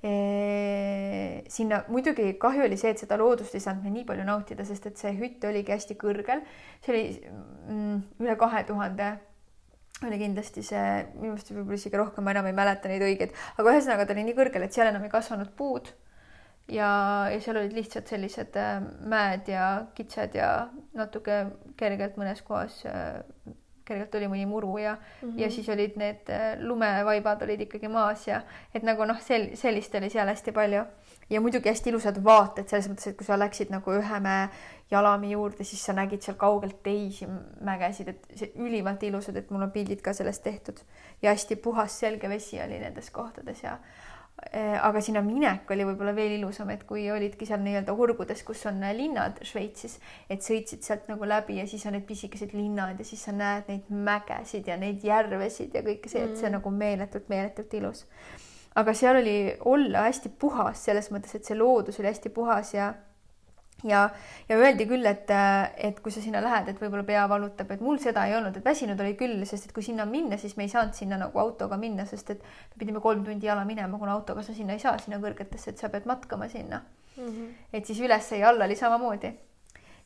sinna 0.02 1.84
muidugi 1.88 2.32
kahju 2.42 2.64
oli 2.66 2.76
see, 2.80 2.90
et 2.90 3.02
seda 3.02 3.14
loodust 3.20 3.54
ei 3.54 3.62
saanud 3.62 3.84
me 3.86 3.92
nii 3.94 4.06
palju 4.08 4.24
nautida, 4.26 4.64
sest 4.66 4.88
et 4.90 4.98
see 4.98 5.12
hütt 5.14 5.44
oligi 5.46 5.74
hästi 5.74 5.94
kõrgel, 6.00 6.42
see 6.82 6.94
oli 6.94 7.04
mm, 7.68 8.00
üle 8.24 8.34
kahe 8.40 8.64
tuhande 8.66 9.12
oli 10.06 10.18
kindlasti 10.18 10.64
see, 10.66 10.86
minu 11.14 11.32
meelest 11.32 11.52
võib-olla 11.52 11.78
isegi 11.78 11.98
rohkem, 12.00 12.24
ma 12.26 12.32
enam 12.34 12.48
ei 12.50 12.56
mäleta 12.56 12.90
neid 12.90 13.04
õigeid, 13.06 13.34
aga 13.58 13.74
ühesõnaga 13.74 14.06
ta 14.06 14.16
oli 14.16 14.24
nii 14.26 14.38
kõrgel, 14.38 14.64
et 14.66 14.74
seal 14.74 14.90
enam 14.90 15.04
ei 15.06 15.12
kasvanud 15.12 15.52
puud. 15.58 15.92
ja, 16.72 16.88
ja 17.30 17.38
seal 17.42 17.58
olid 17.58 17.74
lihtsalt 17.76 18.10
sellised 18.10 18.56
äh, 18.58 18.82
mäed 19.10 19.48
ja 19.50 19.86
kitsed 19.94 20.34
ja 20.38 20.70
natuke 20.98 21.44
kergelt 21.76 22.18
mõnes 22.18 22.42
kohas 22.46 22.80
äh, 22.86 23.22
kergelt 23.84 24.14
oli 24.14 24.28
mõni 24.30 24.46
muru 24.46 24.76
ja 24.78 24.94
mm, 24.94 25.28
-hmm. 25.28 25.38
ja 25.40 25.50
siis 25.50 25.68
olid 25.68 25.96
need 25.96 26.30
äh, 26.30 26.60
lumevaibad 26.60 27.42
olid 27.42 27.60
ikkagi 27.60 27.88
maas 27.88 28.26
ja 28.28 28.42
et 28.74 28.82
nagu 28.82 29.04
noh, 29.04 29.20
sel-, 29.20 29.50
sellist 29.56 29.94
oli 29.94 30.10
seal 30.10 30.28
hästi 30.28 30.52
palju. 30.52 30.84
ja 31.30 31.40
muidugi 31.40 31.68
hästi 31.68 31.90
ilusad 31.90 32.24
vaated 32.24 32.68
selles 32.68 32.88
mõttes, 32.88 33.08
et 33.08 33.16
kui 33.16 33.26
sa 33.26 33.38
läksid 33.38 33.70
nagu 33.70 33.92
ühe 33.92 34.20
mäe 34.20 34.48
jalami 34.90 35.30
juurde, 35.30 35.64
siis 35.64 35.84
sa 35.84 35.92
nägid 35.92 36.20
seal 36.22 36.36
kaugelt 36.36 36.82
teisi 36.82 37.26
mägesid, 37.60 38.08
et 38.08 38.26
see 38.34 38.52
ülimalt 38.56 39.02
ilusad, 39.02 39.36
et 39.36 39.50
mul 39.50 39.62
on 39.62 39.70
pildid 39.70 40.02
ka 40.04 40.12
sellest 40.12 40.42
tehtud 40.42 40.82
ja 41.22 41.30
hästi 41.30 41.56
puhas 41.56 42.00
selge 42.00 42.28
vesi 42.28 42.60
oli 42.60 42.78
nendes 42.78 43.10
kohtades 43.10 43.62
ja 43.62 43.78
aga 44.82 45.00
sinna 45.00 45.22
minek 45.24 45.70
oli 45.70 45.84
võib-olla 45.86 46.12
veel 46.16 46.34
ilusam, 46.36 46.70
et 46.74 46.82
kui 46.88 47.04
olidki 47.10 47.46
seal 47.48 47.62
nii-öelda 47.64 47.94
urgudes, 47.94 48.42
kus 48.44 48.64
on 48.68 48.82
linnad 48.96 49.38
Šveitsis, 49.46 49.98
et 50.30 50.44
sõitsid 50.44 50.82
sealt 50.84 51.06
nagu 51.08 51.28
läbi 51.28 51.60
ja 51.60 51.66
siis 51.70 51.86
on 51.88 51.96
need 51.96 52.06
pisikesed 52.08 52.52
linnad 52.56 53.00
ja 53.00 53.06
siis 53.06 53.22
sa 53.28 53.32
näed 53.36 53.70
neid 53.70 53.88
mägesid 53.88 54.68
ja 54.68 54.76
neid 54.80 55.04
järvesid 55.06 55.78
ja 55.78 55.84
kõike 55.86 56.10
see, 56.10 56.26
et 56.26 56.36
see 56.36 56.48
on 56.48 56.56
mm. 56.56 56.58
nagu 56.58 56.74
meeletult, 56.74 57.30
meeletult 57.32 57.78
ilus. 57.78 58.04
aga 58.74 58.94
seal 58.96 59.20
oli 59.20 59.38
olla 59.68 60.06
hästi 60.08 60.34
puhas 60.40 60.84
selles 60.84 61.10
mõttes, 61.14 61.34
et 61.36 61.48
see 61.48 61.56
loodus 61.56 62.00
oli 62.00 62.10
hästi 62.10 62.34
puhas 62.34 62.74
ja 62.74 62.92
ja, 63.84 64.02
ja 64.48 64.56
öeldi 64.58 64.86
küll, 64.88 65.06
et, 65.08 65.30
et 65.76 66.00
kui 66.02 66.14
sa 66.14 66.22
sinna 66.22 66.42
lähed, 66.44 66.70
et 66.70 66.80
võib-olla 66.80 67.04
pea 67.06 67.24
valutab, 67.30 67.70
et 67.74 67.84
mul 67.84 68.00
seda 68.02 68.26
ei 68.28 68.36
olnud, 68.38 68.56
et 68.56 68.66
väsinud 68.66 69.00
oli 69.02 69.14
küll, 69.18 69.44
sest 69.48 69.68
et 69.68 69.76
kui 69.76 69.84
sinna 69.86 70.06
minna, 70.08 70.38
siis 70.40 70.56
me 70.58 70.66
ei 70.66 70.72
saanud 70.72 70.96
sinna 70.98 71.18
nagu 71.20 71.42
autoga 71.42 71.78
minna, 71.80 72.06
sest 72.08 72.34
et 72.34 72.42
me 72.42 72.82
pidime 72.82 73.02
kolm 73.04 73.24
tundi 73.26 73.48
jala 73.48 73.64
minema, 73.68 73.98
kuna 73.98 74.16
autoga 74.16 74.44
sa 74.46 74.56
sinna 74.56 74.76
ei 74.76 74.82
saa, 74.82 74.98
sinna 75.02 75.20
kõrgetesse, 75.22 75.72
et 75.72 75.82
sa 75.82 75.90
pead 75.92 76.06
matkama 76.10 76.48
sinna 76.52 76.82
mm. 77.16 77.24
-hmm. 77.24 77.48
et 77.72 77.86
siis 77.86 78.00
üles 78.00 78.32
ja 78.32 78.48
alla 78.48 78.64
oli 78.64 78.76
samamoodi. 78.76 79.32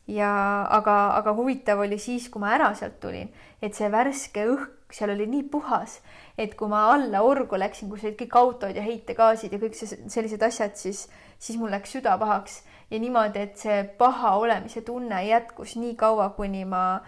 ja 0.07 0.31
aga, 0.69 1.17
aga 1.17 1.33
huvitav 1.33 1.79
oli 1.79 1.97
siis, 1.99 2.29
kui 2.29 2.39
ma 2.39 2.53
ära 2.55 2.73
sealt 2.73 2.99
tulin, 2.99 3.29
et 3.61 3.75
see 3.75 3.91
värske 3.91 4.45
õhk 4.47 4.77
seal 4.91 5.11
oli 5.11 5.27
nii 5.27 5.43
puhas, 5.51 5.99
et 6.37 6.55
kui 6.55 6.69
ma 6.71 6.85
alla 6.93 7.21
orgu 7.21 7.59
läksin, 7.59 7.89
kus 7.89 8.05
olid 8.05 8.15
kõik 8.21 8.35
autod 8.39 8.75
ja 8.75 8.81
heitegaasid 8.81 9.51
ja 9.51 9.59
kõik 9.59 9.75
see, 9.75 9.99
sellised 10.07 10.43
asjad, 10.43 10.75
siis, 10.79 11.09
siis 11.39 11.59
mul 11.59 11.73
läks 11.75 11.91
süda 11.97 12.17
pahaks 12.17 12.61
ja 12.91 12.99
niimoodi, 12.99 13.39
et 13.39 13.57
see 13.59 13.83
paha 13.99 14.33
olemise 14.39 14.81
tunne 14.81 15.19
jätkus 15.27 15.75
nii 15.79 15.95
kaua, 15.99 16.29
kuni 16.37 16.65
ma, 16.65 17.01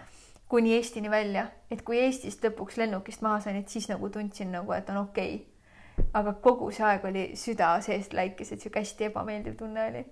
kuni 0.48 0.74
Eestini 0.76 1.10
välja, 1.10 1.46
et 1.70 1.82
kui 1.86 2.00
Eestist 2.00 2.44
lõpuks 2.44 2.78
lennukist 2.80 3.22
maha 3.24 3.40
sain, 3.44 3.56
et 3.60 3.68
siis 3.68 3.88
nagu 3.88 4.10
tundsin 4.12 4.52
nagu, 4.52 4.72
et 4.76 4.90
on 4.92 5.02
okei 5.04 5.34
okay. 5.36 6.06
aga 6.16 6.34
kogu 6.44 6.70
see 6.74 6.86
aeg 6.86 7.04
oli 7.08 7.24
süda 7.36 7.74
seest 7.84 8.16
läikes, 8.16 8.52
et 8.52 8.60
sihuke 8.60 8.82
hästi 8.84 9.08
ebameeldiv 9.10 9.56
tunne 9.56 9.86
oli 9.86 10.04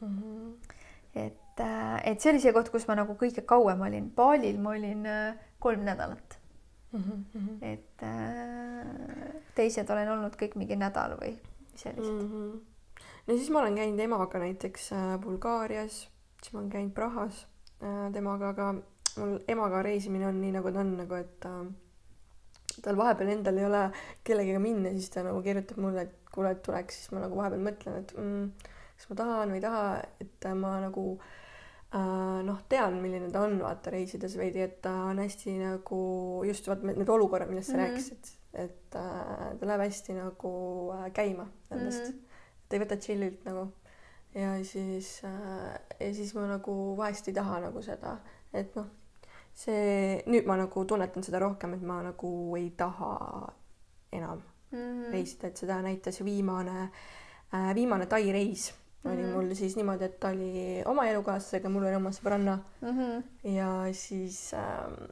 mm. 0.00 0.18
-hmm. 0.18 0.74
et, 1.14 1.60
äh, 1.60 2.00
et 2.04 2.20
see 2.20 2.32
oli 2.32 2.40
see 2.40 2.52
koht, 2.52 2.70
kus 2.70 2.88
ma 2.88 2.94
nagu 2.94 3.12
kõige 3.12 3.44
kauem 3.46 3.80
olin. 3.80 4.10
Balil 4.10 4.58
ma 4.60 4.70
olin 4.70 5.06
äh, 5.06 5.34
kolm 5.58 5.84
nädalat 5.84 6.38
mm. 6.92 7.00
-hmm. 7.00 7.64
et 7.64 8.02
äh, 8.02 9.42
teised 9.54 9.90
olen 9.90 10.08
olnud 10.08 10.36
kõik 10.36 10.56
mingi 10.56 10.76
nädal 10.76 11.18
või 11.20 11.36
sellised 11.74 12.12
mm. 12.12 12.30
-hmm 12.30 12.73
no 13.26 13.36
siis 13.36 13.50
ma 13.50 13.62
olen 13.62 13.78
käinud 13.78 14.00
emaga 14.04 14.40
näiteks 14.42 14.90
äh, 14.92 15.14
Bulgaarias, 15.20 16.02
siis 16.42 16.52
ma 16.52 16.60
olen 16.60 16.72
käinud 16.72 16.92
Prahas 16.96 17.46
äh, 17.80 18.10
temaga, 18.12 18.52
aga 18.52 18.72
mul 19.16 19.38
emaga 19.48 19.82
reisimine 19.86 20.28
on 20.28 20.40
nii, 20.42 20.52
nagu 20.58 20.72
ta 20.72 20.82
on, 20.82 20.92
nagu 20.98 21.18
et 21.18 21.48
äh, 21.48 21.62
tal 22.82 22.98
vahepeal 22.98 23.32
endal 23.36 23.60
ei 23.60 23.68
ole 23.68 23.84
kellegagi 24.26 24.60
minna, 24.62 24.92
siis 24.96 25.12
ta 25.14 25.24
nagu 25.26 25.40
kirjutab 25.44 25.80
mulle, 25.84 26.08
et 26.08 26.34
kuule, 26.34 26.52
et 26.56 26.62
tuleks, 26.66 27.00
siis 27.00 27.14
ma 27.14 27.24
nagu 27.24 27.38
vahepeal 27.38 27.64
mõtlen, 27.64 28.02
et 28.02 28.14
mm, 28.18 28.68
kas 28.98 29.10
ma 29.10 29.18
tahan 29.22 29.54
või 29.54 29.60
ei 29.60 29.64
taha, 29.64 29.88
et 30.24 30.48
ma 30.60 30.74
nagu 30.84 31.06
äh, 31.14 32.40
noh, 32.48 32.60
tean, 32.68 33.00
milline 33.02 33.32
ta 33.32 33.46
on, 33.46 33.56
vaata 33.62 33.94
reisides 33.94 34.36
veidi, 34.40 34.64
et 34.66 34.80
ta 34.84 34.94
on 35.08 35.22
hästi 35.22 35.56
nagu 35.62 36.02
just 36.48 36.68
vaata 36.68 36.92
need 36.92 37.16
olukorrad, 37.16 37.52
millest 37.52 37.72
sa 37.72 37.78
mm 37.78 37.84
-hmm. 37.84 37.96
rääkisid, 37.96 38.36
et 38.66 39.00
äh, 39.00 39.58
ta 39.58 39.66
läheb 39.66 39.86
hästi 39.86 40.20
nagu 40.20 40.54
äh, 40.98 41.10
käima 41.12 41.48
endast 41.70 42.04
mm. 42.04 42.12
-hmm 42.12 42.33
ta 42.74 42.78
ei 42.78 42.82
võta 42.82 42.98
chill'ilt 42.98 43.44
nagu. 43.46 43.68
ja 44.34 44.56
siis 44.66 45.20
äh,, 45.24 45.74
ja 46.00 46.10
siis 46.14 46.32
ma 46.34 46.48
nagu 46.50 46.72
vahest 46.98 47.28
ei 47.30 47.34
taha 47.36 47.60
nagu 47.68 47.82
seda, 47.86 48.16
et 48.50 48.74
noh, 48.74 48.88
see, 49.54 50.22
nüüd 50.26 50.48
ma 50.50 50.56
nagu 50.58 50.84
tunnetan 50.90 51.22
seda 51.22 51.38
rohkem, 51.38 51.76
et 51.76 51.84
ma 51.86 52.00
nagu 52.02 52.30
ei 52.58 52.72
taha 52.76 53.12
enam 54.12 54.42
mm 54.72 54.78
-hmm. 54.78 55.12
reisida, 55.12 55.48
et 55.48 55.56
seda 55.56 55.82
näitas 55.82 56.18
viimane 56.24 56.88
äh,, 57.54 57.74
viimane 57.74 58.06
Tai 58.06 58.32
reis 58.32 58.74
mm 58.74 59.10
-hmm. 59.10 59.14
oli 59.14 59.26
mul 59.32 59.54
siis 59.54 59.76
niimoodi, 59.76 60.04
et 60.04 60.20
ta 60.20 60.28
oli 60.28 60.82
oma 60.84 61.06
elukaaslasega, 61.06 61.68
mul 61.68 61.84
oli 61.84 61.94
oma 61.94 62.10
sõbranna 62.10 62.58
mm. 62.80 62.98
-hmm. 62.98 63.48
ja 63.48 63.86
siis 63.92 64.54
äh,, 64.54 65.08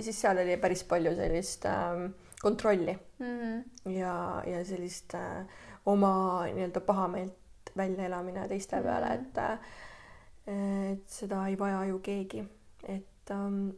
siis 0.00 0.20
seal 0.20 0.38
oli 0.38 0.56
päris 0.56 0.84
palju 0.84 1.14
sellist 1.14 1.64
äh, 1.64 2.10
kontrolli 2.42 2.98
mm 3.18 3.26
-hmm. 3.26 3.90
ja, 3.90 4.42
ja 4.46 4.64
sellist 4.64 5.14
äh, 5.14 5.46
oma 5.86 6.12
nii-öelda 6.54 6.80
pahameelt 6.80 7.72
väljaelamine 7.76 8.48
teiste 8.48 8.76
mm 8.76 8.82
-hmm. 8.82 8.86
peale, 8.86 9.14
et 9.14 9.38
et 10.92 11.08
seda 11.08 11.46
ei 11.48 11.58
vaja 11.58 11.84
ju 11.84 11.98
keegi, 11.98 12.44
et 12.88 13.30
ähm, 13.30 13.68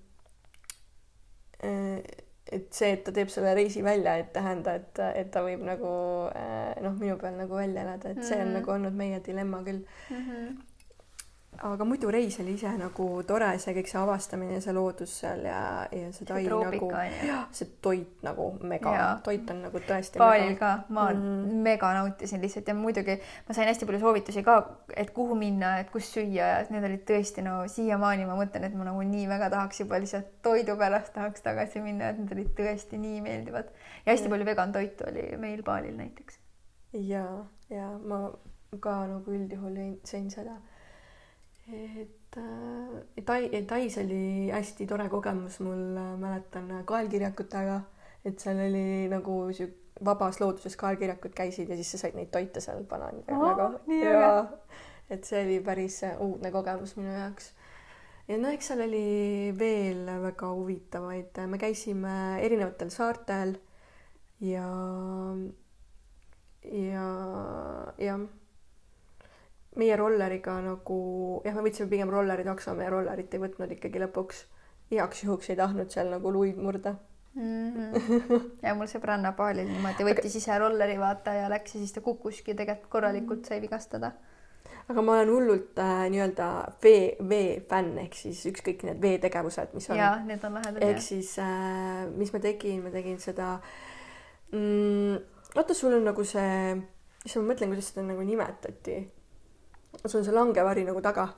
et 2.52 2.72
see, 2.72 2.92
et 2.92 3.04
ta 3.04 3.12
teeb 3.12 3.28
selle 3.28 3.54
reisi 3.54 3.84
välja, 3.84 4.16
et 4.16 4.32
tähenda, 4.32 4.74
et, 4.74 4.98
et 5.14 5.30
ta 5.30 5.42
võib 5.42 5.62
nagu 5.64 5.92
noh, 6.82 6.98
minu 6.98 7.16
peal 7.16 7.36
nagu 7.36 7.54
välja 7.54 7.82
elada, 7.82 8.10
et 8.10 8.24
see 8.24 8.36
on 8.36 8.42
mm 8.42 8.48
-hmm. 8.48 8.58
nagu 8.58 8.70
olnud 8.70 8.92
meie 8.92 9.20
dilemma 9.26 9.62
küll 9.62 9.84
mm. 10.10 10.16
-hmm 10.16 10.71
aga 11.60 11.84
muidu 11.84 12.10
reis 12.10 12.38
oli 12.40 12.54
ise 12.56 12.70
nagu 12.80 13.06
tore, 13.28 13.50
see 13.60 13.74
kõik 13.76 13.88
see 13.90 13.98
avastamine, 14.00 14.60
see 14.64 14.72
loodus 14.72 15.12
seal 15.20 15.42
ja, 15.44 15.58
ja 15.92 16.08
see 16.16 16.24
tai 16.26 16.40
nagu, 16.48 16.88
see 17.58 17.68
toit 17.84 18.24
nagu 18.24 18.46
mega, 18.64 18.94
toit 19.26 19.50
on 19.52 19.60
nagu 19.66 19.82
tõesti. 19.84 20.20
Baalil 20.22 20.56
ka, 20.58 20.72
ma 20.96 21.10
mm. 21.12 21.58
mega 21.66 21.92
nautisin 21.98 22.40
lihtsalt 22.42 22.72
ja 22.72 22.76
muidugi 22.78 23.18
ma 23.48 23.56
sain 23.56 23.68
hästi 23.68 23.88
palju 23.88 24.00
soovitusi 24.00 24.44
ka, 24.46 24.56
et 24.96 25.12
kuhu 25.14 25.36
minna, 25.38 25.74
et 25.82 25.92
kus 25.92 26.08
süüa 26.14 26.48
ja 26.54 26.56
need 26.72 26.88
olid 26.88 27.04
tõesti 27.12 27.44
no 27.44 27.60
siiamaani 27.70 28.26
ma 28.28 28.38
mõtlen, 28.40 28.64
et 28.66 28.78
ma 28.78 28.88
nagu 28.88 29.04
nii 29.12 29.28
väga 29.30 29.52
tahaks 29.52 29.84
juba 29.84 30.00
lihtsalt 30.00 30.32
toidu 30.46 30.78
pärast 30.80 31.12
tahaks 31.18 31.44
tagasi 31.44 31.84
minna, 31.84 32.10
et 32.10 32.22
need 32.22 32.32
olid 32.38 32.52
tõesti 32.58 33.00
nii 33.02 33.20
meeldivad 33.28 33.68
ja 34.06 34.14
hästi 34.14 34.30
ja. 34.30 34.34
palju 34.34 34.48
vegan 34.48 34.72
toitu 34.72 35.08
oli 35.12 35.28
meil 35.42 35.62
Baalil 35.68 36.00
näiteks. 36.00 36.40
ja, 36.96 37.26
ja 37.68 37.92
ma 38.00 38.24
ka 38.80 39.02
nagu 39.04 39.36
üldjuhul 39.36 39.76
sõin 40.08 40.30
seda 40.32 40.56
et 41.68 42.36
äh, 42.36 43.24
Tai, 43.24 43.48
Tais 43.66 43.98
oli 43.98 44.50
hästi 44.50 44.86
tore 44.86 45.08
kogemus 45.08 45.60
mul, 45.60 45.96
äh, 45.96 46.18
mäletan 46.18 46.70
äh, 46.70 46.84
kaelkirjakutega, 46.84 47.80
et 48.24 48.40
seal 48.40 48.58
oli 48.66 49.08
nagu 49.12 49.44
sihuke 49.52 49.80
vabas 50.04 50.40
looduses 50.40 50.76
kaelkirjakud 50.80 51.34
käisid 51.36 51.68
ja 51.70 51.76
siis 51.78 51.92
sa 51.94 52.00
said 52.00 52.16
neid 52.18 52.32
toita 52.32 52.62
seal 52.64 52.82
banaanidega 52.88 53.38
oh, 53.38 53.52
nagu. 53.58 53.98
ja 54.00 54.46
et 55.12 55.26
see 55.28 55.42
oli 55.44 55.60
päris 55.64 56.00
äh, 56.08 56.16
uudne 56.20 56.50
kogemus 56.50 56.96
minu 56.96 57.12
jaoks. 57.12 57.52
ja 58.28 58.38
no 58.40 58.50
eks 58.50 58.72
seal 58.72 58.82
oli 58.88 59.52
veel 59.58 60.06
väga 60.24 60.50
huvitavaid, 60.56 61.42
me 61.46 61.60
käisime 61.62 62.14
erinevatel 62.42 62.90
saartel 62.90 63.56
ja, 64.42 64.68
ja, 66.66 67.08
jah 67.98 68.24
meie 69.80 69.96
rolleriga 69.96 70.58
nagu 70.64 70.98
jah, 71.46 71.54
me 71.56 71.64
võtsime 71.64 71.88
pigem 71.92 72.10
rolleri 72.12 72.44
takso, 72.44 72.74
me 72.76 72.88
rollerit 72.92 73.32
ei 73.32 73.40
võtnud 73.40 73.72
ikkagi 73.76 74.02
lõpuks. 74.04 74.44
igaks 74.92 75.22
juhuks 75.24 75.48
ei 75.50 75.56
tahtnud 75.56 75.90
seal 75.90 76.10
nagu 76.12 76.32
luid 76.32 76.58
murda 76.60 76.96
mm. 77.34 77.72
-hmm. 77.72 78.50
ja 78.66 78.74
mul 78.74 78.90
sõbranna 78.90 79.32
Paalil 79.36 79.70
niimoodi 79.70 80.04
võttis 80.04 80.36
ise 80.36 80.58
rolleri 80.58 80.98
vaata 81.00 81.32
ja 81.38 81.48
läks 81.52 81.74
ja 81.74 81.80
siis 81.80 81.92
ta 81.96 82.04
kukkuski 82.04 82.54
tegelikult 82.54 82.90
korralikult 82.92 83.48
sai 83.48 83.60
vigastada. 83.60 84.12
aga 84.88 85.02
ma 85.02 85.12
olen 85.12 85.30
hullult 85.30 85.78
äh, 85.78 86.04
nii-öelda 86.12 86.48
vee, 86.82 87.16
veefänn 87.28 87.98
ehk 88.04 88.14
siis 88.18 88.44
ükskõik 88.52 88.84
need 88.84 89.00
veetegevused, 89.00 89.72
mis 89.74 89.88
on. 89.90 89.96
jaa, 89.96 90.18
need 90.26 90.44
on 90.44 90.54
lahedad. 90.58 90.82
ehk 90.82 91.00
siis 91.00 91.38
äh, 91.38 92.04
mis 92.16 92.32
ma 92.32 92.40
tegin, 92.44 92.82
ma 92.84 92.90
tegin 92.90 93.18
seda 93.18 93.56
mm,. 94.52 95.16
vaata, 95.56 95.74
sul 95.74 95.96
on 95.96 96.04
nagu 96.04 96.24
see, 96.24 96.76
mis 97.24 97.36
ma 97.40 97.48
mõtlen, 97.54 97.72
kuidas 97.72 97.92
seda 97.94 98.04
nagu 98.12 98.28
nimetati 98.28 99.00
sul 100.06 100.20
on 100.20 100.24
see 100.24 100.34
langevari 100.34 100.84
nagu 100.84 101.00
taga 101.04 101.28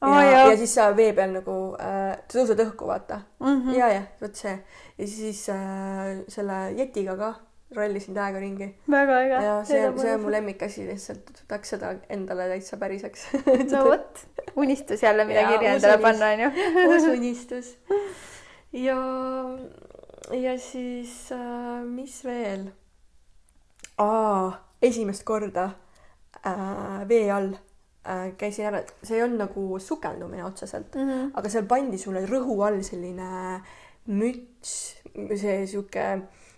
oh,. 0.00 0.20
ja, 0.20 0.46
ja 0.50 0.56
siis 0.56 0.74
sa 0.74 0.90
vee 0.96 1.12
peal 1.16 1.34
nagu 1.36 1.56
äh,, 1.80 2.14
sa 2.28 2.38
tõused 2.38 2.62
õhku, 2.66 2.88
vaata 2.88 3.20
mm. 3.40 3.46
-hmm. 3.46 3.76
ja, 3.78 3.90
ja 3.94 4.02
vot 4.20 4.36
see 4.36 4.54
ja 4.98 5.08
siis 5.08 5.48
äh, 5.48 6.22
selle 6.28 6.60
jetiga 6.76 7.16
ka 7.16 7.34
rallisin 7.74 8.14
täiega 8.14 8.38
ringi. 8.38 8.68
väga 8.90 9.18
äge. 9.20 9.38
ja 9.44 9.54
see, 9.64 9.80
see 9.98 10.14
on 10.14 10.22
mu 10.22 10.30
lemmikasi 10.30 10.86
lihtsalt, 10.86 11.42
tahaks 11.48 11.74
seda 11.74 11.94
endale 12.08 12.48
täitsa 12.52 12.76
päriseks 12.76 13.26
no 13.72 13.84
vot, 13.88 14.22
unistus 14.56 15.02
jälle, 15.02 15.24
mida 15.24 15.48
kirja 15.48 15.74
endale 15.74 15.98
panna, 15.98 16.30
onju. 16.36 16.50
uus 16.90 17.08
unistus. 17.10 17.76
ja 18.72 18.98
ja 20.32 20.58
siis 20.58 21.32
äh, 21.32 21.84
mis 21.84 22.24
veel? 22.24 22.70
esimest 24.82 25.24
korda 25.24 25.70
äh, 26.46 27.08
vee 27.08 27.30
all 27.32 27.54
äh, 28.08 28.26
käisin 28.38 28.68
ära, 28.70 28.82
see 29.02 29.18
ei 29.18 29.24
olnud 29.26 29.42
nagu 29.44 29.78
sukeldumine 29.82 30.44
otseselt 30.46 30.94
mm, 30.94 31.08
-hmm. 31.10 31.30
aga 31.34 31.52
seal 31.52 31.66
pandi 31.70 31.98
sulle 31.98 32.24
rõhu 32.26 32.60
all 32.66 32.82
selline 32.86 33.60
müts, 34.06 34.74
see 35.34 35.56
sihuke, 35.66 36.04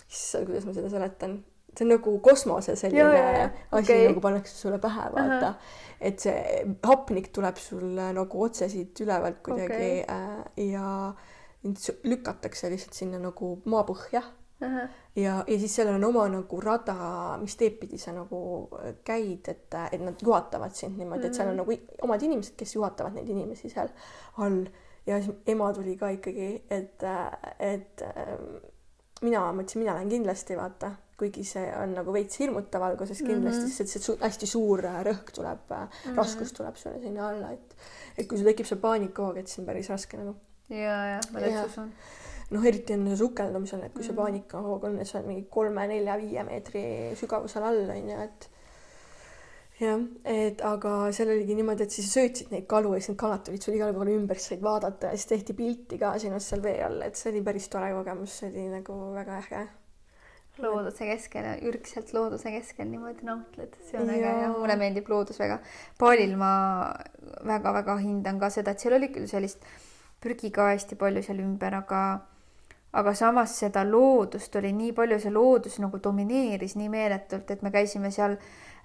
issand, 0.09 0.46
kuidas 0.51 0.66
ma 0.68 0.74
seda 0.76 0.90
seletan, 0.92 1.38
see 1.72 1.86
on 1.86 1.92
nagu 1.94 2.18
kosmose 2.24 2.76
selline 2.76 3.05
Ja, 3.05 3.12
ja, 3.14 3.38
ja. 3.38 3.51
asi 3.70 3.92
Okei. 3.92 4.09
nagu 4.09 4.20
pannakse 4.20 4.57
sulle 4.57 4.78
pähe, 4.82 5.09
vaata 5.14 5.38
Ahah. 5.38 5.55
et 6.01 6.20
see 6.20 6.64
hapnik 6.84 7.32
tuleb 7.32 7.57
sulle 7.57 8.12
nagu 8.12 8.42
otse 8.42 8.68
siit 8.68 9.01
ülevalt 9.01 9.40
kuidagi 9.42 9.74
Okei. 9.74 10.05
äh, 10.09 10.68
ja 10.72 11.14
lükatakse 12.05 12.70
lihtsalt 12.70 12.94
sinna 12.94 13.18
nagu 13.18 13.57
maapõhja 13.64 14.22
ja, 15.17 15.45
ja 15.47 15.59
siis 15.59 15.75
sellel 15.77 15.95
on 15.95 16.05
oma 16.05 16.29
nagu 16.29 16.61
rada, 16.61 16.95
mis 17.41 17.57
teed 17.57 17.79
pidi 17.81 17.99
sa 17.99 18.13
nagu 18.13 18.41
äh, 18.79 18.95
käid, 19.05 19.49
et, 19.49 19.75
et 19.93 20.01
nad 20.03 20.15
juhatavad 20.23 20.75
sind 20.75 20.99
niimoodi, 20.99 21.27
et 21.27 21.35
seal 21.35 21.49
on 21.53 21.57
nagu 21.63 21.71
i- 21.73 21.85
omad 22.03 22.23
inimesed, 22.23 22.57
kes 22.57 22.75
juhatavad 22.75 23.15
neid 23.15 23.29
inimesi 23.29 23.69
seal 23.71 23.89
all 24.39 24.65
ja 25.07 25.21
siis 25.23 25.37
ema 25.47 25.73
tuli 25.73 25.97
ka 25.97 26.09
ikkagi, 26.09 26.49
et, 26.71 27.05
et 27.59 28.03
ähm, 28.03 28.57
mina 29.23 29.53
mõtlesin, 29.53 29.79
mina 29.85 29.95
lähen 29.95 30.09
kindlasti, 30.13 30.57
vaata, 30.59 30.91
kuigi 31.19 31.43
see 31.45 31.65
on 31.83 31.95
nagu 31.97 32.13
veits 32.15 32.39
hirmutav 32.39 32.83
alguses 32.83 33.19
kindlasti 33.23 33.63
Mhm. 33.63 33.67
mm, 33.67 33.73
-hmm. 33.73 33.77
sest 33.77 33.91
see 33.93 34.03
su 34.03 34.17
hästi 34.21 34.47
suur 34.47 34.85
äh, 34.87 35.01
rõhk 35.07 35.33
tuleb 35.35 35.59
mm, 35.71 35.87
-hmm. 36.05 36.17
raskus 36.17 36.53
tuleb 36.53 36.77
sulle 36.77 37.01
sinna 37.01 37.29
alla, 37.29 37.51
et 37.53 37.77
et 38.19 38.27
kui 38.29 38.39
sul 38.39 38.47
tekib 38.47 38.67
see 38.67 38.79
paanikahoog, 38.79 39.37
et 39.37 39.47
siis 39.49 39.59
on 39.59 39.67
päris 39.67 39.89
raske 39.91 40.17
nagu 40.17 40.35
ja, 40.69 40.97
ja 41.15 41.21
ma 41.33 41.41
täitsa 41.41 41.65
usun. 41.67 41.93
Noh, 42.51 42.64
eriti 42.64 42.94
enne 42.96 43.16
sukeldumisel, 43.16 43.82
et 43.84 43.92
kui 43.94 44.03
see 44.03 44.12
Mhm. 44.12 44.20
paanikahoog 44.22 44.84
on, 44.84 44.99
et 45.01 45.07
sa 45.07 45.18
oled 45.18 45.28
mingi 45.28 45.46
kolme-nelja-viie 45.51 46.44
meetri 46.49 46.84
sügavusel 47.20 47.62
all 47.62 47.90
on 47.90 48.09
ju, 48.09 48.20
et 48.24 48.49
jah, 49.80 50.01
et 50.24 50.61
aga 50.66 50.92
seal 51.12 51.28
oligi 51.34 51.55
niimoodi, 51.55 51.82
et 51.84 51.90
siis 51.94 52.09
söötsid 52.14 52.51
neid 52.51 52.64
kalu 52.66 52.94
ja 52.94 53.01
siis 53.01 53.11
need 53.12 53.18
kalad 53.20 53.44
tulid 53.46 53.62
sul 53.62 53.74
igale 53.76 53.92
poole 53.94 54.14
ümber, 54.16 54.34
siis 54.40 54.49
said 54.55 54.62
vaadata 54.64 55.12
ja 55.12 55.16
siis 55.20 55.26
tehti 55.30 55.53
pilti 55.59 55.99
ka 56.01 56.14
sinust 56.18 56.49
seal 56.49 56.62
vee 56.64 56.78
all, 56.84 57.03
et 57.03 57.16
see 57.20 57.30
oli 57.32 57.42
päris 57.46 57.68
tore 57.68 57.92
kogemus, 57.92 58.38
see 58.40 58.49
oli 58.51 58.64
nagu 58.72 58.96
väga 59.14 59.42
äge. 59.42 59.66
looduse 60.59 61.07
keskel 61.07 61.44
ja 61.46 61.53
ürgselt 61.70 62.09
looduse 62.16 62.51
keskel 62.51 62.88
niimoodi 62.90 63.22
nautled, 63.28 63.76
see 63.90 64.01
on 64.01 64.09
äge 64.11 64.24
Jaa. 64.24 64.40
ja 64.42 64.49
mulle 64.57 64.74
meeldib 64.76 65.07
loodus 65.09 65.38
väga. 65.38 65.61
baalil 66.01 66.34
ma 66.36 66.49
väga-väga 67.46 67.96
hindan 68.01 68.40
ka 68.40 68.51
seda, 68.51 68.70
et 68.74 68.80
seal 68.80 68.94
oli 68.96 69.09
küll 69.14 69.28
sellist 69.30 69.62
prügi 70.20 70.51
ka 70.51 70.72
hästi 70.72 70.96
palju 70.99 71.22
seal 71.22 71.38
ümber, 71.44 71.74
aga 71.78 72.01
aga 72.93 73.14
samas 73.14 73.59
seda 73.59 73.84
loodust 73.84 74.57
oli 74.57 74.72
nii 74.72 74.93
palju, 74.93 75.18
see 75.20 75.30
loodus 75.30 75.78
nagu 75.78 75.99
domineeris 76.05 76.76
nii 76.76 76.89
meeletult, 76.89 77.51
et 77.51 77.62
me 77.62 77.70
käisime 77.70 78.11
seal 78.11 78.36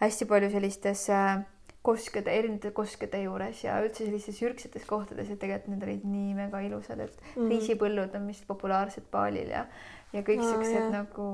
hästi 0.01 0.25
palju 0.25 0.49
sellistes 0.51 1.09
äh, 1.09 1.39
koskede, 1.83 2.31
erinevate 2.31 2.71
koskede 2.71 3.21
juures 3.23 3.63
ja 3.63 3.79
üldse 3.83 4.05
sellistes 4.05 4.41
ürgsetes 4.41 4.85
kohtades 4.87 5.29
ja 5.29 5.35
tegelikult 5.35 5.67
need 5.73 5.83
olid 5.83 6.05
nii 6.05 6.33
mega 6.35 6.59
ilusad, 6.59 6.99
et 6.99 7.17
Mhm. 7.35 7.49
riisipõllud 7.49 8.15
on 8.15 8.27
vist 8.27 8.47
populaarsed 8.47 9.03
Balil 9.11 9.49
ja, 9.49 9.65
ja 10.13 10.21
kõik 10.21 10.39
Aa, 10.39 10.51
siuksed 10.51 10.91
nagu 10.91 11.27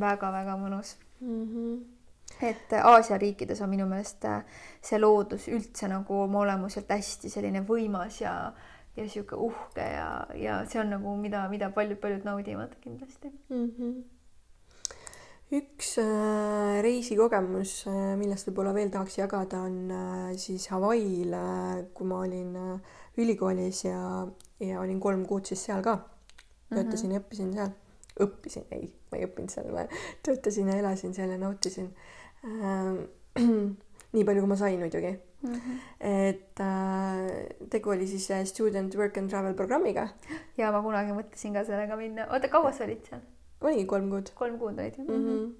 väga-väga 0.00 0.56
mõnus. 0.56 0.96
mm. 1.20 1.46
-hmm. 1.46 1.80
et 2.42 2.72
Aasia 2.82 3.18
riikides 3.18 3.60
on 3.60 3.68
minu 3.70 3.86
meelest 3.86 4.24
äh, 4.24 4.42
see 4.82 4.98
loodus 4.98 5.48
üldse 5.48 5.88
nagu 5.88 6.22
oma 6.22 6.38
olemuselt 6.38 6.88
hästi 6.88 7.30
selline 7.30 7.60
võimas 7.68 8.20
ja, 8.20 8.52
ja 8.96 9.08
sihuke 9.08 9.36
uhke 9.36 9.84
ja, 9.84 10.08
ja 10.36 10.58
see 10.68 10.80
on 10.82 10.92
nagu, 10.92 11.14
mida, 11.20 11.46
mida 11.52 11.70
paljud-paljud 11.72 12.26
naudivad 12.28 12.74
kindlasti. 12.80 13.32
mm. 13.48 13.70
-hmm. 13.78 14.02
üks 15.52 15.98
äh, 15.98 16.82
reisikogemus 16.84 17.86
äh,, 17.86 18.16
millest 18.20 18.48
võib-olla 18.48 18.74
veel 18.74 18.90
tahaks 18.90 19.18
jagada, 19.18 19.62
on 19.68 19.90
äh, 19.90 20.36
siis 20.36 20.68
Hawaii'l 20.68 21.34
äh,, 21.34 21.84
kui 21.94 22.06
ma 22.06 22.20
olin 22.26 22.56
äh, 22.56 22.80
ülikoolis 23.16 23.84
ja, 23.84 24.26
ja 24.60 24.80
olin 24.80 25.00
kolm 25.00 25.26
kuud 25.26 25.44
siis 25.44 25.64
seal 25.64 25.82
ka. 25.82 25.98
töötasin 26.74 27.10
mm 27.10 27.16
-hmm. 27.16 27.20
ja 27.20 27.20
õppisin 27.20 27.52
seal. 27.54 27.70
õppisin, 28.20 28.64
ei, 28.70 28.92
ma 29.10 29.18
ei 29.18 29.26
õppinud 29.26 29.50
seal, 29.50 29.72
ma 29.72 29.86
töötasin 30.22 30.68
ja 30.68 30.76
elasin 30.76 31.14
seal 31.14 31.30
ja 31.30 31.38
nautisin 31.38 31.94
äh, 32.44 32.96
nii 34.12 34.24
palju, 34.24 34.40
kui 34.40 34.48
ma 34.48 34.56
sain 34.56 34.80
muidugi 34.80 35.18
Mm 35.42 35.54
-hmm. 35.54 35.78
et 36.00 36.60
äh, 36.60 37.68
tegu 37.70 37.90
oli 37.90 38.06
siis 38.06 38.30
äh, 38.30 38.44
student 38.44 38.94
work 38.94 39.16
and 39.18 39.30
travel 39.30 39.54
programmiga. 39.54 40.08
ja 40.56 40.72
ma 40.72 40.82
kunagi 40.82 41.12
mõtlesin 41.12 41.52
ka 41.52 41.64
sellega 41.64 41.96
minna. 41.96 42.26
oota, 42.30 42.48
kaua 42.48 42.72
sa 42.72 42.84
olid 42.84 43.02
seal? 43.08 43.20
oligi 43.60 43.86
kolm 43.86 44.10
kuud 44.10 44.30
kolm 44.34 44.58
kuud 44.58 44.78
olid 44.78 44.98
ju 44.98 45.04
mm? 45.04 45.24
-hmm. 45.24 45.52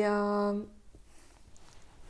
ja, 0.00 0.14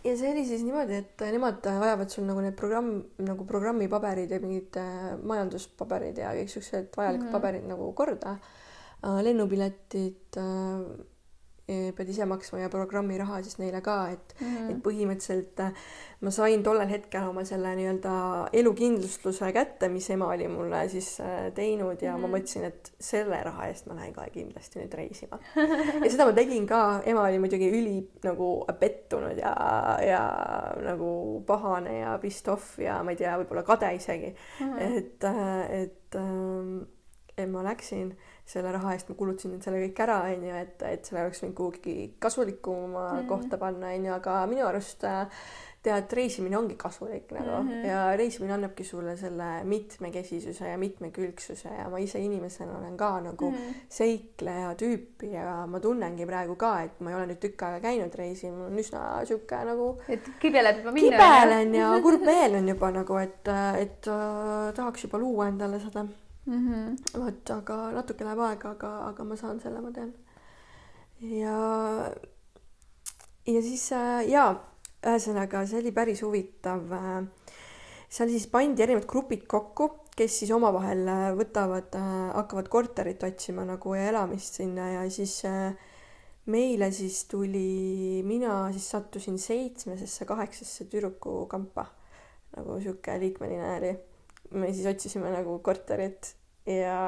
ja 0.05 0.17
see 0.17 0.33
oli 0.33 0.45
siis 0.45 0.63
niimoodi, 0.63 0.95
et 0.95 1.21
nemad 1.21 1.67
ajavad 1.67 2.11
sul 2.11 2.25
nagu 2.25 2.41
need 2.41 2.57
programm, 2.57 3.05
nagu 3.19 3.45
programmipaberid 3.45 4.31
ja 4.31 4.41
mingid 4.41 4.77
äh, 4.77 5.17
majanduspaberid 5.23 6.19
ja 6.19 6.35
kõik 6.35 6.49
siuksed 6.49 6.97
vajalikud 6.97 7.27
mm. 7.27 7.29
-hmm. 7.29 7.33
paberid 7.33 7.69
nagu 7.69 7.93
korda. 7.93 8.37
lennupiletid 9.23 10.37
äh, 10.37 10.81
pead 11.97 12.09
ise 12.15 12.27
maksma 12.29 12.65
ja 12.65 12.73
programmiraha 12.73 13.43
siis 13.43 13.59
neile 13.63 13.83
ka, 13.85 13.99
et 14.15 14.35
mm. 14.41 14.71
et 14.73 14.83
põhimõtteliselt 14.85 15.63
äh, 15.65 15.87
ma 16.23 16.31
sain 16.35 16.63
tollel 16.63 16.91
hetkel 16.91 17.29
oma 17.29 17.45
selle 17.49 17.75
nii-öelda 17.79 18.15
elukindlustuse 18.57 19.53
kätte, 19.55 19.89
mis 19.93 20.09
ema 20.15 20.31
oli 20.35 20.49
mulle 20.51 20.85
siis 20.93 21.15
äh, 21.21 21.51
teinud 21.55 22.03
ja 22.03 22.17
mm 22.17 22.23
ma 22.23 22.29
Mhm. 22.33 22.37
mõtlesin, 22.37 22.65
et 22.69 22.93
selle 23.01 23.43
raha 23.45 23.67
eest 23.69 23.87
ma 23.87 23.97
lähen 23.99 24.15
kohe 24.15 24.31
kindlasti 24.33 24.81
nüüd 24.81 24.95
reisima. 24.97 25.39
ja 26.05 26.11
seda 26.11 26.27
ma 26.29 26.35
tegin 26.37 26.67
ka, 26.67 27.03
ema 27.09 27.27
oli 27.29 27.41
muidugi 27.43 27.69
üli 27.73 27.97
nagu 28.25 28.51
pettunud 28.81 29.39
ja, 29.39 29.53
ja 30.07 30.23
nagu 30.83 31.43
pahane 31.47 31.99
ja 32.01 32.17
pissed 32.23 32.49
off 32.53 32.79
ja 32.83 33.01
ma 33.03 33.15
ei 33.15 33.21
tea, 33.21 33.37
võib-olla 33.41 33.65
kade 33.67 33.93
isegi 33.99 34.33
mm. 34.33 34.79
et, 34.79 35.29
et, 35.83 36.19
ähm, 36.21 36.83
et 37.39 37.49
ma 37.49 37.63
läksin 37.65 38.13
selle 38.47 38.73
raha 38.75 38.93
eest, 38.93 39.09
ma 39.09 39.17
kulutasin 39.17 39.61
selle 39.65 39.81
kõik 39.87 40.01
ära, 40.05 40.21
onju, 40.35 40.55
et, 40.59 40.87
et 40.89 41.05
selle 41.09 41.25
oleks 41.25 41.43
võinud 41.45 41.57
kuhugi 41.57 41.97
kasulikuma 42.21 43.05
mm. 43.13 43.29
Kohta 43.31 43.59
panna, 43.61 43.93
onju, 43.97 44.13
aga 44.17 44.41
minu 44.51 44.67
arust 44.69 45.07
äh, 45.09 45.29
tead, 45.83 46.13
reisimine 46.15 46.57
ongi 46.59 46.77
kasulik 46.79 47.33
nagu 47.35 47.51
Mm 47.63 47.69
-hmm. 47.69 47.87
ja 47.87 48.17
reisimine 48.17 48.53
annabki 48.55 48.85
sulle 48.85 49.17
selle 49.17 49.65
mitmekesisuse 49.65 50.69
ja 50.69 50.79
mitmekülgsuse 50.79 51.69
ja 51.79 51.89
ma 51.91 51.99
ise 51.99 52.19
inimesena 52.19 52.79
olen 52.79 52.97
ka 52.97 53.21
nagu 53.21 53.51
mm 53.51 53.57
-hmm. 53.57 53.75
seikleja 53.89 54.75
tüüpi 54.75 55.33
ja 55.33 55.67
ma 55.67 55.81
tunnengi 55.81 56.27
praegu 56.27 56.57
ka, 56.57 56.83
et 56.83 57.01
ma 57.01 57.11
ei 57.11 57.17
ole 57.17 57.27
nüüd 57.27 57.41
tükk 57.41 57.63
aega 57.63 57.81
käinud 57.81 58.15
reisil, 58.15 58.53
mul 58.53 58.67
on 58.67 58.79
üsna 58.79 59.25
sihuke 59.27 59.65
nagu 59.65 59.99
et 60.09 60.31
kibeleb 60.41 60.79
juba 60.79 60.93
minna. 60.93 61.11
kibelen 61.11 61.75
ja 61.75 62.01
kurb 62.03 62.23
meel 62.23 62.55
on 62.55 62.69
juba 62.69 62.91
nagu, 62.91 63.17
et, 63.17 63.49
et 63.79 64.07
äh, 64.07 64.75
tahaks 64.75 65.05
juba 65.05 65.19
luua 65.19 65.49
endale 65.49 65.81
seda 65.81 66.07
mm. 66.47 66.59
-hmm. 66.59 67.21
vot, 67.21 67.51
aga 67.51 67.79
natuke 67.93 68.25
läheb 68.25 68.43
aega, 68.49 68.75
aga, 68.77 68.93
aga 69.09 69.25
ma 69.25 69.37
saan 69.37 69.61
selle, 69.61 69.81
ma 69.81 69.93
tean. 69.93 70.13
ja, 71.21 71.57
ja 73.47 73.63
siis 73.63 73.89
äh, 73.93 74.29
jaa, 74.31 74.53
ühesõnaga 75.03 75.67
see 75.67 75.81
oli 75.81 75.93
päris 75.93 76.23
huvitav. 76.23 76.83
seal 78.09 78.29
siis 78.29 78.47
pandi 78.47 78.83
erinevad 78.83 79.09
grupid 79.09 79.47
kokku, 79.47 79.89
kes 80.17 80.39
siis 80.43 80.51
omavahel 80.51 81.09
äh, 81.09 81.31
võtavad, 81.39 81.97
hakkavad 82.35 82.69
korterit 82.69 83.23
otsima 83.23 83.65
nagu 83.65 83.95
ja 83.95 84.11
elamist 84.13 84.61
sinna 84.61 84.91
ja 84.91 85.09
siis 85.11 85.45
äh, 85.45 85.73
meile 86.47 86.91
siis 86.93 87.25
tuli, 87.31 88.23
mina 88.27 88.73
siis 88.73 88.91
sattusin 88.91 89.39
seitsmesesse, 89.39 90.25
kaheksasse 90.27 90.85
tüdrukukampa 90.91 91.87
nagu 92.57 92.81
sihuke 92.81 93.19
liikmeline 93.21 93.77
oli. 93.77 93.93
Me 94.53 94.73
siis 94.73 94.87
otsisime 94.87 95.31
nagu 95.33 95.59
korterit 95.65 96.35
ja, 96.67 96.99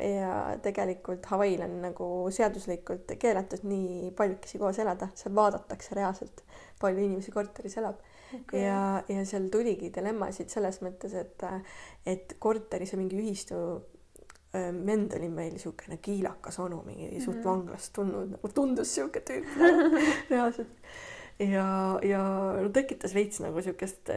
ja 0.00 0.32
tegelikult 0.64 1.26
Hawaii'l 1.30 1.64
on 1.66 1.78
nagu 1.84 2.08
seaduslikult 2.32 3.14
keelatud 3.20 3.64
nii 3.68 4.12
paljukesi 4.16 4.60
koos 4.62 4.78
elada, 4.82 5.10
seal 5.18 5.34
vaadatakse 5.36 5.96
reaalselt, 5.98 6.44
palju 6.80 7.04
inimesi 7.04 7.34
korteris 7.34 7.76
elab 7.82 8.00
okay. 8.40 8.62
ja, 8.64 9.02
ja 9.08 9.24
seal 9.28 9.50
tuligi 9.52 9.92
dilemmasid 9.94 10.52
selles 10.52 10.80
mõttes, 10.84 11.16
et, 11.20 11.48
et 12.06 12.36
korteris 12.38 12.94
on 12.96 13.04
mingi 13.04 13.20
ühistu 13.20 13.58
vend 14.54 15.12
oli 15.16 15.28
meil 15.28 15.50
niisugune 15.56 15.98
kiilakas 16.02 16.60
onu, 16.62 16.82
mingi 16.86 17.08
mm 17.08 17.16
-hmm. 17.16 17.24
suht 17.24 17.44
vanglast 17.44 17.92
tulnud, 17.92 18.30
nagu 18.36 18.48
tundus 18.54 18.96
niisugune 18.96 19.24
tüüp 19.30 19.46
reaalselt. 20.30 20.68
ja, 21.38 21.98
ja 22.02 22.22
no 22.62 22.68
tekitas 22.68 23.14
veits 23.14 23.40
nagu 23.40 23.58
niisugust 23.58 24.10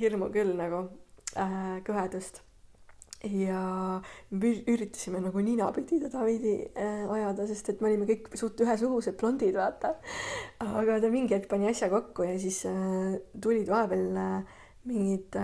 hirmu 0.00 0.30
küll 0.30 0.54
nagu 0.56 0.84
äh, 1.36 1.80
kõhedust 1.86 2.42
ja 3.28 4.00
me 4.32 4.50
üritasime 4.72 5.20
nagu 5.20 5.42
ninapidi 5.44 5.98
teda 6.00 6.22
veidi 6.24 6.54
äh, 6.72 7.04
ajada, 7.12 7.46
sest 7.50 7.68
et 7.72 7.82
me 7.82 7.90
olime 7.90 8.08
kõik 8.08 8.30
suht 8.40 8.60
ühesugused 8.64 9.18
blondid, 9.20 9.56
vaata. 9.56 9.94
aga 10.64 11.00
ta 11.02 11.10
mingi 11.12 11.36
hetk 11.36 11.50
pani 11.50 11.68
asja 11.68 11.90
kokku 11.92 12.24
ja 12.24 12.38
siis 12.40 12.62
äh, 12.70 13.18
tulid 13.40 13.68
vahepeal 13.68 14.16
äh, 14.16 14.62
mingid 14.88 15.36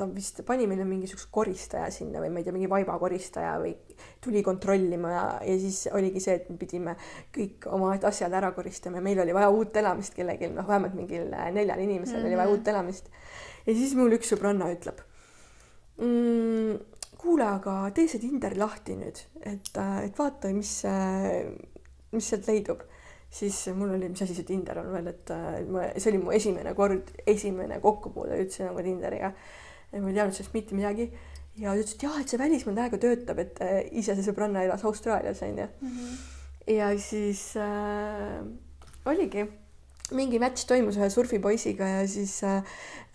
ta 0.00 0.08
vist 0.08 0.40
pani 0.48 0.66
meile 0.66 0.86
mingisuguse 0.88 1.28
koristaja 1.30 1.90
sinna 1.94 2.22
või 2.22 2.32
ma 2.32 2.40
ei 2.40 2.46
tea, 2.46 2.54
mingi 2.56 2.70
vaibakoristaja 2.72 3.52
või 3.62 3.74
tuli 4.24 4.42
kontrollima 4.42 5.12
ja, 5.12 5.24
ja 5.44 5.56
siis 5.60 5.84
oligi 5.92 6.22
see, 6.24 6.38
et 6.40 6.48
me 6.50 6.56
pidime 6.58 6.96
kõik 7.34 7.68
oma 7.70 7.92
asjad 8.08 8.32
ära 8.34 8.50
koristama 8.56 8.98
ja 8.98 9.04
meil 9.04 9.20
oli 9.22 9.36
vaja 9.36 9.52
uut 9.52 9.76
elamist 9.76 10.16
kellelgi, 10.16 10.50
noh, 10.54 10.66
vähemalt 10.66 10.96
mingil 10.96 11.28
neljal 11.30 11.84
inimesel 11.84 12.16
mm 12.16 12.22
-hmm. 12.22 12.26
oli 12.26 12.40
vaja 12.40 12.48
mhm. 12.48 12.56
uut 12.56 12.72
elamist. 12.74 13.12
Ja 13.66 13.74
siis 13.74 13.96
mul 13.98 14.16
üks 14.16 14.32
sõbranna 14.32 14.70
ütleb 14.74 15.02
mm,. 16.00 16.78
kuule, 17.20 17.46
aga 17.46 17.74
tee 17.96 18.08
see 18.08 18.22
Tinder 18.22 18.56
lahti 18.58 18.96
nüüd, 18.96 19.20
et, 19.44 19.72
et 19.76 20.18
vaata, 20.18 20.52
mis, 20.56 20.72
mis 22.14 22.30
sealt 22.32 22.48
leidub 22.48 22.86
siis 23.30 23.62
mul 23.76 23.94
oli, 23.94 24.08
mis 24.10 24.22
asi 24.24 24.34
see 24.34 24.48
Tinder 24.48 24.80
on 24.82 24.92
veel, 24.94 25.10
et 25.12 25.34
ma, 25.70 25.90
see 25.96 26.10
oli 26.10 26.22
mu 26.22 26.32
esimene 26.34 26.74
kord, 26.74 27.12
esimene 27.30 27.78
kokkupuude 27.82 28.40
üldse 28.42 28.66
nagu 28.66 28.82
Tinderiga 28.86 29.34
ma 29.98 30.08
ei 30.08 30.14
teadnud 30.14 30.36
sellest 30.36 30.54
mitte 30.54 30.76
midagi 30.78 31.08
ja 31.58 31.72
ta 31.72 31.80
ütles, 31.80 31.94
et 31.96 32.04
jah, 32.04 32.18
et 32.20 32.30
see 32.30 32.40
välismaal 32.40 32.76
täiega 32.78 33.00
töötab, 33.02 33.40
et 33.42 33.62
äh, 33.64 33.80
ise 33.98 34.14
see 34.16 34.26
sõbranna 34.26 34.62
elas 34.66 34.84
Austraalias 34.86 35.42
onju 35.42 35.66
mm. 35.66 35.96
-hmm. 35.96 36.74
ja 36.76 36.90
siis 36.98 37.42
äh, 37.56 38.40
oligi, 39.06 39.46
mingi 40.16 40.40
matš 40.42 40.66
toimus 40.70 40.98
ühe 41.00 41.10
surfipoisiga 41.12 41.88
ja 41.88 42.04
siis 42.10 42.38
äh, 42.46 42.62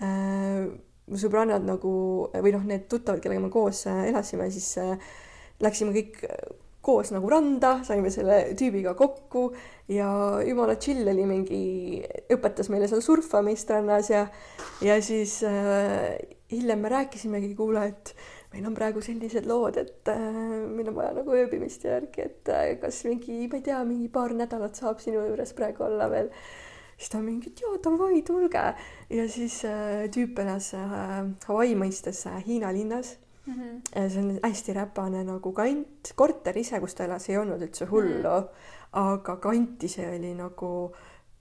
äh, 0.04 0.66
mu 1.06 1.22
sõbrannad 1.22 1.66
nagu 1.68 1.96
või 2.34 2.54
noh, 2.56 2.66
need 2.66 2.88
tuttavad, 2.92 3.22
kellega 3.24 3.44
me 3.44 3.52
koos 3.54 3.86
äh, 3.92 4.08
elasime, 4.12 4.50
siis 4.54 4.72
äh, 4.82 4.96
läksime 5.64 5.96
kõik 5.96 6.24
koos 6.86 7.10
nagu 7.14 7.30
randa, 7.32 7.80
saime 7.86 8.12
selle 8.14 8.38
tüübiga 8.58 8.94
kokku 8.98 9.48
ja 9.90 10.08
jumala 10.46 10.76
chill 10.82 11.08
oli 11.10 11.26
mingi, 11.26 11.62
õpetas 12.34 12.70
meile 12.74 12.90
seal 12.92 13.02
surfamist 13.02 13.72
rannas 13.74 14.12
ja, 14.12 14.26
ja 14.86 14.98
siis 15.04 15.40
äh, 15.48 16.14
hiljem 16.52 16.86
me 16.86 16.92
rääkisimegi, 16.94 17.54
kuule, 17.58 17.88
et 17.90 18.14
meil 18.54 18.70
on 18.70 18.78
praegu 18.78 19.02
sellised 19.04 19.50
lood, 19.50 19.80
et 19.82 20.14
äh, 20.14 20.22
meil 20.70 20.92
on 20.92 21.00
vaja 21.00 21.16
nagu 21.18 21.34
ööbimist 21.36 21.88
järgi, 21.88 22.30
et 22.30 22.54
äh, 22.54 22.68
kas 22.82 23.02
mingi, 23.10 23.42
ma 23.50 23.60
ei 23.60 23.66
tea, 23.66 23.82
mingi 23.88 24.12
paar 24.14 24.36
nädalat 24.38 24.78
saab 24.78 25.02
sinu 25.04 25.26
juures 25.26 25.56
praegu 25.58 25.88
olla 25.90 26.10
veel. 26.14 26.30
Siis 26.98 27.12
ta 27.12 27.22
mingi, 27.24 27.52
et 27.52 27.62
jaa, 27.62 27.78
davai, 27.84 28.22
tulge. 28.26 28.64
ja 29.10 29.28
siis 29.30 29.62
äh, 29.68 30.06
tüüp 30.14 30.40
elas 30.44 30.74
äh, 30.78 31.24
Hawaii 31.48 31.76
mõistes 31.80 32.26
äh, 32.30 32.40
Hiina 32.46 32.72
linnas 32.74 33.18
mm. 33.46 33.54
-hmm. 33.54 34.08
see 34.10 34.22
on 34.24 34.40
hästi 34.44 34.74
räpane 34.74 35.24
nagu 35.24 35.52
kant, 35.52 36.14
korter 36.16 36.58
ise, 36.58 36.80
kus 36.80 36.96
ta 36.96 37.06
elas, 37.06 37.30
ei 37.30 37.38
olnud 37.38 37.62
üldse 37.62 37.86
hullu 37.86 38.22
mm, 38.22 38.48
-hmm. 38.48 38.48
aga 38.92 39.36
kant 39.38 39.84
ise 39.84 40.08
oli 40.10 40.34
nagu 40.34 40.72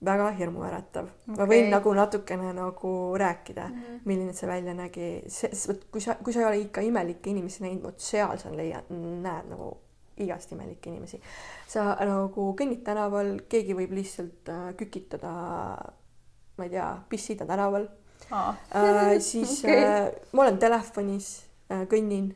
väga 0.05 0.31
hirmuäratav 0.37 1.05
okay.. 1.05 1.37
ma 1.37 1.45
võin 1.49 1.69
nagu 1.71 1.93
natukene 1.93 2.53
nagu 2.53 2.91
rääkida 3.17 3.67
mm, 3.67 3.81
-hmm. 3.81 3.99
milline 4.05 4.33
see 4.33 4.49
välja 4.49 4.73
nägi, 4.73 5.23
vot 5.67 5.85
kui 5.91 6.01
sa, 6.01 6.15
kui 6.15 6.33
sa 6.33 6.39
ei 6.39 6.45
ole 6.45 6.57
ikka 6.57 6.81
imelikke 6.81 7.29
inimesi 7.29 7.63
näinud, 7.63 7.83
vot 7.83 7.99
seal 7.99 8.37
sa 8.37 8.51
leiad, 8.51 8.91
näed 8.91 9.49
nagu 9.49 9.77
igast 10.17 10.51
imelikke 10.55 10.89
inimesi. 10.89 11.19
sa 11.67 11.95
nagu 11.99 12.47
kõnnid 12.59 12.83
tänaval, 12.85 13.35
keegi 13.49 13.75
võib 13.77 13.91
lihtsalt 13.97 14.49
äh, 14.49 14.71
kükitada, 14.79 15.31
ma 16.57 16.67
ei 16.67 16.73
tea, 16.73 16.89
pissida 17.09 17.45
tänaval 17.45 17.89
ah. 18.31 18.55
äh,. 18.75 19.19
siis 19.19 19.59
okay. 19.63 19.83
äh, 19.83 20.11
ma 20.31 20.45
olen 20.45 20.59
telefonis 20.59 21.31
äh,, 21.71 21.87
kõnnin 21.91 22.31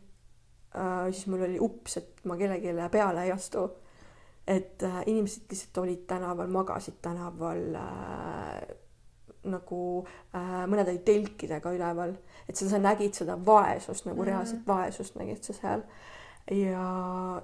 äh,, 0.76 1.12
siis 1.12 1.28
mul 1.28 1.46
oli 1.48 1.60
ups, 1.60 1.98
et 1.98 2.26
ma 2.26 2.38
kellelegi 2.38 2.90
peale 2.92 3.28
ei 3.28 3.36
astu 3.36 3.70
et 4.50 4.84
äh, 4.84 5.02
inimesed 5.06 5.46
lihtsalt 5.50 5.78
olid 5.78 6.06
tänaval, 6.08 6.48
magasid 6.48 6.98
tänaval 7.02 7.76
äh, 7.76 8.62
nagu 9.50 9.82
äh, 10.36 10.64
mõned 10.68 10.90
olid 10.90 11.04
telkidega 11.06 11.74
üleval, 11.76 12.16
et 12.50 12.58
seda 12.58 12.74
sa 12.74 12.80
nägid 12.82 13.18
seda 13.18 13.38
vaesust 13.46 14.08
nagu 14.08 14.18
mm 14.18 14.24
-hmm. 14.24 14.32
reaalset 14.32 14.68
vaesust 14.68 15.20
nägid 15.22 15.44
sa 15.44 15.54
seal. 15.54 15.84
Ja, 16.52 16.86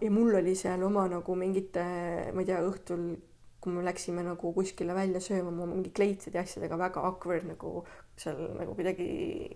ja 0.01 0.11
mul 0.11 0.35
oli 0.41 0.55
seal 0.55 0.83
oma 0.83 1.07
nagu 1.11 1.37
mingite, 1.37 1.85
ma 2.33 2.43
ei 2.43 2.49
tea, 2.49 2.59
õhtul, 2.65 3.07
kui 3.61 3.73
me 3.73 3.85
läksime 3.85 4.23
nagu 4.25 4.51
kuskile 4.53 4.93
välja 4.97 5.21
sööma, 5.23 5.53
mu 5.53 5.69
mingi 5.69 5.93
kleitside 5.95 6.37
ja 6.39 6.43
asjadega 6.45 6.77
väga 6.77 7.05
awkward 7.09 7.47
nagu 7.49 7.79
seal 8.17 8.37
nagu 8.59 8.75
kuidagi 8.77 9.07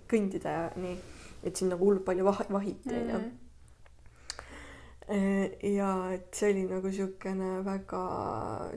kõndida 0.10 0.56
ja 0.56 0.64
nii, 0.80 0.96
et 1.44 1.56
siin 1.56 1.70
nagu 1.74 1.86
hullult 1.86 2.08
palju 2.08 2.26
vah-, 2.26 2.50
vahiti 2.50 2.96
onju 2.96 3.14
mm 3.14 3.22
-hmm 3.22 3.38
Äh, 5.10 5.74
ja 5.74 6.12
et 6.14 6.36
see 6.38 6.52
oli 6.52 6.68
nagu 6.70 6.86
niisugune 6.86 7.64
väga 7.66 8.02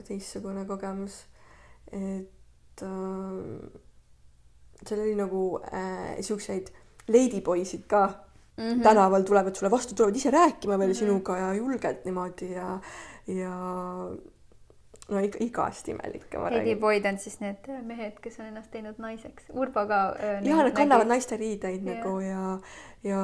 teistsugune 0.07 0.65
kogemus. 0.65 1.27
et 1.91 2.81
äh, 2.81 3.69
seal 4.81 4.99
oli 5.03 5.13
nagu 5.15 5.59
äh, 5.61 6.17
siukseid 6.21 6.71
ladyboysid 7.07 7.85
ka 7.87 8.01
mm 8.57 8.63
-hmm. 8.63 8.83
tänaval 8.83 9.23
tulevad 9.23 9.55
sulle 9.55 9.71
vastu, 9.71 9.95
tulevad 9.95 10.15
ise 10.15 10.31
rääkima 10.31 10.79
veel 10.79 10.89
mm 10.89 10.93
-hmm. 10.93 10.99
sinuga 10.99 11.37
ja 11.37 11.53
julgelt 11.53 12.05
niimoodi 12.05 12.51
ja, 12.51 12.79
ja 13.27 13.55
no 15.09 15.19
ikka 15.19 15.37
igast 15.39 15.87
imelikke 15.87 16.37
ma 16.37 16.49
räägin. 16.49 16.67
Ladyboyd 16.67 17.05
on 17.05 17.17
siis 17.17 17.39
need 17.39 17.81
mehed, 17.81 18.19
kes 18.21 18.39
on 18.39 18.45
ennast 18.45 18.71
teinud 18.71 18.95
naiseks. 18.97 19.43
Urbo 19.53 19.87
ka 19.87 20.15
äh,. 20.19 20.43
jaa, 20.43 20.63
nad 20.63 20.71
kannavad 20.71 21.07
naiste 21.07 21.37
riideid 21.37 21.83
yeah. 21.83 21.97
nagu 21.97 22.19
ja, 22.19 22.59
ja, 23.03 23.23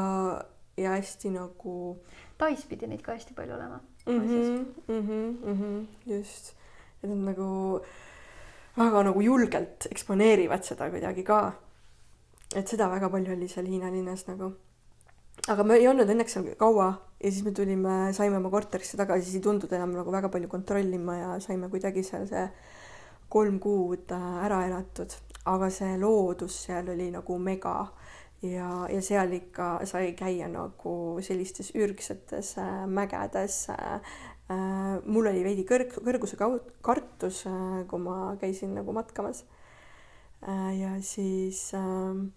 ja 0.77 0.89
hästi 0.89 1.29
nagu 1.29 1.99
Tais 2.39 2.61
pidi 2.65 2.87
neid 2.87 3.01
ka 3.03 3.11
hästi 3.17 3.33
palju 3.35 3.55
olema 3.55 3.79
mm. 4.05 4.19
-hmm, 4.19 4.65
mm 4.87 5.07
-hmm, 5.07 5.45
mm 5.45 5.57
-hmm, 5.61 6.13
just, 6.13 6.55
et 7.03 7.09
nad 7.09 7.17
nagu 7.17 7.81
väga 8.77 9.03
nagu 9.03 9.21
julgelt 9.21 9.87
eksponeerivad 9.91 10.63
seda 10.63 10.89
kuidagi 10.89 11.23
ka. 11.23 11.51
et 12.55 12.67
seda 12.67 12.89
väga 12.89 13.09
palju 13.09 13.33
oli 13.33 13.47
seal 13.47 13.65
Hiina 13.65 13.91
linnas 13.91 14.27
nagu. 14.27 14.53
Aga 15.49 15.65
me 15.65 15.79
ei 15.79 15.87
olnud 15.89 16.09
õnneks 16.09 16.35
seal 16.35 16.49
kaua 16.59 16.89
ja 17.19 17.31
siis 17.31 17.43
me 17.45 17.53
tulime, 17.55 17.95
saime 18.15 18.37
oma 18.37 18.51
korterisse 18.53 18.97
tagasi, 18.99 19.25
siis 19.25 19.39
ei 19.39 19.45
tundunud 19.45 19.73
enam 19.75 19.95
nagu 19.97 20.13
väga 20.13 20.29
palju 20.31 20.49
kontrollima 20.51 21.17
ja 21.17 21.31
saime 21.43 21.69
kuidagi 21.71 22.03
seal 22.05 22.27
see 22.29 22.45
kolm 23.29 23.59
kuud 23.61 24.11
äh, 24.15 24.29
ära 24.45 24.63
elatud, 24.67 25.13
aga 25.49 25.69
see 25.73 25.97
loodus 26.01 26.55
seal 26.67 26.89
oli 26.93 27.09
nagu 27.13 27.37
mega 27.41 27.75
ja, 28.45 28.69
ja 28.89 29.01
seal 29.05 29.33
ikka 29.37 29.71
sai 29.89 30.13
käia 30.17 30.49
nagu 30.51 30.95
sellistes 31.25 31.73
ürgsetes 31.77 32.55
äh, 32.61 32.85
mägedes 32.87 33.67
äh,. 33.73 34.01
äh 34.49 34.97
mul 35.05 35.29
oli 35.29 35.43
veidi 35.45 35.65
kõrg, 35.67 35.93
kõrguse 35.97 36.39
kartus 36.81 37.45
äh,, 37.49 37.85
kui 37.89 38.01
ma 38.01 38.35
käisin 38.41 38.73
nagu 38.77 38.93
matkamas 38.93 39.45
äh,. 40.45 40.73
ja 40.79 40.95
siis 41.01 41.71
äh, 41.77 42.27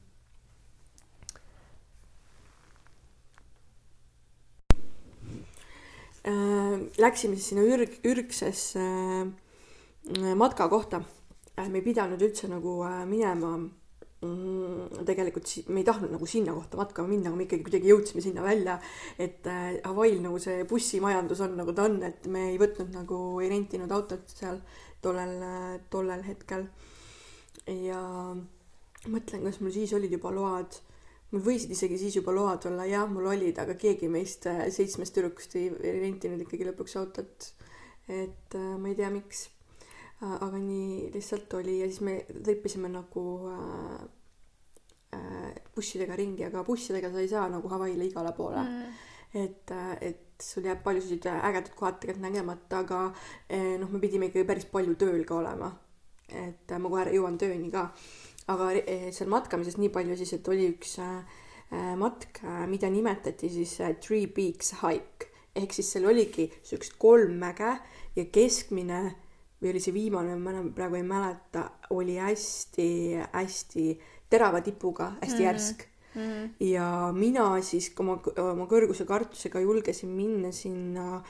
läksime 6.24 7.35
siis 7.35 7.49
sinna 7.51 7.65
ürg, 7.66 7.97
ürgsesse 8.07 8.82
äh, 8.82 10.35
matka 10.39 10.69
kohta 10.69 11.03
äh,. 11.57 11.69
me 11.69 11.81
ei 11.81 11.86
pidanud 11.86 12.23
üldse 12.23 12.47
nagu 12.51 12.77
äh, 12.86 13.03
minema 13.11 13.57
mm, 13.59 15.03
tegelikult 15.09 15.51
me 15.69 15.82
ei 15.82 15.89
tahtnud 15.89 16.15
nagu 16.15 16.27
sinna 16.27 16.55
kohta 16.55 16.78
matkama 16.78 17.11
minna, 17.11 17.31
aga 17.31 17.40
me 17.40 17.49
ikkagi 17.49 17.66
kuidagi 17.66 17.90
jõudsime 17.90 18.23
sinna 18.23 18.47
välja, 18.47 18.78
et 19.19 19.47
äh, 19.51 19.81
Hawaii'l 19.82 20.23
nagu 20.23 20.39
see 20.39 20.62
bussimajandus 20.70 21.43
on 21.43 21.59
nagu 21.59 21.74
ta 21.74 21.89
on, 21.90 21.99
et 22.07 22.31
me 22.31 22.53
ei 22.53 22.61
võtnud 22.62 22.94
nagu, 22.94 23.19
ei 23.43 23.51
rentinud 23.51 23.90
autot 23.90 24.31
seal 24.31 24.62
tollel, 25.03 25.36
tollel 25.90 26.23
hetkel. 26.23 26.69
ja 27.66 27.99
mõtlen, 29.11 29.43
kas 29.43 29.59
mul 29.59 29.74
siis 29.74 29.93
olid 29.99 30.12
juba 30.15 30.31
load, 30.31 30.78
võisid 31.33 31.73
isegi 31.73 31.97
siis 31.99 32.19
juba 32.21 32.35
load 32.37 32.67
olla, 32.69 32.85
jah, 32.85 33.09
mul 33.09 33.31
olid, 33.33 33.59
aga 33.59 33.79
keegi 33.81 34.11
meist 34.13 34.47
äh, 34.51 34.67
seitsmest 34.71 35.17
tüdrukust 35.17 35.57
ei, 35.57 35.71
rentinud 36.03 36.45
ikkagi 36.45 36.69
lõpuks 36.69 36.99
autot. 37.01 37.53
et 38.09 38.55
äh, 38.59 38.77
ma 38.77 38.91
ei 38.91 38.99
tea, 38.99 39.11
miks 39.11 39.47
Äh, 40.23 40.35
aga 40.39 40.59
nii 40.63 41.11
lihtsalt 41.15 41.55
oli 41.59 41.81
ja 41.81 41.87
siis 41.91 42.03
me 42.07 42.21
trippisime 42.31 42.89
nagu 42.93 43.23
äh, 43.51 44.03
äh, 45.19 45.55
bussidega 45.75 46.17
ringi, 46.19 46.45
aga 46.47 46.63
bussidega 46.67 47.11
sa 47.11 47.23
ei 47.23 47.31
saa 47.31 47.49
nagu 47.51 47.71
Hawaii'le 47.71 48.07
igale 48.07 48.31
poole 48.37 48.63
mm.. 48.63 49.01
et, 49.43 49.73
äh, 49.75 49.97
et 50.13 50.43
sul 50.43 50.67
jääb 50.69 50.83
paljusid 50.85 51.27
ägedaid 51.27 51.73
kohad 51.75 51.99
tegelikult 52.03 52.27
nägemata, 52.29 52.85
aga 52.85 53.01
eh, 53.49 53.75
noh, 53.81 53.91
me 53.91 54.03
pidime 54.03 54.29
ikkagi 54.31 54.47
päris 54.47 54.67
palju 54.71 54.95
tööl 54.99 55.25
ka 55.27 55.41
olema. 55.41 55.73
et 56.29 56.71
äh, 56.71 56.79
ma 56.79 56.91
kohe 56.91 57.09
jõuan 57.17 57.39
tööni 57.39 57.71
ka. 57.75 57.89
Aga 58.51 58.73
eh, 58.81 59.10
seal 59.14 59.31
matkamises 59.31 59.78
nii 59.78 59.93
palju 59.94 60.16
siis, 60.16 60.32
et 60.32 60.48
oli 60.48 60.70
üks 60.73 60.98
äh, 60.98 61.43
matk, 61.97 62.43
mida 62.69 62.90
nimetati 62.93 63.48
siis 63.48 63.78
Three 64.01 64.27
Peaks 64.27 64.74
Hike 64.82 65.32
ehk 65.56 65.74
siis 65.77 65.90
seal 65.94 66.09
oligi 66.09 66.48
siuksed 66.64 66.97
kolm 67.01 67.36
mäge 67.40 67.74
ja 68.16 68.24
keskmine 68.32 69.02
või 69.62 69.70
oli 69.73 69.82
see 69.82 69.94
viimane, 69.94 70.35
ma 70.36 70.51
enam 70.51 70.73
praegu 70.74 70.98
ei 70.98 71.06
mäleta, 71.06 71.69
oli 71.94 72.16
hästi-hästi 72.19 73.86
terava 74.32 74.62
tipuga, 74.64 75.12
hästi 75.20 75.28
mm 75.28 75.39
-hmm. 75.39 75.44
järsk 75.44 75.85
mm. 76.14 76.23
-hmm. 76.23 76.48
ja 76.73 77.12
mina 77.14 77.47
siis 77.62 77.93
oma, 77.98 78.19
oma 78.36 78.66
kõrguse 78.66 79.06
kartusega 79.06 79.60
julgesin 79.60 80.10
minna 80.10 80.52
sinna 80.52 81.23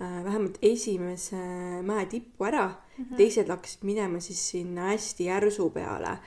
äh, 0.00 0.24
vähemalt 0.24 0.58
esimese 0.62 1.36
mäe 1.82 2.06
tippu 2.06 2.44
ära 2.44 2.70
-hmm. 2.98 3.16
teised 3.16 3.48
hakkasid 3.48 3.84
minema 3.84 4.20
siis 4.20 4.50
sinna 4.50 4.92
hästi 4.92 5.24
järsu 5.24 5.70
peale 5.70 6.18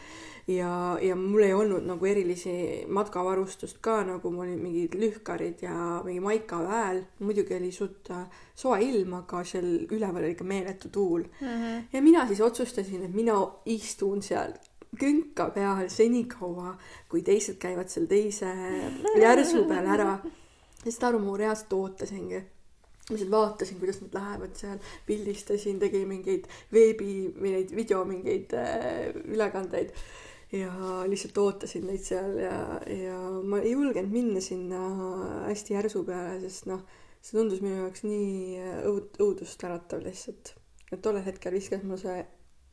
ja, 0.50 0.98
ja 1.02 1.16
mul 1.16 1.44
ei 1.46 1.54
olnud 1.54 1.86
nagu 1.86 2.06
erilisi 2.10 2.86
matkavarustust 2.90 3.80
ka, 3.86 4.00
nagu 4.08 4.32
mul 4.34 4.48
olid 4.48 4.62
mingid 4.62 4.98
lühkarid 5.00 5.62
ja 5.62 6.02
mingi 6.06 6.20
maikaväel. 6.24 7.04
muidugi 7.20 7.56
oli 7.56 7.72
suht 7.72 8.10
äh, 8.12 8.26
soe 8.56 8.82
ilm, 8.86 9.14
aga 9.22 9.44
seal 9.44 9.70
üleval 9.90 10.24
oli 10.24 10.34
ikka 10.34 10.44
meeletu 10.44 10.90
tuul 10.90 11.24
mm. 11.24 11.48
-hmm. 11.48 11.84
ja 11.94 12.02
mina 12.02 12.28
siis 12.28 12.42
otsustasin, 12.42 13.06
et 13.06 13.14
mina 13.14 13.38
istun 13.66 14.22
seal 14.22 14.54
künka 15.00 15.50
peal 15.54 15.90
senikaua, 15.90 16.78
kui 17.10 17.22
teised 17.22 17.58
käivad 17.62 17.90
seal 17.90 18.06
teise 18.06 18.54
järsu 19.28 19.66
peal 19.66 19.86
ära. 19.86 20.20
ja 20.86 20.92
seda 20.92 21.08
aru 21.08 21.20
ma 21.20 21.38
reaalselt 21.38 21.74
ootasingi 21.74 22.42
ma 23.10 23.16
lihtsalt 23.16 23.34
vaatasin, 23.34 23.80
kuidas 23.82 24.02
nad 24.04 24.16
lähevad 24.20 24.56
seal, 24.60 24.80
pildistasin, 25.08 25.80
tegin 25.82 26.08
mingeid 26.10 26.48
veebi, 26.74 27.12
mingeid 27.36 27.76
video 27.76 28.04
mingeid 28.06 28.56
äh, 28.58 29.10
ülekandeid 29.26 29.94
ja 30.54 30.72
lihtsalt 31.10 31.38
ootasin 31.38 31.86
neid 31.90 32.06
seal 32.06 32.38
ja, 32.42 32.56
ja 32.90 33.20
ma 33.46 33.62
ei 33.62 33.76
julgenud 33.76 34.14
minna 34.14 34.42
sinna 34.42 34.82
hästi 35.48 35.78
järsu 35.78 36.04
peale, 36.08 36.40
sest 36.46 36.70
noh, 36.70 36.82
see 37.22 37.38
tundus 37.38 37.62
minu 37.66 37.84
jaoks 37.84 38.06
nii 38.08 38.60
õud-, 38.90 39.20
õudust 39.22 39.66
äratav 39.68 40.06
lihtsalt. 40.06 40.56
et 40.90 41.02
tollel 41.02 41.26
hetkel 41.26 41.54
viskas 41.54 41.84
mul 41.86 42.02
see 42.02 42.22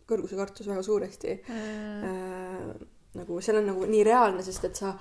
kõrgusekartus 0.08 0.68
väga 0.70 0.84
suuresti 0.86 1.34
mm. 1.36 2.04
äh, 2.10 2.86
nagu 3.16 3.40
seal 3.44 3.60
on 3.60 3.70
nagu 3.72 3.88
nii 3.88 4.04
reaalne, 4.06 4.44
sest 4.44 4.68
et 4.68 4.78
sa 4.78 4.92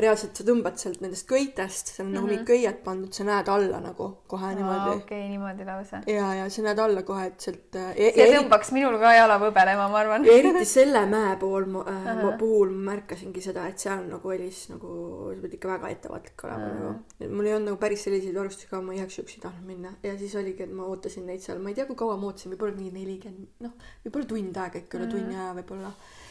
reaalselt 0.00 0.38
sa 0.38 0.44
tõmbad 0.46 0.78
sealt 0.80 1.02
nendest 1.04 1.26
köitest, 1.28 1.92
seal 1.92 2.06
on 2.06 2.12
mm 2.12 2.12
-hmm. 2.12 2.14
nagu 2.14 2.26
mingid 2.26 2.42
mhm. 2.42 2.48
köied 2.48 2.78
pandud, 2.84 3.12
sa 3.12 3.24
näed 3.24 3.48
alla 3.48 3.80
nagu 3.80 4.08
kohe 4.26 4.46
Aa, 4.46 4.54
niimoodi. 4.54 4.90
okei 4.90 5.02
okay,, 5.04 5.28
niimoodi 5.28 5.64
lausa. 5.64 6.02
ja, 6.06 6.34
ja 6.34 6.48
sa 6.50 6.62
näed 6.62 6.78
alla 6.78 7.02
kohe, 7.02 7.26
et 7.26 7.40
sealt 7.40 7.76
äh, 7.76 7.90
e. 7.96 8.12
see 8.14 8.38
tõmbaks 8.38 8.72
minul 8.72 8.98
ka 9.02 9.12
jala 9.14 9.38
võbelema, 9.42 9.88
ma 9.92 9.98
arvan. 9.98 10.24
eriti 10.24 10.64
selle 10.64 11.04
mäe 11.06 11.36
pool 11.36 11.64
äh, 11.64 11.76
uh, 11.76 12.06
-huh. 12.06 12.38
puhul 12.38 12.70
ma 12.70 12.92
märkasingi 12.92 13.40
seda, 13.40 13.66
et 13.68 13.78
seal 13.78 14.06
nagu 14.08 14.30
helis 14.30 14.68
nagu, 14.70 14.88
sa 15.34 15.40
pead 15.42 15.54
ikka 15.58 15.68
väga 15.68 15.88
ettevaatlik 15.96 16.44
olema 16.44 16.66
uh 16.66 16.72
-huh. 16.72 16.80
nagu. 17.20 17.34
mul 17.36 17.46
ei 17.46 17.54
olnud 17.54 17.68
nagu 17.72 17.76
päris 17.76 18.04
selliseid 18.04 18.34
varustusi 18.34 18.68
ka, 18.68 18.80
ma 18.80 18.94
igaks 18.94 19.18
juhuks 19.18 19.36
ei 19.36 19.44
tahtnud 19.46 19.66
minna 19.66 19.94
ja 20.02 20.18
siis 20.18 20.34
oligi, 20.36 20.62
et 20.62 20.72
ma 20.72 20.84
ootasin 20.84 21.26
neid 21.26 21.40
seal, 21.40 21.58
ma 21.58 21.68
ei 21.68 21.74
tea, 21.74 21.86
kui 21.86 21.96
kaua 21.96 22.16
ma 22.16 22.26
ootasin, 22.26 22.52
võib-olla 22.52 22.76
mingi 22.76 22.92
nelikümmend, 22.98 23.48
noh, 23.60 23.72
võib-olla 24.04 24.26
tund 24.26 24.56
aega 24.56 24.78
ikka 24.78 24.98
üle 24.98 25.06
-huh. 25.06 25.10
tunni 25.10 25.36
aja 25.36 25.54
võib-olla 25.54 25.92
Äh, 25.92 26.21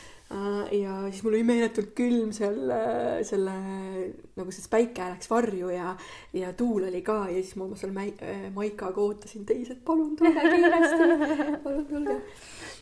ja 0.71 0.93
siis 1.09 1.23
mul 1.25 1.35
oli 1.35 1.43
meeletult 1.45 1.91
külm 1.97 2.31
seal 2.35 2.71
selle, 3.27 3.53
nagu 4.37 4.53
sest 4.53 4.69
päike 4.71 5.09
läks 5.13 5.29
varju 5.31 5.71
ja, 5.73 5.91
ja 6.37 6.51
tuul 6.57 6.87
oli 6.87 7.01
ka 7.05 7.25
ja 7.29 7.41
siis 7.41 7.57
ma 7.59 7.67
seal 7.79 7.93
mäi, 7.95 8.13
äh, 8.23 8.45
maikaga 8.55 9.03
ootasin 9.03 9.45
teised, 9.47 9.81
palun 9.87 10.15
tulge 10.19 10.45
kiiresti, 10.53 11.09
palun 11.65 11.85
tulge. 11.89 12.17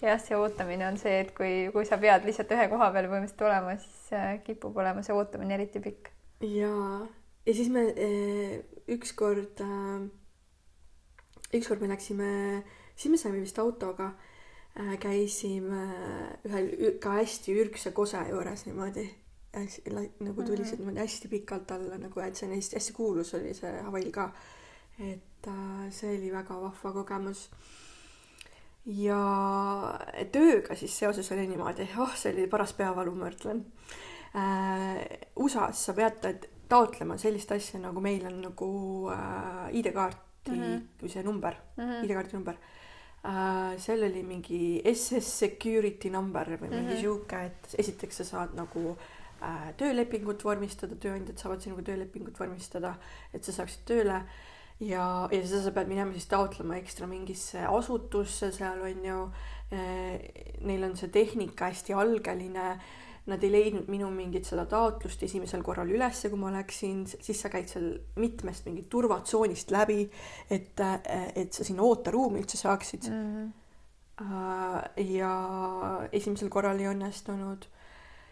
jah, 0.03 0.21
see 0.21 0.37
ootamine 0.37 0.87
on 0.89 0.99
see, 1.01 1.15
et 1.23 1.33
kui, 1.37 1.53
kui 1.73 1.87
sa 1.89 1.99
pead 2.01 2.27
lihtsalt 2.27 2.53
ühe 2.55 2.69
koha 2.71 2.91
peal 2.95 3.09
põhimõtteliselt 3.09 3.45
olema, 3.49 3.75
siis 3.81 4.13
äh, 4.17 4.31
kipub 4.45 4.77
olema 4.77 5.05
see 5.05 5.17
ootamine 5.17 5.57
eriti 5.57 5.81
pikk. 5.83 6.13
ja, 6.45 6.73
ja 7.49 7.57
siis 7.57 7.73
me 7.73 7.87
ükskord, 8.89 9.63
ükskord 11.53 11.81
me 11.81 11.93
läksime, 11.95 12.33
siis 12.95 13.13
me 13.13 13.21
saime 13.21 13.41
vist 13.41 13.57
autoga 13.61 14.13
Äh, 14.13 14.28
käisime 14.99 15.81
ühel 16.47 16.69
ka 17.03 17.17
hästi 17.19 17.55
ürgse 17.61 17.91
kose 17.95 18.21
juures 18.29 18.65
niimoodi 18.67 19.07
nagu 19.53 20.43
tulisid 20.45 20.77
mhm. 20.77 20.83
niimoodi 20.83 20.99
hästi 20.99 21.27
pikalt 21.27 21.71
alla 21.71 21.97
nagu, 21.97 22.19
et 22.19 22.35
see 22.35 22.47
on 22.47 22.55
hästi, 22.55 22.77
hästi 22.77 22.93
kuulus 22.93 23.33
oli 23.33 23.53
see 23.57 23.71
Hawaii'l 23.81 24.11
ka. 24.13 24.29
et 24.99 25.47
äh, 25.47 25.89
see 25.89 26.17
oli 26.17 26.31
väga 26.31 26.59
vahva 26.61 26.93
kogemus. 26.93 27.49
ja 28.85 29.19
tööga 30.31 30.75
siis 30.75 30.97
seoses 30.99 31.31
oli 31.31 31.47
niimoodi, 31.47 31.89
oh, 31.97 32.15
see 32.15 32.33
oli 32.33 32.47
paras 32.47 32.73
peavalu, 32.73 33.15
ma 33.15 33.29
ütlen 33.31 33.65
äh,. 34.35 35.27
USA-s 35.35 35.85
sa 35.85 35.93
pead 35.93 36.47
taotlema 36.69 37.17
sellist 37.17 37.51
asja, 37.51 37.79
nagu 37.81 38.01
meil 38.01 38.25
on 38.29 38.41
nagu 38.45 38.71
äh, 39.13 39.79
ID-kaarti 39.81 40.51
mm, 40.51 40.61
-hmm. 40.61 40.83
kui 40.99 41.09
see 41.09 41.23
number 41.23 41.55
mm, 41.77 41.83
-hmm. 41.83 42.05
ID-kaardi 42.05 42.37
number 42.37 42.55
Uh, 43.19 43.73
seal 43.75 44.05
oli 44.07 44.21
mingi 44.23 44.79
SS 44.87 45.27
security 45.41 46.07
number 46.07 46.47
või 46.53 46.69
mingi 46.69 46.77
mm 46.77 46.91
-hmm. 46.93 47.01
sihuke, 47.01 47.39
et 47.49 47.73
esiteks 47.83 48.21
sa 48.21 48.23
saad 48.23 48.53
nagu 48.55 48.93
uh, 48.93 49.65
töölepingut 49.77 50.43
vormistada, 50.43 50.95
tööandjad 50.95 51.37
saavad 51.37 51.59
sinuga 51.61 51.83
töölepingut 51.89 52.39
vormistada, 52.39 52.93
et 53.33 53.43
sa 53.43 53.51
saaksid 53.51 53.83
tööle. 53.85 54.21
ja, 54.79 55.27
ja 55.31 55.41
seda 55.47 55.61
sa 55.63 55.71
pead 55.71 55.87
minema 55.87 56.13
siis 56.13 56.25
taotlema 56.31 56.77
ekstra 56.77 57.07
mingisse 57.07 57.65
asutusse 57.67 58.51
seal 58.51 58.81
on 58.81 59.05
ju 59.05 59.21
uh,. 59.23 59.35
Neil 60.61 60.83
on 60.83 60.95
see 60.97 61.09
tehnika 61.09 61.65
hästi 61.65 61.93
algeline 61.93 62.79
Nad 63.29 63.43
ei 63.45 63.51
leidnud 63.53 63.89
minu 63.91 64.09
mingit 64.13 64.47
seda 64.49 64.65
taotlust 64.69 65.23
esimesel 65.27 65.61
korral 65.65 65.91
ülesse, 65.93 66.31
kui 66.31 66.39
ma 66.41 66.51
läksin, 66.53 67.05
siis 67.09 67.41
sa 67.43 67.51
käid 67.53 67.69
seal 67.71 67.91
mitmest 68.19 68.65
mingit 68.65 68.89
turvatsoonist 68.89 69.73
läbi, 69.75 70.03
et, 70.49 70.81
et 71.35 71.53
sa 71.53 71.67
sinna 71.67 71.85
ooteruumi 71.85 72.41
üldse 72.41 72.57
saaksid 72.57 73.09
mm. 73.11 73.33
-hmm. 73.35 75.03
ja 75.15 75.33
esimesel 76.11 76.49
korral 76.49 76.79
ei 76.79 76.89
õnnestunud 76.89 77.69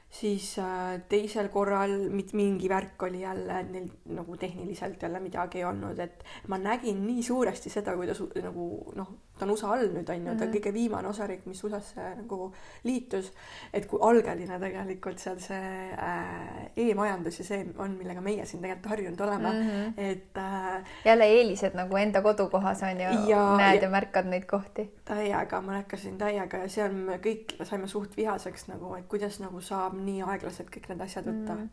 siis 0.10 0.60
äh, 0.60 1.02
teisel 1.10 1.49
korral 1.49 1.94
mit-, 2.10 2.34
mingi 2.34 2.69
värk 2.69 3.03
oli 3.03 3.22
jälle, 3.22 3.61
neil 3.64 3.88
nagu 4.15 4.38
tehniliselt 4.38 5.02
jälle 5.02 5.19
midagi 5.19 5.61
ei 5.61 5.65
olnud, 5.65 5.99
et 5.99 6.24
ma 6.48 6.57
nägin 6.57 7.03
nii 7.07 7.24
suuresti 7.24 7.69
seda, 7.69 7.95
kuidas 7.95 8.22
nagu 8.44 8.68
noh, 8.95 9.14
ta 9.38 9.45
on 9.45 9.53
USA 9.53 9.72
all 9.73 9.89
nüüd 9.93 10.09
on 10.09 10.26
ju 10.26 10.34
ta 10.34 10.45
on 10.45 10.49
mhm. 10.49 10.53
kõige 10.55 10.73
viimane 10.73 11.09
osariik, 11.09 11.45
mis 11.49 11.64
USA-sse 11.64 12.07
nagu 12.22 12.51
liitus. 12.84 13.31
et 13.73 13.85
kui 13.89 13.99
algeline 14.01 14.59
tegelikult 14.59 15.19
seal 15.22 15.39
see 15.43 15.72
äh, 15.93 16.69
e-majandus 16.76 17.39
ja 17.41 17.45
see 17.47 17.65
on, 17.77 17.97
millega 17.99 18.22
meie 18.22 18.45
siin 18.45 18.61
tegelikult 18.64 18.91
harjunud 18.93 19.22
oleme 19.27 19.51
mm, 19.51 19.68
-hmm. 19.69 19.93
et 19.97 20.38
äh,. 20.38 20.84
jälle 21.05 21.26
eelised 21.26 21.76
nagu 21.77 21.97
enda 21.97 22.22
kodukohas 22.22 22.84
on 22.84 23.01
ju, 23.01 23.11
näed 23.11 23.30
ja, 23.30 23.81
ja 23.81 23.89
märkad 23.89 24.26
neid 24.26 24.45
kohti. 24.45 24.89
täiega, 25.05 25.61
ma 25.61 25.72
märkasin 25.72 26.18
täiega 26.18 26.57
ja 26.57 26.69
seal 26.69 26.93
me 26.93 27.19
kõik 27.23 27.57
saime 27.64 27.88
suht 27.88 28.18
vihaseks 28.18 28.68
nagu, 28.68 28.95
et 28.95 29.05
kuidas 29.07 29.39
nagu 29.39 29.61
saab 29.61 29.93
nii 29.99 30.22
aeglaselt 30.22 30.69
kõik 30.73 30.89
need 30.89 31.01
asjad 31.01 31.26
võtta 31.26 31.55
mm. 31.55 31.69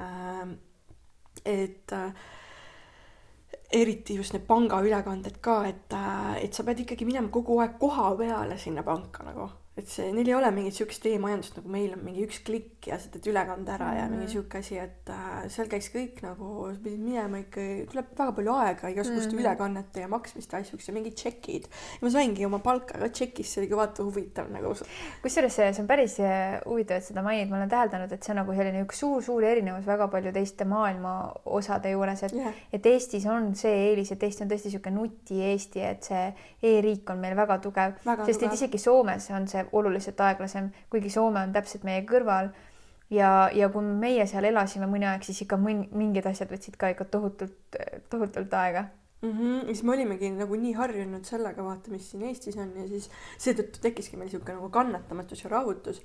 -hmm. 0.00 0.56
et 1.44 1.92
äh, 1.92 2.12
eriti 3.72 4.16
just 4.16 4.32
need 4.32 4.46
pangaülekanded 4.46 5.38
ka, 5.40 5.64
et, 5.66 5.92
äh, 5.92 6.44
et 6.44 6.54
sa 6.54 6.64
pead 6.64 6.84
ikkagi 6.84 7.06
minema 7.08 7.28
kogu 7.32 7.60
aeg 7.60 7.78
koha 7.80 8.12
peale 8.16 8.58
sinna 8.58 8.82
panka 8.86 9.24
nagu 9.26 9.48
et 9.76 9.90
see, 9.92 10.08
neil 10.16 10.30
ei 10.30 10.32
ole 10.32 10.48
mingit 10.56 10.78
siukest 10.78 11.04
e-majandust 11.10 11.58
nagu 11.58 11.68
meil 11.68 11.92
on 11.92 12.00
mingi 12.00 12.22
üks 12.24 12.38
klikk 12.46 12.86
ja 12.88 12.96
sa 13.00 13.10
teed 13.12 13.26
ülekande 13.28 13.72
ära 13.74 13.90
mm 13.90 13.92
-hmm. 13.92 13.98
ja 14.00 14.08
mingi 14.08 14.24
mhm. 14.24 14.32
sihuke 14.32 14.58
asi, 14.58 14.78
et 14.80 15.10
äh, 15.12 15.48
seal 15.52 15.68
käiks 15.68 15.90
kõik 15.92 16.22
nagu, 16.24 16.70
sa 16.72 16.80
pidid 16.80 17.02
minema 17.04 17.40
ikka, 17.42 17.64
tuleb 17.90 18.06
väga 18.16 18.32
palju 18.38 18.54
aega 18.54 18.88
igasuguste 18.88 19.28
mm 19.28 19.36
-hmm. 19.36 19.40
ülekannete 19.44 20.00
ja 20.00 20.08
maksmiste 20.08 20.56
asjuks 20.56 20.88
ja 20.88 20.94
mingid 20.94 21.14
tšekid. 21.14 21.68
ja 21.68 21.98
ma 22.00 22.10
saingi 22.10 22.46
oma 22.46 22.58
palka 22.58 22.98
ka 22.98 23.08
tšekis, 23.08 23.52
see 23.52 23.60
oli 23.60 23.68
ka 23.70 23.76
vaata 23.76 24.02
huvitav 24.02 24.48
nagu. 24.50 24.72
kusjuures 25.22 25.56
see, 25.56 25.72
see 25.72 25.82
on 25.82 25.88
päris 25.88 26.20
äh, 26.20 26.60
huvitav, 26.64 26.96
et 26.96 27.04
seda 27.04 27.22
mainid, 27.22 27.50
ma 27.50 27.56
olen 27.56 27.68
täheldanud, 27.68 28.12
et 28.12 28.22
see 28.22 28.32
on 28.32 28.40
nagu 28.40 28.52
selline 28.52 28.82
üks 28.86 29.04
suur-suur 29.04 29.44
erinevus 29.44 29.86
väga 29.86 30.08
palju 30.08 30.32
teiste 30.32 30.64
maailma 30.64 31.32
osade 31.44 31.90
juures, 31.90 32.22
et 32.22 32.32
yeah., 32.32 32.54
et 32.72 32.86
Eestis 32.86 33.26
on 33.26 33.54
see 33.54 33.76
eelis, 33.90 34.12
et 34.12 34.22
Eesti 34.22 34.42
on 34.42 34.48
tõesti 34.48 34.72
niisugune 34.72 34.96
nuti 34.96 35.42
Eesti, 35.52 35.80
et 35.80 36.02
see 36.02 36.34
e-riik 36.62 37.10
on 37.10 37.18
meil 37.18 37.36
väga 37.36 37.58
tugev, 37.58 37.92
sest 38.00 38.40
tugev. 38.40 38.48
et 38.48 38.52
isegi 38.54 38.78
Soomes 38.78 39.30
on 39.30 39.48
see 39.48 39.65
oluliselt 39.72 40.20
aeglasem, 40.20 40.70
kuigi 40.90 41.10
Soome 41.10 41.40
on 41.40 41.52
täpselt 41.52 41.84
meie 41.84 42.04
kõrval. 42.08 42.50
ja, 43.10 43.50
ja 43.54 43.68
kui 43.68 43.82
meie 43.82 44.26
seal 44.26 44.44
elasime 44.44 44.86
mõni 44.90 45.06
aeg, 45.06 45.22
siis 45.22 45.42
ikka 45.42 45.56
mingid 45.56 46.26
asjad 46.26 46.50
võtsid 46.50 46.76
ka 46.76 46.90
ikka 46.90 47.04
tohutult, 47.04 47.76
tohutult 48.10 48.54
aega 48.54 48.88
mm. 49.22 49.32
-hmm. 49.32 49.66
siis 49.66 49.82
me 49.82 49.92
olimegi 49.92 50.30
nagu 50.30 50.54
nii 50.54 50.72
harjunud 50.72 51.24
sellega, 51.24 51.64
vaata, 51.64 51.90
mis 51.90 52.10
siin 52.10 52.22
Eestis 52.22 52.56
on 52.56 52.72
ja 52.76 52.88
siis 52.88 53.10
seetõttu 53.38 53.80
tekkiski 53.82 54.16
meil 54.16 54.30
niisugune 54.30 54.58
nagu 54.58 54.70
kannatamatus 54.70 55.44
ja 55.44 55.50
rahutus 55.50 56.02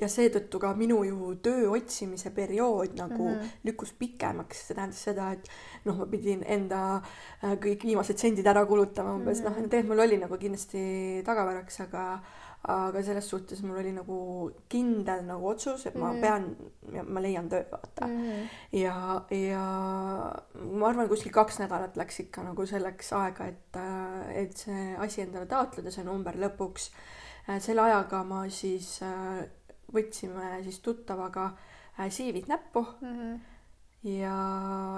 ja 0.00 0.08
seetõttu 0.10 0.58
ka 0.62 0.72
minu 0.78 1.02
ju 1.06 1.34
töö 1.42 1.68
otsimise 1.76 2.30
periood 2.34 2.96
nagu 2.98 3.28
mm 3.28 3.34
-hmm. 3.34 3.50
lükkus 3.64 3.92
pikemaks, 3.98 4.66
see 4.66 4.74
tähendas 4.74 5.02
seda, 5.04 5.32
et 5.32 5.48
noh, 5.84 5.98
ma 5.98 6.06
pidin 6.06 6.44
enda 6.46 6.80
äh, 6.96 7.54
kõik 7.66 7.84
viimased 7.84 8.18
sendid 8.18 8.46
ära 8.46 8.66
kulutama 8.66 9.14
umbes 9.14 9.40
mm 9.40 9.46
-hmm. 9.46 9.60
noh, 9.60 9.68
tegelikult 9.68 9.88
mul 9.88 10.06
oli 10.06 10.18
nagu 10.18 10.38
kindlasti 10.38 11.22
tagavaraks, 11.24 11.80
aga 11.80 12.22
aga 12.72 13.02
selles 13.04 13.26
suhtes 13.28 13.60
mul 13.62 13.76
oli 13.80 13.92
nagu 13.92 14.16
kindel 14.72 15.24
nagu 15.26 15.48
otsus, 15.50 15.86
et 15.86 15.94
ma 15.94 16.12
mm 16.12 16.16
-hmm. 16.16 16.20
pean, 16.20 17.04
ma 17.12 17.20
leian 17.20 17.48
töö, 17.48 17.64
vaata 17.70 18.06
mm. 18.06 18.22
-hmm. 18.22 18.48
ja, 18.72 19.24
ja 19.30 19.64
ma 20.54 20.88
arvan, 20.88 21.08
kuskil 21.08 21.32
kaks 21.32 21.58
nädalat 21.58 21.96
läks 21.96 22.20
ikka 22.20 22.42
nagu 22.42 22.66
selleks 22.66 23.12
aega, 23.12 23.46
et, 23.46 23.76
et 24.34 24.56
see 24.56 24.96
asi 24.98 25.22
endale 25.22 25.46
taotleda, 25.46 25.90
see 25.90 26.04
number 26.04 26.34
lõpuks. 26.34 26.90
selle 27.60 27.80
ajaga 27.80 28.22
ma 28.24 28.48
siis 28.48 29.00
võtsime 29.94 30.62
siis 30.62 30.80
tuttavaga 30.80 31.50
CV-d 31.98 32.48
näppu 32.48 32.86
mm. 33.00 33.18
-hmm 33.18 33.53
ja, 34.04 34.36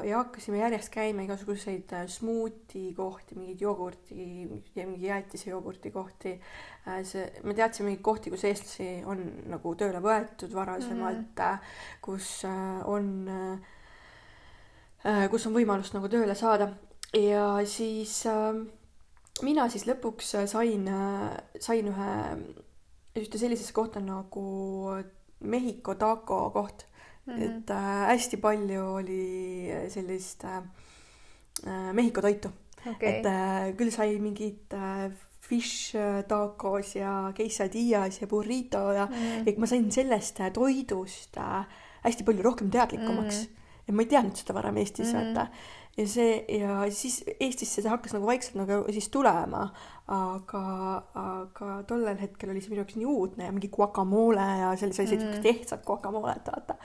ja 0.05 0.19
hakkasime 0.19 0.59
järjest 0.59 0.91
käima 0.95 1.23
igasuguseid 1.23 1.93
äh, 1.95 2.07
smuuti 2.11 2.89
kohti, 2.97 3.37
mingeid 3.39 3.61
jogurti 3.63 4.17
mingi 4.75 5.07
jäätise 5.07 5.51
jogurti 5.51 5.91
kohti. 5.95 6.35
Äh, 6.89 7.03
see, 7.07 7.27
me 7.45 7.55
teadsime 7.55 7.91
mingeid 7.91 8.05
kohti, 8.05 8.33
kus 8.35 8.45
eestlasi 8.49 8.89
on 9.07 9.23
nagu 9.53 9.75
tööle 9.79 10.03
võetud 10.03 10.55
varasemalt 10.55 11.23
mm, 11.23 11.39
-hmm. 11.39 11.71
kus 12.03 12.31
on, 12.85 13.09
kus 15.31 15.47
on 15.47 15.55
võimalus 15.55 15.93
nagu 15.95 16.09
tööle 16.11 16.35
saada 16.35 16.73
ja 17.15 17.47
siis 17.65 18.25
mina 19.43 19.69
siis 19.71 19.87
lõpuks 19.87 20.35
sain, 20.51 20.89
sain 21.61 21.93
ühe, 21.93 22.13
ühte 23.17 23.39
sellisesse 23.39 23.73
kohta 23.73 24.01
nagu 24.01 24.43
Mehhiko 25.41 25.95
taco 25.95 26.51
koht 26.51 26.87
mm. 27.27 27.33
-hmm. 27.35 27.43
et 27.43 27.71
äh, 27.71 28.07
hästi 28.13 28.37
palju 28.37 28.83
oli 29.01 29.71
sellist 29.89 30.45
äh, 30.45 30.63
äh 31.67 31.93
Mehhiko 31.93 32.21
toitu 32.21 32.49
okay.. 32.87 33.19
et 33.19 33.27
äh, 33.27 33.73
küll 33.77 33.91
sai 33.91 34.19
mingit 34.19 34.73
äh, 34.73 35.11
fish 35.41 35.95
äh, 35.95 36.23
tacos 36.29 36.95
ja 36.95 37.33
quesadillas 37.37 38.21
ja 38.21 38.27
burrito 38.27 38.93
ja 38.93 39.07
mm, 39.07 39.47
ja 39.47 39.55
ma 39.59 39.67
sain 39.67 39.91
sellest 39.93 40.41
äh, 40.41 40.53
toidust 40.53 41.39
hästi 42.05 42.25
palju 42.25 42.43
rohkem 42.43 42.71
teadlikumaks 42.71 43.47
mm. 43.47 43.67
ja 43.87 43.95
ma 43.95 44.03
ei 44.03 44.11
teadnud 44.11 44.37
seda 44.37 44.57
varem 44.57 44.77
Eestis 44.83 45.13
mm, 45.13 45.19
vaata 45.19 45.49
ja 45.97 46.07
see 46.09 46.59
ja 46.59 46.79
siis 46.93 47.23
Eestisse 47.41 47.83
see 47.83 47.91
hakkas 47.91 48.13
nagu 48.17 48.29
vaikselt 48.29 48.59
nagu 48.61 48.83
siis 48.93 49.09
tulema, 49.13 49.63
aga, 50.13 50.65
aga 51.23 51.79
tollel 51.89 52.19
hetkel 52.21 52.53
oli 52.53 52.61
see 52.65 52.73
minu 52.73 52.83
jaoks 52.83 52.99
nii 53.01 53.09
uudne 53.11 53.49
ja 53.49 53.55
mingi 53.55 53.71
guacamole 53.73 54.49
ja 54.61 54.75
sellised 54.77 55.17
mm. 55.17 55.31
-hmm. 55.39 55.49
ehtsad 55.55 55.87
guacamolet 55.87 56.51
vaata. 56.53 56.77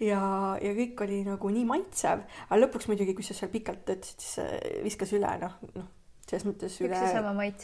ja, 0.00 0.20
ja 0.60 0.74
kõik 0.76 1.06
oli 1.06 1.22
nagu 1.28 1.54
nii 1.56 1.64
maitsev, 1.64 2.26
aga 2.48 2.60
lõpuks 2.64 2.90
muidugi, 2.92 3.16
kui 3.16 3.24
sa 3.24 3.34
seal 3.38 3.52
pikalt 3.52 3.86
töötasid, 3.88 4.20
siis 4.20 4.84
viskas 4.84 5.16
üle 5.16 5.32
noh, 5.40 5.56
noh 5.74 5.88
selles 6.30 6.46
mõttes 6.46 6.76
üle 6.84 6.98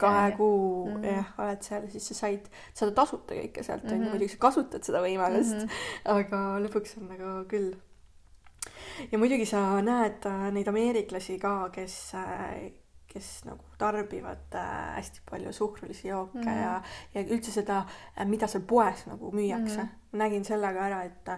kahe 0.00 0.30
kuu 0.36 0.86
mm 0.86 0.94
-hmm. 0.96 1.04
jah, 1.12 1.34
oled 1.38 1.62
seal, 1.62 1.88
siis 1.92 2.08
sa 2.10 2.14
said, 2.22 2.48
saad 2.74 2.94
tasuta 2.96 3.36
kõike 3.38 3.62
sealt 3.62 3.84
mm 3.84 3.90
-hmm., 3.90 4.14
muidugi 4.14 4.34
sa 4.34 4.40
kasutad 4.48 4.82
seda 4.82 5.02
võimalust 5.04 5.54
mm, 5.54 5.68
-hmm. 5.68 6.16
aga 6.16 6.40
lõpuks 6.64 6.96
on 6.98 7.08
nagu 7.12 7.34
küll 7.52 7.76
ja 9.12 9.18
muidugi 9.18 9.46
sa 9.46 9.62
näed 9.84 10.26
äh, 10.26 10.48
neid 10.54 10.68
ameeriklasi 10.68 11.38
ka, 11.42 11.54
kes, 11.74 11.96
äh, 12.18 12.70
kes 13.10 13.30
nagu 13.48 13.64
tarbivad 13.78 14.54
äh, 14.54 14.94
hästi 14.96 15.24
palju 15.30 15.52
suhkrulisi 15.52 16.08
jooke 16.08 16.38
mm 16.38 16.44
-hmm. 16.44 16.62
ja, 16.62 16.82
ja 17.14 17.24
üldse 17.24 17.50
seda, 17.50 17.84
mida 18.24 18.46
seal 18.46 18.62
poes 18.62 19.06
nagu 19.06 19.32
müüakse 19.32 19.82
mm. 19.82 19.88
-hmm. 19.88 20.12
ma 20.12 20.18
nägin 20.24 20.44
selle 20.44 20.72
ka 20.72 20.86
ära, 20.86 21.02
et 21.02 21.30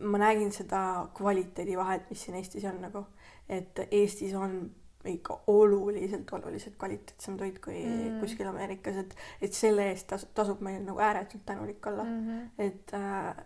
ma 0.00 0.18
nägin 0.18 0.52
seda 0.52 1.08
kvaliteedivahet, 1.14 2.10
mis 2.10 2.22
siin 2.22 2.36
Eestis 2.36 2.64
on 2.64 2.80
nagu, 2.80 3.04
et 3.48 3.80
Eestis 3.90 4.34
on 4.34 4.70
ikka 5.04 5.40
oluliselt, 5.46 6.32
oluliselt 6.32 6.76
kvaliteetsem 6.78 7.36
toit 7.36 7.58
kui 7.58 7.84
mm. 7.86 8.20
kuskil 8.20 8.46
Ameerikas, 8.46 8.96
et, 8.96 9.16
et 9.42 9.52
selle 9.56 9.86
eest 9.90 10.06
tas, 10.12 10.26
tasub 10.34 10.60
meil 10.60 10.82
nagu 10.84 11.00
ääretult 11.00 11.44
tänulik 11.46 11.86
olla 11.86 12.04
mm. 12.04 12.28
-hmm. 12.28 12.48
et 12.58 12.94
äh, 12.94 13.36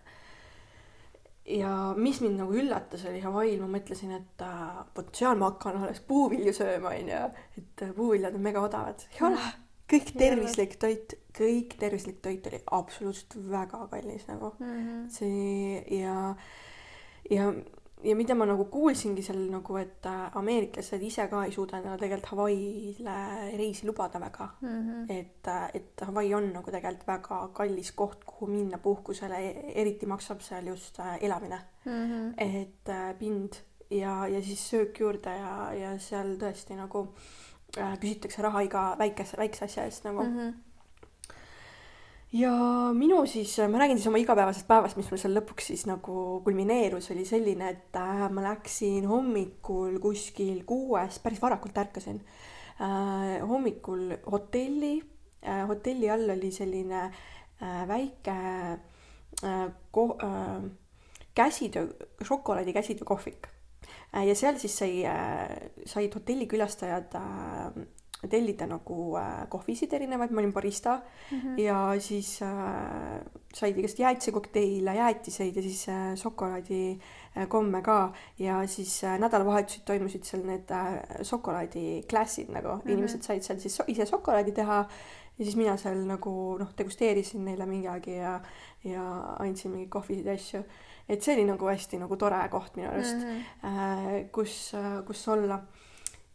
ja 1.45 1.73
mis 1.97 2.21
mind 2.25 2.41
nagu 2.41 2.57
üllatas, 2.57 3.05
oli 3.09 3.21
Hawaii'l, 3.25 3.61
ma 3.61 3.69
mõtlesin, 3.77 4.15
et 4.17 4.45
äh, 4.45 4.81
vot 4.97 5.11
seal 5.17 5.37
ma 5.41 5.51
hakkan 5.53 5.83
alles 5.83 6.01
puuvilju 6.09 6.55
sööma, 6.57 6.95
onju, 6.97 7.21
et 7.61 7.85
äh, 7.85 7.93
puuviljad 7.97 8.39
on 8.39 8.47
mega 8.47 8.65
odavad. 8.65 9.05
ei 9.13 9.27
ole, 9.29 9.45
kõik 9.93 10.13
tervislik 10.17 10.77
toit, 10.81 11.17
kõik 11.37 11.77
tervislik 11.81 12.21
toit 12.25 12.47
oli 12.51 12.61
absoluutselt 12.79 13.37
väga 13.51 13.85
kallis 13.93 14.27
nagu 14.31 14.55
mm. 14.59 14.77
-hmm. 14.77 15.09
see 15.13 16.01
ja, 16.01 16.35
ja 17.31 17.53
ja 18.05 18.15
mida 18.17 18.35
ma 18.35 18.47
nagu 18.49 18.67
kuulsingi 18.73 19.23
seal 19.25 19.41
nagu, 19.51 19.77
et 19.81 20.07
äh, 20.09 20.37
ameeriklased 20.41 21.03
ise 21.03 21.27
ka 21.31 21.45
ei 21.47 21.53
suuda 21.55 21.79
endale 21.79 21.99
tegelikult 22.01 22.33
Hawaii'le 22.33 23.17
reisi 23.59 23.87
lubada 23.89 24.21
väga 24.21 24.49
mm. 24.61 24.69
-hmm. 24.69 25.13
et, 25.19 25.49
äh, 25.49 25.71
et 25.75 26.05
Hawaii 26.07 26.35
on 26.35 26.51
nagu 26.53 26.71
tegelikult 26.71 27.07
väga 27.07 27.41
kallis 27.53 27.93
koht, 27.93 28.25
kuhu 28.25 28.51
minna 28.51 28.79
puhkusele, 28.79 29.41
eriti 29.75 30.07
maksab 30.07 30.41
seal 30.41 30.67
just 30.67 31.01
äh, 31.01 31.17
elamine 31.21 31.61
mm. 31.85 31.93
-hmm. 31.93 32.35
et 32.39 33.19
pind 33.19 33.53
ja, 33.91 34.27
ja 34.29 34.43
siis 34.43 34.71
söök 34.71 35.01
juurde 35.01 35.37
ja, 35.37 35.73
ja 35.73 35.99
seal 35.99 36.37
tõesti 36.37 36.77
nagu 36.77 37.09
küsitakse 38.01 38.43
raha 38.43 38.61
iga 38.61 38.83
väikese, 38.99 39.37
väikse 39.37 39.65
asja 39.65 39.85
eest 39.85 40.05
nagu 40.05 40.23
mm. 40.23 40.39
-hmm 40.39 40.74
ja 42.35 42.53
minu 42.95 43.23
siis, 43.31 43.53
ma 43.71 43.79
räägin 43.79 43.99
siis 43.99 44.11
oma 44.11 44.19
igapäevasest 44.19 44.67
päevast, 44.67 44.99
mis 44.99 45.11
mul 45.11 45.21
seal 45.23 45.37
lõpuks 45.37 45.71
siis 45.71 45.85
nagu 45.87 46.41
kulmineerus, 46.45 47.11
oli 47.15 47.27
selline, 47.29 47.71
et 47.71 47.99
äh, 48.01 48.25
ma 48.35 48.43
läksin 48.49 49.07
hommikul 49.09 50.01
kuskil 50.03 50.65
kuuest, 50.67 51.23
päris 51.23 51.43
varakult 51.43 51.79
ärkasin 51.85 52.19
äh,, 52.83 53.39
hommikul 53.47 54.17
hotelli 54.33 54.97
äh,, 55.47 55.63
hotelli 55.71 56.11
all 56.11 56.35
oli 56.35 56.51
selline 56.55 57.05
äh, 57.07 57.83
väike 57.89 58.39
äh, 59.45 59.67
ko- 59.95 60.19
äh,, 60.27 60.71
käsitöö, 61.35 61.87
šokolaadi 62.23 62.73
käsitöökohvik 62.75 63.47
äh,. 63.47 64.27
ja 64.27 64.35
seal 64.35 64.59
siis 64.59 64.79
sai 64.83 65.05
äh,, 65.07 65.71
said 65.87 66.19
hotellikülastajad 66.19 67.15
äh, 67.15 67.85
tellida 68.31 68.67
nagu 68.67 69.17
äh, 69.21 69.49
kohvisid 69.49 69.93
erinevaid, 69.93 70.31
ma 70.31 70.41
olin 70.41 70.53
barista 70.53 71.01
mm 71.31 71.41
-hmm. 71.41 71.59
ja 71.61 71.95
siis 71.99 72.43
äh, 72.43 73.21
said 73.55 73.79
igast 73.79 73.99
jäätisekokteile, 73.99 74.95
jäätiseid 74.95 75.57
ja 75.57 75.63
siis 75.63 75.89
äh, 75.89 76.15
šokolaadikomme 76.15 77.79
äh, 77.79 77.85
ka 77.85 78.13
ja 78.39 78.67
siis 78.67 79.05
äh, 79.05 79.19
nädalavahetused 79.19 79.85
toimusid 79.85 80.25
seal 80.25 80.47
need 80.47 80.71
äh, 80.71 81.03
šokolaadiklassid 81.23 82.49
nagu 82.49 82.69
mm, 82.69 82.81
-hmm. 82.81 82.93
inimesed 82.93 83.23
said 83.23 83.43
seal 83.43 83.59
siis 83.59 83.77
so 83.77 83.85
ise 83.87 84.07
šokolaadi 84.07 84.53
teha 84.53 84.87
ja 85.39 85.45
siis 85.45 85.57
mina 85.57 85.77
seal 85.77 86.05
nagu 86.07 86.57
noh, 86.59 86.75
degusteerisin 86.79 87.45
neile 87.45 87.67
midagi 87.67 88.17
ja, 88.17 88.41
ja 88.85 89.05
andsin 89.39 89.71
mingeid 89.71 89.91
kohvisid 89.91 90.27
ja 90.27 90.33
asju. 90.33 90.63
et 91.09 91.23
see 91.23 91.35
oli 91.35 91.45
nagu 91.45 91.67
hästi 91.67 91.99
nagu 91.99 92.17
tore 92.17 92.49
koht 92.51 92.77
minu 92.77 92.89
arust 92.89 93.17
mm, 93.17 93.23
-hmm. 93.23 93.67
äh, 93.67 94.31
kus 94.33 94.73
kus 95.07 95.29
olla. 95.29 95.63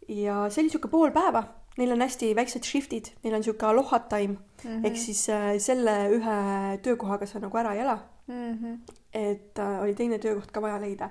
ja 0.08 0.50
see 0.50 0.62
oli 0.62 0.70
sihuke 0.70 0.88
pool 0.88 1.12
päeva 1.12 1.44
neil 1.80 1.96
on 1.96 2.04
hästi 2.04 2.32
väiksed 2.36 2.68
shift'id, 2.68 3.12
neil 3.24 3.38
on 3.38 3.46
sihuke 3.46 3.66
aloha 3.66 4.00
time 4.12 4.36
mm 4.36 4.40
-hmm. 4.70 4.88
ehk 4.88 4.98
siis 4.98 5.30
äh, 5.30 5.58
selle 5.58 5.96
ühe 6.18 6.38
töökohaga 6.84 7.26
sa 7.26 7.40
nagu 7.40 7.58
ära 7.58 7.74
ei 7.74 7.82
ela 7.86 8.00
mm. 8.28 8.54
-hmm. 8.54 8.94
et 9.14 9.60
äh, 9.60 9.82
oli 9.84 9.96
teine 9.96 10.20
töökoht 10.20 10.52
ka 10.52 10.62
vaja 10.62 10.80
leida 10.82 11.10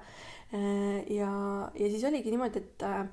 äh,. 0.52 1.10
ja, 1.10 1.30
ja 1.74 1.90
siis 1.90 2.04
oligi 2.04 2.30
niimoodi, 2.30 2.58
et 2.58 2.82
äh, 2.82 3.06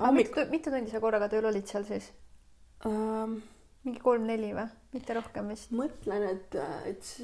hommik... 0.00 0.36
mitu, 0.36 0.50
mitu 0.50 0.70
tundi 0.70 0.90
sa 0.90 1.00
korraga 1.00 1.28
tööl 1.28 1.44
olid 1.44 1.66
seal 1.66 1.84
siis 1.84 2.12
ähm,? 2.86 3.40
mingi 3.84 4.00
kolm-neli 4.00 4.52
või, 4.54 4.68
mitte 4.92 5.14
rohkem 5.14 5.48
vist? 5.48 5.70
mõtlen, 5.72 6.28
et, 6.30 6.54
et 6.84 7.14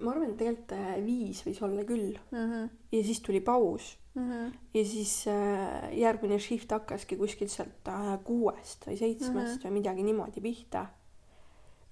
ma 0.00 0.10
arvan, 0.10 0.30
et 0.30 0.38
tegelikult 0.40 0.72
äh, 0.72 0.94
viis 1.04 1.42
võis 1.46 1.60
olla 1.62 1.84
küll 1.84 2.16
mm. 2.30 2.38
-hmm. 2.38 2.70
ja 2.92 3.04
siis 3.04 3.20
tuli 3.20 3.40
paus 3.40 3.94
mm. 4.14 4.30
-hmm. 4.30 4.52
ja 4.74 4.84
siis 4.84 5.26
äh, 5.28 5.98
järgmine 5.98 6.38
shift 6.38 6.70
hakkaski 6.70 7.16
kuskilt 7.16 7.50
sealt 7.50 7.88
äh, 7.88 8.18
kuuest 8.24 8.86
või 8.86 8.98
seitsmest 8.98 9.34
mm 9.34 9.58
-hmm. 9.58 9.66
või 9.66 9.70
midagi 9.70 10.02
niimoodi 10.02 10.40
pihta. 10.40 10.86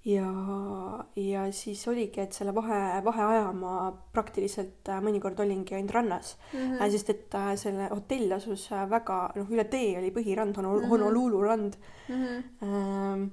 ja, 0.05 0.31
ja 1.17 1.53
siis 1.53 1.89
oligi, 1.89 2.21
et 2.21 2.33
selle 2.33 2.55
vahe, 2.55 3.05
vaheaja 3.05 3.53
ma 3.53 3.93
praktiliselt 4.13 4.89
äh, 4.89 5.03
mõnikord 5.03 5.41
olingi 5.41 5.75
ainult 5.75 5.95
rannas 5.95 6.37
mm, 6.53 6.59
-hmm. 6.59 6.91
sest 6.91 7.11
et 7.11 7.35
äh, 7.35 7.57
selle 7.57 7.89
hotell 7.89 8.33
asus 8.33 8.73
äh, 8.73 8.91
väga, 8.91 9.33
noh, 9.37 9.51
üle 9.51 9.65
tee 9.65 9.99
oli 9.99 10.11
põhirand, 10.11 10.57
Honol- 10.57 10.81
mm 10.81 10.85
-hmm., 10.85 10.89
Honolulu 10.89 11.43
rand 11.43 11.77
mm. 12.09 12.25
-hmm. 12.25 12.43
Ähm, 12.63 13.31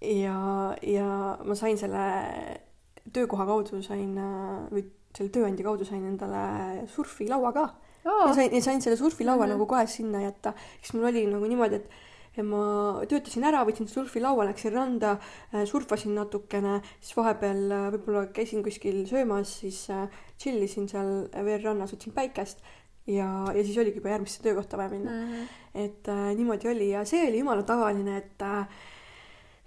ja, 0.00 0.76
ja 0.82 1.38
ma 1.44 1.54
sain 1.54 1.78
selle 1.78 2.04
töökoha 3.12 3.46
kaudu 3.48 3.82
sain 3.84 4.16
äh, 4.18 4.66
või 4.72 4.84
selle 5.16 5.32
tööandja 5.34 5.66
kaudu 5.66 5.86
sain 5.88 6.04
endale 6.04 6.88
surfilaua 6.92 7.52
ka 7.56 7.64
oh.. 8.04 8.26
ja 8.28 8.34
sain, 8.34 8.52
ja 8.52 8.60
sain 8.64 8.84
selle 8.84 8.98
surfilaua 9.00 9.40
mm 9.40 9.44
-hmm. 9.44 9.56
nagu 9.56 9.66
kohe 9.66 9.86
sinna 9.86 10.22
jätta, 10.22 10.54
siis 10.80 10.94
mul 10.94 11.08
oli 11.10 11.26
nagu 11.26 11.46
niimoodi, 11.46 11.80
et 11.82 11.90
ja 12.38 12.44
ma 12.46 12.62
töötasin 13.10 13.44
ära, 13.48 13.64
võtsin 13.66 13.88
surfilaua, 13.90 14.44
läksin 14.50 14.72
randa, 14.72 15.16
äh, 15.54 15.64
surfasin 15.66 16.14
natukene, 16.14 16.80
siis 17.00 17.16
vahepeal 17.16 17.64
äh, 17.70 17.86
võib-olla 17.94 18.26
käisin 18.26 18.62
kuskil 18.62 19.06
söömas, 19.06 19.58
siis 19.60 19.86
chill 20.38 20.62
isin 20.62 20.88
seal 20.88 21.26
veel 21.32 21.64
rannas, 21.64 21.92
võtsin 21.96 22.14
päikest 22.14 22.62
ja, 23.08 23.28
ja 23.54 23.64
siis 23.64 23.78
oligi 23.80 24.00
juba 24.00 24.12
järgmisse 24.12 24.42
töökohta 24.44 24.78
vaja 24.80 24.92
minna 24.92 25.10
mm. 25.10 25.32
-hmm. 25.32 25.48
et 25.84 26.08
äh, 26.08 26.28
niimoodi 26.36 26.68
oli 26.68 26.90
ja 26.90 27.04
see 27.04 27.28
oli 27.28 27.38
jumala 27.38 27.62
tavaline, 27.62 28.16
et 28.16 28.42
äh, 28.42 28.66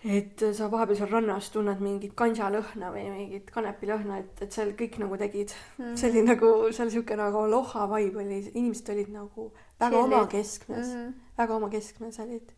et 0.04 0.44
sa 0.58 0.70
vahepeal 0.72 0.98
seal 0.98 1.12
rannas 1.12 1.50
tunned 1.54 1.82
mingit 1.84 2.16
kansalõhna 2.18 2.90
või 2.94 3.04
mingit 3.14 3.52
kanepilõhna, 3.54 4.22
et, 4.24 4.42
et 4.42 4.56
seal 4.56 4.72
kõik 4.78 4.98
nagu 5.04 5.20
tegid 5.22 5.54
mm. 5.78 5.94
see 6.00 6.10
oli 6.10 6.24
nagu 6.26 6.50
seal 6.74 6.90
sihuke 6.94 7.18
nagu 7.20 7.44
aloha 7.46 7.86
vibe 7.92 8.24
oli, 8.24 8.40
inimesed 8.54 8.90
olid 8.96 9.14
nagu 9.14 9.52
väga 9.80 9.92
Chilid. 9.92 10.02
omakeskmes 10.08 10.88
mm, 10.88 10.98
-hmm. 10.98 11.14
väga 11.38 11.56
omakeskmes 11.56 12.20
olid. 12.26 12.54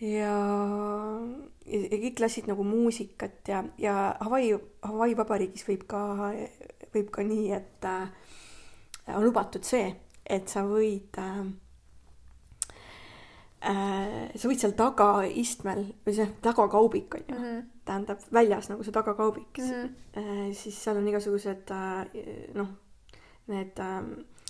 ja, 0.00 0.08
ja 0.08 0.32
ja 1.66 1.98
kõik 2.00 2.20
lasid 2.22 2.48
nagu 2.50 2.64
muusikat 2.66 3.48
ja, 3.48 3.62
ja 3.78 4.16
Hawaii, 4.20 4.54
Hawaii 4.86 5.16
vabariigis 5.18 5.66
võib 5.68 5.86
ka, 5.90 6.00
võib 6.94 7.10
ka 7.14 7.24
nii, 7.26 7.46
et 7.56 7.86
äh, 7.88 8.08
on 9.14 9.24
lubatud 9.26 9.66
see, 9.66 9.88
et 10.24 10.48
sa 10.48 10.64
võid 10.66 11.18
äh, 11.22 11.42
sa 13.62 14.48
võid 14.50 14.60
seal 14.60 14.74
tagaistmel 14.76 15.82
või 16.04 16.14
see 16.14 16.26
tagakaubik 16.44 17.14
on 17.16 17.22
ju 17.24 17.34
mm, 17.34 17.44
-hmm. 17.44 17.62
tähendab 17.88 18.24
väljas 18.32 18.68
nagu 18.68 18.84
see 18.84 18.92
tagakaubik 18.92 19.58
mm, 19.58 19.70
-hmm. 19.70 19.92
äh, 20.20 20.50
siis 20.52 20.76
seal 20.84 20.96
on 21.00 21.08
igasugused 21.08 21.70
äh, 21.70 22.06
noh, 22.54 22.68
need 23.46 23.78
äh, 23.78 24.02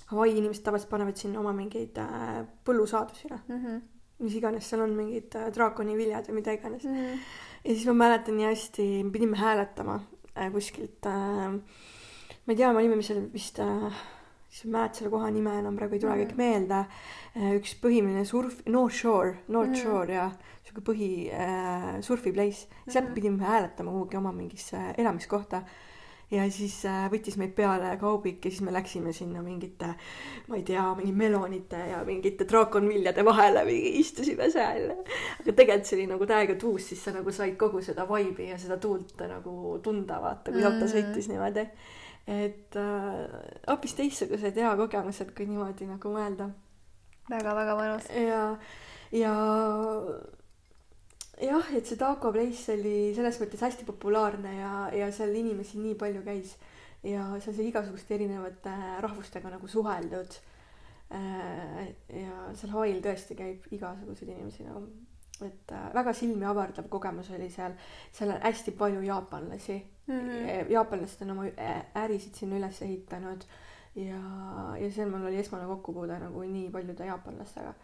Hawaii 0.06 0.36
inimesed 0.38 0.62
tavaliselt 0.62 0.90
panevad 0.90 1.16
sinna 1.16 1.40
oma 1.40 1.52
mingeid 1.52 1.98
äh, 1.98 2.44
põllusaadusi 2.64 3.30
noh 3.30 3.40
mm. 3.48 3.64
-hmm. 3.64 3.80
mis 4.18 4.34
iganes 4.34 4.68
seal 4.70 4.82
on 4.82 4.90
mingid 4.90 5.34
äh, 5.34 5.52
draakoniviljad 5.54 6.28
või 6.28 6.40
mida 6.40 6.52
iganes 6.52 6.84
Mm 6.84 6.94
-hmm. 6.94 7.18
ja 7.64 7.74
siis 7.74 7.86
ma 7.86 7.92
mäletan 7.92 8.36
nii 8.36 8.46
hästi, 8.46 9.04
me 9.04 9.10
pidime 9.10 9.36
hääletama 9.36 10.00
äh, 10.36 10.52
kuskilt 10.52 11.06
äh,, 11.06 11.52
ma 12.46 12.52
ei 12.52 12.56
tea, 12.56 12.72
me 12.72 12.78
olime 12.78 13.02
seal 13.02 13.32
vist 13.32 13.58
äh,, 13.58 13.92
siis 14.48 14.64
ma 14.64 14.68
ei 14.68 14.72
mäleta 14.82 14.98
selle 14.98 15.10
koha 15.10 15.30
nime 15.30 15.58
enam 15.58 15.76
praegu 15.76 15.94
ei 15.94 16.00
tule 16.00 16.16
kõik 16.24 16.36
meelde 16.36 16.84
äh,. 17.36 17.56
üks 17.58 17.74
põhiline 17.82 18.24
surf, 18.24 18.60
North 18.66 18.94
Shore, 18.96 19.34
North 19.48 19.70
Mhm. 19.70 19.80
Shore 19.82 20.14
ja 20.14 20.30
sihuke 20.64 20.80
põhi 20.92 21.10
äh, 21.32 22.00
surfi 22.02 22.32
place, 22.32 22.66
sealt 22.88 23.08
Mhm. 23.10 23.14
pidime 23.14 23.44
hääletama 23.44 23.90
kuhugi 23.92 24.16
oma 24.16 24.32
mingisse 24.32 24.78
elamiskohta 24.98 25.62
ja 26.30 26.42
siis 26.50 26.80
äh, 26.84 27.04
võttis 27.12 27.36
meid 27.38 27.52
peale 27.54 27.92
kaubik 28.00 28.44
ja 28.44 28.50
siis 28.50 28.62
me 28.66 28.72
läksime 28.74 29.12
sinna 29.14 29.42
mingite, 29.42 29.92
ma 30.48 30.56
ei 30.56 30.62
tea, 30.66 30.82
mingi 30.98 31.12
melonite 31.12 31.76
ja 31.92 32.00
mingite 32.04 32.44
draakonviljade 32.50 33.24
vahele, 33.24 33.62
istusime 34.00 34.48
seal. 34.50 34.90
aga 35.40 35.52
tegelikult 35.52 35.86
see 35.86 35.96
oli 36.00 36.06
nagu 36.10 36.26
täiega 36.26 36.54
tuus, 36.58 36.88
siis 36.88 37.04
sa 37.04 37.12
nagu 37.14 37.30
said 37.30 37.54
kogu 37.56 37.82
seda 37.82 38.06
vibe'i 38.10 38.48
ja 38.50 38.58
seda 38.58 38.76
tuult 38.82 39.14
nagu 39.28 39.78
tunda, 39.82 40.18
vaata, 40.20 40.50
kui 40.50 40.64
auto 40.64 40.84
Mm. 40.84 40.90
sõitis 40.96 41.28
niimoodi. 41.30 41.68
Et 42.26 42.76
äh, 42.76 43.18
hoopis 43.68 43.94
teistsugused 43.94 44.56
hea 44.58 44.72
kogemused, 44.78 45.30
kui 45.36 45.46
niimoodi 45.46 45.86
nagu 45.86 46.10
mõelda 46.10 46.50
väga-väga 47.30 47.76
mõnus. 47.78 48.08
ja, 48.18 48.40
ja 49.14 49.34
jah, 51.42 51.70
et 51.76 51.86
see 51.86 51.98
taco 52.00 52.32
place 52.34 52.74
oli 52.74 53.12
selles 53.14 53.38
mõttes 53.42 53.62
hästi 53.62 53.86
populaarne 53.86 54.56
ja, 54.58 54.72
ja 54.94 55.10
seal 55.14 55.34
inimesi 55.38 55.78
nii 55.82 55.94
palju 56.00 56.24
käis 56.26 56.56
ja 57.06 57.28
seal 57.38 57.54
sai 57.54 57.70
igasuguste 57.70 58.16
erinevate 58.18 58.74
rahvustega 59.04 59.52
nagu 59.52 59.70
suheldud. 59.70 60.38
ja 61.10 62.38
seal 62.58 62.72
Hawaii'l 62.72 63.02
tõesti 63.04 63.36
käib 63.38 63.66
igasuguseid 63.70 64.32
inimesi 64.32 64.66
nagu, 64.66 64.88
et 65.46 65.70
äh, 65.70 65.90
väga 65.94 66.14
silmi 66.16 66.46
avardav 66.48 66.88
kogemus 66.90 67.30
oli 67.30 67.46
seal, 67.54 67.76
seal 68.10 68.34
on 68.34 68.42
hästi 68.42 68.74
palju 68.74 69.04
jaapanlasi 69.06 69.76
mm. 70.06 70.20
-hmm. 70.20 70.70
jaapanlased 70.72 71.22
on 71.22 71.30
oma 71.30 71.44
ä- 71.46 71.84
ärisid 72.04 72.34
sinna 72.34 72.56
üles 72.58 72.82
ehitanud 72.82 73.44
ja, 73.96 74.18
ja 74.80 74.90
seal 74.92 75.10
mul 75.10 75.26
oli 75.26 75.38
esmane 75.38 75.66
kokkupuude 75.66 76.18
nagu 76.18 76.40
nii 76.42 76.70
paljude 76.70 77.06
jaapanlastega. 77.06 77.74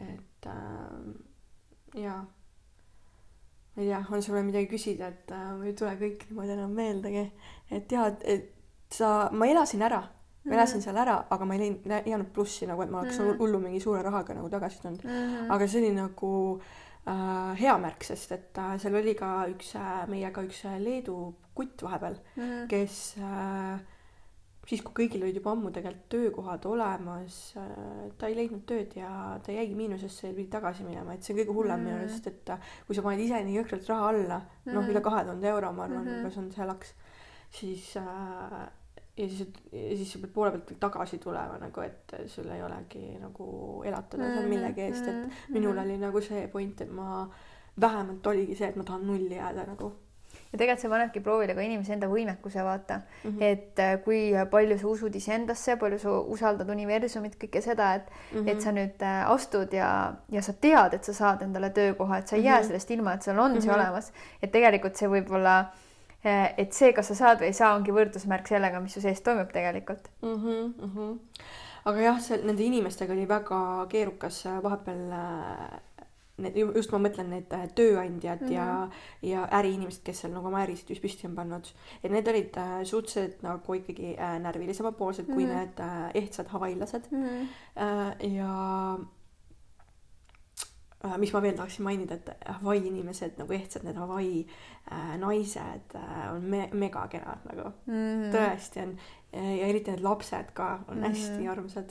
et 0.00 0.46
äh, 0.46 2.02
jaa, 2.02 2.24
ma 3.76 3.82
ei 3.82 3.86
tea, 3.88 4.04
on 4.10 4.22
sul 4.22 4.34
veel 4.34 4.44
midagi 4.48 4.66
küsida, 4.70 5.08
et 5.08 5.30
äh, 5.30 5.52
mul 5.56 5.66
ei 5.70 5.72
tule 5.78 5.94
kõik 6.00 6.26
niimoodi 6.28 6.52
enam 6.56 6.70
meeldegi, 6.74 7.24
et 7.70 7.88
tead, 7.88 8.20
et 8.24 8.50
sa, 8.90 9.28
ma 9.32 9.46
elasin 9.50 9.82
ära, 9.82 10.02
ma 10.44 10.54
elasin 10.54 10.82
seal 10.82 10.96
ära, 11.00 11.16
aga 11.30 11.44
ma 11.46 11.54
ei 11.54 11.60
leidnud, 11.64 11.86
ei 12.00 12.10
jäänud 12.12 12.32
plussi 12.34 12.66
nagu, 12.66 12.82
et 12.82 12.90
ma 12.90 13.00
oleks 13.00 13.18
Mhm. 13.18 13.38
hullu 13.38 13.58
mingi 13.60 13.80
suure 13.80 14.02
rahaga 14.02 14.34
nagu 14.34 14.48
tagasi 14.50 14.82
tulnud. 14.82 15.04
Mhm. 15.04 15.50
aga 15.50 15.66
see 15.68 15.80
oli 15.84 15.94
nagu 15.94 16.60
äh, 17.06 17.54
hea 17.60 17.78
märk, 17.78 18.02
sest 18.04 18.32
et 18.32 18.58
äh, 18.58 18.76
seal 18.80 18.94
oli 18.94 19.14
ka 19.14 19.46
üks 19.54 19.74
äh, 19.76 20.06
meiega 20.08 20.42
üks 20.42 20.64
äh, 20.66 20.78
Leedu 20.80 21.34
kutt 21.54 21.82
vahepeal, 21.82 22.16
Mhm. 22.36 22.66
kes 22.68 23.16
äh, 23.18 23.80
siis, 24.66 24.80
kui 24.82 24.94
kõigil 25.06 25.22
olid 25.22 25.36
juba 25.36 25.52
ammu 25.52 25.70
tegelikult 25.70 26.08
töökohad 26.08 26.64
olemas 26.66 27.54
äh,, 27.56 28.10
ta 28.18 28.26
ei 28.26 28.34
leidnud 28.38 28.62
tööd 28.66 28.94
ja 28.96 29.38
ta 29.44 29.52
jäigi 29.52 29.74
miinusesse 29.76 30.28
ja 30.28 30.34
pidi 30.34 30.48
tagasi 30.50 30.84
minema, 30.84 31.12
et 31.14 31.22
see 31.22 31.34
on 31.34 31.40
kõige 31.40 31.54
hullem 31.58 31.80
minu 31.84 31.96
Mm. 31.96 32.00
arust, 32.04 32.26
et 32.26 32.48
äh, 32.50 32.58
kui 32.86 32.94
sa 32.96 33.02
paned 33.02 33.20
ise 33.20 33.42
nii 33.44 33.58
jõhkralt 33.60 33.88
raha 33.88 34.08
alla, 34.08 34.40
noh 34.66 34.80
Mhm. 34.82 34.90
üle 34.90 35.00
kahe 35.02 35.24
tuhande 35.24 35.44
euro, 35.48 35.72
ma 35.72 35.84
arvan 35.84 36.04
Mhm. 36.04 36.14
umbes 36.18 36.36
on 36.38 36.50
see 36.52 36.66
laks, 36.66 36.94
siis 37.50 37.96
äh, 37.96 38.68
ja 39.16 39.28
siis, 39.28 39.46
ja 39.72 39.96
siis 39.96 40.12
sa 40.12 40.18
pead 40.18 40.32
poole 40.34 40.50
pealt 40.50 40.72
tagasi 40.80 41.18
tulema 41.18 41.58
nagu, 41.60 41.80
et 41.80 42.14
sul 42.26 42.48
ei 42.50 42.62
olegi 42.62 43.18
nagu 43.20 43.82
elatada 43.86 44.24
seal 44.32 44.48
millegi 44.48 44.80
eest, 44.88 45.06
et 45.06 45.50
minul 45.54 45.78
oli 45.78 45.98
nagu 45.98 46.20
see 46.20 46.48
point, 46.48 46.80
et 46.80 46.90
ma 46.90 47.28
vähemalt 47.78 48.26
oligi 48.26 48.56
see, 48.56 48.68
et 48.68 48.76
ma 48.76 48.82
tahan 48.82 49.06
nulli 49.06 49.36
jääda 49.36 49.66
nagu 49.68 49.92
ja 50.54 50.58
tegelikult 50.58 50.84
see 50.84 50.90
panebki 50.92 51.20
proovile 51.20 51.54
ka 51.54 51.64
inimese 51.66 51.92
enda 51.96 52.06
võimekuse 52.06 52.62
vaata 52.64 53.00
mm. 53.00 53.30
-hmm. 53.30 53.42
et 53.42 53.78
äh, 53.82 53.96
kui 54.04 54.20
palju 54.50 54.78
sa 54.78 54.86
usud 54.86 55.14
iseendasse, 55.14 55.76
palju 55.76 55.98
sa 55.98 56.18
usaldad 56.36 56.70
universumit, 56.70 57.34
kõike 57.40 57.60
seda, 57.60 57.94
et 57.94 58.10
mm. 58.10 58.38
-hmm. 58.38 58.50
et 58.52 58.60
sa 58.62 58.72
nüüd 58.72 59.02
äh, 59.02 59.30
astud 59.30 59.72
ja, 59.72 59.88
ja 60.30 60.42
sa 60.42 60.52
tead, 60.52 60.94
et 60.94 61.04
sa 61.04 61.12
saad 61.12 61.42
endale 61.42 61.70
töökoha, 61.70 62.18
et 62.18 62.28
sa 62.28 62.36
ei 62.36 62.42
mm 62.42 62.44
-hmm. 62.44 62.46
jää 62.46 62.60
Mhm. 62.60 62.66
sellest 62.66 62.90
ilma, 62.90 63.14
et 63.14 63.22
sul 63.22 63.38
on 63.38 63.50
mm 63.50 63.56
-hmm. 63.56 63.60
see 63.60 63.72
Mhm. 63.72 63.80
olemas. 63.80 64.12
et 64.42 64.52
tegelikult 64.52 64.96
see 64.96 65.08
võib-olla, 65.08 65.64
et 66.56 66.72
see, 66.72 66.92
kas 66.92 67.06
sa 67.08 67.14
saad 67.14 67.40
või 67.40 67.50
ei 67.52 67.52
saa, 67.52 67.74
ongi 67.74 67.92
võrdusmärk 67.92 68.48
sellega, 68.48 68.80
mis 68.80 68.94
su 68.94 69.00
sees 69.00 69.20
toimub 69.20 69.50
tegelikult. 69.52 70.08
mm. 70.22 70.72
-hmm. 70.94 71.18
aga 71.84 72.00
jah, 72.00 72.20
see 72.20 72.38
nende 72.44 72.62
inimestega 72.62 73.12
oli 73.12 73.28
väga 73.28 73.86
keerukas 73.88 74.46
äh, 74.46 74.62
vahepeal 74.62 75.12
äh, 75.12 75.80
need, 76.36 76.56
just 76.74 76.92
ma 76.92 76.98
mõtlen 76.98 77.28
need 77.30 77.52
äh, 77.52 77.68
tööandjad 77.74 78.40
mm 78.40 78.48
-hmm. 78.48 78.52
ja, 78.52 78.88
ja 79.22 79.48
äriinimesed, 79.60 80.02
kes 80.04 80.20
seal 80.20 80.32
nagu 80.32 80.46
oma 80.46 80.62
ärisid 80.64 80.88
just 80.90 81.02
püsti 81.02 81.26
on 81.26 81.34
pannud, 81.34 81.68
et 82.02 82.10
need 82.10 82.28
olid 82.28 82.56
äh, 82.56 82.84
suhteliselt 82.84 83.42
nagu 83.42 83.74
ikkagi 83.74 84.16
äh, 84.18 84.38
närvilisemapoolsed 84.40 85.28
mm 85.28 85.30
-hmm. 85.30 85.34
kui 85.34 85.44
Mhm. 85.46 85.54
need 85.56 85.78
äh, 85.80 86.10
ehtsad 86.14 86.46
havailased 86.48 87.04
mm. 87.10 87.24
-hmm. 87.24 87.46
äh,. 87.82 88.32
ja 88.34 88.98
äh, 91.04 91.18
mis 91.18 91.32
ma 91.32 91.42
veel 91.42 91.56
tahaksin 91.56 91.84
mainida, 91.84 92.14
et 92.14 92.30
Hawaii 92.46 92.86
inimesed 92.86 93.38
nagu 93.38 93.52
ehtsad 93.52 93.84
need 93.84 93.96
Hawaii 93.96 94.46
äh, 94.92 95.16
naised 95.20 95.94
äh, 95.94 96.34
on 96.34 96.42
me 96.44 96.68
megakenad 96.72 97.38
nagu 97.52 97.68
Mm 97.86 97.94
-hmm. 97.94 98.34
tõesti 98.36 98.82
on 98.82 98.98
ja 99.32 99.66
eriti 99.66 99.90
need 99.90 100.02
lapsed 100.02 100.50
ka 100.54 100.80
on 100.88 100.96
Mhm. 100.96 101.04
hästi 101.06 101.48
armsad. 101.48 101.90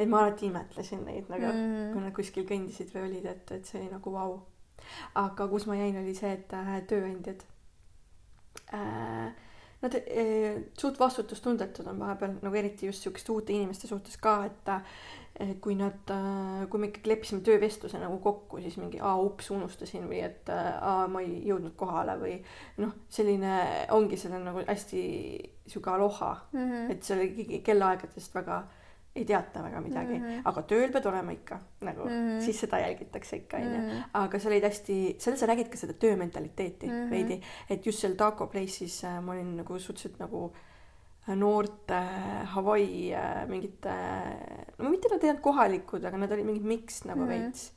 Et 0.00 0.08
ma 0.08 0.22
alati 0.24 0.48
imetlesin 0.48 1.04
neid 1.04 1.28
nagu 1.32 1.50
mm, 1.50 1.92
kui 1.92 2.04
nad 2.04 2.16
kuskil 2.16 2.48
kõndisid 2.48 2.94
või 2.94 3.06
olid, 3.08 3.28
et, 3.28 3.52
et 3.58 3.68
see 3.68 3.82
oli 3.82 3.92
nagu 3.92 4.14
vau. 4.14 4.40
aga 5.20 5.46
kus 5.50 5.68
ma 5.68 5.76
jäin, 5.76 6.00
oli 6.00 6.16
see, 6.16 6.32
et 6.38 6.56
äh, 6.56 6.74
tööandjad 6.88 7.46
äh,. 8.72 9.30
Nad 9.80 9.94
äh, 9.96 10.58
suht 10.76 10.98
vastutustundetud 11.00 11.86
on 11.88 12.02
vahepeal 12.02 12.34
nagu 12.42 12.56
eriti 12.56 12.84
just 12.90 13.06
siukeste 13.06 13.32
uute 13.32 13.54
inimeste 13.56 13.88
suhtes 13.88 14.18
ka, 14.20 14.34
et 14.44 14.68
äh, 14.68 14.82
kui 15.64 15.72
nad, 15.78 16.10
kui 16.68 16.80
me 16.80 16.90
ikkagi 16.90 17.08
leppisime 17.08 17.40
töövestluse 17.46 18.00
nagu 18.02 18.18
kokku, 18.20 18.60
siis 18.60 18.76
mingi 18.76 19.00
aa 19.00 19.14
ups 19.24 19.48
unustasin 19.54 20.04
või 20.10 20.20
et 20.26 20.50
äh, 20.52 20.68
aa 20.84 21.06
ma 21.08 21.22
ei 21.24 21.38
jõudnud 21.48 21.72
kohale 21.80 22.18
või 22.20 22.34
noh, 22.82 22.92
selline 23.08 23.54
ongi 23.96 24.18
selline 24.20 24.44
nagu 24.50 24.66
hästi 24.68 25.00
sihuke 25.64 25.90
aloha 25.94 26.34
Mm 26.52 26.68
-hmm. 26.68 26.92
et 26.92 27.02
seal 27.02 27.24
ikkagi 27.24 27.62
kellaaegadest 27.64 28.34
väga 28.34 28.62
ei 29.14 29.24
teata 29.26 29.62
väga 29.62 29.80
midagi 29.82 30.18
mm. 30.18 30.24
-hmm. 30.24 30.42
aga 30.44 30.62
tööl 30.70 30.92
pead 30.94 31.06
olema 31.10 31.32
ikka 31.34 31.58
nagu 31.80 32.04
mm. 32.04 32.10
-hmm. 32.10 32.40
siis 32.44 32.60
seda 32.60 32.78
jälgitakse 32.78 33.36
ikka 33.36 33.56
onju 33.56 33.78
Mhm. 33.78 34.02
aga 34.14 34.38
seal 34.38 34.52
olid 34.52 34.64
hästi, 34.64 34.98
seal 35.18 35.36
sa 35.36 35.46
nägid 35.46 35.68
ka 35.70 35.76
seda 35.76 35.92
töömentaliteeti 35.92 36.86
mm. 36.86 36.92
-hmm. 36.92 37.10
veidi, 37.10 37.40
et 37.70 37.86
just 37.86 37.98
seal 37.98 38.14
Taco 38.14 38.46
Place'is 38.46 39.04
äh, 39.04 39.22
ma 39.22 39.32
olin 39.32 39.56
nagu 39.56 39.78
suhteliselt 39.78 40.18
nagu 40.18 40.52
äh, 41.28 41.34
noorte 41.36 41.94
äh, 41.94 42.46
Hawaii 42.54 43.12
äh, 43.14 43.48
mingite, 43.48 43.94
no 44.78 44.90
mitte 44.90 45.08
nad 45.10 45.24
ei 45.24 45.30
olnud 45.30 45.42
kohalikud, 45.42 46.04
aga 46.04 46.16
nad 46.16 46.32
olid 46.32 46.46
mingid 46.46 46.64
miks 46.64 47.04
nagu 47.04 47.20
mm. 47.20 47.26
-hmm. 47.26 47.42
veits 47.42 47.72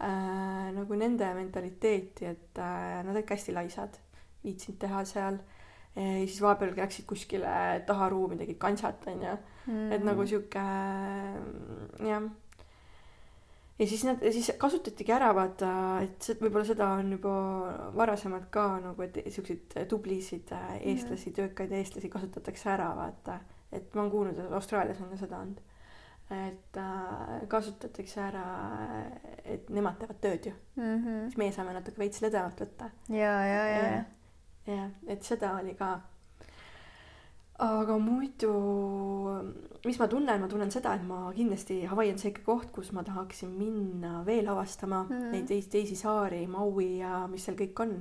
äh, 0.00 0.72
nagu 0.72 0.94
nende 0.94 1.34
mentaliteeti, 1.34 2.24
et 2.24 2.58
äh, 2.58 3.04
nad 3.04 3.14
olid 3.14 3.26
ka 3.26 3.34
hästi 3.34 3.52
laisad, 3.52 3.98
viitsinud 4.44 4.78
teha 4.78 5.04
seal 5.04 5.38
ja 5.96 6.26
siis 6.26 6.40
vahepeal 6.42 6.72
läksid 6.76 7.04
kuskile 7.04 7.82
taha 7.86 8.08
ruumi, 8.08 8.36
tegid 8.36 8.56
kantsat 8.58 9.06
onju 9.06 9.36
mm., 9.66 9.92
et 9.92 10.04
nagu 10.04 10.26
sihuke 10.26 10.62
jah. 12.08 12.28
ja 13.78 13.86
siis 13.86 14.04
nad, 14.04 14.22
siis 14.34 14.52
kasutatigi 14.58 15.14
ära 15.14 15.32
vaata, 15.36 15.72
et 16.04 16.22
see 16.22 16.38
võib-olla 16.40 16.66
seda 16.68 16.92
on 16.98 17.12
juba 17.16 17.34
varasemalt 17.96 18.48
ka 18.54 18.66
nagu, 18.84 19.06
et 19.06 19.18
siukseid 19.34 19.76
tublisid 19.90 20.52
äh, 20.56 20.76
eestlasi, 20.92 21.34
töökaid 21.36 21.74
eestlasi 21.80 22.10
kasutatakse 22.12 22.72
ära 22.74 22.92
vaata, 22.98 23.40
et 23.72 23.94
ma 23.94 24.04
olen 24.04 24.14
kuulnud, 24.14 24.40
et 24.40 24.56
Austraalias 24.58 25.00
on 25.02 25.12
ka 25.12 25.20
seda 25.24 25.42
olnud. 25.42 25.60
et 26.32 26.76
äh, 26.80 27.42
kasutatakse 27.48 28.20
ära, 28.24 28.44
et 29.44 29.68
nemad 29.68 29.98
teevad 30.00 30.20
tööd 30.22 30.46
ju, 30.46 30.52
mm. 30.76 30.94
-hmm. 30.96 31.24
siis 31.26 31.36
meie 31.36 31.52
saame 31.52 31.74
natuke 31.76 32.00
veits 32.00 32.22
lõdvemalt 32.22 32.60
võtta 32.64 32.88
ja, 33.08 33.34
ja, 33.44 33.66
ja, 33.68 33.82
ja. 33.82 34.04
jah, 34.66 34.90
et 35.06 35.22
seda 35.22 35.56
oli 35.58 35.74
ka. 35.74 35.98
Aga 37.62 37.96
muidu, 38.02 38.52
mis 39.86 39.98
ma 40.00 40.08
tunnen, 40.10 40.40
ma 40.42 40.48
tunnen 40.50 40.70
seda, 40.72 40.96
et 40.98 41.04
ma 41.06 41.28
kindlasti, 41.36 41.82
Hawaii 41.90 42.12
on 42.14 42.20
see 42.20 42.32
ikka 42.32 42.44
koht, 42.46 42.72
kus 42.74 42.92
ma 42.96 43.04
tahaksin 43.06 43.52
minna 43.54 44.22
veel 44.26 44.50
avastama 44.50 45.04
mm. 45.06 45.30
neid 45.34 45.48
teisi, 45.50 45.70
teisi 45.70 45.98
saari, 45.98 46.42
Maui 46.50 46.98
ja 47.00 47.22
mis 47.30 47.46
seal 47.46 47.58
kõik 47.58 47.84
on. 47.86 47.96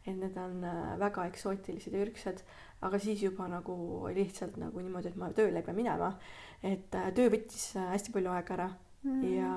et 0.00 0.16
need 0.16 0.36
on 0.40 0.62
äh, 0.64 0.94
väga 0.96 1.26
eksootilised 1.28 1.92
ja 1.92 2.00
ürgsad, 2.06 2.38
aga 2.86 2.98
siis 2.98 3.20
juba 3.20 3.44
nagu 3.52 3.74
lihtsalt 4.16 4.56
nagu 4.56 4.80
niimoodi, 4.80 5.10
et 5.10 5.18
ma 5.20 5.28
tööle 5.36 5.60
ei 5.60 5.66
pea 5.66 5.76
minema. 5.76 6.14
et 6.62 6.94
äh, 6.96 7.10
töö 7.16 7.28
võttis 7.34 7.74
äh, 7.76 7.90
hästi 7.92 8.14
palju 8.14 8.32
aega 8.32 8.56
ära 8.56 8.70
mm. 9.02 9.26
ja, 9.34 9.52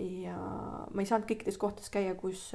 ja 0.00 0.38
ma 0.88 1.04
ei 1.04 1.10
saanud 1.10 1.28
kõikides 1.28 1.60
kohtades 1.60 1.92
käia, 1.92 2.14
kus 2.16 2.48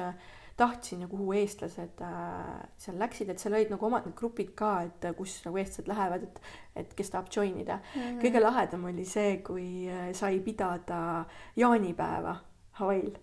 tahtsin 0.57 1.01
ja 1.01 1.07
kuhu 1.07 1.31
eestlased 1.37 2.01
äh, 2.01 2.63
seal 2.81 2.97
läksid, 2.99 3.29
et 3.29 3.39
seal 3.39 3.53
olid 3.53 3.69
nagu 3.73 3.85
omad 3.85 4.07
need 4.07 4.17
grupid 4.17 4.55
ka, 4.57 4.71
et 4.87 5.07
kus 5.17 5.37
nagu 5.45 5.59
eestlased 5.61 5.91
lähevad, 5.91 6.25
et, 6.27 6.41
et 6.81 6.97
kes 6.97 7.13
tahab 7.13 7.29
join 7.33 7.59
ida 7.61 7.77
mm. 7.77 8.01
-hmm. 8.01 8.19
kõige 8.25 8.41
lahedam 8.41 8.89
oli 8.89 9.05
see, 9.05 9.37
kui 9.45 9.69
sai 10.17 10.39
pidada 10.39 11.25
jaanipäeva 11.55 12.35
Hawaii'l 12.81 13.15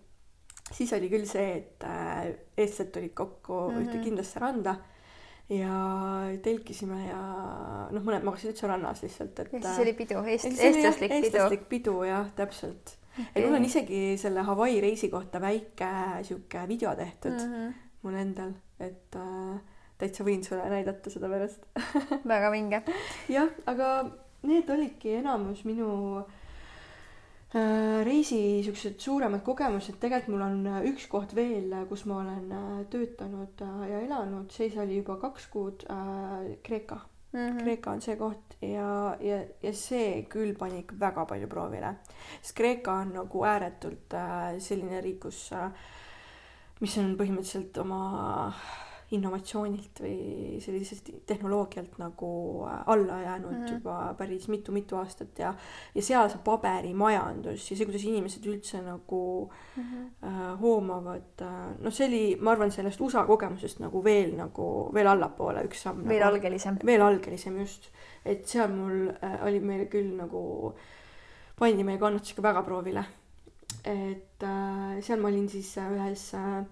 siis 0.72 0.92
oli 0.96 1.10
küll 1.12 1.26
see, 1.28 1.52
et 1.58 1.84
äh, 1.84 2.32
eestlased 2.56 2.92
tulid 2.94 3.14
kokku 3.14 3.60
mm 3.60 3.76
-hmm. 3.76 3.86
ühte 3.86 4.02
kindlasse 4.04 4.40
randa 4.40 4.76
ja 5.48 5.78
telkisime 6.42 7.06
ja 7.06 7.22
noh, 7.90 8.02
mõned 8.02 8.24
magasid 8.24 8.54
üldse 8.54 8.68
rannas 8.68 9.02
lihtsalt, 9.04 9.38
et. 9.38 9.52
ja 9.52 9.60
siis 9.60 9.78
oli 9.84 9.92
pidu, 9.92 10.22
eest-, 10.24 10.46
eestlaslik 10.48 11.10
pidu. 11.10 11.24
eestlaslik 11.26 11.68
pidu 11.68 11.96
jah, 12.08 12.30
täpselt 12.36 12.96
okay.. 13.18 13.42
ja 13.42 13.46
mul 13.46 13.58
on 13.60 13.64
isegi 13.64 14.02
selle 14.20 14.44
Hawaii 14.46 14.80
reisi 14.84 15.08
kohta 15.12 15.40
väike 15.40 15.90
sihuke 16.22 16.68
video 16.68 16.94
tehtud 16.96 17.32
mm 17.32 17.54
-hmm. 17.54 17.72
mul 18.02 18.14
endal, 18.14 18.52
et 18.80 19.16
äh, 19.16 19.60
täitsa 19.98 20.24
võin 20.24 20.44
sulle 20.44 20.68
näidata 20.70 21.10
seda 21.10 21.28
pärast 21.28 21.66
väga 22.32 22.50
vinge. 22.50 22.82
jah, 23.28 23.48
aga 23.66 24.10
need 24.42 24.70
olidki 24.70 25.14
enamus 25.20 25.64
minu 25.64 26.18
äh, 26.18 26.32
Äh, 27.54 28.02
reisi 28.02 28.64
siuksed 28.66 28.96
suuremad 28.98 29.44
kogemused, 29.46 30.00
tegelikult 30.02 30.32
mul 30.32 30.40
on 30.42 30.64
äh, 30.66 30.86
üks 30.90 31.04
koht 31.06 31.36
veel, 31.38 31.68
äh, 31.70 31.84
kus 31.86 32.02
ma 32.10 32.16
olen 32.24 32.48
töötanud 32.90 33.62
ja 33.86 34.00
elanud, 34.02 34.48
siis 34.50 34.74
oli 34.82 34.96
juba 34.96 35.20
kaks 35.22 35.46
kuud 35.52 35.84
äh, 35.86 36.56
Kreeka 36.66 36.98
mm. 36.98 37.38
-hmm. 37.38 37.60
Kreeka 37.60 37.92
on 37.92 38.02
see 38.02 38.16
koht 38.18 38.53
ja, 38.72 39.16
ja, 39.20 39.40
ja 39.62 39.72
see 39.76 40.24
küll 40.30 40.54
pani 40.58 40.82
ikka 40.82 40.98
väga 41.00 41.26
palju 41.30 41.50
proovile, 41.50 41.96
sest 42.40 42.56
Kreeka 42.58 42.98
on 43.02 43.14
nagu 43.18 43.44
ääretult 43.48 44.16
äh, 44.18 44.56
selline 44.62 45.02
riik, 45.04 45.20
kus 45.26 45.46
äh,, 45.56 45.70
mis 46.80 46.96
on 47.02 47.14
põhimõtteliselt 47.18 47.78
oma 47.84 48.00
innovatsioonilt 49.14 50.00
või 50.04 50.58
sellisest 50.64 51.10
tehnoloogialt 51.26 51.98
nagu 52.02 52.30
äh, 52.68 52.80
alla 52.94 53.20
jäänud 53.22 53.52
mm 53.52 53.64
-hmm. 53.64 53.72
juba 53.72 54.14
päris 54.18 54.48
mitu-mitu 54.48 54.96
aastat 54.96 55.38
ja 55.38 55.54
ja 55.94 56.02
seal 56.02 56.28
see 56.28 56.40
paberimajandus 56.44 57.70
ja 57.70 57.76
see, 57.76 57.86
kuidas 57.86 58.04
inimesed 58.04 58.46
üldse 58.46 58.82
nagu 58.82 59.50
mm 59.76 59.82
-hmm. 59.82 60.28
äh, 60.28 60.60
hoomavad 60.60 61.42
äh,, 61.42 61.78
noh, 61.80 61.92
see 61.92 62.08
oli, 62.08 62.36
ma 62.40 62.50
arvan, 62.50 62.72
sellest 62.72 63.00
USA 63.00 63.24
kogemusest 63.26 63.80
nagu 63.80 64.04
veel 64.04 64.36
nagu 64.36 64.90
veel 64.94 65.06
allapoole 65.06 65.64
üks 65.64 65.82
samm. 65.82 66.08
veel 66.08 66.20
nagu, 66.20 66.34
algelisem. 66.34 66.78
veel 66.84 67.02
algelisem 67.02 67.58
just, 67.58 67.90
et 68.24 68.46
seal 68.48 68.72
mul 68.72 69.08
äh, 69.08 69.44
oli 69.46 69.60
meil 69.60 69.86
küll 69.86 70.14
nagu, 70.16 70.74
pandi 71.58 71.84
meie 71.84 71.98
kannatusega 71.98 72.42
väga 72.42 72.62
proovile. 72.62 73.04
et 73.84 74.42
äh, 74.42 75.02
seal 75.02 75.20
ma 75.20 75.28
olin 75.28 75.48
siis 75.48 75.76
äh, 75.78 75.90
ühes 75.92 76.34
äh, 76.34 76.64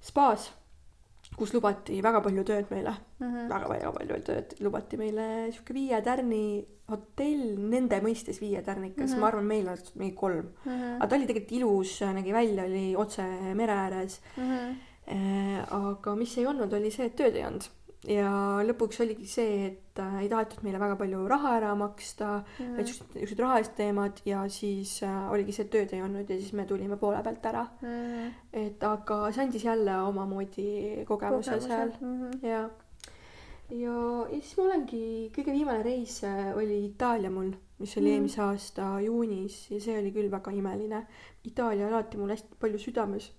spaas 0.00 0.52
kus 1.36 1.52
lubati 1.54 2.00
väga 2.04 2.22
palju 2.24 2.44
tööd 2.48 2.70
meile 2.72 2.94
mm, 2.94 3.26
-hmm. 3.26 3.48
väga-väga 3.50 3.92
palju 3.98 4.18
tööd 4.28 4.56
lubati 4.64 4.96
meile 5.00 5.26
sihuke 5.52 5.76
viie 5.76 6.00
tärni 6.02 6.64
hotell, 6.88 7.46
nende 7.58 7.98
mõistes 8.00 8.40
viie 8.40 8.62
tärnikas 8.62 9.10
mm, 9.10 9.14
-hmm. 9.14 9.20
ma 9.20 9.28
arvan, 9.28 9.46
meil 9.46 9.68
oleks 9.68 9.94
mingi 9.94 10.14
kolm 10.14 10.46
mm. 10.64 10.72
-hmm. 10.72 10.96
aga 10.96 11.06
ta 11.06 11.16
oli 11.16 11.26
tegelikult 11.26 11.56
ilus, 11.60 12.00
nägi 12.18 12.32
välja, 12.32 12.64
oli 12.64 12.84
otse 12.96 13.24
mere 13.54 13.72
ääres 13.72 14.20
mm. 14.36 14.50
-hmm. 14.50 15.64
aga 15.70 16.14
mis 16.14 16.38
ei 16.38 16.46
olnud, 16.46 16.72
oli 16.72 16.90
see, 16.90 17.06
et 17.06 17.16
tööd 17.16 17.36
ei 17.36 17.44
olnud 17.46 17.68
ja 18.06 18.30
lõpuks 18.66 19.00
oligi 19.02 19.26
see, 19.28 19.66
et 19.66 20.00
äh, 20.02 20.20
ei 20.22 20.30
tahetud 20.30 20.62
meile 20.66 20.78
väga 20.80 20.96
palju 21.00 21.24
raha 21.30 21.56
ära 21.58 21.72
maksta 21.78 22.28
mm, 22.38 22.54
-hmm. 22.58 22.76
niisugused 22.78 23.42
rahalised 23.42 23.76
teemad 23.78 24.22
ja 24.24 24.44
siis 24.48 25.02
äh, 25.02 25.30
oligi 25.32 25.52
see, 25.56 25.66
et 25.66 25.72
tööd 25.74 25.94
ei 25.96 26.02
olnud 26.02 26.30
ja 26.30 26.38
siis 26.38 26.52
me 26.52 26.66
tulime 26.66 26.96
poole 27.00 27.22
pealt 27.22 27.46
ära 27.50 27.66
mm. 27.82 28.32
et 28.52 28.82
aga 28.82 29.20
see 29.32 29.44
andis 29.46 29.64
jälle 29.64 30.00
omamoodi 30.06 31.04
kogemuse, 31.08 31.50
kogemuse. 31.50 31.68
seal 31.68 31.92
mm 32.00 32.22
-hmm. 32.22 32.46
ja, 32.46 32.62
ja, 33.70 33.98
ja 34.30 34.40
siis 34.40 34.56
ma 34.58 34.68
olengi, 34.68 35.04
kõige 35.36 35.52
viimane 35.58 35.82
reis 35.82 36.22
äh, 36.24 36.52
oli 36.56 36.84
Itaalia 36.86 37.30
mul, 37.30 37.50
mis 37.78 37.96
oli 37.96 38.06
mm 38.06 38.12
eelmise 38.12 38.42
aasta 38.42 39.00
juunis 39.00 39.70
ja 39.70 39.80
see 39.80 39.98
oli 39.98 40.12
küll 40.12 40.30
väga 40.30 40.50
imeline. 40.50 41.06
Itaalia 41.44 41.86
on 41.86 41.92
alati 41.92 42.16
mul 42.16 42.30
hästi 42.30 42.56
palju 42.60 42.78
südames. 42.78 43.32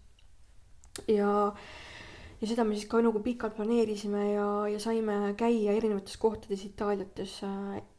ja 1.08 1.54
ja 2.42 2.48
seda 2.48 2.64
me 2.64 2.78
siis 2.78 2.90
ka 2.90 3.02
nagu 3.02 3.20
pikalt 3.26 3.56
planeerisime 3.58 4.24
ja, 4.34 4.48
ja 4.72 4.80
saime 4.80 5.34
käia 5.38 5.74
erinevates 5.78 6.18
kohtades 6.22 6.66
Itaaliates. 6.66 7.40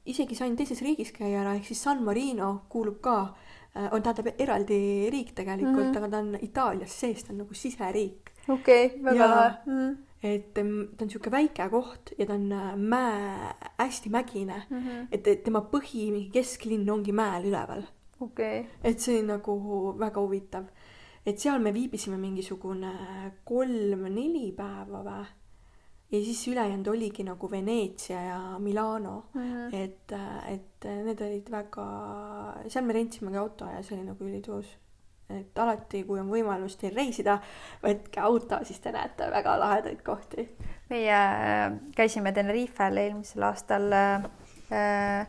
Isegi 0.09 0.39
sain 0.39 0.56
teises 0.56 0.82
riigis 0.82 1.12
käia 1.12 1.43
ära, 1.43 1.55
ehk 1.59 1.66
siis 1.69 1.82
San 1.82 2.02
Marino 2.06 2.52
kuulub 2.70 3.01
ka, 3.05 3.19
on 3.90 4.02
tähendab 4.02 4.32
eraldi 4.39 4.81
riik 5.12 5.35
tegelikult 5.36 5.85
mm, 5.85 5.93
-hmm. 5.93 5.98
aga 5.98 6.09
ta 6.10 6.19
on 6.19 6.39
Itaalias 6.43 7.01
sees, 7.01 7.24
ta 7.24 7.32
on 7.32 7.43
nagu 7.44 7.55
siseriik. 7.55 8.31
okei 8.48 8.86
okay,, 8.86 9.02
väga 9.05 9.27
lahe 9.27 9.56
mm. 9.66 9.73
-hmm 9.73 9.97
et 10.23 10.55
ta 10.55 10.62
on 10.65 10.89
niisugune 10.98 11.31
väike 11.31 11.69
koht 11.70 12.12
ja 12.19 12.27
ta 12.27 12.35
on 12.35 12.52
äh, 12.52 12.74
mäe, 12.77 13.55
hästi 13.78 14.10
mägine 14.10 14.62
mm. 14.70 14.78
-hmm. 14.78 15.06
et, 15.12 15.27
et 15.27 15.44
tema 15.44 15.60
põhi, 15.60 16.10
mingi 16.10 16.31
kesklinn 16.32 16.90
ongi 16.90 17.12
mäel 17.12 17.44
üleval. 17.44 17.82
okei 18.20 18.60
okay.. 18.60 18.70
et 18.82 19.01
see 19.01 19.20
on 19.20 19.27
nagu 19.27 19.55
väga 19.98 20.20
huvitav 20.20 20.65
et 21.29 21.41
seal 21.43 21.61
me 21.61 21.73
viibisime 21.75 22.17
mingisugune 22.21 22.93
kolm-neli 23.49 24.49
päeva 24.57 25.03
või. 25.05 25.27
ja 26.09 26.21
siis 26.25 26.41
ülejäänud 26.49 26.89
oligi 26.89 27.25
nagu 27.25 27.51
Veneetsia 27.51 28.21
ja 28.23 28.41
Milano 28.59 29.25
mm, 29.35 29.41
-hmm. 29.43 29.75
et, 29.77 30.13
et 30.49 30.91
need 31.05 31.21
olid 31.21 31.51
väga, 31.53 31.87
seal 32.69 32.85
me 32.85 32.97
rentsimegi 32.97 33.37
auto 33.37 33.69
ja 33.69 33.83
see 33.83 33.99
oli 33.99 34.07
nagu 34.07 34.25
ülituus. 34.25 34.77
et 35.29 35.59
alati, 35.59 36.05
kui 36.09 36.21
on 36.21 36.31
võimalus 36.33 36.79
teil 36.81 36.95
reisida, 36.97 37.35
võtke 37.83 38.21
auto, 38.25 38.63
siis 38.65 38.81
te 38.81 38.93
näete 38.93 39.29
väga 39.31 39.59
lahedaid 39.61 40.03
kohti. 40.03 40.49
meie 40.89 41.13
äh, 41.13 41.73
käisime 41.97 42.33
Tenerifel 42.33 42.97
eelmisel 42.97 43.43
aastal 43.43 43.93
äh, 43.93 45.29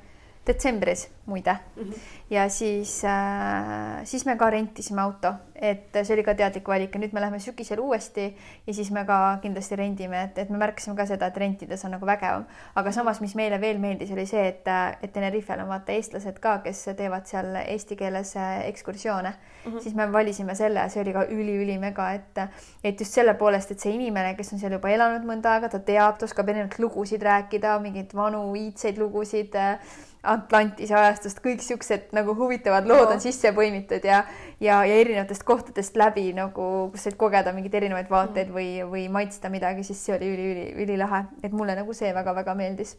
detsembris 0.50 1.08
muide 1.30 1.54
mm. 1.76 1.84
-hmm. 1.84 2.00
ja 2.30 2.50
siis 2.50 3.04
äh,, 3.06 4.04
siis 4.04 4.26
me 4.26 4.36
ka 4.36 4.50
rentisime 4.50 5.02
auto, 5.02 5.34
et 5.56 5.94
see 6.04 6.14
oli 6.14 6.24
ka 6.24 6.34
teadlik 6.34 6.68
valik 6.68 6.96
ja 6.96 7.02
nüüd 7.02 7.14
me 7.14 7.22
läheme 7.22 7.40
sügisel 7.40 7.80
uuesti 7.80 8.26
ja 8.68 8.74
siis 8.74 8.92
me 8.92 9.06
ka 9.06 9.38
kindlasti 9.42 9.76
rendime, 9.76 10.24
et, 10.24 10.38
et 10.38 10.50
me 10.50 10.58
märkasime 10.58 10.96
ka 10.96 11.06
seda, 11.06 11.28
et 11.28 11.38
rentides 11.38 11.86
on 11.86 11.92
nagu 11.92 12.06
vägevam. 12.06 12.46
aga 12.76 12.92
samas, 12.92 13.22
mis 13.22 13.36
meile 13.36 13.62
veel 13.62 13.80
meeldis, 13.80 14.12
oli 14.12 14.26
see, 14.26 14.48
et, 14.48 14.68
et 15.02 15.14
Tenerifel 15.14 15.60
on 15.60 15.68
vaata 15.68 15.92
eestlased 15.92 16.40
ka, 16.40 16.58
kes 16.66 16.86
teevad 16.98 17.26
seal 17.26 17.56
eesti 17.66 17.96
keeles 17.96 18.36
äh, 18.36 18.68
ekskursioone 18.68 19.30
mm, 19.30 19.72
-hmm. 19.72 19.80
siis 19.80 19.96
me 19.96 20.12
valisime 20.14 20.56
selle, 20.56 20.90
see 20.90 21.02
oli 21.02 21.14
ka 21.14 21.26
üliülimega, 21.26 22.12
et, 22.12 22.44
et 22.84 23.00
just 23.00 23.14
selle 23.14 23.34
poolest, 23.34 23.72
et 23.72 23.80
see 23.80 23.94
inimene, 23.94 24.36
kes 24.36 24.54
on 24.54 24.60
seal 24.60 24.72
juba 24.72 24.90
elanud 24.90 25.26
mõnda 25.32 25.54
aega, 25.54 25.70
ta 25.70 25.80
teab, 25.80 26.18
ta 26.18 26.26
oskab 26.26 26.50
erinevaid 26.50 26.80
lugusid 26.80 27.22
rääkida, 27.22 27.80
mingeid 27.80 28.16
vanu 28.16 28.56
iidseid 28.56 28.98
lugusid 28.98 29.56
äh, 29.56 29.80
Atlantise 30.28 30.96
ajastust, 31.00 31.40
kõik 31.40 31.62
siuksed 31.64 32.10
nagu 32.16 32.34
huvitavad 32.36 32.88
lood 32.90 33.06
no. 33.06 33.14
on 33.16 33.22
sisse 33.24 33.54
põimitud 33.56 34.04
ja, 34.04 34.26
ja, 34.60 34.82
ja 34.84 34.98
erinevatest 35.00 35.46
kohtadest 35.48 35.96
läbi 36.00 36.26
nagu, 36.36 36.90
kus 36.91 37.08
said 37.08 37.16
kogeda 37.20 37.54
mingeid 37.56 37.78
erinevaid 37.80 38.12
vaateid 38.12 38.50
mm. 38.50 38.58
või, 38.58 38.70
või 38.90 39.06
maitsta 39.16 39.52
midagi, 39.54 39.86
siis 39.88 40.02
see 40.04 40.18
oli 40.18 40.34
üli, 40.34 40.50
üli, 40.52 40.66
ülilahe, 40.84 41.24
et 41.40 41.56
mulle 41.56 41.78
nagu 41.80 41.96
see 41.96 42.12
väga-väga 42.16 42.56
meeldis. 42.60 42.98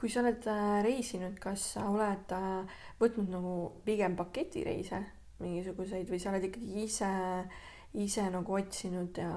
kui 0.00 0.08
sa 0.08 0.22
oled 0.22 0.46
äh, 0.48 0.80
reisinud, 0.86 1.36
kas 1.42 1.74
sa 1.74 1.84
oled 1.92 2.32
äh, 2.32 2.78
võtnud 3.02 3.28
nagu 3.28 3.56
pigem 3.84 4.16
paketireise 4.16 5.02
mingisuguseid 5.44 6.08
või 6.08 6.20
sa 6.22 6.32
oled 6.32 6.46
ikkagi 6.48 6.86
ise 6.86 7.10
ise 7.98 8.22
nagu 8.30 8.54
otsinud 8.54 9.16
ja 9.18 9.28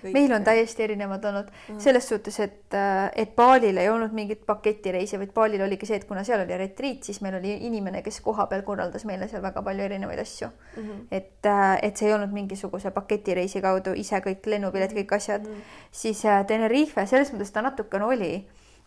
kõik. 0.00 0.10
meil 0.16 0.32
on 0.34 0.42
täiesti 0.42 0.82
erinevad 0.82 1.22
olnud 1.28 1.50
mm. 1.52 1.78
selles 1.82 2.08
suhtes, 2.10 2.38
et, 2.42 2.74
et 3.14 3.34
Balil 3.36 3.78
ei 3.78 3.90
olnud 3.92 4.14
mingit 4.16 4.42
paketireisi, 4.46 5.20
vaid 5.20 5.30
Balil 5.36 5.62
oligi 5.62 5.86
see, 5.86 6.00
et 6.00 6.06
kuna 6.08 6.24
seal 6.26 6.42
oli 6.42 6.56
retriit, 6.58 7.06
siis 7.06 7.20
meil 7.22 7.36
oli 7.38 7.54
inimene, 7.68 8.02
kes 8.02 8.18
kohapeal 8.24 8.64
korraldas 8.66 9.06
meile 9.06 9.28
seal 9.30 9.44
väga 9.44 9.62
palju 9.62 9.86
erinevaid 9.86 10.22
asju 10.24 10.48
mm. 10.48 10.82
-hmm. 10.82 11.04
et, 11.10 11.50
et 11.82 11.96
see 11.96 12.10
ei 12.10 12.16
olnud 12.16 12.34
mingisuguse 12.34 12.90
paketireisi 12.90 13.62
kaudu 13.62 13.94
ise 13.94 14.18
kõik 14.26 14.50
lennupilet, 14.50 14.96
kõik 14.98 15.14
asjad 15.14 15.46
mm, 15.46 15.54
-hmm. 15.54 15.86
siis 15.90 16.24
äh, 16.26 16.42
Tenerife 16.46 17.06
selles 17.06 17.30
mõttes 17.32 17.54
ta 17.54 17.62
natukene 17.62 18.04
oli 18.04 18.32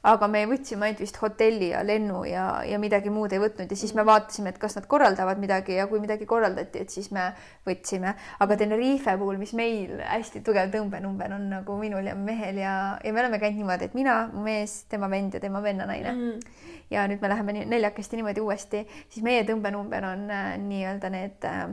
aga 0.06 0.28
me 0.30 0.44
võtsime 0.50 0.88
ainult 0.88 1.02
vist 1.02 1.18
hotelli 1.22 1.72
ja 1.72 1.82
lennu 1.86 2.22
ja, 2.30 2.46
ja 2.68 2.78
midagi 2.82 3.12
muud 3.14 3.34
ei 3.34 3.42
võtnud 3.42 3.72
ja 3.72 3.78
siis 3.80 3.96
me 3.98 4.06
vaatasime, 4.06 4.52
et 4.54 4.60
kas 4.62 4.78
nad 4.78 4.86
korraldavad 4.90 5.40
midagi 5.42 5.80
ja 5.80 5.88
kui 5.90 6.02
midagi 6.04 6.28
korraldati, 6.30 6.84
et 6.86 6.94
siis 6.94 7.10
me 7.16 7.32
võtsime. 7.66 8.14
aga 8.40 8.58
Tenerife 8.60 9.16
puhul, 9.18 9.40
mis 9.42 9.56
meil 9.58 9.98
hästi 10.04 10.44
tugev 10.46 10.70
tõmbenumber 10.74 11.34
on 11.38 11.50
nagu 11.56 11.78
minul 11.80 12.06
ja 12.06 12.16
mehel 12.16 12.62
ja, 12.62 12.76
ja 13.04 13.14
me 13.14 13.24
oleme 13.24 13.40
käinud 13.42 13.64
niimoodi, 13.64 13.90
et 13.90 13.98
mina, 13.98 14.20
mu 14.34 14.46
mees, 14.46 14.84
tema 14.92 15.10
vend 15.12 15.38
ja 15.38 15.42
tema 15.42 15.64
vennanaine 15.64 16.12
mm. 16.14 16.60
ja 16.94 17.08
nüüd 17.10 17.24
me 17.24 17.32
läheme 17.32 17.58
nii, 17.58 17.66
neljakesti 17.74 18.20
niimoodi 18.20 18.46
uuesti, 18.46 18.86
siis 19.10 19.26
meie 19.26 19.46
tõmbenumber 19.48 20.06
on 20.12 20.30
äh, 20.30 20.54
nii-öelda 20.62 21.12
need 21.14 21.50
äh, 21.50 21.66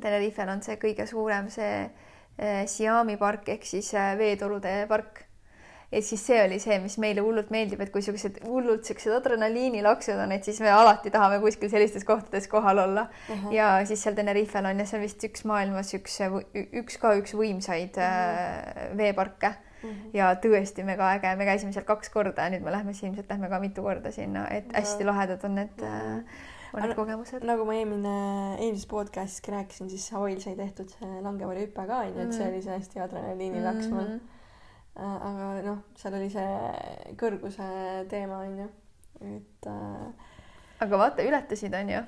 Tenerifel 0.00 0.50
on 0.50 0.62
see 0.64 0.78
kõige 0.82 1.06
suurem, 1.06 1.50
see 1.52 1.84
äh, 1.84 2.64
Siami 2.70 3.16
park 3.20 3.52
ehk 3.54 3.66
siis 3.68 3.92
äh, 3.94 4.14
veetorude 4.18 4.74
park 4.90 5.22
et 5.94 6.04
siis 6.04 6.22
see 6.26 6.38
oli 6.42 6.58
see, 6.62 6.76
mis 6.82 6.96
meile 7.02 7.22
hullult 7.24 7.50
meeldib, 7.54 7.82
et 7.84 7.92
kui 7.94 8.02
siuksed 8.04 8.40
hullult 8.48 8.86
siuksed 8.88 9.14
adrenaliinilaksud 9.14 10.18
on, 10.24 10.32
et 10.34 10.46
siis 10.46 10.60
me 10.64 10.72
alati 10.74 11.12
tahame 11.14 11.40
kuskil 11.42 11.70
sellistes 11.72 12.06
kohtades 12.08 12.48
kohal 12.50 12.82
olla 12.84 13.06
uh. 13.06 13.36
-huh. 13.36 13.52
ja 13.54 13.68
siis 13.86 14.02
seal 14.02 14.16
Tenerifel 14.18 14.66
on 14.70 14.80
ja 14.80 14.86
see 14.86 14.98
on 14.98 15.04
vist 15.04 15.28
üks 15.28 15.44
maailmas 15.48 15.94
üks, 15.98 16.18
üks 16.82 16.98
ka 17.02 17.14
üks 17.20 17.36
võimsaid 17.38 18.00
uh 18.00 18.02
-huh. 18.02 18.88
äh, 18.88 18.96
veeparke 18.96 19.52
uh. 19.52 19.90
-huh. 19.90 20.10
ja 20.14 20.34
tõesti 20.34 20.84
mega 20.84 21.12
äge, 21.14 21.36
me 21.36 21.44
käisime 21.44 21.72
seal 21.72 21.86
kaks 21.86 22.10
korda 22.10 22.48
ja 22.48 22.56
nüüd 22.56 22.66
me 22.66 22.74
lähme 22.74 22.92
siis 22.92 23.10
ilmselt 23.10 23.30
lähme 23.30 23.48
ka 23.48 23.60
mitu 23.60 23.82
korda 23.82 24.12
sinna, 24.12 24.48
et 24.50 24.72
hästi 24.72 25.04
lahedad 25.04 25.44
on 25.44 25.54
need 25.54 25.82
äh, 25.82 26.20
on 26.74 26.82
need 26.82 26.94
kogemused. 26.94 27.44
nagu 27.46 27.64
ma 27.64 27.74
eelmine, 27.74 28.14
eelmises 28.58 28.86
podcast'is 28.90 29.48
rääkisin, 29.48 29.90
siis 29.90 30.10
Hawaii'l 30.12 30.40
sai 30.40 30.56
tehtud 30.56 30.88
see 30.90 31.20
langevarjuhüpe 31.22 31.86
ka 31.86 31.98
onju, 32.06 32.20
et 32.20 32.32
see 32.32 32.48
oli 32.48 32.62
see 32.62 32.78
hästi 32.78 33.00
adrenaliinilaks 33.00 33.88
mul 33.88 34.08
mm 34.08 34.14
-hmm 34.14 34.33
Äh, 34.33 34.33
aga 34.96 35.62
noh, 35.64 35.78
seal 35.98 36.14
oli 36.14 36.30
see 36.30 37.14
kõrguse 37.20 37.68
teema 38.10 38.42
onju, 38.46 38.68
et 39.20 39.68
äh, 39.70 40.34
aga 40.84 41.00
vaata, 41.00 41.26
ületasid 41.26 41.74
onju 41.74 42.02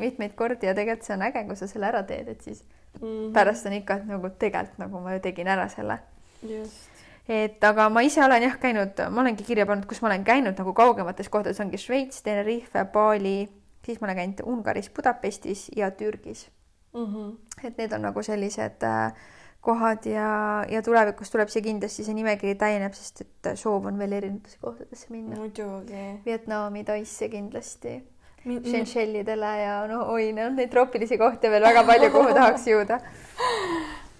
mitmeid 0.00 0.34
kordi 0.38 0.66
ja 0.66 0.74
tegelikult 0.74 1.06
see 1.06 1.16
on 1.16 1.26
äge, 1.28 1.44
kui 1.46 1.56
sa 1.58 1.70
selle 1.70 1.90
ära 1.90 2.02
teed, 2.06 2.28
et 2.28 2.40
siis 2.42 2.64
mm 2.64 3.00
-hmm. 3.00 3.32
pärast 3.32 3.66
on 3.66 3.72
ikka 3.72 4.00
nagu 4.06 4.30
tegelikult 4.38 4.78
nagu 4.78 5.00
ma 5.00 5.14
ju 5.14 5.20
tegin 5.20 5.48
ära 5.48 5.68
selle. 5.68 5.98
just 6.42 6.92
et 7.28 7.64
aga 7.64 7.88
ma 7.88 8.02
ise 8.02 8.24
olen 8.24 8.42
jah 8.42 8.56
käinud, 8.58 8.98
ma 9.10 9.20
olengi 9.22 9.44
kirja 9.46 9.66
pannud, 9.66 9.86
kus 9.86 10.02
ma 10.02 10.10
olen 10.10 10.24
käinud 10.24 10.58
nagu 10.58 10.72
kaugemates 10.74 11.28
kohtades 11.28 11.60
ongi 11.60 11.78
Šveits, 11.78 12.22
Tenerife, 12.22 12.84
Bali, 12.92 13.48
siis 13.86 14.00
ma 14.00 14.08
olen 14.08 14.16
käinud 14.16 14.42
Ungaris, 14.44 14.90
Budapestis 14.90 15.68
ja 15.76 15.90
Türgis 15.90 16.50
mm. 16.94 17.06
-hmm. 17.06 17.36
et 17.66 17.78
need 17.78 17.92
on 17.92 18.02
nagu 18.02 18.22
sellised 18.22 18.82
äh, 18.82 19.12
kohad 19.62 20.06
ja, 20.10 20.28
ja 20.70 20.82
tulevikus 20.82 21.30
tuleb 21.30 21.50
see 21.52 21.62
kindlasti, 21.62 22.02
see 22.06 22.16
nimekiri 22.18 22.56
täieneb, 22.58 22.94
sest 22.98 23.22
et 23.22 23.52
soov 23.58 23.86
on 23.90 24.00
veel 24.00 24.16
erinevatesse 24.18 24.58
kohtadesse 24.62 25.12
minna. 25.14 25.38
muidugi. 25.38 26.06
Vietnami, 26.26 26.82
Taisse 26.88 27.28
kindlasti 27.30 28.00
Min. 28.44 28.64
Seychellidele 28.66 29.50
ja 29.62 29.74
no 29.86 30.00
oi, 30.10 30.32
noh, 30.34 30.48
neid 30.56 30.70
troopilisi 30.72 31.14
kohti 31.18 31.50
veel 31.50 31.62
väga 31.62 31.84
palju, 31.86 32.10
kuhu 32.10 32.32
tahaks 32.38 32.64
jõuda. 32.66 32.98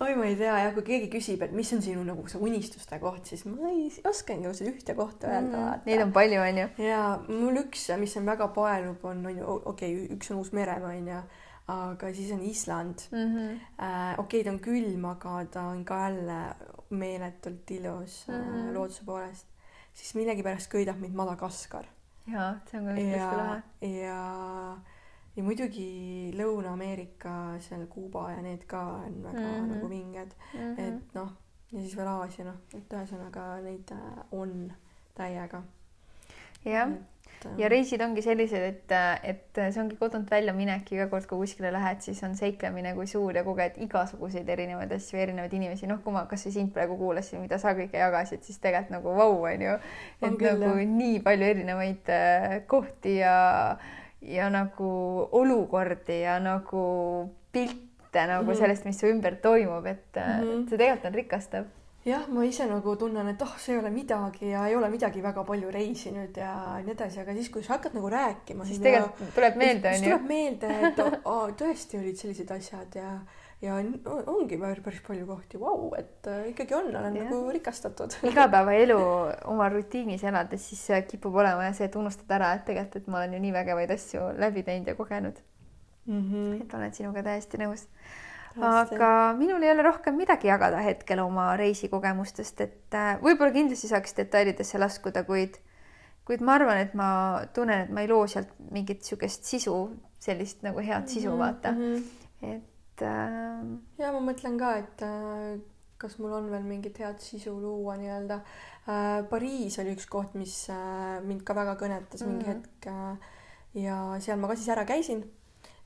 oi, 0.03 0.15
ma 0.15 0.29
ei 0.29 0.37
tea 0.39 0.55
jah, 0.63 0.71
kui 0.77 0.87
keegi 0.87 1.09
küsib, 1.11 1.43
et 1.43 1.51
mis 1.59 1.73
on 1.75 1.83
sinu 1.83 2.05
nagu 2.07 2.23
see 2.31 2.39
unistuste 2.39 3.01
koht, 3.03 3.27
siis 3.27 3.43
ma 3.51 3.71
ei 3.73 3.91
oskangi 4.07 4.47
nagu 4.47 4.55
seda 4.55 4.71
ühte 4.71 4.95
kohta 4.99 5.27
öelda 5.27 5.59
mm,. 5.59 5.83
Neid 5.91 6.07
on 6.07 6.15
palju, 6.15 6.39
onju. 6.47 6.69
ja 6.87 7.03
mul 7.27 7.65
üks, 7.65 7.89
mis 7.99 8.15
on 8.21 8.31
väga 8.31 8.47
paeluv, 8.55 9.03
on, 9.11 9.27
on 9.27 9.43
ju, 9.43 9.59
okei 9.75 9.97
okay,, 9.97 10.11
üks 10.15 10.31
on 10.31 10.39
Uus-Meremaa 10.45 10.95
onju 11.01 11.23
aga 11.69 12.11
siis 12.15 12.33
on 12.33 12.43
Island 12.43 12.99
mm. 13.11 13.35
-hmm. 13.35 13.61
Äh, 13.83 14.19
okei 14.19 14.41
okay,, 14.41 14.45
ta 14.45 14.51
on 14.51 14.61
külm, 14.61 15.05
aga 15.05 15.45
ta 15.45 15.63
on 15.63 15.85
ka 15.85 16.01
jälle 16.03 16.55
meeletult 16.91 17.71
ilus 17.71 18.29
mm 18.29 18.35
-hmm. 18.35 18.69
äh, 18.69 18.75
looduse 18.75 19.05
poolest. 19.05 19.47
siis 19.95 20.15
millegipärast 20.15 20.71
köidab 20.71 21.01
mind 21.01 21.15
Madagaskar. 21.15 21.85
jaa, 22.33 22.55
see 22.71 22.81
on 22.81 22.87
ka 22.87 22.95
kindlasti 22.95 23.37
lahe. 23.37 23.63
ja, 23.81 24.79
ja 25.37 25.43
muidugi 25.43 26.33
Lõuna-Ameerika, 26.35 27.61
seal 27.61 27.87
Kuuba 27.87 28.31
ja 28.31 28.43
need 28.43 28.65
ka 28.67 28.83
on 28.83 29.23
väga 29.23 29.39
mm 29.39 29.47
-hmm. 29.47 29.75
nagu 29.75 29.89
vinged 29.89 30.33
mm. 30.55 30.61
-hmm. 30.61 30.81
et 30.81 31.15
noh, 31.15 31.33
ja 31.73 31.81
siis 31.81 31.97
veel 31.97 32.09
Aasia, 32.09 32.45
noh, 32.45 32.57
et 32.75 32.93
ühesõnaga 32.93 33.63
neid 33.63 33.91
äh, 33.91 34.25
on 34.33 34.73
täiega. 35.15 35.63
jah 36.65 36.91
et. 37.45 37.59
ja 37.61 37.69
reisid 37.73 38.03
ongi 38.05 38.23
sellised, 38.25 38.65
et, 38.65 38.95
et 39.23 39.61
see 39.61 39.81
ongi 39.83 39.97
kodunt 40.01 40.31
välja 40.31 40.55
minek, 40.57 40.87
iga 40.95 41.09
kord, 41.11 41.27
kui 41.31 41.43
kuskile 41.43 41.73
lähed, 41.75 42.01
siis 42.05 42.23
on 42.27 42.37
seiklemine 42.39 42.95
kui 42.97 43.09
suur 43.11 43.37
ja 43.37 43.45
koged 43.47 43.79
igasuguseid 43.87 44.49
erinevaid 44.55 44.93
asju, 44.97 45.19
erinevaid 45.23 45.57
inimesi, 45.59 45.89
noh, 45.91 46.01
kui 46.05 46.15
ma 46.15 46.25
kasvõi 46.31 46.55
sind 46.57 46.73
praegu 46.77 46.97
kuulasin, 47.01 47.43
mida 47.45 47.59
sa 47.63 47.75
kõike 47.79 48.01
jagasid, 48.01 48.45
siis 48.47 48.63
tegelikult 48.63 48.97
nagu 48.97 49.17
vau, 49.19 49.37
onju. 49.51 49.77
et 50.21 50.29
on 50.29 50.39
küll, 50.41 50.63
nagu 50.63 50.81
jah. 50.81 50.97
nii 51.03 51.21
palju 51.27 51.51
erinevaid 51.57 52.15
äh, 52.15 52.57
kohti 52.71 53.19
ja, 53.21 53.37
ja 54.23 54.49
nagu 54.53 54.93
olukordi 55.43 56.23
ja 56.23 56.39
nagu 56.43 56.87
pilte 57.53 58.27
nagu 58.27 58.45
mm 58.45 58.51
-hmm. 58.51 58.59
sellest, 58.59 58.85
mis 58.85 58.99
su 59.01 59.07
ümber 59.07 59.37
toimub, 59.37 59.87
et 59.87 60.17
mm 60.17 60.43
-hmm. 60.43 60.69
see 60.69 60.79
tegelikult 60.79 61.11
on 61.11 61.15
rikastav 61.15 61.71
jah, 62.05 62.25
ma 62.35 62.45
ise 62.47 62.67
nagu 62.67 62.95
tunnen, 62.99 63.29
et 63.33 63.43
oh, 63.45 63.53
see 63.61 63.77
ei 63.77 63.81
ole 63.81 63.91
midagi 63.95 64.51
ja 64.51 64.65
ei 64.69 64.75
ole 64.77 64.89
midagi 64.91 65.23
väga 65.23 65.45
palju 65.47 65.71
reisinud 65.75 66.37
ja 66.39 66.55
nii 66.83 66.95
edasi, 66.97 67.21
aga 67.23 67.35
siis, 67.37 67.51
kui 67.53 67.63
sa 67.63 67.77
hakkad 67.77 67.95
nagu 67.99 68.11
rääkima, 68.13 68.67
siis 68.67 68.83
tegelikult 68.83 69.29
ja, 69.29 69.37
tuleb 69.37 69.61
meelde, 69.61 69.93
onju. 69.93 70.09
tuleb 70.09 70.27
meelde, 70.33 70.73
et 70.89 71.01
oh, 71.07 71.47
tõesti 71.59 72.01
olid 72.01 72.19
sellised 72.19 72.51
asjad 72.57 72.99
ja, 72.99 73.13
ja 73.63 73.79
ongi 74.35 74.59
päris 74.59 75.05
palju 75.07 75.29
kohti, 75.29 75.61
vau, 75.63 75.93
et 75.99 76.27
äh, 76.31 76.49
ikkagi 76.51 76.77
on, 76.79 76.91
olen 76.91 77.21
ja. 77.21 77.29
nagu 77.29 77.55
rikastatud. 77.55 78.19
igapäevaelu 78.33 78.99
oma 79.55 79.71
rutiinis 79.71 80.27
elades, 80.27 80.67
siis 80.73 81.07
kipub 81.11 81.39
olema 81.39 81.71
see, 81.71 81.87
et 81.87 82.01
unustad 82.01 82.35
ära, 82.41 82.57
et 82.59 82.67
tegelikult, 82.67 82.99
et 82.99 83.15
ma 83.15 83.23
olen 83.23 83.39
ju 83.39 83.47
nii 83.47 83.57
vägevaid 83.61 83.95
asju 83.95 84.27
läbi 84.43 84.67
teinud 84.67 84.91
ja 84.91 84.99
kogenud 84.99 85.39
mm. 86.07 86.21
-hmm. 86.21 86.63
et 86.63 86.75
olen 86.75 86.95
sinuga 86.95 87.23
täiesti 87.23 87.63
nõus 87.63 87.87
aga 88.61 89.33
minul 89.39 89.63
ei 89.63 89.71
ole 89.73 89.85
rohkem 89.87 90.17
midagi 90.17 90.51
jagada 90.51 90.83
hetkel 90.85 91.23
oma 91.25 91.53
reisikogemustest, 91.57 92.61
et 92.65 92.97
äh, 92.97 93.15
võib-olla 93.23 93.55
kindlasti 93.55 93.91
saaks 93.91 94.17
detailidesse 94.19 94.81
laskuda, 94.81 95.25
kuid, 95.29 95.59
kuid 96.29 96.45
ma 96.45 96.57
arvan, 96.59 96.83
et 96.85 96.95
ma 96.99 97.09
tunnen, 97.55 97.87
et 97.87 97.93
ma 97.95 98.05
ei 98.05 98.11
loo 98.11 98.27
sealt 98.31 98.53
mingit 98.75 99.03
niisugust 99.03 99.49
sisu, 99.49 99.77
sellist 100.23 100.63
nagu 100.67 100.85
head 100.85 101.09
sisu, 101.11 101.33
mhm, 101.33 101.41
vaata 101.41 101.73
mm. 101.73 101.95
-hmm. 101.95 102.55
et 102.55 103.07
äh.... 103.09 103.63
ja 103.99 104.13
ma 104.13 104.25
mõtlen 104.31 104.59
ka, 104.61 104.77
et 104.83 105.07
äh, 105.07 105.61
kas 106.03 106.19
mul 106.19 106.35
on 106.35 106.51
veel 106.51 106.65
mingit 106.67 106.99
head 106.99 107.21
sisu 107.23 107.55
luua 107.61 107.97
nii-öelda 107.97 108.41
äh,. 108.89 109.23
Pariis 109.31 109.79
oli 109.79 109.95
üks 109.97 110.09
koht, 110.11 110.35
mis 110.35 110.67
äh, 110.71 111.21
mind 111.25 111.47
ka 111.47 111.55
väga 111.55 111.79
kõnetas 111.81 112.27
mingi 112.27 112.45
mm 112.45 112.51
-hmm. 112.51 112.55
hetk 112.55 112.87
äh, 112.87 113.39
ja 113.87 114.17
seal 114.21 114.39
ma 114.39 114.49
ka 114.49 114.59
siis 114.59 114.69
ära 114.69 114.85
käisin 114.85 115.25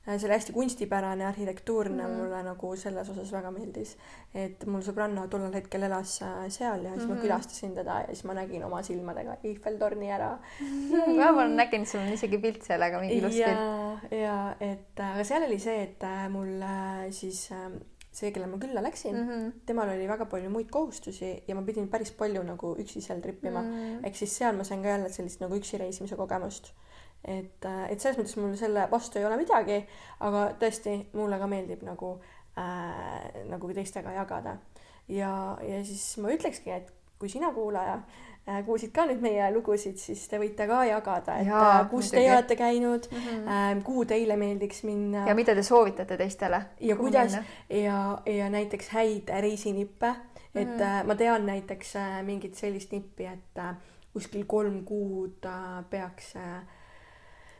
see 0.07 0.27
oli 0.27 0.33
hästi 0.33 0.53
kunstipärane, 0.55 1.25
arhitektuurne 1.27 2.03
mm, 2.03 2.09
-hmm. 2.09 2.21
mulle 2.21 2.43
nagu 2.43 2.75
selles 2.75 3.09
osas 3.09 3.31
väga 3.31 3.51
meeldis. 3.51 3.97
et 4.33 4.65
mul 4.65 4.81
sõbranna 4.85 5.27
tollel 5.27 5.53
hetkel 5.53 5.83
elas 5.83 6.21
äh, 6.21 6.45
seal 6.49 6.85
ja 6.85 6.93
siis 6.93 7.03
mm 7.03 7.11
-hmm. 7.11 7.15
ma 7.15 7.21
külastasin 7.21 7.75
teda 7.75 7.99
ja 7.99 8.07
siis 8.07 8.23
ma 8.23 8.33
nägin 8.33 8.63
oma 8.63 8.81
silmadega 8.83 9.37
Eiffeltorni 9.43 10.11
ära 10.11 10.37
ma 11.35 11.47
nägin, 11.47 11.85
sul 11.85 11.99
on 11.99 12.13
isegi 12.13 12.37
pilt 12.37 12.63
seal, 12.63 12.81
aga 12.81 12.99
mingi 12.99 13.17
ilus 13.17 13.33
pilt. 13.33 13.47
ja, 13.47 14.17
ja 14.17 14.55
et 14.59 14.99
aga 14.99 15.23
seal 15.23 15.43
oli 15.43 15.59
see, 15.59 15.83
et 15.83 16.03
äh, 16.03 16.29
mul 16.29 16.63
siis 17.11 17.49
see, 18.17 18.31
kelle 18.33 18.47
ma 18.49 18.57
külla 18.61 18.81
läksin 18.83 19.15
mm, 19.15 19.29
-hmm. 19.29 19.51
temal 19.65 19.89
oli 19.93 20.07
väga 20.07 20.25
palju 20.25 20.49
muid 20.49 20.69
kohustusi 20.71 21.43
ja 21.47 21.55
ma 21.55 21.61
pidin 21.61 21.87
päris 21.87 22.11
palju 22.11 22.43
nagu 22.43 22.75
üksi 22.83 23.01
seal 23.01 23.21
tripima 23.21 23.61
mm 23.61 23.71
-hmm.. 23.71 24.07
ehk 24.07 24.15
siis 24.15 24.37
seal 24.37 24.55
ma 24.55 24.63
sain 24.63 24.83
ka 24.83 24.89
jälle 24.89 25.09
sellist 25.09 25.39
nagu 25.41 25.55
üksi 25.55 25.77
reisimise 25.77 26.15
kogemust 26.15 26.73
et, 27.27 27.65
äh, 27.65 27.85
et 27.91 28.01
selles 28.01 28.17
mõttes 28.19 28.37
mul 28.39 28.55
selle 28.59 28.87
vastu 28.91 29.19
ei 29.19 29.25
ole 29.27 29.37
midagi, 29.39 29.81
aga 30.25 30.47
tõesti, 30.61 30.97
mulle 31.17 31.39
ka 31.41 31.49
meeldib 31.51 31.83
nagu 31.87 32.15
äh,, 32.57 33.43
nagu 33.49 33.73
teistega 33.75 34.15
jagada. 34.15 34.57
ja, 35.07 35.57
ja 35.61 35.83
siis 35.85 36.17
ma 36.23 36.31
ütlekski, 36.35 36.71
et 36.71 36.93
kui 37.19 37.29
sina, 37.29 37.51
kuulaja 37.53 37.97
äh,, 37.99 38.61
kuulsid 38.65 38.93
ka 38.95 39.05
nüüd 39.09 39.21
meie 39.23 39.49
lugusid, 39.53 39.99
siis 40.01 40.23
te 40.31 40.39
võite 40.41 40.67
ka 40.69 40.83
jagada, 40.87 41.39
et 41.41 41.51
Jaa, 41.51 41.81
äh, 41.81 41.89
kus 41.91 42.13
teie 42.15 42.31
olete 42.31 42.55
käinud 42.59 43.09
mm, 43.11 43.27
-hmm. 43.27 43.51
äh, 43.57 43.83
kuhu 43.83 44.05
teile 44.05 44.39
meeldiks 44.39 44.83
minna. 44.87 45.27
ja 45.27 45.35
mida 45.35 45.55
te 45.55 45.63
soovitate 45.63 46.17
teistele. 46.17 46.61
ja 46.79 46.95
kuidas 46.95 47.35
minna? 47.35 47.83
ja, 47.83 47.99
ja 48.39 48.49
näiteks 48.49 48.89
häid 48.89 49.29
reisinippe, 49.41 50.15
et 50.55 50.67
mm 50.67 50.79
-hmm. 50.79 50.81
äh, 50.81 51.05
ma 51.05 51.15
tean 51.15 51.45
näiteks 51.45 51.95
äh, 51.95 52.23
mingit 52.23 52.55
sellist 52.55 52.91
nippi, 52.91 53.25
et 53.25 53.59
äh, 53.59 53.75
kuskil 54.13 54.45
kolm 54.45 54.83
kuud 54.85 55.45
äh, 55.45 55.83
peaks 55.89 56.35
äh, 56.35 56.63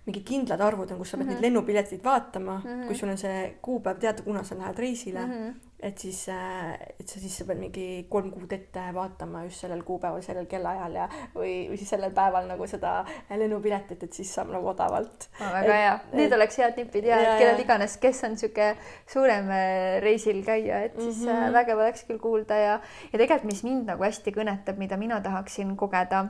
mingid 0.07 0.25
kindlad 0.27 0.61
arvud 0.63 0.91
on, 0.93 0.99
kus 1.01 1.11
sa 1.11 1.17
pead 1.17 1.27
mm 1.27 1.33
-hmm. 1.33 1.41
neid 1.41 1.51
mhm. 1.51 1.53
lennupileteid 1.53 2.03
vaatama 2.03 2.57
mm, 2.63 2.69
-hmm. 2.69 2.87
kui 2.87 2.95
sul 2.95 3.09
on 3.09 3.17
see 3.17 3.57
kuupäev 3.61 3.99
teada, 3.99 4.23
kuna 4.23 4.43
sa 4.43 4.57
lähed 4.57 4.79
reisile 4.79 5.25
mm, 5.25 5.31
-hmm. 5.31 5.53
et 5.79 5.97
siis, 5.97 6.29
äh, 6.29 6.73
et 6.99 7.07
sa 7.07 7.19
siis 7.19 7.37
sa 7.37 7.45
pead 7.45 7.59
mingi 7.59 8.05
kolm 8.09 8.31
kuud 8.31 8.51
ette 8.51 8.79
vaatama 8.93 9.43
just 9.43 9.59
sellel 9.59 9.83
kuupäeval, 9.83 10.21
sellel 10.21 10.45
kellaajal 10.45 10.95
ja 10.95 11.09
või, 11.35 11.53
või 11.69 11.77
siis 11.77 11.89
sellel 11.89 12.11
päeval 12.11 12.47
nagu 12.47 12.67
seda 12.67 13.05
lennupiletit, 13.29 14.03
et 14.03 14.13
siis 14.13 14.33
saab 14.35 14.49
nagu 14.55 14.67
odavalt 14.67 15.29
oh,. 15.41 15.51
väga 15.51 15.75
et, 15.75 15.81
hea, 15.81 15.99
need 16.13 16.31
et, 16.31 16.37
oleks 16.39 16.57
head 16.57 16.77
nipid 16.77 17.03
ja, 17.03 17.21
ja 17.21 17.37
kellel 17.37 17.59
iganes, 17.59 17.97
kes 17.97 18.23
on 18.23 18.31
niisugune 18.31 18.75
suurem 19.13 19.49
äh, 19.49 20.01
reisil 20.07 20.43
käija, 20.43 20.83
et 20.83 20.99
siis 21.01 21.21
mm 21.21 21.27
-hmm. 21.27 21.53
vägev 21.53 21.77
oleks 21.77 22.03
küll 22.03 22.19
kuulda 22.19 22.55
ja, 22.55 22.79
ja 23.13 23.19
tegelikult, 23.19 23.51
mis 23.51 23.63
mind 23.63 23.85
nagu 23.85 24.03
hästi 24.03 24.31
kõnetab, 24.31 24.77
mida 24.77 24.97
mina 24.97 25.21
tahaksin 25.21 25.77
kogeda 25.77 26.27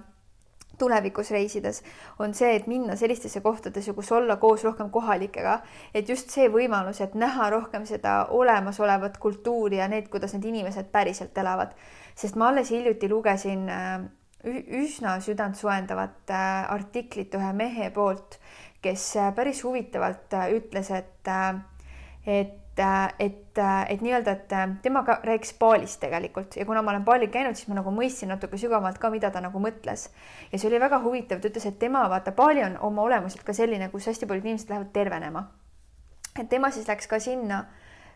tulevikus 0.78 1.32
reisides, 1.32 1.82
on 2.20 2.34
see, 2.38 2.56
et 2.56 2.68
minna 2.68 2.96
sellistesse 2.96 3.42
kohtadesse, 3.42 3.94
kus 3.98 4.12
olla 4.12 4.38
koos 4.42 4.64
rohkem 4.64 4.90
kohalikega, 4.94 5.60
et 5.94 6.10
just 6.10 6.34
see 6.34 6.50
võimalus, 6.54 7.02
et 7.02 7.16
näha 7.18 7.50
rohkem 7.54 7.86
seda 7.90 8.20
olemasolevat 8.36 9.18
kultuuri 9.22 9.82
ja 9.82 9.88
need, 9.92 10.10
kuidas 10.14 10.36
need 10.38 10.46
inimesed 10.52 10.92
päriselt 10.94 11.38
elavad. 11.38 11.74
sest 12.16 12.36
ma 12.36 12.48
alles 12.50 12.72
hiljuti 12.74 13.10
lugesin 13.10 13.70
äh, 13.70 14.02
üsna 14.84 15.20
südantsoojendavat 15.22 16.32
äh, 16.34 16.72
artiklit 16.74 17.34
ühe 17.36 17.54
mehe 17.54 17.90
poolt, 17.94 18.40
kes 18.82 19.16
äh, 19.18 19.34
päris 19.36 19.64
huvitavalt 19.64 20.34
ütles, 20.54 20.92
et, 20.92 21.34
et 22.26 22.67
et, 22.80 23.58
et, 23.90 24.02
nii-öelda, 24.02 24.32
et 24.32 24.82
tema 24.82 25.04
ka 25.04 25.20
rääkis 25.24 25.54
Balist 25.60 26.00
tegelikult 26.02 26.56
ja 26.58 26.66
kuna 26.66 26.82
ma 26.82 26.94
olen 26.94 27.06
Balil 27.06 27.32
käinud, 27.34 27.58
siis 27.58 27.70
ma 27.72 27.80
nagu 27.80 27.92
mõistsin 27.94 28.30
natuke 28.32 28.58
sügavamalt 28.58 29.00
ka, 29.02 29.10
mida 29.14 29.32
ta 29.34 29.42
nagu 29.42 29.60
mõtles. 29.62 30.10
ja 30.52 30.60
see 30.60 30.70
oli 30.70 30.80
väga 30.80 31.02
huvitav, 31.04 31.42
ta 31.42 31.50
ütles, 31.50 31.66
et 31.66 31.80
tema 31.80 32.06
vaata, 32.10 32.32
Bali 32.32 32.64
on 32.64 32.78
oma 32.90 33.06
olemuselt 33.08 33.44
ka 33.44 33.54
selline, 33.54 33.90
kus 33.90 34.08
hästi 34.08 34.30
paljud 34.30 34.46
inimesed 34.46 34.70
lähevad 34.70 34.92
tervenema. 34.94 35.48
et 36.40 36.50
tema 36.50 36.72
siis 36.72 36.88
läks 36.88 37.08
ka 37.08 37.20
sinna 37.20 37.66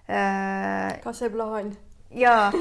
äh,. 0.10 1.00
ka 1.04 1.14
see 1.14 1.30
plaan 1.30 1.74
ja 2.12 2.52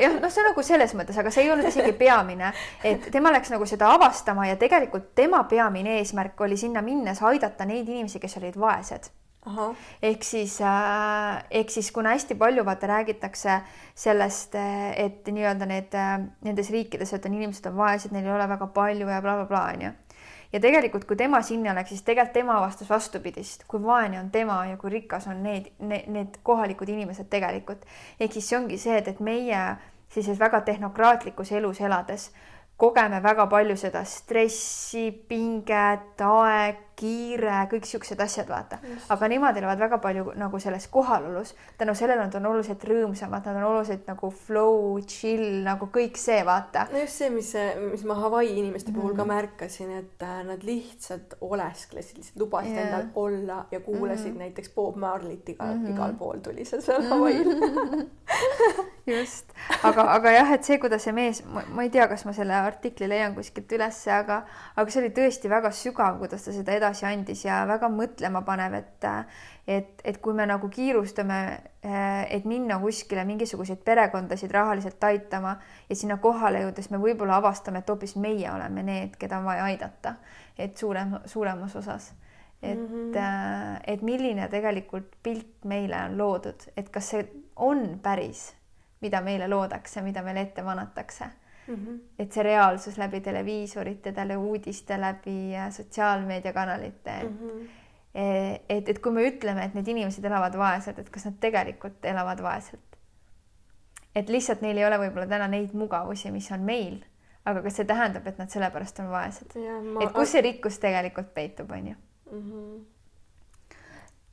jah, 0.00 0.20
noh, 0.20 0.30
see 0.30 0.42
on 0.42 0.50
nagu 0.50 0.62
selles 0.66 0.94
mõttes, 0.98 1.18
aga 1.18 1.30
see 1.30 1.46
ei 1.46 1.52
olnud 1.54 1.68
isegi 1.68 1.92
peamine, 1.96 2.52
et 2.84 3.10
tema 3.12 3.32
läks 3.32 3.52
nagu 3.54 3.66
seda 3.66 3.92
avastama 3.94 4.48
ja 4.50 4.56
tegelikult 4.60 5.14
tema 5.14 5.44
peamine 5.44 6.00
eesmärk 6.00 6.40
oli 6.40 6.56
sinna 6.56 6.82
minnes 6.82 7.22
aidata 7.22 7.64
neid 7.64 7.88
inimesi, 7.88 8.20
kes 8.20 8.36
olid 8.42 8.58
vaesed 8.60 9.08
ehk 10.02 10.24
siis 10.24 10.60
äh,, 10.60 11.44
ehk 11.50 11.70
siis 11.70 11.92
kuna 11.92 12.14
hästi 12.16 12.34
palju 12.34 12.64
vaata 12.64 12.86
räägitakse 12.86 13.60
sellest, 13.94 14.54
et 14.96 15.28
nii-öelda 15.28 15.68
need 15.70 15.94
äh, 15.94 16.18
nendes 16.44 16.70
riikides, 16.70 17.12
et 17.12 17.26
on 17.26 17.34
inimesed 17.34 17.70
on 17.70 17.76
vaesed, 17.76 18.12
neil 18.12 18.26
ei 18.26 18.34
ole 18.34 18.48
väga 18.48 18.66
palju 18.66 19.08
ja 19.08 19.22
blablabla 19.22 19.46
bla, 19.52 19.62
onju. 19.74 19.92
Bla, 19.92 20.06
ja 20.52 20.60
tegelikult, 20.62 21.04
kui 21.04 21.16
tema 21.18 21.40
sinna 21.42 21.74
läks, 21.76 21.92
siis 21.94 22.04
tegelikult 22.06 22.34
tema 22.36 22.56
avastas 22.60 22.90
vastupidist, 22.90 23.66
kui 23.68 23.82
vaene 23.82 24.20
on 24.20 24.30
tema 24.30 24.62
ja 24.70 24.76
kui 24.80 24.90
rikas 24.92 25.28
on 25.30 25.42
need, 25.44 25.70
need, 25.78 26.08
need 26.12 26.40
kohalikud 26.46 26.88
inimesed 26.88 27.30
tegelikult. 27.30 27.84
ehk 28.20 28.32
siis 28.32 28.48
see 28.48 28.58
ongi 28.58 28.78
see, 28.78 28.96
et, 28.98 29.08
et 29.08 29.20
meie 29.20 29.62
sellises 30.08 30.38
väga 30.40 30.60
tehnokraatlikus 30.66 31.52
elus 31.52 31.80
elades 31.80 32.30
kogeme 32.76 33.20
väga 33.22 33.46
palju 33.50 33.76
seda 33.80 34.04
stressi, 34.04 35.10
pinget, 35.28 36.20
aeg, 36.20 36.82
kiire, 36.96 37.56
kõik 37.70 37.84
siuksed 37.88 38.20
asjad, 38.24 38.48
vaata. 38.48 38.78
aga 39.12 39.28
nemad 39.28 39.56
elavad 39.60 39.80
väga 39.84 39.98
palju 40.02 40.32
nagu 40.40 40.60
selles 40.62 40.88
kohalolus. 40.92 41.54
tänu 41.78 41.94
sellele 41.94 42.24
nad 42.24 42.34
on 42.34 42.46
oluliselt 42.46 42.84
rõõmsamad, 42.84 43.44
nad 43.46 43.56
on 43.56 43.68
oluliselt 43.70 44.06
nagu 44.08 44.30
flow, 44.30 44.98
chill 45.06 45.62
nagu 45.66 45.90
kõik 45.92 46.16
see, 46.20 46.40
vaata. 46.44 46.86
no 46.92 47.02
just 47.04 47.20
see, 47.20 47.30
mis, 47.30 47.52
mis 47.92 48.04
ma 48.08 48.16
Hawaii 48.20 48.56
inimeste 48.58 48.92
puhul 48.92 49.12
mm. 49.12 49.16
ka 49.16 49.24
mhm. 49.24 49.32
märkasin, 49.34 49.92
et 50.00 50.26
äh, 50.26 50.42
nad 50.48 50.64
lihtsalt 50.64 51.36
olesklesid, 51.40 52.22
lihtsalt 52.22 52.40
lubasid 52.44 52.72
yeah. 52.72 52.88
endal 52.88 53.26
olla 53.26 53.66
ja 53.70 53.80
kuulasid 53.80 54.32
mm. 54.32 54.38
näiteks 54.46 54.72
Bob 54.74 54.96
Marley't 54.96 55.48
igal 55.52 55.74
mm, 55.74 55.84
-hmm. 55.84 55.94
igal 55.94 56.16
pool 56.18 56.40
tuli 56.40 56.64
see 56.64 56.80
seal 56.80 57.02
Hawaii'l 57.10 58.06
just, 59.06 59.52
aga, 59.82 60.02
aga 60.16 60.32
jah, 60.34 60.52
et 60.56 60.64
see, 60.64 60.78
kuidas 60.82 61.04
see 61.06 61.14
mees, 61.14 61.42
ma 61.46 61.84
ei 61.84 61.90
tea, 61.94 62.08
kas 62.10 62.24
ma 62.26 62.32
selle 62.36 62.56
artikli 62.58 63.08
leian 63.08 63.34
kuskilt 63.36 63.72
ülesse, 63.78 64.10
aga, 64.12 64.40
aga 64.74 64.90
see 64.90 65.02
oli 65.04 65.12
tõesti 65.14 65.50
väga 65.50 65.70
sügav, 65.74 66.18
kuidas 66.18 66.46
ta 66.46 66.54
seda 66.54 66.74
edasi 66.74 66.85
andis 66.86 67.44
ja 67.44 67.60
väga 67.68 67.88
mõtlemapanev, 67.92 68.74
et, 68.78 69.06
et, 69.66 70.02
et 70.04 70.18
kui 70.22 70.34
me 70.34 70.46
nagu 70.46 70.68
kiirustame, 70.72 71.38
et 72.30 72.44
minna 72.44 72.78
kuskile 72.82 73.24
mingisuguseid 73.28 73.82
perekondasid 73.84 74.50
rahaliselt 74.50 75.04
aitama 75.04 75.56
ja 75.88 75.96
sinna 75.96 76.18
kohale 76.22 76.64
jõudes 76.64 76.90
me 76.90 77.00
võib-olla 77.02 77.40
avastame, 77.40 77.82
et 77.82 77.90
hoopis 77.90 78.16
meie 78.16 78.50
oleme 78.52 78.82
need, 78.86 79.16
keda 79.18 79.40
on 79.40 79.48
vaja 79.48 79.64
aidata, 79.70 80.16
et 80.58 80.76
suurem, 80.76 81.18
suuremas 81.26 81.76
osas 81.76 82.12
et 82.62 82.78
mm, 82.78 83.12
-hmm. 83.12 83.80
et 83.86 84.02
milline 84.02 84.48
tegelikult 84.48 85.18
pilt 85.22 85.64
meile 85.64 85.98
on 86.08 86.18
loodud, 86.18 86.70
et 86.76 86.88
kas 86.90 87.10
see 87.10 87.26
on 87.56 87.98
päris 88.02 88.54
mida 89.00 89.20
meile 89.20 89.48
loodakse, 89.48 90.02
mida 90.02 90.22
meile 90.22 90.46
ette 90.46 90.62
manatakse 90.62 91.28
mm. 91.66 91.74
-hmm. 91.74 91.98
et 92.18 92.32
see 92.32 92.42
reaalsus 92.42 92.98
läbi 92.98 93.20
televiisorite, 93.20 94.12
läbi 94.16 94.36
uudiste, 94.36 95.00
läbi 95.00 95.56
äh, 95.56 95.70
sotsiaalmeediakanalite 95.72 97.16
mm. 97.22 97.38
-hmm. 97.38 97.68
et, 98.68 98.88
et 98.88 98.98
kui 98.98 99.12
me 99.12 99.28
ütleme, 99.28 99.64
et 99.64 99.74
need 99.74 99.88
inimesed 99.88 100.24
elavad 100.24 100.58
vaeselt, 100.58 100.98
et 100.98 101.10
kas 101.10 101.24
nad 101.24 101.38
tegelikult 101.40 102.04
elavad 102.04 102.42
vaeselt. 102.42 102.80
et 104.14 104.28
lihtsalt 104.28 104.60
neil 104.60 104.78
ei 104.78 104.86
ole 104.86 104.98
võib-olla 104.98 105.26
täna 105.28 105.48
neid 105.48 105.74
mugavusi, 105.76 106.30
mis 106.30 106.50
on 106.52 106.60
meil, 106.60 107.04
aga 107.44 107.62
kas 107.62 107.76
see 107.76 107.84
tähendab, 107.84 108.26
et 108.26 108.38
nad 108.38 108.48
sellepärast 108.48 109.00
on 109.04 109.10
vaesed? 109.10 109.56
Et 110.02 110.12
kus 110.12 110.32
see 110.32 110.40
rikkus 110.40 110.78
tegelikult 110.78 111.34
peitub, 111.34 111.70
on 111.70 111.88
ju. 111.88 111.94
-hmm 112.32 112.95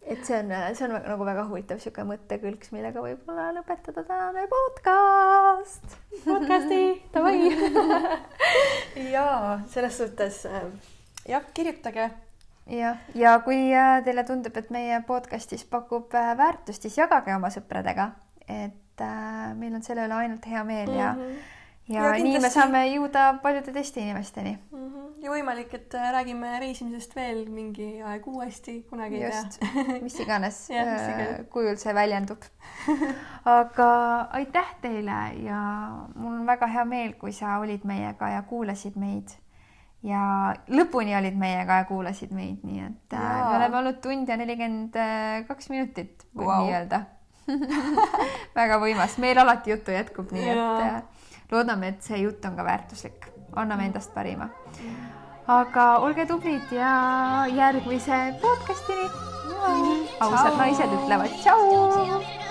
et 0.06 0.26
see 0.26 0.38
on, 0.40 0.52
see 0.76 0.88
on 0.88 0.96
nagu 0.98 1.26
väga 1.28 1.46
huvitav 1.48 1.80
niisugune 1.80 2.14
mõttekülg, 2.14 2.66
millega 2.76 3.04
võib-olla 3.04 3.52
lõpetada 3.56 4.04
tänane 4.08 4.46
podcast. 4.52 5.96
podcasti, 6.26 6.82
davai 7.14 7.38
jaa, 9.16 9.62
selles 9.72 9.98
suhtes 10.02 10.44
äh, 10.50 10.68
jah, 11.30 11.48
kirjutage. 11.56 12.10
jah, 12.68 13.02
ja 13.16 13.38
kui 13.46 13.72
äh, 13.72 13.98
teile 14.06 14.28
tundub, 14.28 14.58
et 14.60 14.70
meie 14.76 15.00
podcastis 15.08 15.66
pakub 15.70 16.14
äh, 16.20 16.34
väärtust, 16.38 16.84
siis 16.84 17.00
jagage 17.00 17.36
oma 17.36 17.52
sõpradega, 17.54 18.12
et 18.48 19.04
äh, 19.04 19.50
meil 19.60 19.76
on 19.76 19.86
selle 19.86 20.08
üle 20.10 20.20
ainult 20.26 20.48
hea 20.52 20.64
meel 20.68 20.90
mm 20.90 20.94
-hmm. 20.94 21.04
ja 21.04 21.12
mhm 21.14 21.52
ja, 21.88 21.95
ja 21.95 22.11
kindlasti... 22.14 22.30
nii 22.30 22.41
me 22.41 22.49
saame 22.51 22.81
jõuda 22.88 23.26
paljude 23.43 23.73
teiste 23.76 24.01
inimesteni 24.01 24.53
mm. 24.55 24.88
-hmm. 24.88 25.11
ja 25.23 25.31
võimalik, 25.34 25.73
et 25.76 25.95
äh, 25.99 26.10
räägime 26.15 26.60
reisimisest 26.60 27.15
veel 27.15 27.45
mingi 27.51 28.01
aeg 28.01 28.27
uuesti, 28.27 28.80
kunagi 28.89 29.19
ei 29.19 29.31
tea. 29.31 29.76
mis 30.05 30.19
iganes 30.19 30.60
äh, 30.72 30.81
iganes. 30.81 31.47
kujul 31.51 31.77
see 31.81 31.93
väljendub 31.95 32.43
aga 33.60 33.88
aitäh 34.39 34.76
teile 34.81 35.22
ja 35.43 35.61
mul 36.15 36.39
on 36.39 36.45
väga 36.47 36.68
hea 36.68 36.85
meel, 36.85 37.15
kui 37.19 37.34
sa 37.34 37.57
olid 37.60 37.84
meiega 37.84 38.30
ja 38.30 38.43
kuulasid 38.47 38.95
meid 38.95 39.35
ja 40.03 40.53
lõpuni 40.68 41.18
olid 41.18 41.35
meiega 41.39 41.81
ja 41.81 41.89
kuulasid 41.89 42.31
meid, 42.31 42.64
nii 42.64 42.85
et 42.85 43.18
äh, 43.18 43.23
ja. 43.23 43.49
me 43.49 43.57
oleme 43.57 43.77
olnud 43.77 43.99
tund 44.03 44.30
ja 44.30 44.38
nelikümmend 44.38 44.95
kaks 45.47 45.69
minutit, 45.69 46.23
võib 46.31 46.47
wow. 46.47 46.64
nii 46.64 46.80
öelda 46.80 47.03
väga 48.60 48.80
võimas, 48.80 49.18
meil 49.19 49.38
alati 49.38 49.73
juttu 49.73 49.91
jätkub, 49.91 50.31
nii 50.31 50.47
ja. 50.47 50.68
et 50.88 51.12
loodame, 51.54 51.94
et 51.94 52.04
see 52.04 52.22
jutt 52.24 52.46
on 52.46 52.58
ka 52.60 52.66
väärtuslik, 52.68 53.30
anname 53.56 53.90
endast 53.90 54.14
parima. 54.14 54.50
aga 55.48 55.88
olge 56.06 56.26
tublid 56.26 56.72
ja 56.72 56.94
järgmise 57.56 58.22
podcastini. 58.42 59.10
ausad 60.20 60.58
naised 60.58 60.98
ütlevad 61.02 61.42
tšau. 61.42 62.43